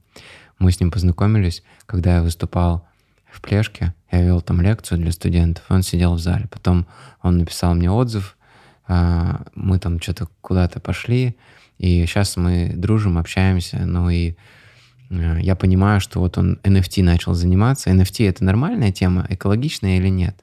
Мы 0.60 0.72
с 0.72 0.80
ним 0.80 0.92
познакомились, 0.92 1.64
когда 1.86 2.18
я 2.18 2.24
выступал 2.24 2.88
в 3.32 3.42
Плешке. 3.42 3.94
Я 4.12 4.22
вел 4.22 4.42
там 4.42 4.62
лекцию 4.62 5.00
для 5.00 5.12
студентов, 5.12 5.64
он 5.70 5.84
сидел 5.84 6.16
в 6.16 6.20
зале. 6.20 6.48
Потом 6.48 6.88
он 7.22 7.38
написал 7.38 7.76
мне 7.76 7.92
отзыв, 7.92 8.37
мы 8.88 9.80
там 9.80 10.02
что-то 10.02 10.28
куда-то 10.42 10.80
пошли, 10.80 11.36
и 11.78 12.06
сейчас 12.06 12.38
мы 12.38 12.74
дружим, 12.76 13.18
общаемся, 13.18 13.86
ну 13.86 14.10
и 14.10 14.36
э, 15.10 15.40
я 15.42 15.56
понимаю, 15.56 16.00
что 16.02 16.20
вот 16.20 16.38
он 16.38 16.60
NFT 16.64 17.04
начал 17.04 17.34
заниматься. 17.34 17.92
NFT— 17.92 18.28
это 18.30 18.44
нормальная 18.44 18.92
тема, 18.92 19.28
экологичная 19.30 19.98
или 19.98 20.10
нет? 20.10 20.36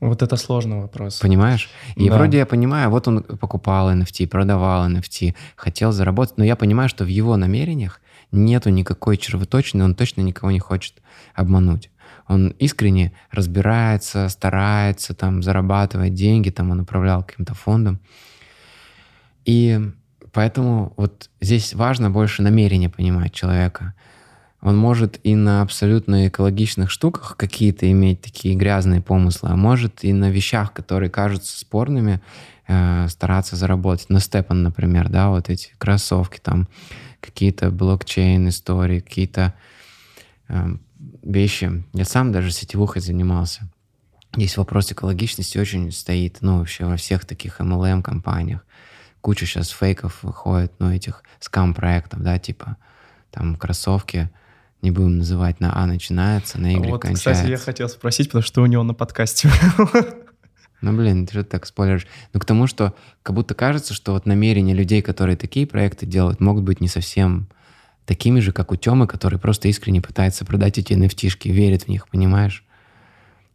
Вот 0.00 0.22
это 0.22 0.36
сложный 0.36 0.80
вопрос. 0.80 1.18
Понимаешь? 1.18 1.68
И 1.96 2.08
да. 2.08 2.16
вроде 2.16 2.38
я 2.38 2.46
понимаю, 2.46 2.88
вот 2.90 3.08
он 3.08 3.22
покупал 3.22 3.92
NFT, 3.92 4.28
продавал 4.28 4.88
NFT, 4.88 5.34
хотел 5.56 5.92
заработать, 5.92 6.38
но 6.38 6.44
я 6.44 6.56
понимаю, 6.56 6.88
что 6.88 7.04
в 7.04 7.08
его 7.08 7.36
намерениях 7.36 8.00
нету 8.30 8.70
никакой 8.70 9.16
червоточины, 9.16 9.84
он 9.84 9.94
точно 9.94 10.20
никого 10.20 10.52
не 10.52 10.60
хочет 10.60 10.94
обмануть 11.34 11.90
он 12.28 12.48
искренне 12.58 13.12
разбирается, 13.30 14.28
старается 14.28 15.14
там 15.14 15.42
зарабатывать 15.42 16.14
деньги, 16.14 16.50
там 16.50 16.70
он 16.70 16.80
управлял 16.80 17.24
каким-то 17.24 17.54
фондом. 17.54 18.00
И 19.44 19.80
поэтому 20.32 20.92
вот 20.96 21.30
здесь 21.40 21.72
важно 21.72 22.10
больше 22.10 22.42
намерение 22.42 22.90
понимать 22.90 23.32
человека. 23.32 23.94
Он 24.60 24.76
может 24.76 25.20
и 25.22 25.34
на 25.36 25.62
абсолютно 25.62 26.28
экологичных 26.28 26.90
штуках 26.90 27.36
какие-то 27.36 27.90
иметь 27.90 28.20
такие 28.20 28.56
грязные 28.56 29.00
помыслы, 29.00 29.50
а 29.50 29.56
может 29.56 30.04
и 30.04 30.12
на 30.12 30.30
вещах, 30.30 30.72
которые 30.72 31.10
кажутся 31.10 31.58
спорными, 31.58 32.20
э, 32.66 33.06
стараться 33.08 33.56
заработать. 33.56 34.10
На 34.10 34.20
Степан, 34.20 34.64
например, 34.64 35.08
да, 35.08 35.30
вот 35.30 35.48
эти 35.48 35.70
кроссовки, 35.78 36.40
там 36.42 36.68
какие-то 37.20 37.70
блокчейн 37.70 38.48
истории, 38.48 39.00
какие-то 39.00 39.54
э, 40.48 40.76
вещи. 41.22 41.84
Я 41.92 42.04
сам 42.04 42.32
даже 42.32 42.50
сетевухой 42.50 43.02
занимался. 43.02 43.68
Здесь 44.34 44.56
вопрос 44.56 44.92
экологичности 44.92 45.58
очень 45.58 45.90
стоит, 45.90 46.38
ну, 46.40 46.58
вообще 46.58 46.84
во 46.84 46.96
всех 46.96 47.24
таких 47.24 47.60
MLM-компаниях. 47.60 48.64
Куча 49.20 49.46
сейчас 49.46 49.70
фейков 49.70 50.22
выходит, 50.22 50.72
ну, 50.78 50.92
этих 50.92 51.22
скам-проектов, 51.40 52.22
да, 52.22 52.38
типа 52.38 52.76
там 53.30 53.56
кроссовки, 53.56 54.30
не 54.82 54.90
будем 54.90 55.18
называть, 55.18 55.60
на 55.60 55.76
А 55.76 55.86
начинается, 55.86 56.60
на 56.60 56.68
Y 56.68 56.90
вот, 56.90 57.02
кончается. 57.02 57.32
Кстати, 57.32 57.50
я 57.50 57.56
хотел 57.56 57.88
спросить, 57.88 58.28
потому 58.28 58.42
что 58.42 58.62
у 58.62 58.66
него 58.66 58.82
на 58.82 58.94
подкасте. 58.94 59.50
Ну, 60.80 60.96
блин, 60.96 61.26
ты 61.26 61.34
же 61.34 61.42
так 61.42 61.66
спойлеришь. 61.66 62.06
Ну, 62.32 62.38
к 62.38 62.44
тому, 62.44 62.68
что 62.68 62.94
как 63.24 63.34
будто 63.34 63.54
кажется, 63.54 63.94
что 63.94 64.12
вот 64.12 64.26
намерения 64.26 64.74
людей, 64.74 65.02
которые 65.02 65.36
такие 65.36 65.66
проекты 65.66 66.06
делают, 66.06 66.38
могут 66.38 66.62
быть 66.62 66.80
не 66.80 66.86
совсем 66.86 67.48
такими 68.08 68.40
же, 68.40 68.52
как 68.52 68.72
у 68.72 68.76
Тёмы, 68.76 69.06
который 69.06 69.38
просто 69.38 69.68
искренне 69.68 70.00
пытается 70.00 70.46
продать 70.46 70.78
эти 70.78 70.94
nft 70.94 71.52
верит 71.52 71.82
в 71.84 71.88
них, 71.88 72.08
понимаешь? 72.08 72.64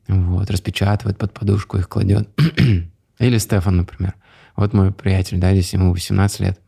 Вот, 0.08 0.52
распечатывает 0.52 1.18
под 1.18 1.34
подушку, 1.34 1.78
их 1.78 1.90
кладет. 1.90 2.30
Или 3.20 3.38
Стефан, 3.40 3.78
например. 3.78 4.14
Вот 4.56 4.74
мой 4.74 4.92
приятель, 4.92 5.40
да, 5.40 5.52
здесь 5.54 5.74
ему 5.74 5.92
18 5.92 6.40
лет. 6.42 6.60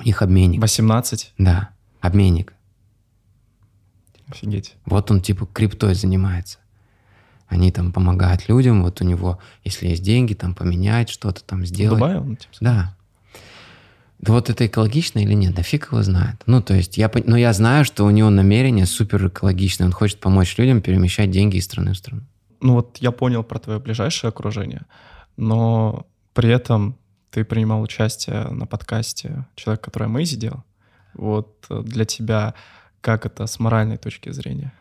У 0.00 0.04
них 0.04 0.22
обменник. 0.22 0.60
18? 0.60 1.34
Да, 1.38 1.70
обменник. 2.00 2.52
Офигеть. 4.28 4.76
Вот 4.84 5.10
он 5.10 5.20
типа 5.20 5.46
криптой 5.46 5.94
занимается. 5.94 6.58
Они 7.48 7.72
там 7.72 7.92
помогают 7.92 8.48
людям, 8.48 8.84
вот 8.84 9.00
у 9.00 9.04
него, 9.04 9.40
если 9.64 9.88
есть 9.88 10.04
деньги, 10.04 10.34
там 10.34 10.54
поменять, 10.54 11.08
что-то 11.08 11.42
там 11.42 11.66
сделать. 11.66 11.96
В 11.96 12.00
Дубае 12.00 12.20
он? 12.20 12.36
Типа, 12.36 12.54
да. 12.60 12.96
Да 14.20 14.34
вот 14.34 14.50
это 14.50 14.66
экологично 14.66 15.20
или 15.20 15.32
нет, 15.32 15.54
да 15.54 15.62
фиг 15.62 15.88
его 15.92 16.02
знает. 16.02 16.42
Ну, 16.44 16.60
то 16.60 16.74
есть, 16.74 16.98
я, 16.98 17.10
но 17.24 17.38
я 17.38 17.52
знаю, 17.54 17.86
что 17.86 18.04
у 18.04 18.10
него 18.10 18.28
намерение 18.28 18.84
супер 18.84 19.28
экологичное. 19.28 19.86
Он 19.86 19.92
хочет 19.92 20.20
помочь 20.20 20.58
людям 20.58 20.82
перемещать 20.82 21.30
деньги 21.30 21.56
из 21.56 21.64
страны 21.64 21.92
в 21.92 21.96
страну. 21.96 22.22
Ну 22.60 22.74
вот 22.74 22.98
я 22.98 23.12
понял 23.12 23.42
про 23.42 23.58
твое 23.58 23.80
ближайшее 23.80 24.28
окружение, 24.28 24.82
но 25.38 26.06
при 26.34 26.50
этом 26.50 26.98
ты 27.30 27.44
принимал 27.44 27.80
участие 27.80 28.48
на 28.48 28.66
подкасте 28.66 29.46
«Человек, 29.54 29.82
который 29.82 30.08
Мэйзи 30.08 30.36
делал». 30.36 30.64
Вот 31.14 31.66
для 31.70 32.04
тебя 32.04 32.54
как 33.00 33.24
это 33.24 33.46
с 33.46 33.58
моральной 33.58 33.96
точки 33.96 34.30
зрения? 34.30 34.72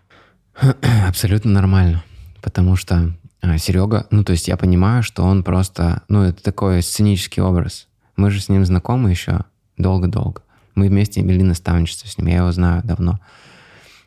Абсолютно 1.07 1.51
нормально, 1.51 2.03
потому 2.41 2.75
что 2.75 3.15
а, 3.41 3.57
Серега, 3.57 4.07
ну 4.11 4.23
то 4.23 4.33
есть 4.33 4.47
я 4.47 4.57
понимаю, 4.57 5.03
что 5.03 5.23
он 5.23 5.43
просто, 5.43 6.03
ну 6.09 6.23
это 6.23 6.43
такой 6.43 6.81
сценический 6.81 7.41
образ. 7.41 7.87
Мы 8.19 8.31
же 8.31 8.41
с 8.41 8.49
ним 8.49 8.65
знакомы 8.65 9.11
еще 9.11 9.45
долго-долго. 9.77 10.41
Мы 10.75 10.89
вместе 10.89 11.21
вели 11.21 11.41
наставничество 11.41 12.09
с 12.09 12.17
ним, 12.17 12.27
я 12.27 12.37
его 12.39 12.51
знаю 12.51 12.81
давно. 12.83 13.21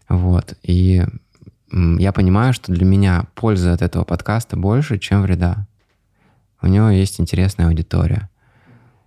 Вот. 0.06 0.52
И 0.62 1.02
я 1.72 2.12
понимаю, 2.12 2.52
что 2.52 2.72
для 2.72 2.84
меня 2.84 3.24
польза 3.34 3.72
от 3.72 3.80
этого 3.80 4.04
подкаста 4.04 4.58
больше, 4.58 4.98
чем 4.98 5.22
вреда. 5.22 5.66
У 6.60 6.66
него 6.66 6.90
есть 6.90 7.20
интересная 7.22 7.68
аудитория. 7.68 8.28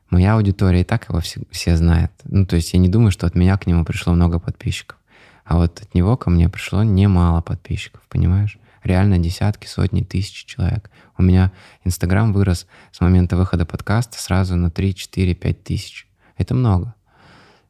Моя 0.10 0.34
аудитория 0.34 0.82
и 0.82 0.84
так 0.84 1.08
его 1.08 1.20
все, 1.20 1.42
все 1.52 1.78
знает. 1.78 2.12
Ну, 2.24 2.48
то 2.48 2.56
есть 2.56 2.74
я 2.74 2.80
не 2.80 2.90
думаю, 2.90 3.12
что 3.12 3.28
от 3.28 3.36
меня 3.36 3.58
к 3.58 3.68
нему 3.68 3.86
пришло 3.86 4.14
много 4.14 4.40
подписчиков. 4.40 4.98
А 5.44 5.58
вот 5.58 5.82
от 5.82 5.94
него 5.94 6.18
ко 6.18 6.32
мне 6.32 6.50
пришло 6.50 6.82
немало 6.82 7.42
подписчиков, 7.42 8.02
понимаешь? 8.10 8.58
Реально 8.86 9.18
десятки, 9.18 9.68
сотни, 9.68 10.02
тысячи 10.02 10.46
человек. 10.46 10.90
У 11.18 11.24
меня 11.24 11.52
Инстаграм 11.84 12.32
вырос 12.32 12.68
с 12.94 13.02
момента 13.02 13.36
выхода 13.36 13.66
подкаста 13.66 14.18
сразу 14.18 14.56
на 14.56 14.72
3, 14.72 14.96
4, 14.96 15.36
5 15.36 15.64
тысяч. 15.64 16.08
Это 16.38 16.54
много. 16.54 16.96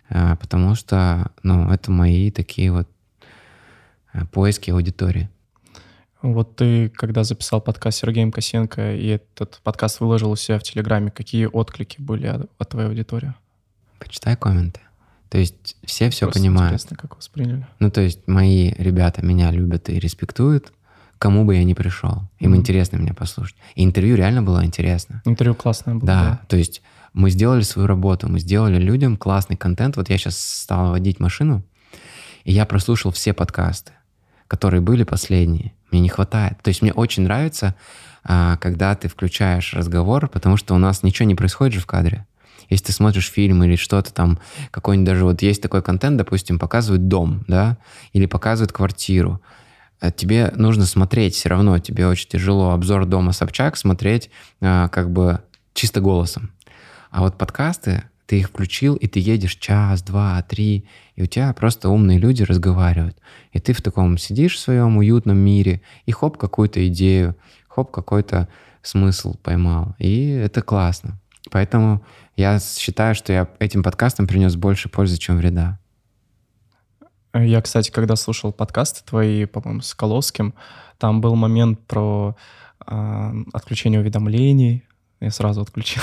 А, 0.09 0.35
потому 0.35 0.75
что, 0.75 1.31
ну, 1.41 1.71
это 1.71 1.89
мои 1.89 2.29
такие 2.29 2.71
вот 2.71 2.87
Э, 4.15 4.25
поиски 4.25 4.71
аудитории. 4.71 5.29
Вот 6.21 6.55
ты, 6.55 6.89
когда 6.89 7.23
записал 7.23 7.61
подкаст 7.61 7.97
с 7.97 8.01
Сергеем 8.01 8.31
Косенко, 8.31 8.95
и 8.95 9.07
этот 9.07 9.59
подкаст 9.63 9.99
выложил 9.99 10.31
у 10.31 10.35
себя 10.35 10.57
в 10.57 10.63
Телеграме, 10.63 11.11
какие 11.11 11.45
отклики 11.45 12.01
были 12.01 12.27
от, 12.27 12.49
от 12.57 12.69
твоей 12.69 12.87
аудитории? 12.87 13.33
Почитай 13.99 14.35
комменты. 14.35 14.79
То 15.29 15.37
есть 15.37 15.75
все 15.83 16.09
все 16.09 16.25
Просто 16.25 16.39
понимают. 16.39 16.73
Интересно, 16.73 16.97
как 16.97 17.17
восприняли. 17.17 17.67
Ну, 17.79 17.91
то 17.91 18.01
есть 18.01 18.27
мои 18.27 18.71
ребята 18.77 19.23
меня 19.23 19.51
любят 19.51 19.89
и 19.89 19.99
респектуют, 19.99 20.71
кому 21.25 21.43
бы 21.43 21.55
я 21.55 21.63
ни 21.63 21.73
пришел. 21.73 22.29
Им 22.39 22.53
mm-hmm. 22.53 22.57
интересно 22.57 22.97
меня 22.97 23.13
послушать. 23.13 23.55
И 23.73 23.83
интервью 23.83 24.15
реально 24.15 24.43
было 24.43 24.63
интересно. 24.63 25.21
Интервью 25.25 25.55
классное 25.55 25.95
было. 25.95 26.05
Да, 26.05 26.23
да, 26.23 26.41
то 26.47 26.55
есть 26.55 26.81
мы 27.13 27.31
сделали 27.31 27.61
свою 27.61 27.87
работу, 27.87 28.29
мы 28.29 28.39
сделали 28.39 28.77
людям 28.77 29.17
классный 29.17 29.57
контент. 29.57 29.97
Вот 29.97 30.09
я 30.09 30.17
сейчас 30.17 30.37
стал 30.37 30.91
водить 30.91 31.19
машину, 31.19 31.63
и 32.43 32.51
я 32.53 32.65
прослушал 32.65 33.11
все 33.11 33.33
подкасты 33.33 33.91
которые 34.47 34.81
были 34.81 35.03
последние. 35.03 35.73
Мне 35.91 36.01
не 36.01 36.09
хватает. 36.09 36.61
То 36.61 36.69
есть 36.69 36.81
мне 36.81 36.93
очень 36.93 37.23
нравится, 37.23 37.75
а, 38.23 38.57
когда 38.57 38.95
ты 38.95 39.07
включаешь 39.07 39.73
разговор, 39.73 40.27
потому 40.27 40.57
что 40.57 40.75
у 40.75 40.77
нас 40.77 41.03
ничего 41.03 41.27
не 41.27 41.35
происходит 41.35 41.73
же 41.73 41.79
в 41.79 41.87
кадре. 41.87 42.25
Если 42.69 42.85
ты 42.85 42.93
смотришь 42.93 43.31
фильм 43.31 43.63
или 43.63 43.75
что-то 43.75 44.13
там, 44.13 44.39
какой-нибудь 44.71 45.07
даже 45.07 45.23
вот 45.23 45.41
есть 45.41 45.61
такой 45.61 45.81
контент, 45.81 46.17
допустим, 46.17 46.57
показывают 46.57 47.07
дом, 47.07 47.43
да, 47.47 47.77
или 48.13 48.25
показывают 48.25 48.71
квартиру, 48.71 49.41
тебе 50.11 50.51
нужно 50.55 50.85
смотреть 50.85 51.35
все 51.35 51.49
равно, 51.49 51.79
тебе 51.79 52.07
очень 52.07 52.29
тяжело 52.29 52.71
обзор 52.71 53.05
дома 53.05 53.31
Собчак 53.31 53.77
смотреть 53.77 54.29
а, 54.61 54.89
как 54.89 55.11
бы 55.11 55.41
чисто 55.73 56.01
голосом. 56.01 56.51
А 57.11 57.21
вот 57.21 57.37
подкасты, 57.37 58.03
ты 58.25 58.39
их 58.39 58.49
включил, 58.49 58.95
и 58.95 59.07
ты 59.07 59.19
едешь 59.19 59.55
час, 59.55 60.01
два, 60.01 60.41
три, 60.41 60.85
и 61.15 61.23
у 61.23 61.25
тебя 61.25 61.53
просто 61.53 61.89
умные 61.89 62.17
люди 62.17 62.43
разговаривают. 62.43 63.17
И 63.51 63.59
ты 63.59 63.73
в 63.73 63.81
таком 63.81 64.17
сидишь 64.17 64.55
в 64.55 64.59
своем 64.59 64.97
уютном 64.97 65.37
мире, 65.37 65.81
и 66.05 66.11
хоп, 66.11 66.37
какую-то 66.37 66.85
идею, 66.87 67.35
хоп, 67.67 67.91
какой-то 67.91 68.47
смысл 68.81 69.35
поймал. 69.41 69.95
И 69.99 70.29
это 70.29 70.61
классно. 70.61 71.19
Поэтому 71.51 72.03
я 72.35 72.59
считаю, 72.59 73.15
что 73.15 73.31
я 73.31 73.47
этим 73.59 73.83
подкастом 73.83 74.27
принес 74.27 74.55
больше 74.55 74.89
пользы, 74.89 75.17
чем 75.17 75.37
вреда. 75.37 75.79
Я, 77.43 77.61
кстати, 77.61 77.91
когда 77.91 78.15
слушал 78.15 78.53
подкасты 78.53 79.03
твои, 79.05 79.45
по-моему, 79.45 79.81
с 79.81 79.93
Коловским, 79.93 80.53
там 80.97 81.19
был 81.19 81.35
момент 81.35 81.79
про 81.85 82.35
э, 82.87 83.31
отключение 83.51 83.99
уведомлений, 83.99 84.83
я 85.19 85.31
сразу 85.31 85.61
отключил. 85.61 86.01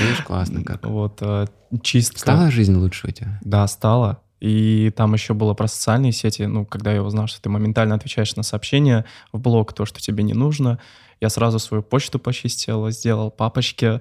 Видишь, 0.00 0.22
классно 0.24 0.64
как. 0.64 0.84
Вот, 0.86 1.18
э, 1.20 1.46
чистка. 1.82 2.18
Стала 2.18 2.50
жизнь 2.50 2.74
лучше 2.74 3.08
у 3.08 3.10
тебя? 3.10 3.38
Да, 3.42 3.66
стала. 3.66 4.22
И 4.40 4.92
там 4.96 5.12
еще 5.14 5.34
было 5.34 5.54
про 5.54 5.68
социальные 5.68 6.12
сети. 6.12 6.42
Ну, 6.42 6.66
когда 6.66 6.92
я 6.92 7.02
узнал, 7.02 7.28
что 7.28 7.40
ты 7.40 7.48
моментально 7.48 7.94
отвечаешь 7.94 8.34
на 8.34 8.42
сообщения 8.42 9.04
в 9.32 9.38
блог, 9.38 9.72
то, 9.72 9.84
что 9.84 10.00
тебе 10.00 10.24
не 10.24 10.34
нужно, 10.34 10.78
я 11.20 11.28
сразу 11.28 11.60
свою 11.60 11.82
почту 11.84 12.18
почистил, 12.18 12.90
сделал 12.90 13.30
папочки, 13.30 14.00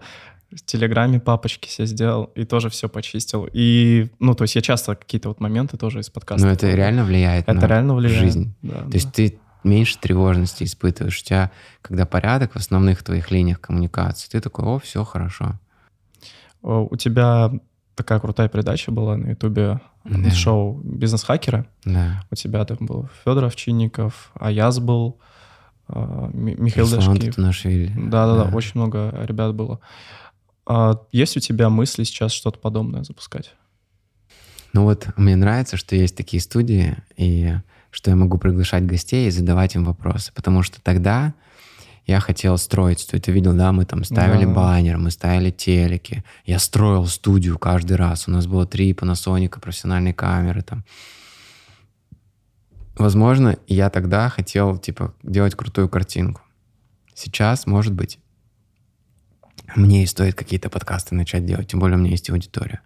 в 0.51 0.65
Телеграме 0.65 1.19
папочки 1.19 1.69
себе 1.69 1.87
сделал 1.87 2.25
и 2.35 2.43
тоже 2.43 2.69
все 2.69 2.89
почистил. 2.89 3.47
И, 3.51 4.09
ну, 4.19 4.35
то 4.35 4.43
есть 4.43 4.55
я 4.55 4.61
часто 4.61 4.95
какие-то 4.95 5.29
вот 5.29 5.39
моменты 5.39 5.77
тоже 5.77 5.99
из 5.99 6.09
подкаста. 6.09 6.45
Но 6.45 6.51
это 6.51 6.69
реально 6.73 7.05
влияет 7.05 7.47
это 7.47 7.53
на 7.53 7.67
реально 7.67 7.95
влияет. 7.95 8.19
жизнь. 8.19 8.53
Да, 8.61 8.75
то 8.75 8.85
да. 8.85 8.93
есть 8.93 9.11
ты 9.11 9.39
меньше 9.63 9.97
тревожности 9.97 10.63
испытываешь. 10.63 11.21
У 11.21 11.23
тебя, 11.23 11.51
когда 11.81 12.05
порядок 12.05 12.53
в 12.53 12.55
основных 12.57 13.03
твоих 13.03 13.31
линиях 13.31 13.61
коммуникации, 13.61 14.29
ты 14.29 14.41
такой, 14.41 14.65
о, 14.65 14.79
все 14.79 15.03
хорошо. 15.03 15.59
У 16.61 16.95
тебя 16.95 17.51
такая 17.95 18.19
крутая 18.19 18.49
передача 18.49 18.91
была 18.91 19.17
на 19.17 19.29
Ютубе, 19.29 19.79
да. 20.03 20.31
шоу 20.31 20.81
«Бизнес-хакеры». 20.83 21.65
Да. 21.85 22.23
У 22.31 22.35
тебя 22.35 22.65
там 22.65 22.77
был 22.81 23.09
Федор 23.23 23.45
Овчинников, 23.45 24.31
Аяз 24.39 24.79
был, 24.79 25.19
а, 25.87 26.29
Михаил 26.33 26.85
Руслан 26.85 27.19
Дашкиев. 27.19 27.93
Да-да-да, 28.09 28.55
очень 28.55 28.71
много 28.75 29.13
ребят 29.25 29.53
было. 29.53 29.79
А 30.65 31.01
есть 31.11 31.37
у 31.37 31.39
тебя 31.39 31.69
мысли 31.69 32.03
сейчас 32.03 32.31
что-то 32.31 32.59
подобное 32.59 33.03
запускать? 33.03 33.53
Ну 34.73 34.83
вот 34.83 35.07
мне 35.17 35.35
нравится, 35.35 35.77
что 35.77 35.95
есть 35.95 36.15
такие 36.15 36.41
студии, 36.41 36.95
и 37.17 37.55
что 37.89 38.09
я 38.09 38.15
могу 38.15 38.37
приглашать 38.37 38.85
гостей 38.85 39.27
и 39.27 39.31
задавать 39.31 39.75
им 39.75 39.83
вопросы. 39.83 40.31
Потому 40.33 40.63
что 40.63 40.81
тогда 40.81 41.33
я 42.07 42.19
хотел 42.19 42.57
строить 42.57 43.01
студию. 43.01 43.21
Ты 43.21 43.31
видел, 43.31 43.53
да, 43.53 43.71
мы 43.71 43.85
там 43.85 44.03
ставили 44.03 44.45
да. 44.45 44.51
баннер, 44.51 44.97
мы 44.97 45.11
ставили 45.11 45.51
телеки. 45.51 46.23
Я 46.45 46.57
строил 46.59 47.05
студию 47.05 47.59
каждый 47.59 47.97
раз. 47.97 48.27
У 48.27 48.31
нас 48.31 48.47
было 48.47 48.65
три 48.65 48.93
Panasonic 48.93 49.59
профессиональные 49.59 50.13
камеры 50.13 50.61
там. 50.61 50.85
Возможно, 52.95 53.57
я 53.67 53.89
тогда 53.89 54.29
хотел, 54.29 54.77
типа, 54.77 55.13
делать 55.23 55.55
крутую 55.55 55.89
картинку. 55.89 56.41
Сейчас, 57.13 57.65
может 57.65 57.93
быть, 57.93 58.19
мне 59.75 60.03
и 60.03 60.05
стоит 60.05 60.35
какие-то 60.35 60.69
подкасты 60.69 61.15
начать 61.15 61.45
делать, 61.45 61.69
тем 61.69 61.79
более 61.79 61.97
у 61.97 61.99
меня 61.99 62.11
есть 62.11 62.29
аудитория. 62.29 62.81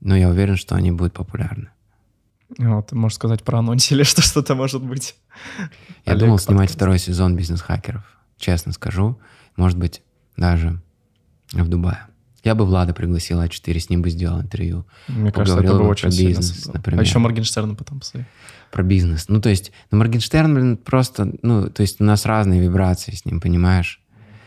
Но 0.00 0.16
я 0.16 0.28
уверен, 0.28 0.56
что 0.56 0.74
они 0.74 0.90
будут 0.92 1.14
популярны. 1.14 1.70
Вот, 2.56 2.92
можешь 2.92 3.16
сказать 3.16 3.42
про 3.42 3.58
анонсили, 3.58 4.02
что 4.04 4.22
что-то 4.22 4.54
может 4.54 4.82
быть. 4.82 5.16
Я 6.04 6.12
Олег 6.12 6.20
думал 6.20 6.38
снимать 6.38 6.68
подкаст. 6.68 6.76
второй 6.76 6.98
сезон 6.98 7.36
«Бизнес-хакеров», 7.36 8.04
честно 8.36 8.72
скажу. 8.72 9.18
Может 9.56 9.78
быть, 9.78 10.02
даже 10.36 10.80
в 11.52 11.68
Дубае. 11.68 12.06
Я 12.44 12.54
бы 12.54 12.64
Влада 12.64 12.94
пригласил 12.94 13.42
А4, 13.42 13.78
с 13.78 13.90
ним 13.90 14.02
бы 14.02 14.10
сделал 14.10 14.40
интервью. 14.40 14.86
Мне 15.08 15.32
кажется, 15.32 15.60
это 15.60 15.74
бы 15.74 15.88
очень 15.88 16.08
про 16.08 16.16
бизнес, 16.16 16.62
сильно. 16.62 16.74
например. 16.74 17.00
А 17.00 17.02
еще 17.02 17.18
Моргенштерна 17.18 17.74
потом 17.74 18.00
посмотри. 18.00 18.26
Про 18.70 18.82
бизнес. 18.84 19.28
Ну, 19.28 19.40
то 19.40 19.48
есть, 19.48 19.72
ну, 19.90 19.98
Моргенштерн, 19.98 20.54
блин, 20.54 20.76
просто, 20.76 21.32
ну, 21.42 21.68
то 21.68 21.82
есть 21.82 22.00
у 22.00 22.04
нас 22.04 22.24
разные 22.24 22.60
вибрации 22.60 23.12
с 23.12 23.24
ним, 23.24 23.40
понимаешь? 23.40 24.00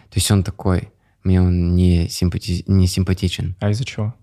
То 0.10 0.18
есть 0.18 0.32
он 0.32 0.44
такой, 0.44 0.92
мне 1.24 1.42
он 1.42 1.76
не, 1.76 2.10
симпати... 2.10 2.64
не 2.68 2.88
симпатичен. 2.88 3.56
А 3.60 3.70
из-за 3.70 3.86
чего? 3.86 4.14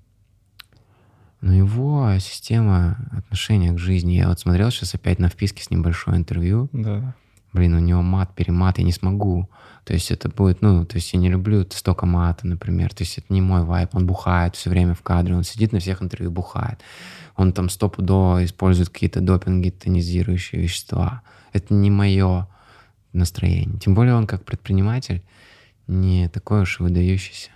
Но 1.41 1.55
его 1.55 2.19
система 2.19 2.97
отношения 3.13 3.73
к 3.73 3.79
жизни. 3.79 4.15
Я 4.15 4.29
вот 4.29 4.41
смотрел 4.41 4.71
сейчас 4.71 4.95
опять 4.95 5.19
на 5.19 5.29
вписке 5.29 5.63
с 5.63 5.71
ним 5.71 5.83
большое 5.83 6.17
интервью. 6.17 6.69
Да. 6.73 7.15
Блин, 7.53 7.75
у 7.75 7.79
него 7.79 8.03
мат, 8.03 8.35
перемат, 8.35 8.79
я 8.79 8.85
не 8.85 8.93
смогу. 8.93 9.49
То 9.85 9.95
есть 9.95 10.11
это 10.11 10.29
будет, 10.29 10.61
ну, 10.61 10.85
то 10.85 10.97
есть 10.97 11.13
я 11.15 11.19
не 11.19 11.31
люблю 11.31 11.67
столько 11.71 12.05
мата, 12.05 12.47
например. 12.47 12.93
То 12.93 13.05
есть 13.05 13.19
это 13.19 13.33
не 13.33 13.41
мой 13.41 13.63
вайп. 13.63 13.95
Он 13.95 14.07
бухает 14.07 14.55
все 14.55 14.69
время 14.69 14.95
в 14.95 15.03
кадре, 15.03 15.35
он 15.35 15.45
сидит 15.45 15.73
на 15.73 15.79
всех 15.79 16.03
интервью, 16.03 16.31
бухает. 16.31 16.81
Он 17.37 17.53
там 17.53 17.71
стопудово 17.71 18.45
использует 18.45 18.91
какие-то 18.91 19.21
допинги, 19.21 19.71
тонизирующие 19.71 20.61
вещества. 20.61 21.23
Это 21.53 21.73
не 21.73 21.91
мое 21.91 22.49
настроение. 23.13 23.79
Тем 23.79 23.95
более 23.95 24.15
он 24.15 24.27
как 24.27 24.45
предприниматель 24.45 25.23
не 25.89 26.29
такой 26.29 26.63
уж 26.63 26.79
выдающийся. 26.81 27.51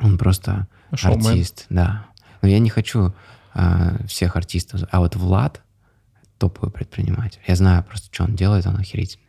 Он 0.00 0.18
просто 0.18 0.66
Шоумен. 0.94 1.26
артист, 1.26 1.66
да. 1.68 2.06
Но 2.42 2.48
я 2.48 2.58
не 2.58 2.70
хочу 2.70 3.12
э, 3.54 4.06
всех 4.06 4.36
артистов. 4.36 4.82
А 4.90 5.00
вот 5.00 5.14
Влад 5.16 5.62
топовый 6.38 6.72
предприниматель. 6.72 7.40
Я 7.46 7.54
знаю 7.54 7.84
просто, 7.84 8.08
что 8.10 8.24
он 8.24 8.34
делает, 8.34 8.66
он 8.66 8.76
охерительный. 8.76 9.28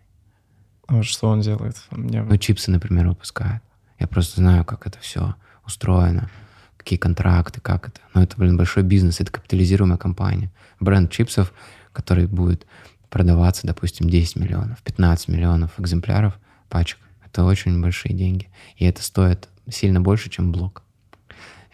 А 0.88 1.04
что 1.04 1.28
он 1.30 1.42
делает? 1.42 1.76
Мне... 1.92 2.24
Ну, 2.24 2.38
чипсы, 2.38 2.72
например, 2.72 3.08
выпускает. 3.08 3.62
Я 4.00 4.08
просто 4.08 4.42
знаю, 4.42 4.66
как 4.66 4.88
это 4.88 4.98
все 5.00 5.36
устроено, 5.66 6.30
какие 6.78 6.98
контракты, 6.98 7.62
как 7.62 7.90
это. 7.90 8.00
Но 8.14 8.24
это, 8.24 8.36
блин, 8.38 8.58
большой 8.58 8.84
бизнес, 8.84 9.20
это 9.20 9.32
капитализируемая 9.32 9.98
компания. 9.98 10.52
Бренд 10.80 11.12
чипсов, 11.12 11.54
который 11.94 12.26
будет 12.28 12.66
продаваться, 13.10 13.68
допустим, 13.68 14.10
10 14.10 14.38
миллионов, 14.38 14.82
15 14.82 15.28
миллионов 15.28 15.80
экземпляров 15.80 16.40
пачек. 16.70 16.98
Это 17.32 17.46
очень 17.46 17.82
большие 17.82 18.14
деньги. 18.14 18.50
И 18.76 18.86
это 18.86 19.02
стоит 19.02 19.48
сильно 19.70 20.02
больше, 20.02 20.30
чем 20.30 20.52
блок. 20.52 20.84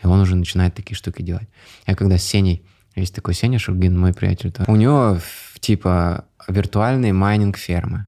И 0.04 0.06
он 0.06 0.20
уже 0.20 0.36
начинает 0.36 0.76
такие 0.76 0.96
штуки 0.96 1.24
делать. 1.24 1.48
Я 1.88 1.96
когда 1.96 2.20
с 2.20 2.24
Сеней, 2.24 2.64
есть 2.96 3.16
такой 3.16 3.34
Сеня 3.34 3.58
Шургин, 3.58 3.98
мой 3.98 4.14
приятель, 4.14 4.52
то 4.52 4.66
у 4.68 4.76
него 4.76 5.20
типа 5.60 6.26
виртуальные 6.48 7.14
майнинг 7.14 7.58
фермы. 7.58 8.06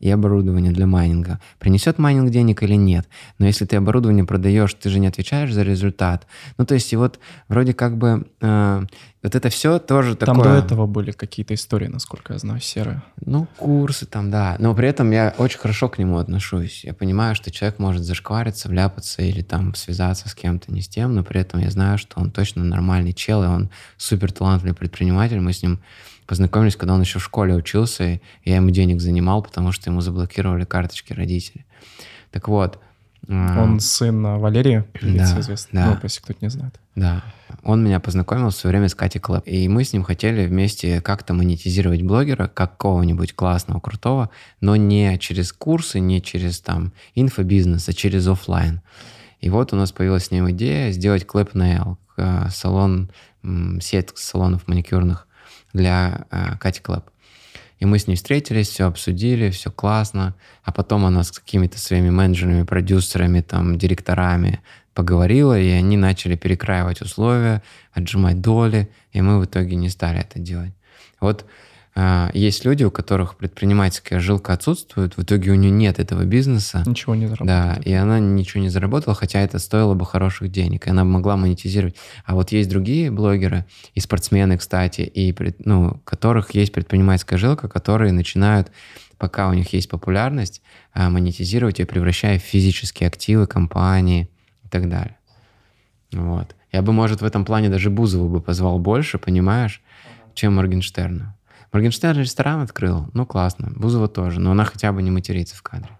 И 0.00 0.10
оборудование 0.10 0.72
для 0.72 0.86
майнинга. 0.86 1.40
Принесет 1.58 1.98
майнинг 1.98 2.30
денег 2.30 2.62
или 2.62 2.74
нет? 2.74 3.08
Но 3.38 3.46
если 3.46 3.64
ты 3.64 3.76
оборудование 3.76 4.24
продаешь, 4.24 4.74
ты 4.74 4.90
же 4.90 4.98
не 4.98 5.06
отвечаешь 5.06 5.52
за 5.52 5.62
результат. 5.62 6.26
Ну, 6.56 6.64
то 6.64 6.74
есть, 6.74 6.92
и 6.92 6.96
вот 6.96 7.18
вроде 7.48 7.74
как 7.74 7.96
бы 7.96 8.26
э, 8.40 8.82
вот 9.22 9.34
это 9.34 9.48
все 9.48 9.78
тоже 9.78 10.14
там 10.14 10.36
такое... 10.36 10.44
Там 10.44 10.52
до 10.52 10.64
этого 10.64 10.86
были 10.86 11.10
какие-то 11.10 11.54
истории, 11.54 11.88
насколько 11.88 12.34
я 12.34 12.38
знаю, 12.38 12.60
серые. 12.60 13.02
Ну, 13.24 13.48
курсы 13.56 14.06
там, 14.06 14.30
да. 14.30 14.56
Но 14.58 14.74
при 14.74 14.88
этом 14.88 15.10
я 15.10 15.34
очень 15.38 15.58
хорошо 15.58 15.88
к 15.88 15.98
нему 15.98 16.18
отношусь. 16.18 16.84
Я 16.84 16.94
понимаю, 16.94 17.34
что 17.34 17.50
человек 17.50 17.78
может 17.78 18.04
зашквариться, 18.04 18.68
вляпаться 18.68 19.22
или 19.22 19.42
там 19.42 19.74
связаться 19.74 20.28
с 20.28 20.34
кем-то 20.34 20.72
не 20.72 20.82
с 20.82 20.88
тем, 20.88 21.14
но 21.14 21.24
при 21.24 21.40
этом 21.40 21.60
я 21.60 21.70
знаю, 21.70 21.98
что 21.98 22.20
он 22.20 22.30
точно 22.30 22.62
нормальный 22.62 23.12
чел, 23.12 23.42
и 23.42 23.46
он 23.46 23.70
супер 23.96 24.30
талантливый 24.30 24.74
предприниматель. 24.74 25.40
Мы 25.40 25.52
с 25.52 25.62
ним 25.62 25.80
познакомились, 26.28 26.76
когда 26.76 26.94
он 26.94 27.00
еще 27.00 27.18
в 27.18 27.24
школе 27.24 27.54
учился, 27.54 28.04
и 28.04 28.20
я 28.44 28.56
ему 28.56 28.70
денег 28.70 29.00
занимал, 29.00 29.42
потому 29.42 29.72
что 29.72 29.90
ему 29.90 30.02
заблокировали 30.02 30.64
карточки 30.64 31.14
родители. 31.14 31.64
Так 32.30 32.48
вот. 32.48 32.78
А, 33.26 33.62
он 33.62 33.80
сын 33.80 34.22
Валерия, 34.38 34.86
певицы 34.92 35.34
да, 35.34 35.40
известный, 35.40 35.80
да. 35.80 35.86
ну, 35.86 35.98
если 36.02 36.20
кто-то 36.20 36.38
не 36.42 36.50
знает. 36.50 36.78
Да. 36.94 37.24
Он 37.62 37.82
меня 37.82 37.98
познакомил 37.98 38.50
в 38.50 38.54
свое 38.54 38.72
время 38.72 38.88
с 38.88 38.94
Катей 38.94 39.20
Клэп. 39.20 39.42
И 39.46 39.68
мы 39.68 39.84
с 39.84 39.92
ним 39.94 40.04
хотели 40.04 40.46
вместе 40.46 41.00
как-то 41.00 41.32
монетизировать 41.32 42.02
блогера, 42.02 42.46
какого-нибудь 42.46 43.32
классного, 43.34 43.80
крутого, 43.80 44.28
но 44.60 44.76
не 44.76 45.18
через 45.18 45.52
курсы, 45.52 45.98
не 45.98 46.20
через 46.20 46.60
там 46.60 46.92
инфобизнес, 47.14 47.88
а 47.88 47.94
через 47.94 48.28
офлайн. 48.28 48.82
И 49.40 49.48
вот 49.48 49.72
у 49.72 49.76
нас 49.76 49.92
появилась 49.92 50.26
с 50.26 50.30
ним 50.30 50.50
идея 50.50 50.92
сделать 50.92 51.26
Клэп 51.26 51.54
Nail, 51.54 51.96
э, 52.18 52.48
салон, 52.50 53.10
сеть 53.80 54.10
салонов 54.14 54.68
маникюрных 54.68 55.27
для 55.78 56.26
э, 56.30 56.56
Кати 56.58 56.80
Клэп. 56.80 57.08
И 57.78 57.86
мы 57.86 57.98
с 57.98 58.06
ней 58.06 58.16
встретились, 58.16 58.68
все 58.68 58.86
обсудили, 58.86 59.50
все 59.50 59.70
классно. 59.70 60.34
А 60.64 60.72
потом 60.72 61.06
она 61.06 61.22
с 61.22 61.30
какими-то 61.30 61.78
своими 61.78 62.10
менеджерами, 62.10 62.64
продюсерами, 62.64 63.40
там, 63.40 63.78
директорами 63.78 64.60
поговорила, 64.94 65.58
и 65.58 65.70
они 65.70 65.96
начали 65.96 66.34
перекраивать 66.34 67.00
условия, 67.00 67.62
отжимать 67.92 68.40
доли, 68.40 68.88
и 69.12 69.22
мы 69.22 69.38
в 69.38 69.44
итоге 69.44 69.76
не 69.76 69.90
стали 69.90 70.20
это 70.20 70.40
делать. 70.40 70.72
Вот 71.20 71.46
есть 72.32 72.64
люди, 72.64 72.84
у 72.84 72.90
которых 72.90 73.36
предпринимательская 73.36 74.20
жилка 74.20 74.52
отсутствует, 74.52 75.16
в 75.16 75.22
итоге 75.22 75.50
у 75.50 75.54
нее 75.54 75.70
нет 75.70 75.98
этого 75.98 76.24
бизнеса. 76.24 76.82
Ничего 76.86 77.14
не 77.14 77.26
заработала. 77.26 77.46
Да, 77.46 77.80
и 77.84 77.92
она 77.92 78.20
ничего 78.20 78.62
не 78.62 78.68
заработала, 78.68 79.14
хотя 79.14 79.40
это 79.40 79.58
стоило 79.58 79.94
бы 79.94 80.06
хороших 80.06 80.50
денег, 80.50 80.86
и 80.86 80.90
она 80.90 81.04
могла 81.04 81.36
монетизировать. 81.36 81.96
А 82.24 82.34
вот 82.34 82.52
есть 82.52 82.68
другие 82.68 83.10
блогеры, 83.10 83.64
и 83.94 84.00
спортсмены, 84.00 84.58
кстати, 84.58 85.00
и 85.00 85.34
ну, 85.64 85.88
у 85.88 85.98
которых 86.04 86.54
есть 86.54 86.72
предпринимательская 86.72 87.38
жилка, 87.38 87.68
которые 87.68 88.12
начинают 88.12 88.70
пока 89.18 89.48
у 89.48 89.52
них 89.52 89.72
есть 89.72 89.88
популярность, 89.88 90.62
а, 90.94 91.10
монетизировать 91.10 91.80
ее, 91.80 91.86
превращая 91.86 92.38
в 92.38 92.42
физические 92.42 93.08
активы 93.08 93.46
компании 93.46 94.30
и 94.64 94.68
так 94.68 94.88
далее. 94.88 95.16
Вот. 96.12 96.54
Я 96.72 96.82
бы, 96.82 96.92
может, 96.92 97.20
в 97.20 97.24
этом 97.24 97.44
плане 97.44 97.68
даже 97.68 97.90
Бузову 97.90 98.28
бы 98.28 98.40
позвал 98.40 98.78
больше, 98.78 99.18
понимаешь, 99.18 99.82
чем 100.34 100.54
Моргенштерна. 100.54 101.36
Моргенштерн 101.72 102.20
ресторан 102.20 102.60
открыл, 102.60 103.08
ну 103.12 103.26
классно. 103.26 103.72
Бузова 103.76 104.08
тоже, 104.08 104.40
но 104.40 104.52
она 104.52 104.64
хотя 104.64 104.92
бы 104.92 105.02
не 105.02 105.10
матерится 105.10 105.54
в 105.54 105.62
кадре. 105.62 105.98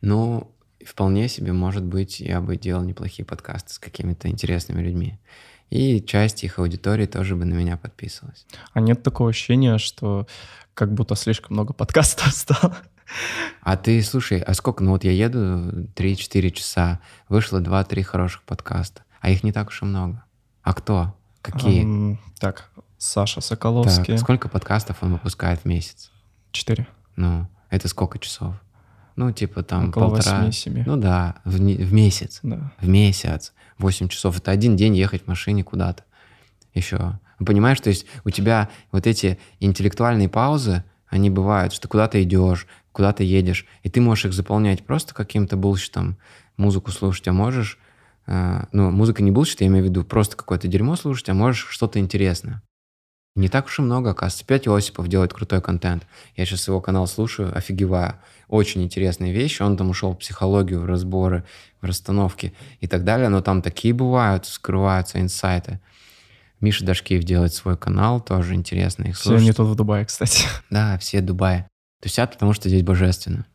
Ну, 0.00 0.50
вполне 0.84 1.28
себе, 1.28 1.52
может 1.52 1.84
быть, 1.84 2.20
я 2.20 2.40
бы 2.40 2.56
делал 2.56 2.82
неплохие 2.82 3.26
подкасты 3.26 3.74
с 3.74 3.78
какими-то 3.78 4.28
интересными 4.28 4.80
людьми. 4.80 5.18
И 5.70 6.00
часть 6.00 6.44
их 6.44 6.58
аудитории 6.58 7.06
тоже 7.06 7.36
бы 7.36 7.44
на 7.44 7.54
меня 7.54 7.76
подписывалась. 7.76 8.46
А 8.72 8.80
нет 8.80 9.02
такого 9.02 9.30
ощущения, 9.30 9.76
что 9.78 10.26
как 10.72 10.94
будто 10.94 11.14
слишком 11.14 11.54
много 11.54 11.74
подкастов 11.74 12.32
стало? 12.32 12.76
А 13.62 13.76
ты, 13.76 14.02
слушай, 14.02 14.40
а 14.40 14.54
сколько? 14.54 14.82
Ну 14.82 14.92
вот 14.92 15.04
я 15.04 15.12
еду 15.12 15.88
3-4 15.94 16.50
часа, 16.50 17.00
вышло 17.28 17.60
2-3 17.60 18.02
хороших 18.02 18.42
подкаста, 18.42 19.02
а 19.20 19.30
их 19.30 19.42
не 19.42 19.52
так 19.52 19.68
уж 19.68 19.82
и 19.82 19.84
много. 19.84 20.24
А 20.62 20.74
кто? 20.74 21.14
Какие? 21.42 21.84
Um, 21.84 22.18
так, 22.38 22.70
Саша 22.98 23.40
Соколовский. 23.40 24.14
Так, 24.14 24.18
сколько 24.18 24.48
подкастов 24.48 25.02
он 25.02 25.12
выпускает 25.12 25.60
в 25.60 25.64
месяц? 25.64 26.10
Четыре. 26.50 26.88
Ну, 27.16 27.46
это 27.70 27.88
сколько 27.88 28.18
часов? 28.18 28.54
Ну, 29.16 29.32
типа 29.32 29.62
там 29.62 29.88
Около 29.88 30.10
полтора... 30.10 30.46
8-7. 30.46 30.82
Ну 30.84 30.96
да, 30.96 31.36
в, 31.44 31.56
в 31.56 31.92
месяц. 31.92 32.40
Да. 32.42 32.72
В 32.80 32.88
месяц. 32.88 33.52
8 33.78 34.08
часов. 34.08 34.38
Это 34.38 34.50
один 34.50 34.76
день 34.76 34.96
ехать 34.96 35.24
в 35.24 35.26
машине 35.28 35.64
куда-то. 35.64 36.04
Еще. 36.74 37.18
Понимаешь, 37.38 37.80
то 37.80 37.88
есть 37.88 38.06
у 38.24 38.30
тебя 38.30 38.68
вот 38.90 39.06
эти 39.06 39.38
интеллектуальные 39.60 40.28
паузы, 40.28 40.84
они 41.08 41.30
бывают, 41.30 41.72
что 41.72 41.88
куда-то 41.88 42.22
идешь, 42.22 42.66
куда-то 42.92 43.22
едешь, 43.22 43.64
и 43.82 43.90
ты 43.90 44.00
можешь 44.00 44.26
их 44.26 44.32
заполнять 44.32 44.84
просто 44.84 45.14
каким-то 45.14 45.56
bullshit 45.56 46.01
ом, 46.01 46.18
музыку 46.56 46.90
слушать, 46.90 47.26
а 47.28 47.32
можешь, 47.32 47.78
э, 48.26 48.64
ну, 48.72 48.90
музыка 48.90 49.22
не 49.22 49.30
bullshit, 49.30 49.60
я 49.60 49.68
имею 49.68 49.84
в 49.84 49.88
виду, 49.88 50.04
просто 50.04 50.36
какое-то 50.36 50.66
дерьмо 50.68 50.96
слушать, 50.96 51.28
а 51.28 51.34
можешь 51.34 51.68
что-то 51.70 52.00
интересное. 52.00 52.62
Не 53.38 53.48
так 53.48 53.66
уж 53.66 53.78
и 53.78 53.82
много, 53.82 54.10
оказывается. 54.10 54.44
Пять 54.44 54.66
Осипов 54.66 55.06
делает 55.06 55.32
крутой 55.32 55.62
контент. 55.62 56.04
Я 56.34 56.44
сейчас 56.44 56.66
его 56.66 56.80
канал 56.80 57.06
слушаю, 57.06 57.56
офигеваю. 57.56 58.14
Очень 58.48 58.82
интересные 58.82 59.32
вещи. 59.32 59.62
Он 59.62 59.76
там 59.76 59.90
ушел 59.90 60.12
в 60.12 60.18
психологию, 60.18 60.80
в 60.80 60.86
разборы, 60.86 61.44
в 61.80 61.86
расстановки 61.86 62.52
и 62.80 62.88
так 62.88 63.04
далее. 63.04 63.28
Но 63.28 63.40
там 63.40 63.62
такие 63.62 63.94
бывают, 63.94 64.44
скрываются 64.46 65.20
инсайты. 65.20 65.78
Миша 66.60 66.84
Дашкиев 66.84 67.22
делает 67.22 67.54
свой 67.54 67.76
канал, 67.76 68.20
тоже 68.20 68.54
интересно 68.54 69.04
их 69.04 69.16
слушать. 69.16 69.40
Все 69.40 69.46
они 69.46 69.52
тут 69.52 69.68
в 69.68 69.76
Дубае, 69.76 70.04
кстати. 70.04 70.42
Да, 70.70 70.98
все 70.98 71.20
Дубае. 71.20 71.68
Тусят, 72.02 72.32
потому 72.32 72.54
что 72.54 72.68
здесь 72.68 72.82
божественно. 72.82 73.46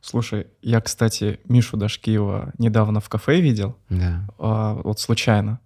Слушай, 0.00 0.46
я, 0.62 0.80
кстати, 0.80 1.40
Мишу 1.48 1.76
Дашкиева 1.76 2.52
недавно 2.58 3.00
в 3.00 3.08
кафе 3.08 3.40
видел. 3.40 3.76
Да. 3.88 4.24
А, 4.38 4.74
вот 4.74 5.00
случайно. 5.00 5.58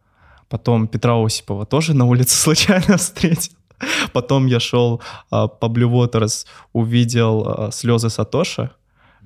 Потом 0.49 0.89
Петра 0.89 1.23
Осипова 1.23 1.67
тоже 1.67 1.93
на 1.93 2.07
улице 2.07 2.37
случайно 2.39 2.97
встретил. 2.97 3.53
Потом 4.13 4.47
я 4.47 4.61
шел 4.61 5.01
а, 5.31 5.49
по 5.49 5.67
Blue 5.67 5.91
Waters, 5.91 6.47
увидел 6.73 7.45
а, 7.47 7.71
слезы 7.71 8.11
Сатоши. 8.11 8.71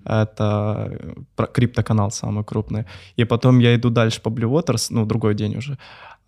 Это 0.05 0.89
э, 1.37 1.47
криптоканал 1.53 2.11
самый 2.11 2.43
крупный. 2.43 2.85
И 3.17 3.25
потом 3.25 3.61
я 3.61 3.75
иду 3.75 3.91
дальше 3.91 4.23
по 4.23 4.31
Blue 4.31 4.51
Waters, 4.51 4.87
ну, 4.91 5.05
другой 5.07 5.35
день 5.35 5.57
уже, 5.57 5.77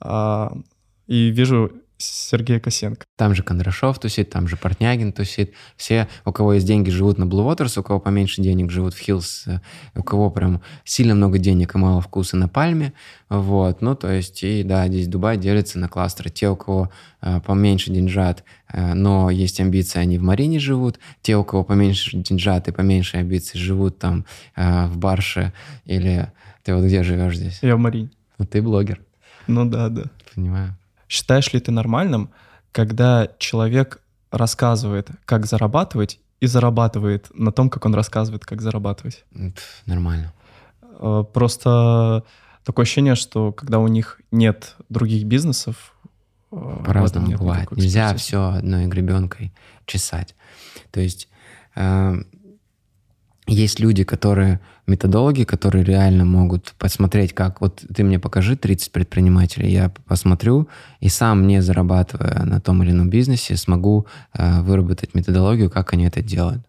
а, 0.01 0.53
и 1.07 1.31
вижу 1.31 1.71
Сергей 2.03 2.61
Косенко. 2.61 3.05
Там 3.17 3.35
же 3.35 3.43
Кондрашов 3.43 3.99
тусит, 3.99 4.31
там 4.31 4.49
же 4.49 4.57
Портнягин 4.57 5.13
тусит. 5.13 5.53
Все, 5.77 6.09
у 6.25 6.33
кого 6.33 6.55
есть 6.55 6.67
деньги, 6.67 6.91
живут 6.91 7.19
на 7.19 7.25
Blue 7.25 7.47
Waters, 7.47 7.79
у 7.79 7.83
кого 7.83 8.01
поменьше 8.01 8.43
денег, 8.43 8.71
живут 8.71 8.95
в 8.95 8.99
Hills, 8.99 9.45
э, 9.47 9.61
у 9.95 10.03
кого 10.03 10.31
прям 10.31 10.63
сильно 10.85 11.15
много 11.15 11.39
денег 11.39 11.75
и 11.75 11.79
мало 11.79 12.01
вкуса 12.01 12.37
на 12.37 12.49
Пальме. 12.49 12.93
Вот, 13.29 13.81
ну, 13.81 13.95
то 13.95 14.11
есть, 14.11 14.43
и 14.43 14.63
да, 14.63 14.89
здесь 14.89 15.09
Дубай 15.09 15.37
делится 15.37 15.79
на 15.79 15.89
кластеры. 15.89 16.31
Те, 16.31 16.49
у 16.49 16.57
кого 16.57 16.91
э, 17.21 17.41
поменьше 17.41 17.91
деньжат, 17.91 18.45
э, 18.73 18.95
но 18.95 19.31
есть 19.31 19.61
амбиции, 19.61 20.01
они 20.01 20.19
в 20.19 20.23
Марине 20.23 20.59
живут. 20.59 20.99
Те, 21.23 21.37
у 21.37 21.45
кого 21.45 21.65
поменьше 21.65 22.17
деньжат 22.17 22.69
и 22.69 22.73
поменьше 22.73 23.17
амбиций, 23.19 23.59
живут 23.59 23.99
там 23.99 24.25
э, 24.57 24.87
в 24.87 24.99
Барше 24.99 25.53
или... 25.85 26.31
Ты 26.63 26.77
вот 26.77 26.85
где 26.85 27.03
живешь 27.03 27.39
здесь? 27.39 27.59
Я 27.63 27.75
в 27.75 27.81
Марине. 27.81 28.11
Ну, 28.39 28.45
ты 28.45 28.63
блогер. 28.63 29.01
Ну 29.47 29.65
да, 29.65 29.89
да. 29.89 30.05
Понимаю. 30.35 30.77
Считаешь 31.13 31.53
ли 31.53 31.61
ты 31.61 31.71
нормальным, 31.71 32.31
когда 32.73 33.29
человек 33.39 34.01
рассказывает, 34.31 35.11
как 35.27 35.45
зарабатывать, 35.45 36.21
и 36.41 36.47
зарабатывает 36.47 37.29
на 37.35 37.53
том, 37.53 37.69
как 37.69 37.85
он 37.85 37.95
рассказывает, 37.95 38.47
как 38.47 38.63
зарабатывать? 38.63 39.27
Нормально. 39.85 40.33
Э, 40.81 41.23
просто 41.31 42.25
такое 42.65 42.85
ощущение, 42.85 43.15
что 43.15 43.53
когда 43.53 43.79
у 43.79 43.89
них 43.89 44.23
нет 44.31 44.75
других 44.89 45.25
бизнесов, 45.25 45.95
э, 46.51 46.83
по-разному 46.87 47.37
бывает. 47.37 47.71
Нельзя 47.73 48.15
все 48.15 48.55
одной 48.55 48.87
гребенкой 48.87 49.53
чесать. 49.85 50.35
То 50.93 51.01
есть 51.01 51.29
э, 51.75 52.15
есть 53.47 53.81
люди, 53.81 54.05
которые, 54.05 54.61
методологи, 54.87 55.45
которые 55.45 55.85
реально 55.85 56.25
могут 56.25 56.75
посмотреть, 56.79 57.33
как 57.33 57.61
вот 57.61 57.85
ты 57.95 58.05
мне 58.05 58.19
покажи 58.19 58.57
30 58.57 58.93
предпринимателей, 58.93 59.73
я 59.73 59.93
посмотрю 60.07 60.69
и 61.01 61.09
сам, 61.09 61.47
не 61.47 61.61
зарабатывая 61.61 62.45
на 62.45 62.61
том 62.61 62.83
или 62.83 62.93
ином 62.93 63.11
бизнесе, 63.11 63.57
смогу 63.57 64.07
э, 64.33 64.61
выработать 64.63 65.15
методологию, 65.15 65.71
как 65.71 65.93
они 65.93 66.05
это 66.05 66.23
делают. 66.23 66.65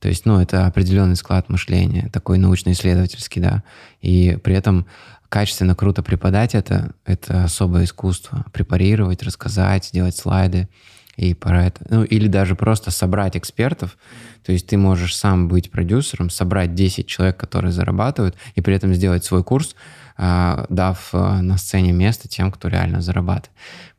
То 0.00 0.08
есть, 0.08 0.26
ну, 0.26 0.38
это 0.40 0.66
определенный 0.66 1.16
склад 1.16 1.48
мышления, 1.48 2.10
такой 2.12 2.38
научно-исследовательский, 2.38 3.40
да. 3.40 3.62
И 4.02 4.38
при 4.42 4.54
этом 4.54 4.86
качественно, 5.28 5.74
круто 5.74 6.02
преподать 6.02 6.54
это, 6.54 6.92
это 7.04 7.44
особое 7.44 7.84
искусство. 7.84 8.44
Препарировать, 8.52 9.22
рассказать, 9.22 9.86
сделать 9.86 10.16
слайды. 10.16 10.68
И 11.16 11.32
про 11.32 11.66
это, 11.66 11.84
ну, 11.88 12.04
или 12.04 12.28
даже 12.28 12.54
просто 12.54 12.90
собрать 12.90 13.36
экспертов, 13.36 13.96
то 14.44 14.52
есть 14.52 14.66
ты 14.66 14.76
можешь 14.76 15.16
сам 15.16 15.48
быть 15.48 15.70
продюсером, 15.70 16.28
собрать 16.28 16.74
10 16.74 17.06
человек, 17.06 17.38
которые 17.38 17.72
зарабатывают, 17.72 18.36
и 18.54 18.60
при 18.60 18.74
этом 18.74 18.94
сделать 18.94 19.24
свой 19.24 19.42
курс, 19.42 19.74
а, 20.18 20.66
дав 20.68 21.08
а, 21.12 21.40
на 21.40 21.56
сцене 21.56 21.92
место 21.92 22.28
тем, 22.28 22.52
кто 22.52 22.68
реально 22.68 23.00
зарабатывает. 23.00 23.50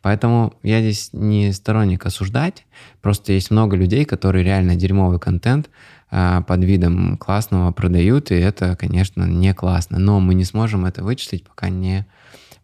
Поэтому 0.01 0.53
я 0.61 0.79
здесь 0.79 1.09
не 1.11 1.51
сторонник 1.53 2.05
осуждать, 2.05 2.65
просто 3.01 3.33
есть 3.33 3.49
много 3.51 3.75
людей, 3.75 4.05
которые 4.05 4.43
реально 4.43 4.75
дерьмовый 4.75 5.19
контент 5.19 5.69
а, 6.11 6.41
под 6.43 6.63
видом 6.63 7.17
классного 7.17 7.71
продают, 7.71 8.31
и 8.31 8.35
это, 8.35 8.75
конечно, 8.75 9.23
не 9.23 9.53
классно. 9.55 9.97
Но 9.97 10.19
мы 10.19 10.35
не 10.35 10.45
сможем 10.45 10.85
это 10.85 11.03
вычислить, 11.03 11.43
пока 11.43 11.69
не 11.69 12.05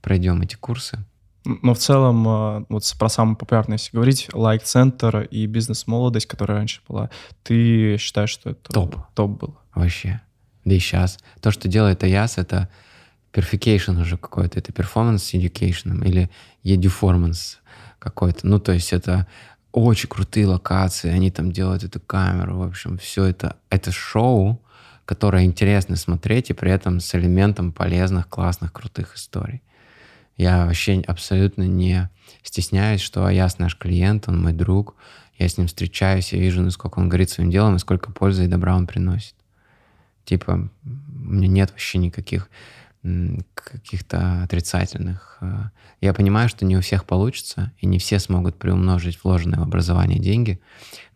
пройдем 0.01 0.41
эти 0.41 0.55
курсы. 0.55 0.99
Но 1.45 1.73
в 1.73 1.77
целом, 1.77 2.27
а, 2.27 2.65
вот 2.69 2.95
про 2.97 3.09
самое 3.09 3.35
популярное, 3.35 3.77
если 3.77 3.95
говорить, 3.95 4.29
Like 4.33 4.69
Центр 4.69 5.21
и 5.21 5.45
бизнес-молодость, 5.45 6.25
которая 6.25 6.59
раньше 6.59 6.81
была, 6.87 7.09
ты 7.43 7.97
считаешь, 7.97 8.29
что 8.29 8.51
это 8.51 8.71
топ, 8.71 8.95
топ 9.13 9.31
был? 9.39 9.57
Вообще. 9.75 10.21
Да 10.63 10.73
и 10.73 10.79
сейчас. 10.79 11.19
То, 11.41 11.51
что 11.51 11.67
делает 11.67 12.03
Аяс, 12.03 12.37
это 12.37 12.69
perfication 13.31 13.97
уже 13.97 14.17
какой-то, 14.17 14.59
это 14.59 14.71
performance 14.71 15.33
education 15.33 16.05
или 16.07 16.29
eduformance 16.63 17.57
какой-то. 17.99 18.47
Ну, 18.47 18.59
то 18.59 18.71
есть 18.71 18.93
это 18.93 19.27
очень 19.71 20.07
крутые 20.07 20.45
локации, 20.47 21.09
они 21.09 21.31
там 21.31 21.51
делают 21.51 21.83
эту 21.83 21.99
камеру, 21.99 22.59
в 22.59 22.63
общем, 22.63 22.97
все 22.97 23.25
это, 23.25 23.57
это 23.69 23.91
шоу, 23.91 24.61
которое 25.05 25.43
интересно 25.43 25.95
смотреть, 25.95 26.51
и 26.51 26.53
при 26.53 26.71
этом 26.71 26.99
с 26.99 27.13
элементом 27.15 27.73
полезных, 27.73 28.29
классных, 28.29 28.71
крутых 28.71 29.15
историй. 29.15 29.61
Я 30.37 30.65
вообще 30.65 31.01
абсолютно 31.07 31.63
не 31.63 32.09
стесняюсь, 32.41 33.01
что 33.01 33.25
Аяс 33.25 33.59
наш 33.59 33.77
клиент, 33.77 34.27
он 34.27 34.41
мой 34.41 34.53
друг, 34.53 34.95
я 35.37 35.47
с 35.47 35.57
ним 35.57 35.67
встречаюсь, 35.67 36.33
я 36.33 36.39
вижу, 36.39 36.61
насколько 36.61 36.99
он 36.99 37.09
горит 37.09 37.29
своим 37.29 37.51
делом 37.51 37.75
и 37.75 37.79
сколько 37.79 38.11
пользы 38.11 38.45
и 38.45 38.47
добра 38.47 38.75
он 38.75 38.87
приносит. 38.87 39.35
Типа, 40.25 40.69
у 40.85 40.89
меня 41.19 41.47
нет 41.47 41.71
вообще 41.71 41.97
никаких 41.97 42.49
каких-то 43.53 44.43
отрицательных. 44.43 45.37
Э, 45.41 45.69
я 45.99 46.13
понимаю, 46.13 46.47
что 46.47 46.63
не 46.63 46.77
у 46.77 46.81
всех 46.81 47.03
получится, 47.03 47.73
и 47.79 47.85
не 47.85 47.99
все 47.99 48.17
смогут 48.17 48.57
приумножить 48.57 49.21
вложенные 49.21 49.59
в 49.59 49.63
образование 49.63 50.19
деньги, 50.19 50.61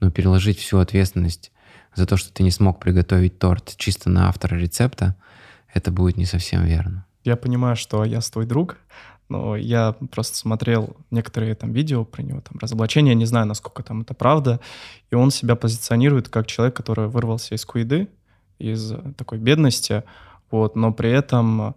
но 0.02 0.12
переложить 0.12 0.60
всю 0.60 0.80
ответственность 0.80 1.52
за 1.96 2.06
то, 2.06 2.18
что 2.18 2.34
ты 2.34 2.44
не 2.44 2.52
смог 2.52 2.82
приготовить 2.82 3.40
торт 3.40 3.76
чисто 3.78 4.10
на 4.10 4.28
автора 4.28 4.58
рецепта, 4.58 5.16
это 5.74 5.92
будет 5.92 6.18
не 6.18 6.26
совсем 6.26 6.66
верно. 6.66 7.07
Я 7.28 7.36
понимаю, 7.36 7.76
что 7.76 8.06
я 8.06 8.22
твой 8.22 8.46
друг, 8.46 8.78
но 9.28 9.58
я 9.58 9.98
просто 10.12 10.38
смотрел 10.38 10.96
некоторые 11.12 11.56
там 11.56 11.74
видео 11.74 12.06
про 12.06 12.22
него, 12.22 12.40
там 12.40 12.58
разоблачения, 12.58 13.16
не 13.16 13.26
знаю, 13.26 13.46
насколько 13.46 13.84
там 13.84 14.04
это 14.04 14.14
правда, 14.14 14.62
и 15.12 15.16
он 15.16 15.30
себя 15.30 15.58
позиционирует 15.58 16.30
как 16.30 16.48
человек, 16.48 16.78
который 16.78 17.10
вырвался 17.10 17.54
из 17.54 17.66
куиды, 17.66 18.08
из 18.60 18.94
такой 19.18 19.40
бедности, 19.40 20.06
вот, 20.52 20.78
но 20.78 20.94
при 20.94 21.12
этом 21.12 21.76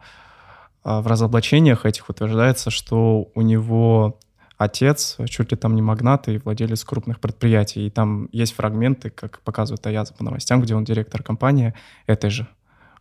а, 0.84 1.00
в 1.00 1.08
разоблачениях 1.08 1.84
этих 1.84 2.08
утверждается, 2.08 2.70
что 2.70 3.28
у 3.34 3.40
него 3.40 4.20
отец 4.56 5.16
чуть 5.28 5.50
ли 5.50 5.56
там 5.56 5.74
не 5.74 5.82
магнат 5.82 6.28
и 6.28 6.38
владелец 6.38 6.84
крупных 6.84 7.18
предприятий. 7.18 7.88
И 7.88 7.90
там 7.90 8.28
есть 8.30 8.54
фрагменты, 8.54 9.10
как 9.10 9.40
показывает 9.40 9.84
Аяза 9.84 10.14
по 10.14 10.22
новостям, 10.22 10.62
где 10.62 10.76
он 10.76 10.84
директор 10.84 11.24
компании 11.24 11.74
этой 12.06 12.30
же. 12.30 12.46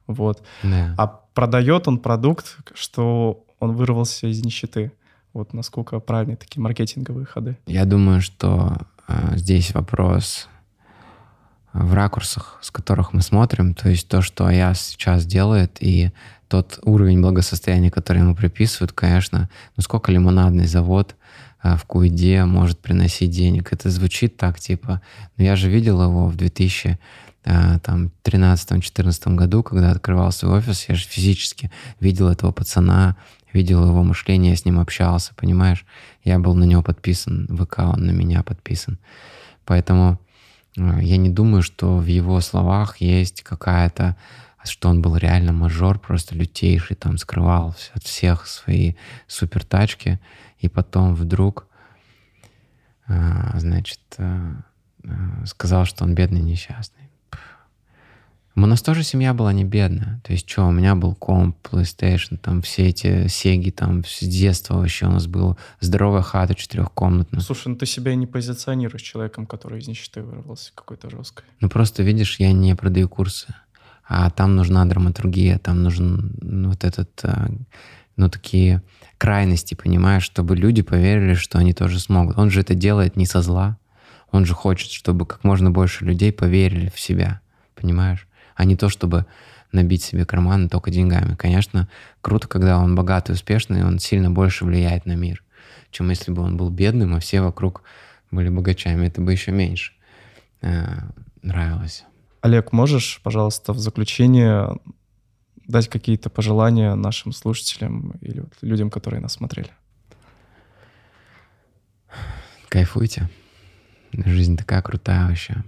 Вот. 0.10 0.41
Да. 0.64 0.95
А 0.98 1.07
продает 1.07 1.88
он 1.88 1.99
продукт, 1.99 2.57
что 2.73 3.45
он 3.60 3.73
вырвался 3.73 4.27
из 4.27 4.44
нищеты. 4.44 4.91
Вот 5.34 5.53
насколько 5.53 5.99
правильные 5.99 6.36
такие 6.36 6.61
маркетинговые 6.61 7.27
ходы. 7.27 7.57
Я 7.68 7.86
думаю, 7.86 8.19
что 8.19 8.77
э, 9.07 9.38
здесь 9.38 9.72
вопрос 9.76 10.49
в 11.72 11.94
ракурсах, 11.94 12.57
с 12.61 12.72
которых 12.72 13.14
мы 13.14 13.22
смотрим, 13.22 13.76
то 13.76 13.88
есть 13.88 14.07
то, 14.07 14.23
что 14.23 14.49
я 14.49 14.73
сейчас 14.73 15.27
делает, 15.27 15.77
и 15.80 16.11
тот 16.48 16.80
уровень 16.81 17.22
благосостояния, 17.22 17.91
который 17.91 18.23
ему 18.23 18.34
приписывают, 18.34 18.91
конечно, 18.91 19.48
ну 19.77 19.84
сколько 19.84 20.11
лимонадный 20.11 20.65
завод 20.65 21.15
а, 21.61 21.77
в 21.77 21.86
Куиде 21.86 22.44
может 22.45 22.80
приносить 22.80 23.30
денег. 23.30 23.72
Это 23.72 23.91
звучит 23.91 24.38
так, 24.38 24.60
типа, 24.60 25.02
ну 25.38 25.44
я 25.44 25.56
же 25.56 25.69
видел 25.69 26.02
его 26.02 26.27
в 26.27 26.36
2000 26.36 26.88
а, 26.88 26.98
там, 27.43 28.11
13-14 28.23 29.35
году, 29.35 29.63
когда 29.63 29.91
открывал 29.91 30.31
свой 30.31 30.59
офис, 30.59 30.87
я 30.89 30.95
же 30.95 31.07
физически 31.07 31.71
видел 31.99 32.27
этого 32.27 32.51
пацана, 32.51 33.15
видел 33.53 33.85
его 33.85 34.03
мышление, 34.03 34.51
я 34.51 34.57
с 34.57 34.65
ним 34.65 34.79
общался, 34.79 35.33
понимаешь? 35.35 35.85
Я 36.23 36.37
был 36.39 36.53
на 36.53 36.65
него 36.65 36.83
подписан, 36.83 37.47
ВК 37.47 37.79
он 37.79 38.05
на 38.05 38.11
меня 38.11 38.43
подписан. 38.43 38.99
Поэтому 39.65 40.19
Э, 40.79 40.99
я 41.01 41.17
не 41.17 41.29
думаю, 41.29 41.63
что 41.63 41.97
в 41.97 42.05
его 42.05 42.39
словах 42.41 42.97
есть 42.97 43.43
какая-то 43.43 44.15
что 44.65 44.89
он 44.89 45.01
был 45.01 45.15
реально 45.15 45.53
мажор, 45.53 45.99
просто 45.99 46.35
лютейший, 46.35 46.97
там 46.97 47.17
скрывал 47.17 47.73
от 47.93 48.03
всех 48.03 48.45
свои 48.45 48.95
супер 49.25 49.63
тачки, 49.63 50.19
и 50.59 50.67
потом 50.67 51.15
вдруг, 51.15 51.65
э, 53.07 53.51
значит, 53.57 54.01
э, 54.17 54.51
сказал, 55.45 55.85
что 55.85 56.03
он 56.03 56.13
бедный 56.13 56.41
несчастный. 56.41 56.98
У 58.64 58.65
нас 58.65 58.81
тоже 58.81 59.03
семья 59.03 59.34
была 59.34 59.53
не 59.53 59.64
бедная. 59.64 60.19
То 60.26 60.34
есть 60.34 60.49
что, 60.49 60.68
у 60.68 60.72
меня 60.72 60.94
был 60.94 61.15
комп, 61.15 61.56
PlayStation, 61.64 62.38
там 62.38 62.61
все 62.61 62.88
эти 62.88 63.27
сеги, 63.27 63.69
там 63.69 64.03
с 64.03 64.19
детства 64.19 64.76
вообще 64.76 65.06
у 65.06 65.11
нас 65.11 65.27
была 65.27 65.56
здоровая 65.80 66.23
хата 66.23 66.56
четырехкомнатная. 66.56 67.40
Слушай, 67.40 67.69
ну 67.69 67.76
ты 67.77 67.86
себя 67.86 68.15
не 68.15 68.27
позиционируешь 68.27 69.02
человеком, 69.02 69.45
который 69.45 69.80
из 69.80 69.88
нищеты 69.88 70.23
вырвался 70.23 70.73
какой-то 70.76 71.10
жесткой. 71.10 71.45
Ну 71.61 71.69
просто 71.69 72.03
видишь, 72.03 72.38
я 72.40 72.52
не 72.52 72.76
продаю 72.76 73.07
курсы, 73.07 73.56
а 74.06 74.30
там 74.30 74.57
нужна 74.57 74.84
драматургия, 74.84 75.57
там 75.57 75.81
нужен 75.81 76.36
ну, 76.41 76.69
вот 76.69 76.84
этот, 76.84 77.11
э, 77.23 77.48
ну 78.18 78.30
такие 78.30 78.84
крайности, 79.18 79.73
понимаешь, 79.73 80.23
чтобы 80.23 80.57
люди 80.57 80.81
поверили, 80.81 81.36
что 81.36 81.60
они 81.60 81.72
тоже 81.72 81.98
смогут. 82.02 82.38
Он 82.38 82.52
же 82.52 82.60
это 82.60 82.73
делает 82.73 83.15
не 83.15 83.26
со 83.26 83.41
зла, 83.41 83.77
он 84.31 84.44
же 84.44 84.53
хочет, 84.53 84.91
чтобы 84.91 85.26
как 85.26 85.45
можно 85.45 85.72
больше 85.72 86.03
людей 86.03 86.34
поверили 86.34 86.91
в 86.94 86.99
себя, 86.99 87.40
понимаешь? 87.73 88.26
А 88.60 88.65
не 88.65 88.76
то, 88.76 88.90
чтобы 88.90 89.26
набить 89.72 90.03
себе 90.03 90.26
карманы 90.26 90.68
только 90.68 90.91
деньгами. 90.91 91.36
Конечно, 91.36 91.88
круто, 92.19 92.49
когда 92.49 92.77
он 92.77 92.94
богатый, 92.94 93.31
успешный, 93.31 93.86
он 93.86 93.99
сильно 93.99 94.30
больше 94.30 94.65
влияет 94.65 95.06
на 95.06 95.15
мир, 95.15 95.45
чем 95.91 96.10
если 96.10 96.34
бы 96.34 96.41
он 96.41 96.57
был 96.57 96.69
бедным, 96.69 97.15
а 97.15 97.22
все 97.22 97.40
вокруг 97.40 97.84
были 98.31 98.49
богачами. 98.49 99.07
Это 99.07 99.22
бы 99.22 99.31
еще 99.31 99.53
меньше 99.53 99.94
э, 100.60 100.84
нравилось. 101.41 102.03
Олег, 102.41 102.73
можешь, 102.73 103.22
пожалуйста, 103.23 103.72
в 103.72 103.80
заключение 103.80 104.77
дать 105.65 105.88
какие-то 105.88 106.30
пожелания 106.30 106.95
нашим 106.95 107.31
слушателям 107.31 108.15
или 108.19 108.41
вот 108.41 108.52
людям, 108.60 108.90
которые 108.90 109.22
нас 109.22 109.34
смотрели? 109.34 109.72
Кайфуйте. 112.68 113.30
Жизнь 114.11 114.57
такая 114.57 114.81
крутая 114.81 115.30
вообще 115.30 115.64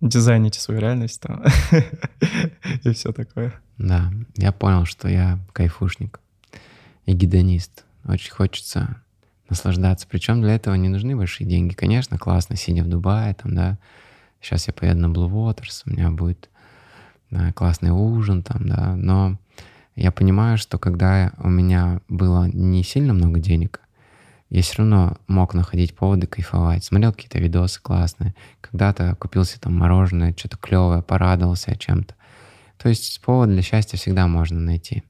дизайните 0.00 0.60
свою 0.60 0.80
реальность 0.80 1.20
там 1.20 1.44
и 2.84 2.92
все 2.92 3.12
такое. 3.12 3.54
Да, 3.78 4.10
я 4.36 4.52
понял, 4.52 4.84
что 4.84 5.08
я 5.08 5.38
кайфушник 5.52 6.20
и 7.06 7.12
гедонист. 7.12 7.84
Очень 8.04 8.32
хочется 8.32 8.96
наслаждаться. 9.48 10.06
Причем 10.08 10.42
для 10.42 10.54
этого 10.54 10.74
не 10.74 10.88
нужны 10.88 11.16
большие 11.16 11.48
деньги. 11.48 11.74
Конечно, 11.74 12.18
классно, 12.18 12.56
сидя 12.56 12.82
в 12.82 12.88
Дубае, 12.88 13.34
там, 13.34 13.54
да. 13.54 13.78
Сейчас 14.40 14.66
я 14.68 14.72
поеду 14.72 15.00
на 15.00 15.06
Blue 15.12 15.28
Waters, 15.28 15.82
у 15.86 15.90
меня 15.90 16.10
будет 16.10 16.48
да, 17.30 17.52
классный 17.52 17.90
ужин 17.90 18.42
там, 18.42 18.68
да. 18.68 18.94
Но 18.94 19.38
я 19.96 20.12
понимаю, 20.12 20.58
что 20.58 20.78
когда 20.78 21.32
у 21.38 21.48
меня 21.48 22.00
было 22.08 22.44
не 22.44 22.84
сильно 22.84 23.12
много 23.12 23.40
денег, 23.40 23.80
я 24.50 24.62
все 24.62 24.78
равно 24.78 25.16
мог 25.26 25.52
находить 25.54 25.94
поводы 25.94 26.26
кайфовать. 26.26 26.84
Смотрел 26.84 27.12
какие-то 27.12 27.38
видосы 27.38 27.80
классные. 27.82 28.34
Когда-то 28.60 29.14
купился 29.16 29.60
там 29.60 29.76
мороженое, 29.76 30.34
что-то 30.36 30.56
клевое, 30.56 31.02
порадовался 31.02 31.76
чем-то. 31.76 32.14
То 32.78 32.88
есть 32.88 33.20
повод 33.20 33.50
для 33.50 33.62
счастья 33.62 33.98
всегда 33.98 34.26
можно 34.26 34.58
найти. 34.58 35.02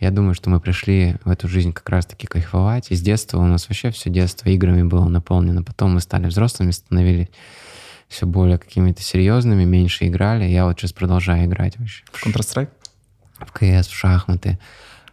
Я 0.00 0.10
думаю, 0.10 0.34
что 0.34 0.50
мы 0.50 0.60
пришли 0.60 1.16
в 1.24 1.30
эту 1.30 1.46
жизнь 1.46 1.72
как 1.72 1.88
раз-таки 1.88 2.26
кайфовать. 2.26 2.90
И 2.90 2.96
с 2.96 3.02
детства 3.02 3.38
у 3.38 3.44
нас 3.44 3.68
вообще 3.68 3.90
все 3.90 4.10
детство 4.10 4.48
играми 4.48 4.82
было 4.82 5.08
наполнено. 5.08 5.62
Потом 5.62 5.94
мы 5.94 6.00
стали 6.00 6.26
взрослыми, 6.26 6.70
становились 6.70 7.28
все 8.08 8.26
более 8.26 8.58
какими-то 8.58 9.02
серьезными, 9.02 9.64
меньше 9.64 10.06
играли. 10.06 10.44
Я 10.44 10.64
вот 10.64 10.78
сейчас 10.78 10.92
продолжаю 10.92 11.46
играть 11.46 11.78
вообще. 11.78 12.02
В 12.12 12.26
Counter-Strike? 12.26 12.70
В 13.40 13.52
КС, 13.52 13.88
в 13.88 13.94
шахматы, 13.94 14.58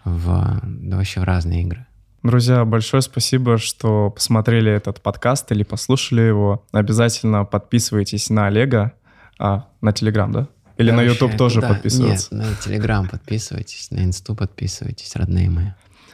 в, 0.05 0.59
да 0.63 0.97
вообще 0.97 1.19
в 1.19 1.23
разные 1.23 1.61
игры. 1.61 1.85
Друзья, 2.23 2.65
большое 2.65 3.01
спасибо, 3.01 3.57
что 3.57 4.11
посмотрели 4.11 4.71
этот 4.71 5.01
подкаст 5.01 5.51
или 5.51 5.63
послушали 5.63 6.21
его. 6.21 6.63
Обязательно 6.71 7.45
подписывайтесь 7.45 8.29
на 8.29 8.45
Олега, 8.45 8.93
а, 9.39 9.65
на 9.81 9.91
Телеграм, 9.91 10.31
да? 10.31 10.47
Или 10.77 10.91
да, 10.91 10.97
на 10.97 11.01
YouTube 11.01 11.35
тоже 11.35 11.61
да, 11.61 11.69
подписываться? 11.69 12.35
Нет, 12.35 12.47
на 12.47 12.55
Телеграм 12.55 13.07
подписывайтесь, 13.07 13.89
на 13.89 14.03
Инсту 14.03 14.35
подписывайтесь, 14.35 15.15
родные 15.15 15.49
мои. 15.49 15.67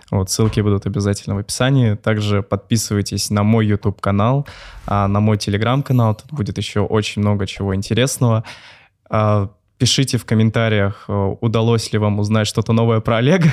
Вот, 0.09 0.31
ссылки 0.31 0.61
будут 0.61 0.85
обязательно 0.85 1.35
в 1.35 1.39
описании. 1.39 1.95
Также 1.95 2.41
подписывайтесь 2.41 3.29
на 3.29 3.43
мой 3.43 3.67
YouTube-канал, 3.67 4.47
а 4.85 5.09
на 5.09 5.19
мой 5.19 5.35
Telegram-канал. 5.35 6.15
Тут 6.15 6.31
будет 6.31 6.57
еще 6.57 6.79
очень 6.79 7.21
много 7.21 7.45
чего 7.45 7.75
интересного. 7.75 8.45
А, 9.09 9.49
Пишите 9.77 10.17
в 10.17 10.25
комментариях, 10.25 11.05
удалось 11.07 11.93
ли 11.93 11.99
вам 11.99 12.17
узнать 12.17 12.47
что-то 12.47 12.73
новое 12.73 12.99
про 12.99 13.17
Олега. 13.17 13.51